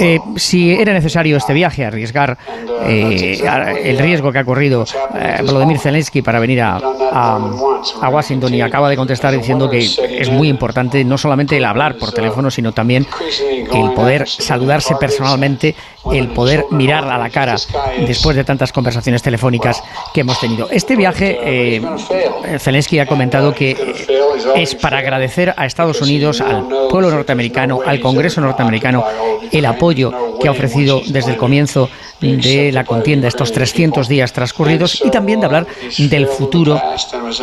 eh, 0.00 0.20
si 0.36 0.72
era 0.72 0.92
necesario 0.92 1.36
este 1.36 1.52
viaje, 1.52 1.84
arriesgar 1.84 2.36
eh, 2.84 3.40
el 3.84 3.98
riesgo 3.98 4.32
que 4.32 4.38
ha 4.38 4.44
corrido 4.44 4.84
eh, 5.14 5.38
Volodymyr 5.44 5.78
Zelensky 5.78 6.22
para 6.22 6.40
venir 6.40 6.60
a, 6.62 6.76
a, 6.76 8.08
Washington 8.08 8.54
y 8.54 8.60
acaba 8.60 8.88
de 8.88 8.96
contestar 8.96 9.36
diciendo 9.36 9.68
que 9.70 9.78
es 9.78 10.30
muy 10.30 10.48
importante 10.48 11.04
no 11.04 11.18
solamente 11.18 11.56
el 11.56 11.64
hablar 11.64 11.96
por 11.96 12.12
teléfono, 12.12 12.50
sino 12.50 12.72
también 12.72 13.06
el 13.72 13.92
poder 13.92 14.28
saludarse 14.28 14.96
personalmente, 14.96 15.74
el 16.12 16.28
poder 16.28 16.66
mirar 16.70 17.04
a 17.04 17.18
la 17.18 17.30
cara 17.30 17.56
después 18.06 18.36
de 18.36 18.44
tantas 18.44 18.72
conversaciones 18.72 19.22
telefónicas 19.22 19.82
que 20.12 20.22
hemos 20.22 20.40
tenido. 20.40 20.68
Este 20.70 20.96
viaje, 20.96 21.80
Zelensky 22.58 22.98
ha 22.98 23.06
comentado 23.06 23.54
que 23.54 23.76
es 24.56 24.74
para 24.74 24.98
agradecer 24.98 25.54
a 25.56 25.66
Estados 25.66 26.00
Unidos, 26.00 26.40
al 26.40 26.66
pueblo 26.90 26.97
norteamericano, 27.00 27.80
al 27.84 28.00
Congreso 28.00 28.40
norteamericano, 28.40 29.04
el 29.50 29.64
apoyo 29.66 30.38
que 30.40 30.48
ha 30.48 30.50
ofrecido 30.50 31.02
desde 31.06 31.32
el 31.32 31.36
comienzo 31.36 31.88
de 32.20 32.70
la 32.72 32.84
contienda, 32.84 33.28
estos 33.28 33.52
300 33.52 34.08
días 34.08 34.32
transcurridos, 34.32 35.02
y 35.04 35.10
también 35.10 35.40
de 35.40 35.46
hablar 35.46 35.66
del 35.98 36.26
futuro, 36.26 36.80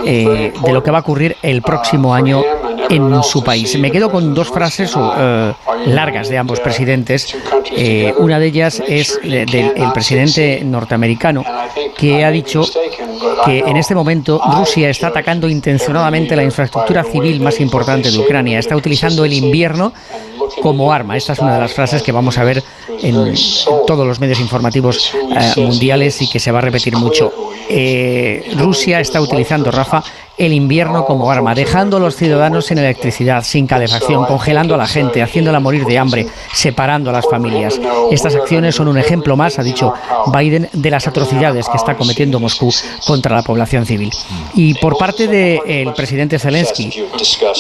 eh, 0.06 0.52
de 0.64 0.74
lo 0.74 0.84
que 0.84 0.92
va 0.92 1.00
a 1.00 1.02
ocurrir 1.02 1.38
el 1.42 1.62
próximo 1.62 2.14
año 2.14 2.44
en 2.90 3.24
su 3.24 3.44
país. 3.44 3.78
Me 3.80 3.92
quedo 3.92 4.12
con 4.12 4.34
dos 4.34 4.50
frases 4.50 4.94
eh, 4.96 5.54
largas 5.88 6.30
de 6.30 6.38
ambos 6.38 6.60
presidentes. 6.60 7.36
Eh, 7.76 8.14
una 8.18 8.40
de 8.40 8.48
ellas 8.48 8.82
es 8.88 9.20
del 9.24 9.92
presidente 9.94 10.62
norteamericano, 10.64 11.44
que 11.98 12.24
ha 12.26 12.32
dicho 12.32 12.64
que 13.46 13.60
en 13.60 13.78
este 13.78 13.96
momento 13.96 14.42
Rusia 14.58 14.90
está 14.90 15.08
atacando 15.08 15.48
intencionadamente 15.48 16.36
la 16.36 16.44
infraestructura 16.44 17.04
civil 17.04 17.40
más 17.42 17.60
importante 17.60 18.12
de 18.12 18.18
Ucrania, 18.18 18.60
está 18.60 18.76
utilizando 18.76 19.26
el 19.26 19.34
invierno 19.46 19.94
como 20.62 20.92
arma. 20.92 21.18
Esta 21.18 21.34
es 21.34 21.40
una 21.40 21.54
de 21.54 21.60
las 21.60 21.74
frases 21.74 22.02
que 22.02 22.12
vamos 22.12 22.38
a 22.38 22.44
ver 22.44 22.64
en 23.02 23.34
todos 23.86 24.06
los 24.06 24.20
medios 24.20 24.40
informativos 24.40 25.14
eh, 25.14 25.62
mundiales 25.62 26.22
y 26.22 26.30
que 26.30 26.40
se 26.40 26.52
va 26.52 26.60
a 26.60 26.62
repetir 26.62 26.96
mucho. 26.96 27.32
Eh, 27.70 28.52
Rusia 28.58 29.00
está 29.00 29.22
utilizando, 29.22 29.72
Rafa, 29.72 30.04
el 30.38 30.54
invierno 30.54 31.06
como 31.06 31.32
arma, 31.32 31.56
dejando 31.56 31.98
a 31.98 32.00
los 32.00 32.16
ciudadanos 32.16 32.66
sin 32.66 32.78
electricidad, 32.78 33.44
sin 33.44 33.68
calefacción, 33.68 34.26
congelando 34.26 34.76
a 34.76 34.78
la 34.78 34.88
gente, 34.88 35.22
haciéndola 35.22 35.60
morir 35.60 35.86
de 35.86 35.98
hambre, 35.98 36.28
separando 36.54 37.10
a 37.10 37.14
las 37.14 37.26
familias. 37.28 37.80
Estas 38.12 38.36
acciones 38.36 38.76
son 38.76 38.88
un 38.88 38.98
ejemplo 38.98 39.36
más, 39.38 39.60
ha 39.60 39.64
dicho 39.64 39.94
Biden, 40.28 40.70
de 40.74 40.92
las 40.92 41.08
atrocidades 41.08 41.70
que 41.70 41.78
está 41.78 41.96
cometiendo 41.96 42.40
Moscú 42.40 42.74
contra 43.06 43.36
la 43.36 43.44
población 43.44 43.86
civil. 43.86 44.12
Y 44.56 44.74
por 44.76 44.98
parte 44.98 45.28
del 45.28 45.94
presidente 45.94 46.40
Zelensky, 46.40 46.92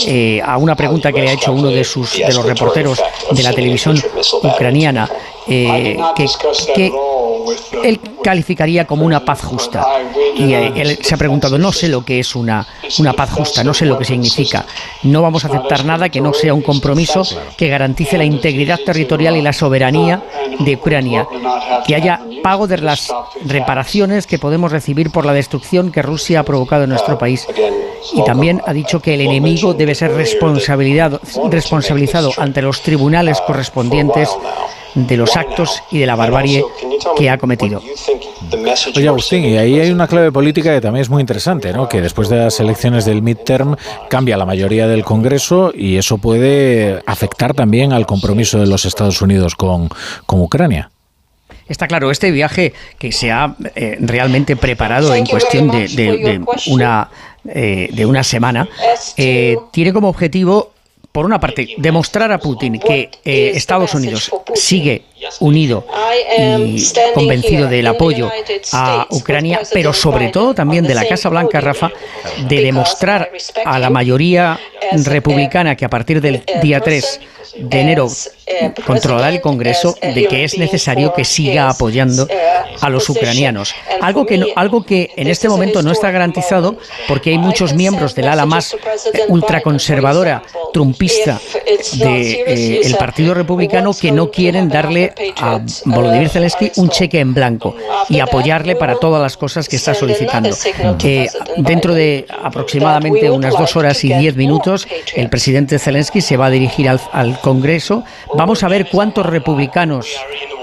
eh, 0.07 0.41
a 0.43 0.57
una 0.57 0.75
pregunta 0.75 1.11
que 1.11 1.21
le 1.21 1.29
ha 1.29 1.33
hecho 1.33 1.53
uno 1.53 1.69
de, 1.69 1.83
sus, 1.83 2.17
de 2.17 2.33
los 2.33 2.45
reporteros 2.45 3.01
de 3.31 3.43
la 3.43 3.53
televisión 3.53 4.01
ucraniana, 4.43 5.09
eh, 5.47 5.97
que, 6.15 6.91
él 7.83 7.99
calificaría 8.23 8.85
como 8.85 9.05
una 9.05 9.23
paz 9.23 9.43
justa. 9.43 9.85
Y 10.35 10.53
él 10.53 10.97
se 11.01 11.15
ha 11.15 11.17
preguntado, 11.17 11.57
no 11.57 11.71
sé 11.71 11.87
lo 11.87 12.03
que 12.03 12.19
es 12.19 12.35
una, 12.35 12.65
una 12.99 13.13
paz 13.13 13.31
justa, 13.31 13.63
no 13.63 13.73
sé 13.73 13.85
lo 13.85 13.97
que 13.97 14.05
significa. 14.05 14.65
No 15.03 15.21
vamos 15.21 15.45
a 15.45 15.47
aceptar 15.47 15.85
nada 15.85 16.09
que 16.09 16.21
no 16.21 16.33
sea 16.33 16.53
un 16.53 16.61
compromiso 16.61 17.23
que 17.57 17.67
garantice 17.67 18.17
la 18.17 18.25
integridad 18.25 18.79
territorial 18.85 19.37
y 19.37 19.41
la 19.41 19.53
soberanía 19.53 20.23
de 20.59 20.75
Ucrania, 20.75 21.27
que 21.85 21.95
haya 21.95 22.19
pago 22.43 22.67
de 22.67 22.77
las 22.77 23.13
reparaciones 23.45 24.27
que 24.27 24.39
podemos 24.39 24.71
recibir 24.71 25.11
por 25.11 25.25
la 25.25 25.33
destrucción 25.33 25.91
que 25.91 26.01
Rusia 26.01 26.41
ha 26.41 26.43
provocado 26.43 26.83
en 26.83 26.89
nuestro 26.89 27.17
país. 27.17 27.47
Y 28.13 28.23
también 28.23 28.61
ha 28.65 28.73
dicho 28.73 29.01
que 29.01 29.15
el 29.15 29.21
enemigo 29.21 29.73
debe 29.73 29.95
ser 29.95 30.11
responsabilizado, 30.11 31.19
responsabilizado 31.49 32.31
ante 32.37 32.61
los 32.61 32.81
tribunales 32.81 33.41
correspondientes 33.41 34.29
de 34.95 35.17
los 35.17 35.35
actos 35.35 35.83
y 35.91 35.99
de 35.99 36.05
la 36.05 36.15
barbarie 36.15 36.63
que 37.17 37.29
ha 37.29 37.37
cometido. 37.37 37.81
Oye, 38.95 39.07
Agustín, 39.07 39.45
y 39.45 39.57
ahí 39.57 39.79
hay 39.79 39.91
una 39.91 40.07
clave 40.07 40.31
política 40.31 40.73
que 40.73 40.81
también 40.81 41.01
es 41.01 41.09
muy 41.09 41.21
interesante, 41.21 41.73
¿no? 41.73 41.87
Que 41.87 42.01
después 42.01 42.29
de 42.29 42.37
las 42.37 42.59
elecciones 42.59 43.05
del 43.05 43.21
midterm 43.21 43.75
cambia 44.09 44.37
la 44.37 44.45
mayoría 44.45 44.87
del 44.87 45.03
Congreso 45.03 45.71
y 45.75 45.97
eso 45.97 46.17
puede 46.17 47.03
afectar 47.05 47.53
también 47.53 47.93
al 47.93 48.05
compromiso 48.05 48.59
de 48.59 48.67
los 48.67 48.85
Estados 48.85 49.21
Unidos 49.21 49.55
con, 49.55 49.89
con 50.25 50.41
Ucrania. 50.41 50.89
Está 51.67 51.87
claro, 51.87 52.11
este 52.11 52.31
viaje 52.31 52.73
que 52.99 53.11
se 53.11 53.31
ha 53.31 53.55
eh, 53.75 53.97
realmente 53.99 54.55
preparado 54.55 55.15
en 55.15 55.25
cuestión 55.25 55.71
de, 55.71 56.41
una, 56.67 57.09
eh, 57.47 57.89
de 57.91 58.05
una 58.05 58.23
semana 58.23 58.67
eh, 59.17 59.57
tiene 59.71 59.91
como 59.91 60.09
objetivo 60.09 60.74
por 61.15 61.25
una 61.25 61.39
parte, 61.39 61.75
demostrar 61.77 62.29
a 62.33 62.39
Putin 62.39 62.77
que 62.77 63.09
eh, 63.23 63.53
Estados 63.55 63.93
Unidos 63.93 64.29
sigue 64.53 65.03
unido 65.39 65.85
y 66.57 66.83
convencido 67.13 67.67
del 67.67 67.87
apoyo 67.87 68.29
a 68.73 69.07
Ucrania, 69.09 69.61
pero 69.73 69.93
sobre 69.93 70.29
todo 70.29 70.53
también 70.53 70.85
de 70.85 70.95
la 70.95 71.07
Casa 71.07 71.29
Blanca, 71.29 71.61
Rafa, 71.61 71.91
de 72.47 72.61
demostrar 72.61 73.31
a 73.63 73.79
la 73.79 73.89
mayoría 73.89 74.59
republicana 75.05 75.75
que 75.75 75.85
a 75.85 75.89
partir 75.89 76.21
del 76.21 76.43
día 76.61 76.79
3 76.79 77.19
de 77.57 77.79
enero 77.79 78.07
controlar 78.85 79.33
el 79.33 79.41
Congreso 79.41 79.95
de 80.01 80.27
que 80.27 80.43
es 80.43 80.57
necesario 80.57 81.13
que 81.13 81.23
siga 81.23 81.69
apoyando 81.69 82.27
a 82.81 82.89
los 82.89 83.09
ucranianos. 83.09 83.73
Algo 84.01 84.25
que, 84.25 84.53
algo 84.55 84.85
que 84.85 85.11
en 85.15 85.27
este 85.27 85.47
momento 85.49 85.81
no 85.81 85.91
está 85.91 86.11
garantizado 86.11 86.77
porque 87.07 87.31
hay 87.31 87.37
muchos 87.37 87.73
miembros 87.73 88.15
del 88.15 88.27
ala 88.27 88.45
más 88.45 88.73
eh, 88.73 88.77
ultraconservadora, 89.29 90.43
trumpista 90.73 91.39
del 91.93 92.35
eh, 92.47 92.95
Partido 92.97 93.33
Republicano 93.33 93.93
que 93.93 94.11
no 94.11 94.31
quieren 94.31 94.69
darle 94.69 95.13
a 95.37 95.61
Volodymyr 95.85 96.29
Zelensky 96.29 96.71
un 96.77 96.89
cheque 96.89 97.19
en 97.19 97.33
blanco 97.33 97.75
y 98.09 98.19
apoyarle 98.19 98.75
para 98.75 98.95
todas 98.95 99.21
las 99.21 99.37
cosas 99.37 99.67
que 99.67 99.75
está 99.75 99.93
solicitando. 99.93 100.49
que 100.97 101.29
dentro 101.57 101.93
de 101.93 102.25
aproximadamente 102.43 103.29
unas 103.29 103.57
dos 103.57 103.75
horas 103.75 104.03
y 104.03 104.13
diez 104.13 104.35
minutos, 104.35 104.87
el 105.15 105.29
presidente 105.29 105.79
Zelensky 105.79 106.21
se 106.21 106.37
va 106.37 106.47
a 106.47 106.49
dirigir 106.49 106.89
al, 106.89 106.99
al 107.11 107.39
Congreso 107.39 108.03
Vamos 108.33 108.63
a 108.63 108.67
ver 108.67 108.87
cuántos 108.89 109.25
republicanos 109.25 110.07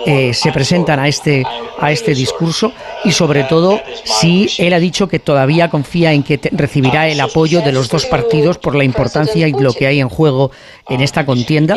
eh, 0.07 0.35
se 0.35 0.53
presentan 0.53 0.99
a 0.99 1.09
este, 1.09 1.45
a 1.79 1.93
este 1.93 2.15
discurso 2.15 2.73
y 3.05 3.13
sobre 3.13 3.45
todo 3.45 3.81
si 4.05 4.49
él 4.59 4.73
ha 4.73 4.79
dicho 4.79 5.09
que 5.09 5.19
todavía 5.19 5.71
confía 5.71 6.13
en 6.13 6.23
que 6.23 6.41
recibirá 6.53 7.09
el 7.09 7.21
apoyo 7.21 7.61
de 7.61 7.73
los 7.73 7.89
dos 7.89 8.07
partidos 8.07 8.59
por 8.59 8.75
la 8.75 8.85
importancia 8.85 9.49
y 9.49 9.53
lo 9.53 9.73
que 9.73 9.87
hay 9.87 10.01
en 10.01 10.09
juego 10.09 10.51
en 10.89 11.01
esta 11.01 11.25
contienda 11.25 11.77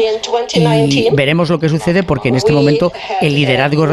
y 0.54 1.10
veremos 1.12 1.50
lo 1.50 1.60
que 1.60 1.70
sucede 1.70 2.04
porque 2.04 2.30
en 2.30 2.36
este 2.36 2.52
momento 2.52 2.92
el 3.22 3.36
liderazgo 3.36 3.86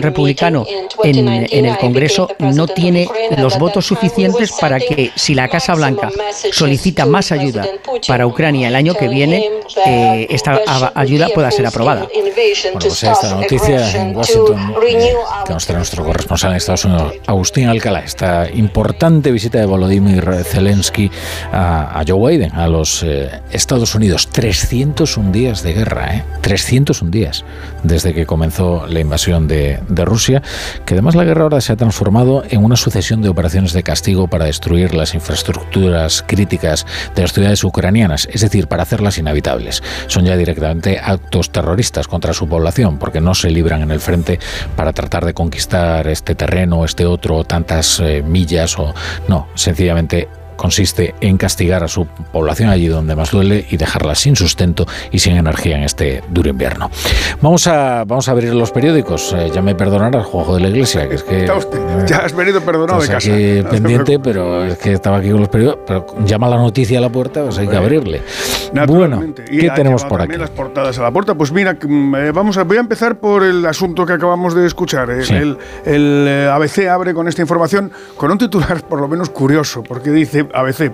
republicano 0.00 0.66
en, 1.02 1.28
en 1.28 1.66
el 1.66 1.78
Congreso 1.78 2.28
no 2.38 2.66
tiene 2.66 3.08
los 3.36 3.58
votos 3.58 3.86
suficientes 3.86 4.52
para 4.52 4.78
que 4.78 5.10
si 5.14 5.34
la 5.34 5.48
Casa 5.48 5.74
Blanca 5.74 6.10
solicita 6.52 7.06
más 7.06 7.32
ayuda 7.32 7.66
para 8.06 8.26
Ucrania 8.26 8.68
el 8.68 8.74
año 8.74 8.94
que 8.94 9.08
viene, 9.08 9.50
eh, 9.86 10.26
esta 10.30 10.60
ayuda 10.94 11.28
pueda 11.34 11.50
ser 11.50 11.66
aprobada. 11.66 12.08
Bueno, 12.12 12.78
pues 12.80 13.02
esta 13.02 13.34
noticia 13.34 13.77
en 13.78 14.16
Washington 14.16 14.74
eh, 14.82 15.14
que 15.46 15.52
nos 15.52 15.66
trae 15.66 15.78
nuestro 15.78 16.04
corresponsal 16.04 16.52
en 16.52 16.56
Estados 16.56 16.84
Unidos, 16.84 17.14
Agustín 17.26 17.68
Alcalá, 17.68 18.00
esta 18.00 18.50
importante 18.50 19.30
visita 19.30 19.58
de 19.58 19.66
Volodymyr 19.66 20.44
Zelensky 20.44 21.10
a, 21.52 22.02
Joe 22.06 22.30
Biden, 22.30 22.54
a 22.54 22.68
los 22.68 23.02
eh, 23.02 23.30
Estados 23.50 23.94
Unidos. 23.94 24.28
301 24.28 25.32
días 25.32 25.62
de 25.62 25.72
guerra, 25.72 26.16
¿eh? 26.16 26.24
301 26.40 27.10
días 27.10 27.44
desde 27.82 28.14
que 28.14 28.26
comenzó 28.26 28.86
la 28.86 29.00
invasión 29.00 29.48
de, 29.48 29.80
de 29.88 30.04
Rusia, 30.04 30.42
que 30.84 30.94
además 30.94 31.14
la 31.14 31.24
guerra 31.24 31.42
ahora 31.42 31.60
se 31.60 31.72
ha 31.72 31.76
transformado 31.76 32.44
en 32.48 32.64
una 32.64 32.76
sucesión 32.76 33.22
de 33.22 33.28
operaciones 33.28 33.72
de 33.72 33.82
castigo 33.82 34.28
para 34.28 34.46
destruir 34.46 34.94
las 34.94 35.14
infraestructuras 35.14 36.24
críticas 36.26 36.86
de 37.14 37.22
las 37.22 37.32
ciudades 37.32 37.64
ucranianas, 37.64 38.28
es 38.32 38.40
decir, 38.40 38.68
para 38.68 38.82
hacerlas 38.82 39.18
inhabitables. 39.18 39.82
Son 40.06 40.24
ya 40.24 40.36
directamente 40.36 40.98
actos 41.02 41.50
terroristas 41.50 42.08
contra 42.08 42.32
su 42.32 42.48
población, 42.48 42.98
porque 42.98 43.20
no 43.20 43.34
se 43.34 43.50
en 43.76 43.90
el 43.90 44.00
frente 44.00 44.38
para 44.76 44.92
tratar 44.92 45.24
de 45.24 45.34
conquistar 45.34 46.06
este 46.08 46.34
terreno, 46.34 46.84
este 46.84 47.06
otro, 47.06 47.44
tantas 47.44 48.00
eh, 48.00 48.22
millas 48.22 48.78
o 48.78 48.94
no, 49.28 49.48
sencillamente 49.54 50.28
consiste 50.58 51.14
en 51.20 51.38
castigar 51.38 51.84
a 51.84 51.88
su 51.88 52.06
población 52.32 52.68
allí 52.68 52.88
donde 52.88 53.14
más 53.16 53.30
duele 53.30 53.64
y 53.70 53.76
dejarla 53.76 54.14
sin 54.14 54.36
sustento 54.36 54.86
y 55.10 55.20
sin 55.20 55.36
energía 55.36 55.76
en 55.76 55.84
este 55.84 56.22
duro 56.28 56.50
invierno. 56.50 56.90
Vamos 57.40 57.66
a, 57.68 58.04
vamos 58.04 58.28
a 58.28 58.32
abrir 58.32 58.52
los 58.52 58.72
periódicos. 58.72 59.32
Eh, 59.32 59.50
ya 59.54 59.62
me 59.62 59.74
perdonarás, 59.74 60.26
Juanjo 60.26 60.56
de 60.56 60.60
la 60.60 60.68
Iglesia, 60.68 61.08
que 61.08 61.14
es 61.14 61.22
que... 61.22 61.46
ya 62.06 62.18
has 62.18 62.34
venido 62.34 62.60
perdonado 62.60 63.00
de 63.00 63.06
casa. 63.06 63.32
Aquí 63.32 63.62
pendiente, 63.70 64.18
pero 64.18 64.64
es 64.64 64.76
que 64.78 64.92
estaba 64.92 65.18
aquí 65.18 65.30
con 65.30 65.40
los 65.40 65.48
periódicos. 65.48 65.84
Pero 65.86 66.06
llama 66.26 66.48
la 66.48 66.56
noticia 66.56 66.98
a 66.98 67.00
la 67.00 67.10
puerta, 67.10 67.44
pues 67.44 67.58
hay 67.58 67.68
que 67.68 67.76
abrirle. 67.76 68.22
Bueno, 68.86 69.22
¿qué 69.48 69.70
tenemos 69.74 70.04
por 70.04 70.20
aquí? 70.20 70.36
las 70.36 70.50
portadas 70.50 70.98
a 70.98 71.02
la 71.02 71.10
puerta. 71.12 71.34
Pues 71.34 71.52
mira, 71.52 71.78
mm, 71.80 72.14
eh, 72.14 72.32
vamos 72.32 72.58
a, 72.58 72.64
voy 72.64 72.76
a 72.76 72.80
empezar 72.80 73.18
por 73.18 73.44
el 73.44 73.64
asunto 73.64 74.04
que 74.04 74.12
acabamos 74.12 74.54
de 74.54 74.66
escuchar. 74.66 75.10
El, 75.10 75.56
el 75.84 76.26
eh, 76.28 76.50
ABC 76.52 76.88
abre 76.88 77.14
con 77.14 77.28
esta 77.28 77.42
información 77.42 77.92
con 78.16 78.30
un 78.30 78.38
titular 78.38 78.82
por 78.82 79.00
lo 79.00 79.08
menos 79.08 79.30
curioso, 79.30 79.82
porque 79.82 80.10
dice 80.10 80.47
ABC, 80.54 80.92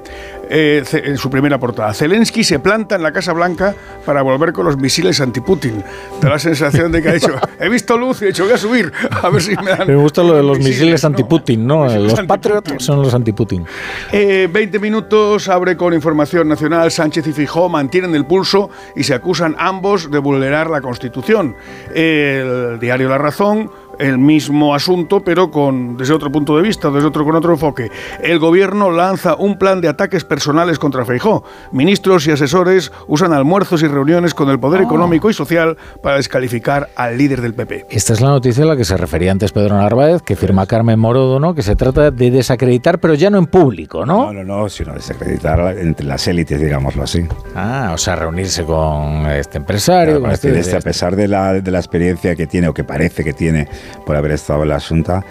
eh, 0.51 0.85
en 0.93 1.18
su 1.18 1.31
primera 1.31 1.59
portada. 1.59 1.93
Zelensky 1.94 2.44
se 2.44 2.59
planta 2.59 2.97
en 2.97 3.02
la 3.02 3.12
Casa 3.12 3.32
Blanca 3.32 3.74
para 4.05 4.22
volver 4.22 4.52
con 4.52 4.66
los 4.66 4.76
misiles 4.76 5.20
anti-Putin. 5.20 5.82
Da 6.20 6.31
la 6.31 6.39
sensación 6.39 6.93
de 6.93 7.02
que 7.02 7.09
ha 7.09 7.12
dicho, 7.14 7.35
he 7.60 7.68
visto 7.68 7.97
luz 7.97 8.22
y 8.22 8.24
he 8.24 8.28
dicho, 8.28 8.44
voy 8.44 8.52
a 8.52 8.59
subir, 8.59 8.93
a 9.10 9.31
ver 9.31 9.43
si 9.43 9.56
me 9.56 9.70
dan... 9.70 9.86
Me 9.86 9.97
gusta 9.97 10.22
lo 10.22 10.35
de 10.35 10.43
los 10.43 10.59
misiles, 10.59 11.05
anti-Putin, 11.05 11.66
¿no? 11.66 11.86
Los 11.89 12.20
Patriots 12.22 12.74
son 12.78 13.02
los 13.02 13.14
anti-Putin. 13.14 13.64
Eh, 14.12 14.48
20 14.52 14.78
minutos, 14.78 15.48
abre 15.48 15.76
con 15.76 15.94
información 15.94 16.48
nacional. 16.48 16.90
Sánchez 16.90 17.26
y 17.26 17.32
Fijó 17.32 17.68
mantienen 17.68 18.14
el 18.14 18.26
pulso 18.26 18.70
y 18.97 19.05
se 19.05 19.14
acusan 19.14 19.55
ambos 19.59 20.10
de 20.10 20.18
vulnerar 20.18 20.70
la 20.70 20.81
Constitución. 20.81 21.56
El 21.94 22.78
diario 22.81 23.09
La 23.09 23.18
Razón 23.18 23.70
el 23.98 24.18
mismo 24.18 24.74
asunto, 24.74 25.20
pero 25.20 25.50
con, 25.50 25.96
desde 25.96 26.14
otro 26.14 26.30
punto 26.30 26.56
de 26.56 26.62
vista, 26.62 26.90
desde 26.90 27.06
otro, 27.06 27.24
con 27.24 27.34
otro 27.34 27.52
enfoque. 27.52 27.90
El 28.22 28.38
gobierno 28.38 28.90
lanza 28.90 29.34
un 29.36 29.58
plan 29.58 29.80
de 29.80 29.88
ataques 29.88 30.24
personales 30.24 30.78
contra 30.78 31.04
Feijó. 31.04 31.44
Ministros 31.72 32.26
y 32.26 32.30
asesores 32.30 32.92
usan 33.06 33.32
almuerzos 33.32 33.82
y 33.82 33.88
reuniones 33.88 34.34
con 34.34 34.50
el 34.50 34.58
poder 34.58 34.80
ah. 34.80 34.84
económico 34.84 35.30
y 35.30 35.34
social 35.34 35.76
para 36.02 36.16
descalificar 36.16 36.90
al 36.96 37.18
líder 37.18 37.40
del 37.40 37.54
PP. 37.54 37.86
Esta 37.90 38.12
es 38.12 38.20
la 38.20 38.28
noticia 38.28 38.64
a 38.64 38.66
la 38.66 38.76
que 38.76 38.84
se 38.84 38.96
refería 38.96 39.32
antes 39.32 39.52
Pedro 39.52 39.76
Narváez, 39.76 40.22
que 40.22 40.36
firma 40.36 40.66
Carmen 40.66 40.98
Morodo, 40.98 41.40
¿no? 41.40 41.54
que 41.54 41.62
se 41.62 41.76
trata 41.76 42.10
de 42.10 42.30
desacreditar, 42.30 42.98
pero 42.98 43.14
ya 43.14 43.30
no 43.30 43.38
en 43.38 43.46
público, 43.46 44.04
¿no? 44.04 44.32
No, 44.32 44.44
no, 44.44 44.44
no, 44.44 44.68
sino 44.68 44.94
desacreditar 44.94 45.78
entre 45.78 46.06
las 46.06 46.26
élites, 46.26 46.60
digámoslo 46.60 47.02
así. 47.02 47.26
Ah, 47.54 47.92
o 47.94 47.98
sea, 47.98 48.16
reunirse 48.16 48.64
con 48.64 49.26
este 49.26 49.58
empresario. 49.58 50.20
con 50.20 50.30
este, 50.30 50.58
este, 50.58 50.76
a 50.76 50.80
pesar 50.80 51.16
de 51.16 51.28
la, 51.28 51.54
de 51.54 51.70
la 51.70 51.78
experiencia 51.78 52.34
que 52.34 52.46
tiene 52.46 52.68
o 52.68 52.74
que 52.74 52.84
parece 52.84 53.24
que 53.24 53.32
tiene 53.32 53.68
por 54.06 54.16
haber 54.16 54.32
estado 54.32 54.62
en 54.62 54.69
la 54.70 54.77
Asunta, 54.77 55.24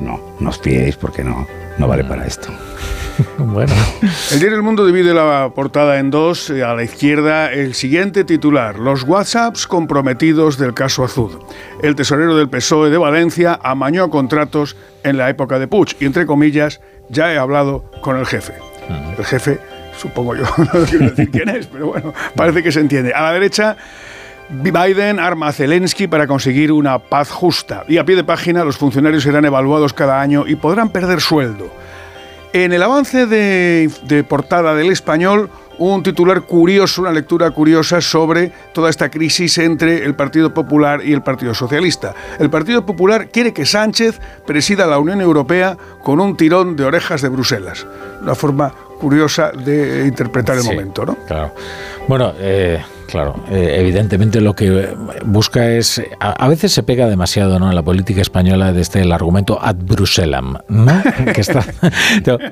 no, 0.00 0.20
no 0.40 0.50
os 0.50 0.58
fiéis 0.58 0.96
porque 0.96 1.22
no, 1.22 1.46
no 1.78 1.88
vale 1.88 2.04
para 2.04 2.26
esto. 2.26 2.50
bueno. 3.38 3.72
El 4.32 4.40
diario 4.40 4.56
El 4.56 4.62
Mundo 4.62 4.86
divide 4.86 5.14
la 5.14 5.52
portada 5.54 5.98
en 5.98 6.10
dos. 6.10 6.50
Eh, 6.50 6.64
a 6.64 6.74
la 6.74 6.82
izquierda, 6.82 7.52
el 7.52 7.74
siguiente 7.74 8.24
titular: 8.24 8.78
Los 8.78 9.04
WhatsApps 9.04 9.66
comprometidos 9.66 10.58
del 10.58 10.74
caso 10.74 11.04
Azud. 11.04 11.38
El 11.82 11.94
tesorero 11.94 12.36
del 12.36 12.48
PSOE 12.48 12.90
de 12.90 12.98
Valencia 12.98 13.58
amañó 13.62 14.10
contratos 14.10 14.76
en 15.04 15.16
la 15.16 15.30
época 15.30 15.58
de 15.58 15.68
Puig 15.68 15.96
y, 16.00 16.04
entre 16.04 16.26
comillas, 16.26 16.80
ya 17.08 17.32
he 17.32 17.38
hablado 17.38 17.90
con 18.00 18.16
el 18.16 18.26
jefe. 18.26 18.54
El 19.18 19.24
jefe, 19.24 19.58
supongo 19.96 20.34
yo, 20.34 20.44
no 20.58 20.84
quiero 20.84 21.10
decir 21.10 21.30
quién 21.30 21.48
es, 21.48 21.66
pero 21.66 21.88
bueno, 21.88 22.12
parece 22.34 22.62
que 22.62 22.72
se 22.72 22.80
entiende. 22.80 23.12
A 23.12 23.22
la 23.22 23.32
derecha, 23.32 23.76
Biden 24.50 25.20
arma 25.20 25.48
a 25.48 25.52
Zelensky 25.52 26.08
para 26.08 26.26
conseguir 26.26 26.72
una 26.72 26.98
paz 26.98 27.30
justa 27.30 27.84
y 27.86 27.98
a 27.98 28.04
pie 28.04 28.16
de 28.16 28.24
página 28.24 28.64
los 28.64 28.76
funcionarios 28.76 29.22
serán 29.22 29.44
evaluados 29.44 29.92
cada 29.92 30.20
año 30.20 30.44
y 30.46 30.56
podrán 30.56 30.90
perder 30.90 31.20
sueldo. 31.20 31.70
En 32.52 32.72
el 32.72 32.82
avance 32.82 33.26
de, 33.26 34.24
portada 34.28 34.74
del 34.74 34.90
español, 34.90 35.50
un 35.78 36.02
titular 36.02 36.42
curioso, 36.42 37.02
una 37.02 37.12
lectura 37.12 37.52
curiosa 37.52 38.00
sobre 38.00 38.52
toda 38.74 38.90
esta 38.90 39.08
crisis 39.08 39.56
entre 39.58 40.04
el 40.04 40.16
Partido 40.16 40.52
Popular 40.52 41.00
y 41.04 41.12
el 41.12 41.22
Partido 41.22 41.54
Socialista. 41.54 42.12
El 42.40 42.50
Partido 42.50 42.84
Popular 42.84 43.28
quiere 43.28 43.52
que 43.52 43.64
Sánchez 43.64 44.20
presida 44.46 44.88
la 44.88 44.98
Unión 44.98 45.20
Europea 45.20 45.76
con 46.02 46.18
un 46.18 46.36
tirón 46.36 46.74
de 46.74 46.84
orejas 46.84 47.22
de 47.22 47.28
Bruselas. 47.28 47.86
Una 48.20 48.34
forma 48.34 48.74
curiosa 48.98 49.52
de 49.52 50.06
interpretar 50.08 50.58
el 50.58 50.64
momento, 50.64 51.06
¿no? 51.06 51.14
Claro. 51.26 51.54
Bueno, 52.08 52.32
eh, 52.36 52.82
claro, 53.10 53.34
eh, 53.50 53.76
evidentemente 53.78 54.40
lo 54.40 54.54
que 54.54 54.94
busca 55.24 55.70
es, 55.70 56.02
a, 56.20 56.48
veces 56.48 56.72
se 56.72 56.82
pega 56.82 57.08
demasiado 57.08 57.58
¿no? 57.58 57.68
en 57.68 57.74
la 57.74 57.82
política 57.82 58.20
española 58.20 58.72
desde 58.72 59.02
el 59.02 59.12
argumento 59.12 59.58
ad 59.60 59.76
Bruselam, 59.76 60.58
¿no? 60.68 61.02
que 61.34 61.40
está, 61.40 61.64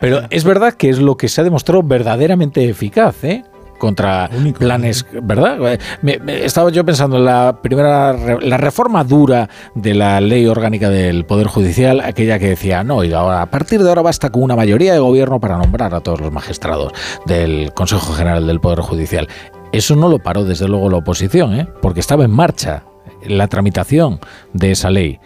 pero 0.01 0.23
es 0.31 0.45
verdad 0.45 0.75
que 0.75 0.91
es 0.91 0.99
lo 0.99 1.17
que 1.17 1.29
se 1.29 1.41
ha 1.41 1.45
demostrado 1.45 1.83
verdaderamente 1.83 2.69
eficaz, 2.69 3.25
¿eh? 3.25 3.45
contra 3.79 4.29
planes, 4.59 5.07
¿verdad? 5.23 5.79
Me, 6.03 6.19
estaba 6.45 6.71
yo 6.71 6.85
pensando 6.85 7.17
en 7.17 7.25
la 7.25 7.61
primera, 7.63 8.13
la 8.13 8.57
reforma 8.57 9.05
dura 9.05 9.49
de 9.75 9.95
la 9.95 10.21
ley 10.21 10.47
orgánica 10.47 10.91
del 10.91 11.25
Poder 11.25 11.47
Judicial, 11.47 12.01
aquella 12.01 12.39
que 12.39 12.49
decía, 12.51 12.85
no, 12.85 13.05
y 13.05 13.13
ahora, 13.13 13.41
a 13.41 13.47
partir 13.47 13.83
de 13.83 13.89
ahora 13.89 14.03
basta 14.03 14.31
con 14.31 14.43
una 14.43 14.57
mayoría 14.57 14.93
de 14.93 14.99
gobierno 14.99 15.41
para 15.41 15.57
nombrar 15.57 15.95
a 15.95 16.01
todos 16.01 16.21
los 16.21 16.33
magistrados 16.33 16.93
del 17.25 17.73
Consejo 17.73 18.13
General 18.13 18.47
del 18.47 18.61
Poder 18.61 18.81
Judicial. 18.81 19.29
Eso 19.73 19.97
no 19.97 20.09
lo 20.09 20.19
paró 20.19 20.45
desde 20.45 20.66
luego 20.66 20.89
la 20.89 20.99
oposición, 20.99 21.55
¿eh? 21.55 21.69
porque 21.82 22.01
estaba 22.01 22.24
en 22.24 22.31
marcha 22.31 22.85
la 23.27 23.49
tramitación 23.49 24.20
de 24.53 24.70
esa 24.70 24.90
ley. 24.90 25.20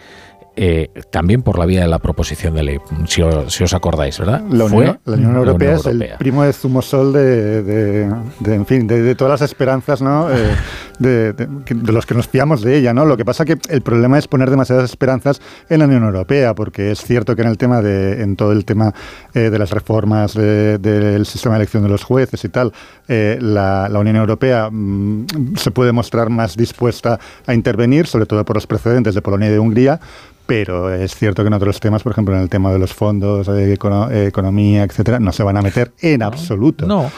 Eh, 0.55 0.91
también 1.09 1.41
por 1.41 1.57
la 1.57 1.65
vía 1.65 1.81
de 1.81 1.87
la 1.87 1.97
proposición 1.97 2.53
de 2.53 2.61
ley, 2.61 2.77
si 3.07 3.23
os, 3.23 3.73
acordáis, 3.73 4.19
¿verdad? 4.19 4.43
La 4.51 4.65
Unión, 4.65 4.99
Europea 5.35 5.73
es 5.73 5.85
el 5.87 6.07
primo 6.19 6.43
de 6.43 6.53
zumosol 6.53 7.11
de, 7.11 7.63
de, 7.63 8.53
en 8.53 8.65
fin, 8.67 8.85
de, 8.85 9.15
todas 9.15 9.41
las 9.41 9.49
esperanzas, 9.49 10.03
¿no? 10.03 10.29
Eh, 10.31 10.55
de, 10.99 11.47
los 11.85 12.05
que 12.05 12.13
nos 12.13 12.27
fiamos 12.27 12.61
de 12.61 12.77
ella, 12.77 12.93
¿no? 12.93 13.05
Lo 13.05 13.17
que 13.17 13.25
pasa 13.25 13.45
que 13.45 13.57
el 13.69 13.81
problema 13.81 14.17
es 14.17 14.27
poner 14.27 14.49
demasiadas 14.49 14.89
esperanzas 14.89 15.41
en 15.69 15.79
la 15.79 15.85
Unión 15.85 16.03
Europea, 16.03 16.53
porque 16.55 16.91
es 16.91 17.01
cierto 17.01 17.35
que 17.35 17.41
en 17.41 17.47
el 17.47 17.57
tema 17.57 17.81
de, 17.81 18.21
en 18.21 18.35
todo 18.35 18.51
el 18.51 18.65
tema 18.65 18.93
eh, 19.33 19.49
de 19.49 19.59
las 19.59 19.71
reformas 19.71 20.33
del 20.33 21.25
sistema 21.25 21.55
de 21.55 21.61
elección 21.61 21.83
de 21.83 21.89
los 21.89 22.03
jueces 22.03 22.43
y 22.43 22.49
tal, 22.49 22.73
la, 23.07 23.89
Unión 23.93 24.15
Europea 24.17 24.69
mm, 24.71 25.55
se 25.55 25.71
puede 25.71 25.91
mostrar 25.91 26.29
más 26.29 26.57
dispuesta 26.57 27.19
a 27.45 27.53
intervenir, 27.53 28.07
sobre 28.07 28.25
todo 28.25 28.43
por 28.43 28.55
los 28.55 28.67
precedentes 28.67 29.15
de 29.15 29.21
Polonia 29.21 29.47
y 29.49 29.51
de 29.51 29.59
Hungría, 29.59 29.99
pero 30.45 30.93
es 30.93 31.15
cierto 31.15 31.43
que 31.43 31.47
en 31.47 31.53
otros 31.53 31.79
temas, 31.79 32.03
por 32.03 32.11
ejemplo, 32.11 32.35
en 32.35 32.41
el 32.41 32.49
tema 32.49 32.71
de 32.71 32.79
los 32.79 32.93
fondos, 32.93 33.47
de 33.47 33.73
economía, 33.73 34.83
etcétera, 34.83 35.19
no 35.19 35.31
se 35.31 35.43
van 35.43 35.57
a 35.57 35.61
meter 35.61 35.93
en 36.01 36.21
absoluto. 36.21 36.85
No. 36.85 37.09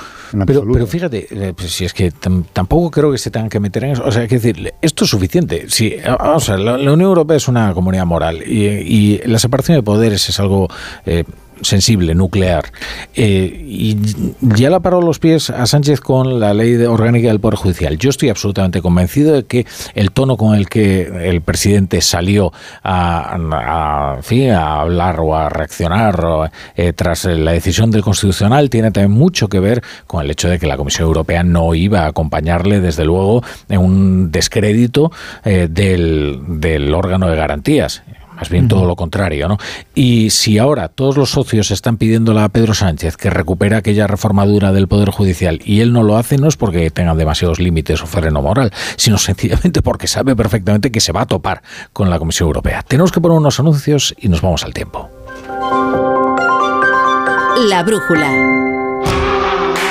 Pero, 0.45 0.88
fíjate, 0.88 1.27
eh, 1.30 1.53
pues 1.56 1.72
si 1.72 1.85
es 1.85 1.93
que 1.93 2.11
tampoco 2.11 2.91
creo 2.91 3.11
que 3.11 3.18
se 3.18 3.31
tengan 3.31 3.49
que 3.49 3.60
meter 3.60 3.84
en 3.84 3.91
eso. 3.91 4.03
O 4.06 4.11
sea, 4.11 4.23
hay 4.23 4.27
que 4.27 4.35
decir, 4.35 4.73
esto 4.81 5.03
es 5.03 5.10
suficiente. 5.10 5.65
Si, 5.69 5.95
o 6.19 6.39
sea, 6.39 6.57
la, 6.57 6.76
Unión 6.76 7.02
Europea 7.02 7.38
es 7.38 7.47
una 7.47 7.73
comunidad 7.73 8.06
moral 8.06 8.43
y, 8.45 9.22
la 9.26 9.39
separación 9.39 9.77
de 9.77 9.84
poderes 9.84 10.27
es 10.30 10.39
algo 10.39 10.68
eh, 11.06 11.23
sensible, 11.61 12.15
nuclear. 12.15 12.65
Eh, 13.14 13.64
y 13.68 13.98
ya 14.41 14.69
la 14.69 14.80
paró 14.80 15.02
los 15.02 15.19
pies 15.19 15.49
a 15.49 15.65
Sánchez 15.65 15.99
con 15.99 16.40
la 16.40 16.53
ley 16.53 16.76
orgánica 16.84 17.30
del 17.30 17.40
Poder 17.40 17.57
Judicial. 17.57 17.98
Yo 17.98 18.10
estoy 18.10 18.30
absolutamente 18.30 18.82
convencido 18.82 19.34
de 19.34 19.45
que 19.45 19.65
el 19.94 20.11
tono 20.11 20.38
con 20.38 20.56
el 20.56 20.69
que 20.69 21.30
el 21.30 21.41
presidente 21.41 22.02
salió 22.02 22.52
a, 22.84 23.36
a, 23.36 24.82
hablar 24.82 25.19
o 25.19 25.36
a 25.36 25.49
reaccionar 25.49 26.52
eh, 26.76 26.94
tras 26.94 27.26
la 27.26 27.52
decisión 27.52 27.91
del 27.91 28.02
Constitucional 28.02 28.69
tiene 28.69 28.91
también 28.91 29.11
mucho 29.11 29.48
que 29.48 29.60
ver 29.60 29.84
con 30.07 30.23
el 30.23 30.32
hecho 30.32 30.49
de 30.49 30.60
que 30.60 30.68
la 30.68 30.77
Comisión 30.77 31.07
Europea 31.07 31.44
no 31.44 31.73
iba 31.73 32.02
a 32.02 32.07
acompañarle, 32.07 32.82
desde 32.82 33.06
luego, 33.06 33.44
en 33.69 33.80
un 33.80 34.32
descrédito 34.32 35.11
eh, 35.44 35.68
del 35.69 36.94
órgano 36.94 37.30
de 37.30 37.36
garantías 37.36 38.03
más 38.36 38.49
bien 38.49 38.68
todo 38.68 38.86
lo 38.86 38.95
contrario, 38.95 39.48
¿no? 39.48 39.57
Y 39.94 40.30
si 40.30 40.57
ahora 40.57 40.90
todos 40.90 41.18
los 41.18 41.32
socios 41.32 41.72
están 41.72 41.98
pidiéndole 41.98 42.41
a 42.41 42.49
Pedro 42.49 42.74
Sánchez 42.74 43.18
que 43.18 43.30
recupere 43.30 43.76
aquella 43.76 44.07
reforma 44.07 44.45
dura 44.45 44.72
del 44.72 44.88
Poder 44.88 45.10
Judicial 45.10 45.62
y 45.64 45.82
él 45.82 45.94
no 45.94 46.03
lo 46.03 46.18
hace, 46.18 46.38
no 46.38 46.48
es 46.48 46.57
porque 46.57 46.90
tenga 46.91 47.16
demasiados 47.16 47.60
límites 47.60 48.02
o 48.02 48.07
freno 48.07 48.41
moral, 48.41 48.72
sino 48.98 49.18
sencillamente 49.18 49.82
porque 49.82 50.07
sabe 50.07 50.36
perfectamente 50.36 50.91
que 50.91 50.99
se 50.99 51.12
va 51.12 51.22
a 51.22 51.26
topar 51.26 51.62
con 51.94 52.10
la 52.10 52.20
Comisión 52.20 52.48
Europea. 52.48 52.84
Tenemos 52.84 53.12
que 53.12 53.22
poner 53.22 53.38
unos 53.38 53.60
anuncios 53.60 54.16
y 54.20 54.28
nos 54.28 54.41
vamos 54.41 54.64
al 54.64 54.74
tiempo. 54.74 55.10
La 57.70 57.84
brújula. 57.84 58.32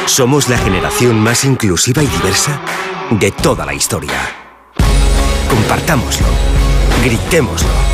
Somos 0.07 0.51
la 0.51 0.59
generación 0.59 1.19
más 1.19 1.45
inclusiva 1.45 2.03
y 2.03 2.07
diversa 2.07 2.61
de 3.11 3.31
toda 3.31 3.65
la 3.65 3.73
historia. 3.73 4.21
Compartámoslo. 5.49 6.27
Gritémoslo 7.03 7.94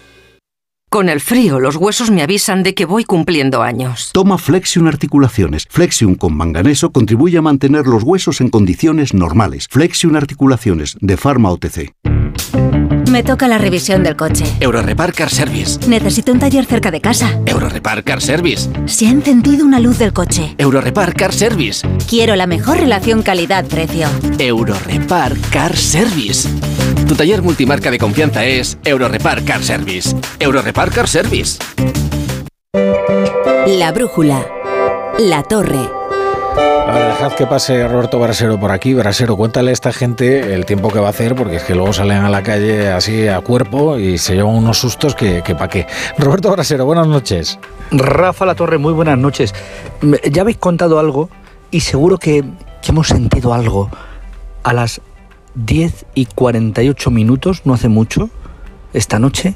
Con 0.93 1.07
el 1.07 1.21
frío, 1.21 1.61
los 1.61 1.77
huesos 1.77 2.11
me 2.11 2.21
avisan 2.21 2.63
de 2.63 2.73
que 2.75 2.83
voy 2.83 3.05
cumpliendo 3.05 3.61
años. 3.61 4.09
Toma 4.11 4.37
Flexion 4.37 4.89
Articulaciones. 4.89 5.65
Flexion 5.69 6.15
con 6.15 6.35
manganeso 6.35 6.91
contribuye 6.91 7.37
a 7.37 7.41
mantener 7.41 7.87
los 7.87 8.03
huesos 8.03 8.41
en 8.41 8.49
condiciones 8.49 9.13
normales. 9.13 9.69
Flexion 9.71 10.17
Articulaciones, 10.17 10.97
de 10.99 11.15
Pharma 11.15 11.49
OTC. 11.49 11.93
Me 13.09 13.23
toca 13.23 13.47
la 13.47 13.57
revisión 13.57 14.03
del 14.03 14.17
coche. 14.17 14.43
Eurorepar 14.59 15.13
Car 15.13 15.29
Service. 15.29 15.79
Necesito 15.87 16.33
un 16.33 16.39
taller 16.39 16.65
cerca 16.65 16.91
de 16.91 16.99
casa. 16.99 17.39
Eurorepar 17.45 18.03
Car 18.03 18.21
Service. 18.21 18.69
Se 18.85 19.07
ha 19.07 19.11
encendido 19.11 19.65
una 19.65 19.79
luz 19.79 19.97
del 19.97 20.11
coche. 20.11 20.55
Eurorepar 20.57 21.13
Car 21.13 21.31
Service. 21.31 21.87
Quiero 22.09 22.35
la 22.35 22.47
mejor 22.47 22.77
relación 22.77 23.21
calidad-precio. 23.21 24.09
Eurorepar 24.39 25.37
Car 25.51 25.77
Service. 25.77 26.49
Tu 27.11 27.17
taller 27.17 27.41
multimarca 27.41 27.91
de 27.91 27.97
confianza 27.97 28.45
es 28.45 28.77
Eurorepar 28.85 29.43
Car 29.43 29.61
Service. 29.61 30.15
Eurorepar 30.39 30.91
Car 30.91 31.09
Service. 31.09 31.59
La 33.67 33.91
brújula. 33.91 34.45
La 35.19 35.43
torre. 35.43 35.89
A 36.87 36.91
ver, 36.93 37.07
dejad 37.09 37.33
que 37.33 37.45
pase 37.45 37.85
Roberto 37.85 38.17
Brasero 38.17 38.57
por 38.57 38.71
aquí. 38.71 38.93
Brasero, 38.93 39.35
cuéntale 39.35 39.71
a 39.71 39.73
esta 39.73 39.91
gente 39.91 40.53
el 40.53 40.65
tiempo 40.65 40.89
que 40.89 40.99
va 40.99 41.07
a 41.07 41.09
hacer, 41.09 41.35
porque 41.35 41.57
es 41.57 41.63
que 41.63 41.75
luego 41.75 41.91
salen 41.91 42.19
a 42.19 42.29
la 42.29 42.43
calle 42.43 42.89
así 42.89 43.27
a 43.27 43.41
cuerpo 43.41 43.97
y 43.97 44.17
se 44.17 44.35
llevan 44.35 44.55
unos 44.55 44.77
sustos 44.77 45.13
que, 45.13 45.43
que 45.43 45.53
pa' 45.53 45.67
qué. 45.67 45.87
Roberto 46.17 46.49
Brasero, 46.49 46.85
buenas 46.85 47.07
noches. 47.07 47.59
Rafa 47.91 48.45
La 48.45 48.55
Torre, 48.55 48.77
muy 48.77 48.93
buenas 48.93 49.17
noches. 49.17 49.53
Ya 50.31 50.43
habéis 50.43 50.59
contado 50.59 50.97
algo 50.97 51.29
y 51.71 51.81
seguro 51.81 52.17
que, 52.17 52.45
que 52.81 52.91
hemos 52.91 53.09
sentido 53.09 53.53
algo 53.53 53.89
a 54.63 54.71
las 54.71 55.01
10 55.55 56.05
y 56.15 56.25
48 56.25 57.11
minutos, 57.11 57.61
no 57.65 57.73
hace 57.73 57.89
mucho, 57.89 58.29
esta 58.93 59.19
noche, 59.19 59.55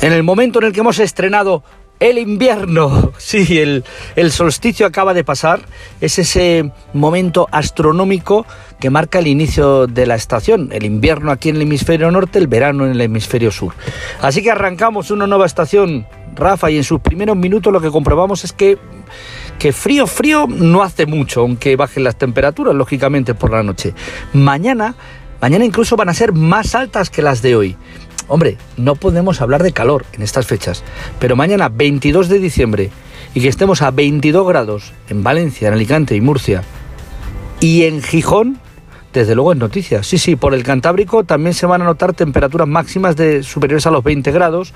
en 0.00 0.12
el 0.12 0.22
momento 0.22 0.58
en 0.58 0.66
el 0.66 0.72
que 0.72 0.80
hemos 0.80 0.98
estrenado 0.98 1.62
el 2.02 2.18
invierno. 2.18 3.12
Sí, 3.22 3.58
el, 3.60 3.84
el, 4.16 4.32
solsticio 4.32 4.84
acaba 4.84 5.14
de 5.14 5.22
pasar. 5.22 5.60
Es 6.00 6.18
ese 6.18 6.72
momento 6.92 7.48
astronómico 7.52 8.44
que 8.80 8.90
marca 8.90 9.20
el 9.20 9.28
inicio 9.28 9.86
de 9.86 10.06
la 10.06 10.16
estación. 10.16 10.70
El 10.72 10.84
invierno 10.84 11.30
aquí 11.30 11.48
en 11.48 11.56
el 11.56 11.62
hemisferio 11.62 12.10
norte, 12.10 12.40
el 12.40 12.48
verano 12.48 12.84
en 12.84 12.90
el 12.90 13.00
hemisferio 13.00 13.52
sur. 13.52 13.74
Así 14.20 14.42
que 14.42 14.50
arrancamos 14.50 15.12
una 15.12 15.26
nueva 15.28 15.46
estación, 15.46 16.06
Rafa, 16.34 16.70
y 16.70 16.78
en 16.78 16.84
sus 16.84 17.00
primeros 17.00 17.36
minutos 17.36 17.72
lo 17.72 17.80
que 17.80 17.90
comprobamos 17.90 18.44
es 18.44 18.52
que 18.52 18.76
que 19.62 19.72
frío, 19.72 20.08
frío 20.08 20.48
no 20.48 20.82
hace 20.82 21.06
mucho, 21.06 21.42
aunque 21.42 21.76
bajen 21.76 22.02
las 22.02 22.16
temperaturas, 22.16 22.74
lógicamente, 22.74 23.32
por 23.32 23.52
la 23.52 23.62
noche. 23.62 23.94
Mañana, 24.32 24.96
mañana 25.40 25.64
incluso 25.64 25.94
van 25.94 26.08
a 26.08 26.14
ser 26.14 26.32
más 26.32 26.74
altas 26.74 27.10
que 27.10 27.22
las 27.22 27.42
de 27.42 27.54
hoy. 27.54 27.76
Hombre, 28.26 28.58
no 28.76 28.96
podemos 28.96 29.40
hablar 29.40 29.62
de 29.62 29.70
calor 29.70 30.04
en 30.14 30.22
estas 30.22 30.48
fechas, 30.48 30.82
pero 31.20 31.36
mañana 31.36 31.68
22 31.68 32.28
de 32.28 32.40
diciembre 32.40 32.90
y 33.34 33.40
que 33.40 33.46
estemos 33.46 33.82
a 33.82 33.92
22 33.92 34.48
grados 34.48 34.92
en 35.08 35.22
Valencia, 35.22 35.68
en 35.68 35.74
Alicante 35.74 36.16
y 36.16 36.20
Murcia 36.20 36.64
y 37.60 37.84
en 37.84 38.02
Gijón 38.02 38.58
desde 39.12 39.34
luego 39.34 39.52
es 39.52 39.58
noticia. 39.58 40.02
Sí, 40.02 40.18
sí, 40.18 40.36
por 40.36 40.54
el 40.54 40.62
Cantábrico 40.62 41.24
también 41.24 41.54
se 41.54 41.66
van 41.66 41.82
a 41.82 41.84
notar 41.84 42.14
temperaturas 42.14 42.68
máximas 42.68 43.16
de 43.16 43.42
superiores 43.42 43.86
a 43.86 43.90
los 43.90 44.02
20 44.02 44.30
grados, 44.32 44.72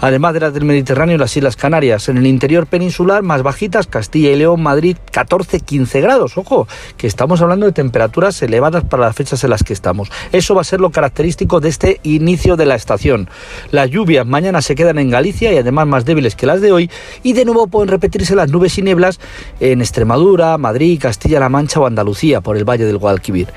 además 0.00 0.34
de 0.34 0.40
las 0.40 0.54
del 0.54 0.64
Mediterráneo 0.64 1.16
y 1.16 1.18
las 1.18 1.36
Islas 1.36 1.56
Canarias. 1.56 2.08
En 2.08 2.16
el 2.16 2.26
interior 2.26 2.66
peninsular, 2.66 3.22
más 3.22 3.42
bajitas, 3.42 3.86
Castilla 3.86 4.30
y 4.30 4.36
León, 4.36 4.62
Madrid, 4.62 4.96
14-15 5.12 6.00
grados. 6.00 6.36
Ojo, 6.36 6.66
que 6.96 7.06
estamos 7.06 7.40
hablando 7.40 7.66
de 7.66 7.72
temperaturas 7.72 8.40
elevadas 8.42 8.84
para 8.84 9.04
las 9.04 9.16
fechas 9.16 9.42
en 9.44 9.50
las 9.50 9.62
que 9.62 9.72
estamos. 9.72 10.10
Eso 10.32 10.54
va 10.54 10.62
a 10.62 10.64
ser 10.64 10.80
lo 10.80 10.90
característico 10.90 11.60
de 11.60 11.68
este 11.68 12.00
inicio 12.02 12.56
de 12.56 12.66
la 12.66 12.74
estación. 12.74 13.28
Las 13.70 13.90
lluvias 13.90 14.26
mañana 14.26 14.62
se 14.62 14.74
quedan 14.74 14.98
en 14.98 15.10
Galicia 15.10 15.52
y 15.52 15.58
además 15.58 15.86
más 15.86 16.04
débiles 16.04 16.34
que 16.34 16.46
las 16.46 16.60
de 16.60 16.72
hoy, 16.72 16.90
y 17.22 17.32
de 17.32 17.44
nuevo 17.44 17.66
pueden 17.66 17.88
repetirse 17.88 18.34
las 18.34 18.50
nubes 18.50 18.76
y 18.78 18.82
nieblas 18.82 19.20
en 19.60 19.80
Extremadura, 19.80 20.58
Madrid, 20.58 20.98
Castilla-La 21.00 21.48
Mancha 21.48 21.80
o 21.80 21.86
Andalucía 21.86 22.40
por 22.40 22.56
el 22.56 22.64
Valle 22.64 22.84
del 22.84 22.98
Guadalquivir. 22.98 23.48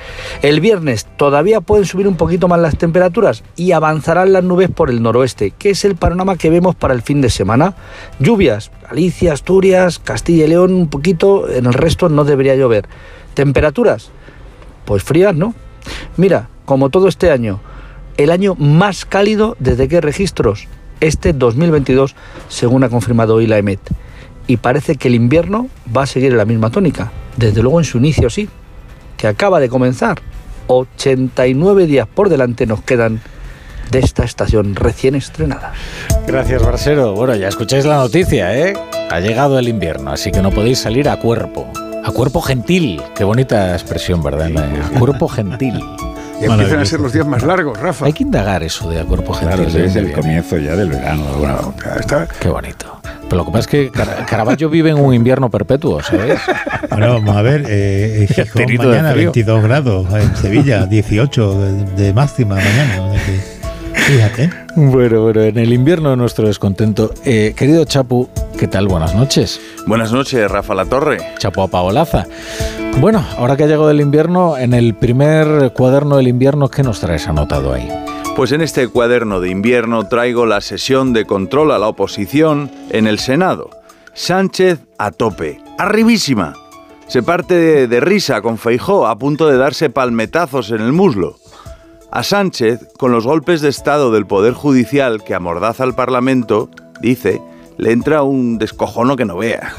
El 0.42 0.60
viernes 0.60 1.06
todavía 1.16 1.60
pueden 1.60 1.84
subir 1.84 2.08
un 2.08 2.16
poquito 2.16 2.48
más 2.48 2.60
las 2.60 2.76
temperaturas 2.76 3.42
y 3.56 3.72
avanzarán 3.72 4.32
las 4.32 4.44
nubes 4.44 4.70
por 4.70 4.90
el 4.90 5.02
noroeste, 5.02 5.52
que 5.52 5.70
es 5.70 5.84
el 5.84 5.96
panorama 5.96 6.36
que 6.36 6.50
vemos 6.50 6.74
para 6.74 6.94
el 6.94 7.02
fin 7.02 7.20
de 7.20 7.30
semana. 7.30 7.74
Lluvias, 8.18 8.70
Galicia, 8.88 9.32
Asturias, 9.32 9.98
Castilla 9.98 10.44
y 10.44 10.48
León 10.48 10.72
un 10.74 10.88
poquito, 10.88 11.48
en 11.48 11.66
el 11.66 11.74
resto 11.74 12.08
no 12.08 12.24
debería 12.24 12.56
llover. 12.56 12.86
Temperaturas, 13.34 14.10
pues 14.84 15.02
frías, 15.02 15.34
¿no? 15.34 15.54
Mira, 16.16 16.48
como 16.64 16.90
todo 16.90 17.08
este 17.08 17.30
año, 17.30 17.60
el 18.16 18.30
año 18.30 18.54
más 18.56 19.04
cálido 19.04 19.56
desde 19.58 19.88
que 19.88 20.00
registros, 20.00 20.68
este 21.00 21.32
2022, 21.32 22.14
según 22.48 22.84
ha 22.84 22.88
confirmado 22.88 23.36
hoy 23.36 23.46
la 23.46 23.58
EMET. 23.58 23.80
Y 24.46 24.58
parece 24.58 24.96
que 24.96 25.08
el 25.08 25.14
invierno 25.14 25.68
va 25.96 26.02
a 26.02 26.06
seguir 26.06 26.32
en 26.32 26.38
la 26.38 26.44
misma 26.44 26.70
tónica, 26.70 27.12
desde 27.36 27.62
luego 27.62 27.80
en 27.80 27.84
su 27.84 27.98
inicio 27.98 28.28
sí, 28.30 28.48
que 29.20 29.28
acaba 29.28 29.60
de 29.60 29.68
comenzar. 29.68 30.18
89 30.66 31.86
días 31.86 32.06
por 32.06 32.30
delante 32.30 32.64
nos 32.64 32.82
quedan 32.82 33.20
de 33.90 33.98
esta 33.98 34.24
estación 34.24 34.76
recién 34.76 35.14
estrenada. 35.14 35.72
Gracias, 36.26 36.62
Barsero. 36.62 37.12
Bueno, 37.14 37.34
ya 37.34 37.48
escucháis 37.48 37.84
la 37.84 37.96
noticia, 37.96 38.56
¿eh? 38.56 38.74
Ha 39.10 39.20
llegado 39.20 39.58
el 39.58 39.68
invierno, 39.68 40.12
así 40.12 40.30
que 40.30 40.40
no 40.40 40.50
podéis 40.50 40.78
salir 40.78 41.08
a 41.08 41.16
cuerpo. 41.16 41.66
A 42.02 42.10
cuerpo 42.12 42.40
gentil. 42.40 43.02
Qué 43.14 43.24
bonita 43.24 43.74
expresión, 43.74 44.22
¿verdad? 44.22 44.50
A 44.56 44.98
cuerpo 44.98 45.28
gentil. 45.28 45.80
Y 46.40 46.44
empiezan 46.46 46.80
a 46.80 46.84
ser 46.86 47.00
los 47.00 47.12
días 47.12 47.26
más 47.26 47.42
largos, 47.42 47.78
Rafa. 47.78 48.06
Hay 48.06 48.12
que 48.12 48.22
indagar 48.22 48.62
eso 48.62 48.88
de 48.90 49.00
a 49.00 49.04
cuerpo 49.04 49.34
gentil. 49.34 49.66
Claro, 49.66 49.84
es 49.84 49.96
el 49.96 50.12
comienzo 50.12 50.56
ya 50.58 50.74
del 50.76 50.88
verano. 50.90 51.24
Bueno, 51.38 51.74
Qué 52.40 52.48
bonito. 52.48 53.00
Pero 53.28 53.36
lo 53.42 53.44
que 53.46 53.52
pasa 53.52 53.60
es 53.60 53.66
que 53.68 53.90
Car- 53.90 54.26
Caravaggio 54.28 54.68
vive 54.70 54.90
en 54.90 54.98
un 54.98 55.14
invierno 55.14 55.50
perpetuo, 55.50 56.02
¿sabes? 56.02 56.40
Bueno, 56.90 57.14
vamos 57.14 57.36
a 57.36 57.42
ver, 57.42 57.64
eh, 57.68 58.22
en 58.22 58.28
Gijón 58.28 58.64
mañana 58.76 59.12
frío. 59.12 59.26
22 59.32 59.62
grados, 59.62 60.06
en 60.12 60.36
Sevilla 60.36 60.86
18 60.86 61.60
de, 61.60 61.84
de 62.04 62.12
máxima 62.12 62.56
mañana. 62.56 63.12
Fíjate. 64.10 64.50
Bueno, 64.74 65.22
bueno, 65.22 65.40
en 65.42 65.56
el 65.56 65.72
invierno 65.72 66.10
de 66.10 66.16
nuestro 66.16 66.48
descontento. 66.48 67.14
Eh, 67.24 67.54
querido 67.56 67.84
Chapu, 67.84 68.28
¿qué 68.58 68.66
tal? 68.66 68.88
Buenas 68.88 69.14
noches. 69.14 69.60
Buenas 69.86 70.10
noches, 70.10 70.50
Rafa 70.50 70.74
La 70.74 70.84
Torre. 70.84 71.18
Chapu 71.38 71.62
a 71.62 71.68
Paolaza. 71.68 72.26
Bueno, 72.98 73.24
ahora 73.38 73.56
que 73.56 73.62
ha 73.62 73.66
llegado 73.68 73.88
el 73.88 74.00
invierno, 74.00 74.58
en 74.58 74.74
el 74.74 74.94
primer 74.94 75.72
cuaderno 75.74 76.16
del 76.16 76.26
invierno, 76.26 76.68
¿qué 76.68 76.82
nos 76.82 76.98
traes 76.98 77.28
anotado 77.28 77.72
ahí? 77.72 77.88
Pues 78.34 78.50
en 78.50 78.62
este 78.62 78.88
cuaderno 78.88 79.40
de 79.40 79.50
invierno 79.50 80.08
traigo 80.08 80.44
la 80.44 80.60
sesión 80.60 81.12
de 81.12 81.24
control 81.24 81.70
a 81.70 81.78
la 81.78 81.86
oposición 81.86 82.68
en 82.90 83.06
el 83.06 83.20
Senado. 83.20 83.70
Sánchez 84.12 84.80
a 84.98 85.12
tope, 85.12 85.60
arribísima. 85.78 86.54
Se 87.06 87.22
parte 87.22 87.54
de, 87.54 87.86
de 87.86 88.00
risa 88.00 88.42
con 88.42 88.58
Feijó 88.58 89.06
a 89.06 89.16
punto 89.16 89.46
de 89.46 89.56
darse 89.56 89.88
palmetazos 89.88 90.72
en 90.72 90.80
el 90.80 90.90
muslo. 90.90 91.36
A 92.12 92.24
Sánchez, 92.24 92.88
con 92.98 93.12
los 93.12 93.24
golpes 93.24 93.60
de 93.60 93.68
Estado 93.68 94.10
del 94.10 94.26
Poder 94.26 94.52
Judicial 94.52 95.22
que 95.22 95.32
amordaza 95.32 95.84
al 95.84 95.94
Parlamento, 95.94 96.68
dice, 97.00 97.40
le 97.78 97.92
entra 97.92 98.24
un 98.24 98.58
descojono 98.58 99.14
que 99.14 99.24
no 99.24 99.36
vea. 99.36 99.72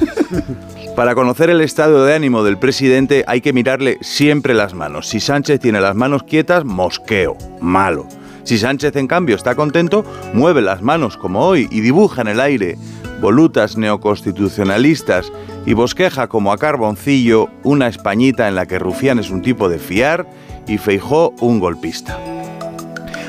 Para 0.96 1.14
conocer 1.14 1.50
el 1.50 1.60
estado 1.60 2.06
de 2.06 2.14
ánimo 2.14 2.44
del 2.44 2.58
presidente 2.58 3.26
hay 3.28 3.42
que 3.42 3.52
mirarle 3.52 3.98
siempre 4.00 4.54
las 4.54 4.74
manos. 4.74 5.10
Si 5.10 5.20
Sánchez 5.20 5.60
tiene 5.60 5.82
las 5.82 5.96
manos 5.96 6.24
quietas, 6.24 6.64
mosqueo, 6.64 7.38
malo. 7.60 8.08
Si 8.44 8.58
Sánchez 8.58 8.96
en 8.96 9.08
cambio 9.08 9.36
está 9.36 9.56
contento, 9.56 10.06
mueve 10.34 10.62
las 10.62 10.82
manos 10.82 11.18
como 11.18 11.46
hoy 11.46 11.68
y 11.70 11.82
dibuja 11.82 12.22
en 12.22 12.30
el 12.30 12.40
aire 12.40 12.78
volutas 13.22 13.78
neoconstitucionalistas 13.78 15.32
y 15.66 15.74
bosqueja 15.74 16.28
como 16.28 16.52
a 16.52 16.58
carboncillo 16.58 17.50
una 17.64 17.88
españita 17.88 18.48
en 18.48 18.56
la 18.56 18.66
que 18.66 18.80
Rufián 18.80 19.20
es 19.20 19.30
un 19.30 19.44
tipo 19.44 19.70
de 19.70 19.78
fiar 19.78 20.28
y 20.68 20.78
Feijó 20.78 21.34
un 21.40 21.60
golpista. 21.60 22.18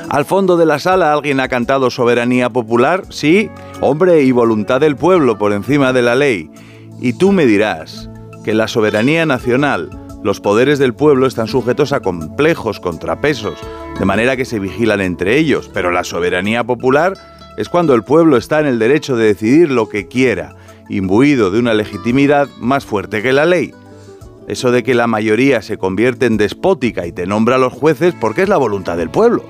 Al 0.09 0.25
fondo 0.25 0.57
de 0.57 0.65
la 0.65 0.77
sala 0.77 1.11
alguien 1.11 1.39
ha 1.39 1.47
cantado 1.47 1.89
soberanía 1.89 2.49
popular, 2.49 3.03
sí, 3.09 3.49
hombre 3.81 4.21
y 4.21 4.31
voluntad 4.31 4.79
del 4.79 4.95
pueblo 4.95 5.37
por 5.37 5.53
encima 5.53 5.91
de 5.91 6.03
la 6.03 6.13
ley. 6.13 6.51
Y 7.01 7.13
tú 7.13 7.31
me 7.31 7.45
dirás 7.45 8.09
que 8.43 8.53
la 8.53 8.67
soberanía 8.67 9.25
nacional, 9.25 9.89
los 10.23 10.39
poderes 10.39 10.77
del 10.77 10.93
pueblo 10.93 11.25
están 11.25 11.47
sujetos 11.47 11.93
a 11.93 12.01
complejos 12.01 12.79
contrapesos, 12.79 13.57
de 13.97 14.05
manera 14.05 14.37
que 14.37 14.45
se 14.45 14.59
vigilan 14.59 15.01
entre 15.01 15.37
ellos, 15.37 15.69
pero 15.73 15.91
la 15.91 16.03
soberanía 16.03 16.63
popular 16.63 17.13
es 17.57 17.69
cuando 17.69 17.93
el 17.93 18.03
pueblo 18.03 18.37
está 18.37 18.59
en 18.59 18.67
el 18.67 18.79
derecho 18.79 19.15
de 19.15 19.25
decidir 19.25 19.71
lo 19.71 19.89
que 19.89 20.07
quiera, 20.07 20.55
imbuido 20.89 21.51
de 21.51 21.59
una 21.59 21.73
legitimidad 21.73 22.47
más 22.59 22.85
fuerte 22.85 23.21
que 23.21 23.33
la 23.33 23.45
ley. 23.45 23.73
Eso 24.47 24.71
de 24.71 24.83
que 24.83 24.93
la 24.93 25.07
mayoría 25.07 25.61
se 25.61 25.77
convierte 25.77 26.25
en 26.25 26.37
despótica 26.37 27.05
y 27.07 27.11
te 27.11 27.25
nombra 27.25 27.55
a 27.55 27.59
los 27.59 27.73
jueces 27.73 28.13
porque 28.19 28.43
es 28.43 28.49
la 28.49 28.57
voluntad 28.57 28.97
del 28.97 29.09
pueblo. 29.09 29.43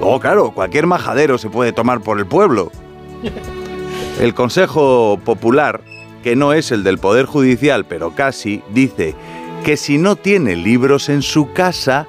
Luego, 0.00 0.20
claro, 0.20 0.50
cualquier 0.52 0.86
majadero 0.86 1.38
se 1.38 1.50
puede 1.50 1.72
tomar 1.72 2.00
por 2.00 2.18
el 2.18 2.26
pueblo. 2.26 2.70
El 4.20 4.34
Consejo 4.34 5.20
Popular, 5.24 5.80
que 6.24 6.34
no 6.34 6.52
es 6.52 6.72
el 6.72 6.82
del 6.82 6.98
Poder 6.98 7.26
Judicial, 7.26 7.84
pero 7.84 8.16
casi, 8.16 8.64
dice 8.74 9.14
que 9.64 9.76
si 9.76 9.96
no 9.96 10.16
tiene 10.16 10.56
libros 10.56 11.08
en 11.08 11.22
su 11.22 11.52
casa, 11.52 12.08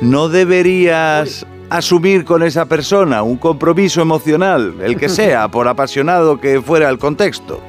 no 0.00 0.28
deberías 0.28 1.44
asumir 1.68 2.24
con 2.24 2.44
esa 2.44 2.66
persona 2.66 3.22
un 3.22 3.36
compromiso 3.36 4.00
emocional, 4.00 4.76
el 4.80 4.96
que 4.96 5.08
sea, 5.10 5.48
por 5.48 5.66
apasionado 5.66 6.40
que 6.40 6.62
fuera 6.62 6.88
el 6.88 6.98
contexto. 6.98 7.60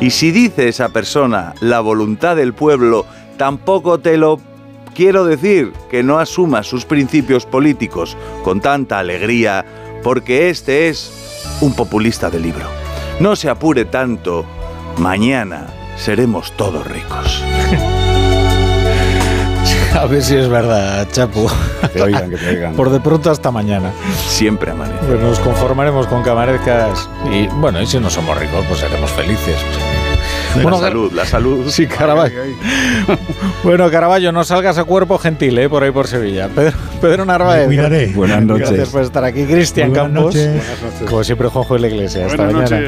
Y 0.00 0.10
si 0.10 0.30
dice 0.30 0.68
esa 0.68 0.90
persona 0.90 1.54
la 1.60 1.80
voluntad 1.80 2.36
del 2.36 2.52
pueblo, 2.52 3.06
tampoco 3.36 3.98
te 3.98 4.16
lo 4.16 4.40
quiero 4.94 5.24
decir 5.24 5.72
que 5.90 6.02
no 6.02 6.18
asuma 6.18 6.62
sus 6.62 6.84
principios 6.84 7.46
políticos 7.46 8.16
con 8.42 8.60
tanta 8.60 8.98
alegría, 8.98 9.64
porque 10.02 10.50
este 10.50 10.88
es 10.88 11.56
un 11.60 11.74
populista 11.74 12.30
de 12.30 12.40
libro. 12.40 12.66
No 13.20 13.36
se 13.36 13.48
apure 13.48 13.84
tanto, 13.84 14.44
mañana 14.98 15.66
seremos 15.96 16.52
todos 16.52 16.86
ricos. 16.86 17.42
A 19.94 20.06
ver 20.06 20.22
si 20.22 20.34
es 20.34 20.48
verdad, 20.48 21.06
Chapu. 21.12 21.48
Que 21.92 22.02
oigan, 22.02 22.28
que 22.28 22.36
te 22.36 22.48
oigan. 22.48 22.74
Por 22.74 22.90
de 22.90 22.98
pronto 22.98 23.30
hasta 23.30 23.52
mañana. 23.52 23.92
Siempre 24.26 24.72
amanece. 24.72 24.98
Pues 25.06 25.20
nos 25.20 25.38
conformaremos 25.38 26.08
con 26.08 26.24
que 26.24 26.30
amanezcas. 26.30 27.08
Y 27.30 27.46
bueno, 27.46 27.80
y 27.80 27.86
si 27.86 28.00
no 28.00 28.10
somos 28.10 28.36
ricos, 28.36 28.64
pues 28.68 28.80
seremos 28.80 29.10
felices. 29.12 29.56
La 30.62 30.78
salud, 30.78 31.12
la 31.12 31.24
salud. 31.24 31.64
Sí, 31.70 31.86
Caraballo. 31.86 32.34
Bueno, 33.62 33.90
Caraballo, 33.90 34.32
no 34.32 34.44
salgas 34.44 34.78
a 34.78 34.84
cuerpo 34.84 35.18
gentil, 35.18 35.58
¿eh? 35.58 35.68
Por 35.68 35.82
ahí 35.82 35.90
por 35.90 36.06
Sevilla. 36.06 36.48
Pedro, 36.54 36.76
Pedro 37.00 37.24
Narváez. 37.24 38.14
Buenas 38.14 38.42
noches. 38.44 38.68
Gracias 38.70 38.88
por 38.90 39.02
estar 39.02 39.24
aquí. 39.24 39.44
Cristian 39.44 39.90
Muy 39.90 39.98
buenas 39.98 40.14
Campos. 40.14 40.34
noches. 40.34 40.62
Como 41.08 41.24
siempre, 41.24 41.48
Juanjo 41.48 41.74
de 41.74 41.80
la 41.80 41.86
Iglesia. 41.88 42.26
Hasta 42.26 42.36
Buenas 42.36 42.54
mañana. 42.54 42.70
noches. 42.70 42.82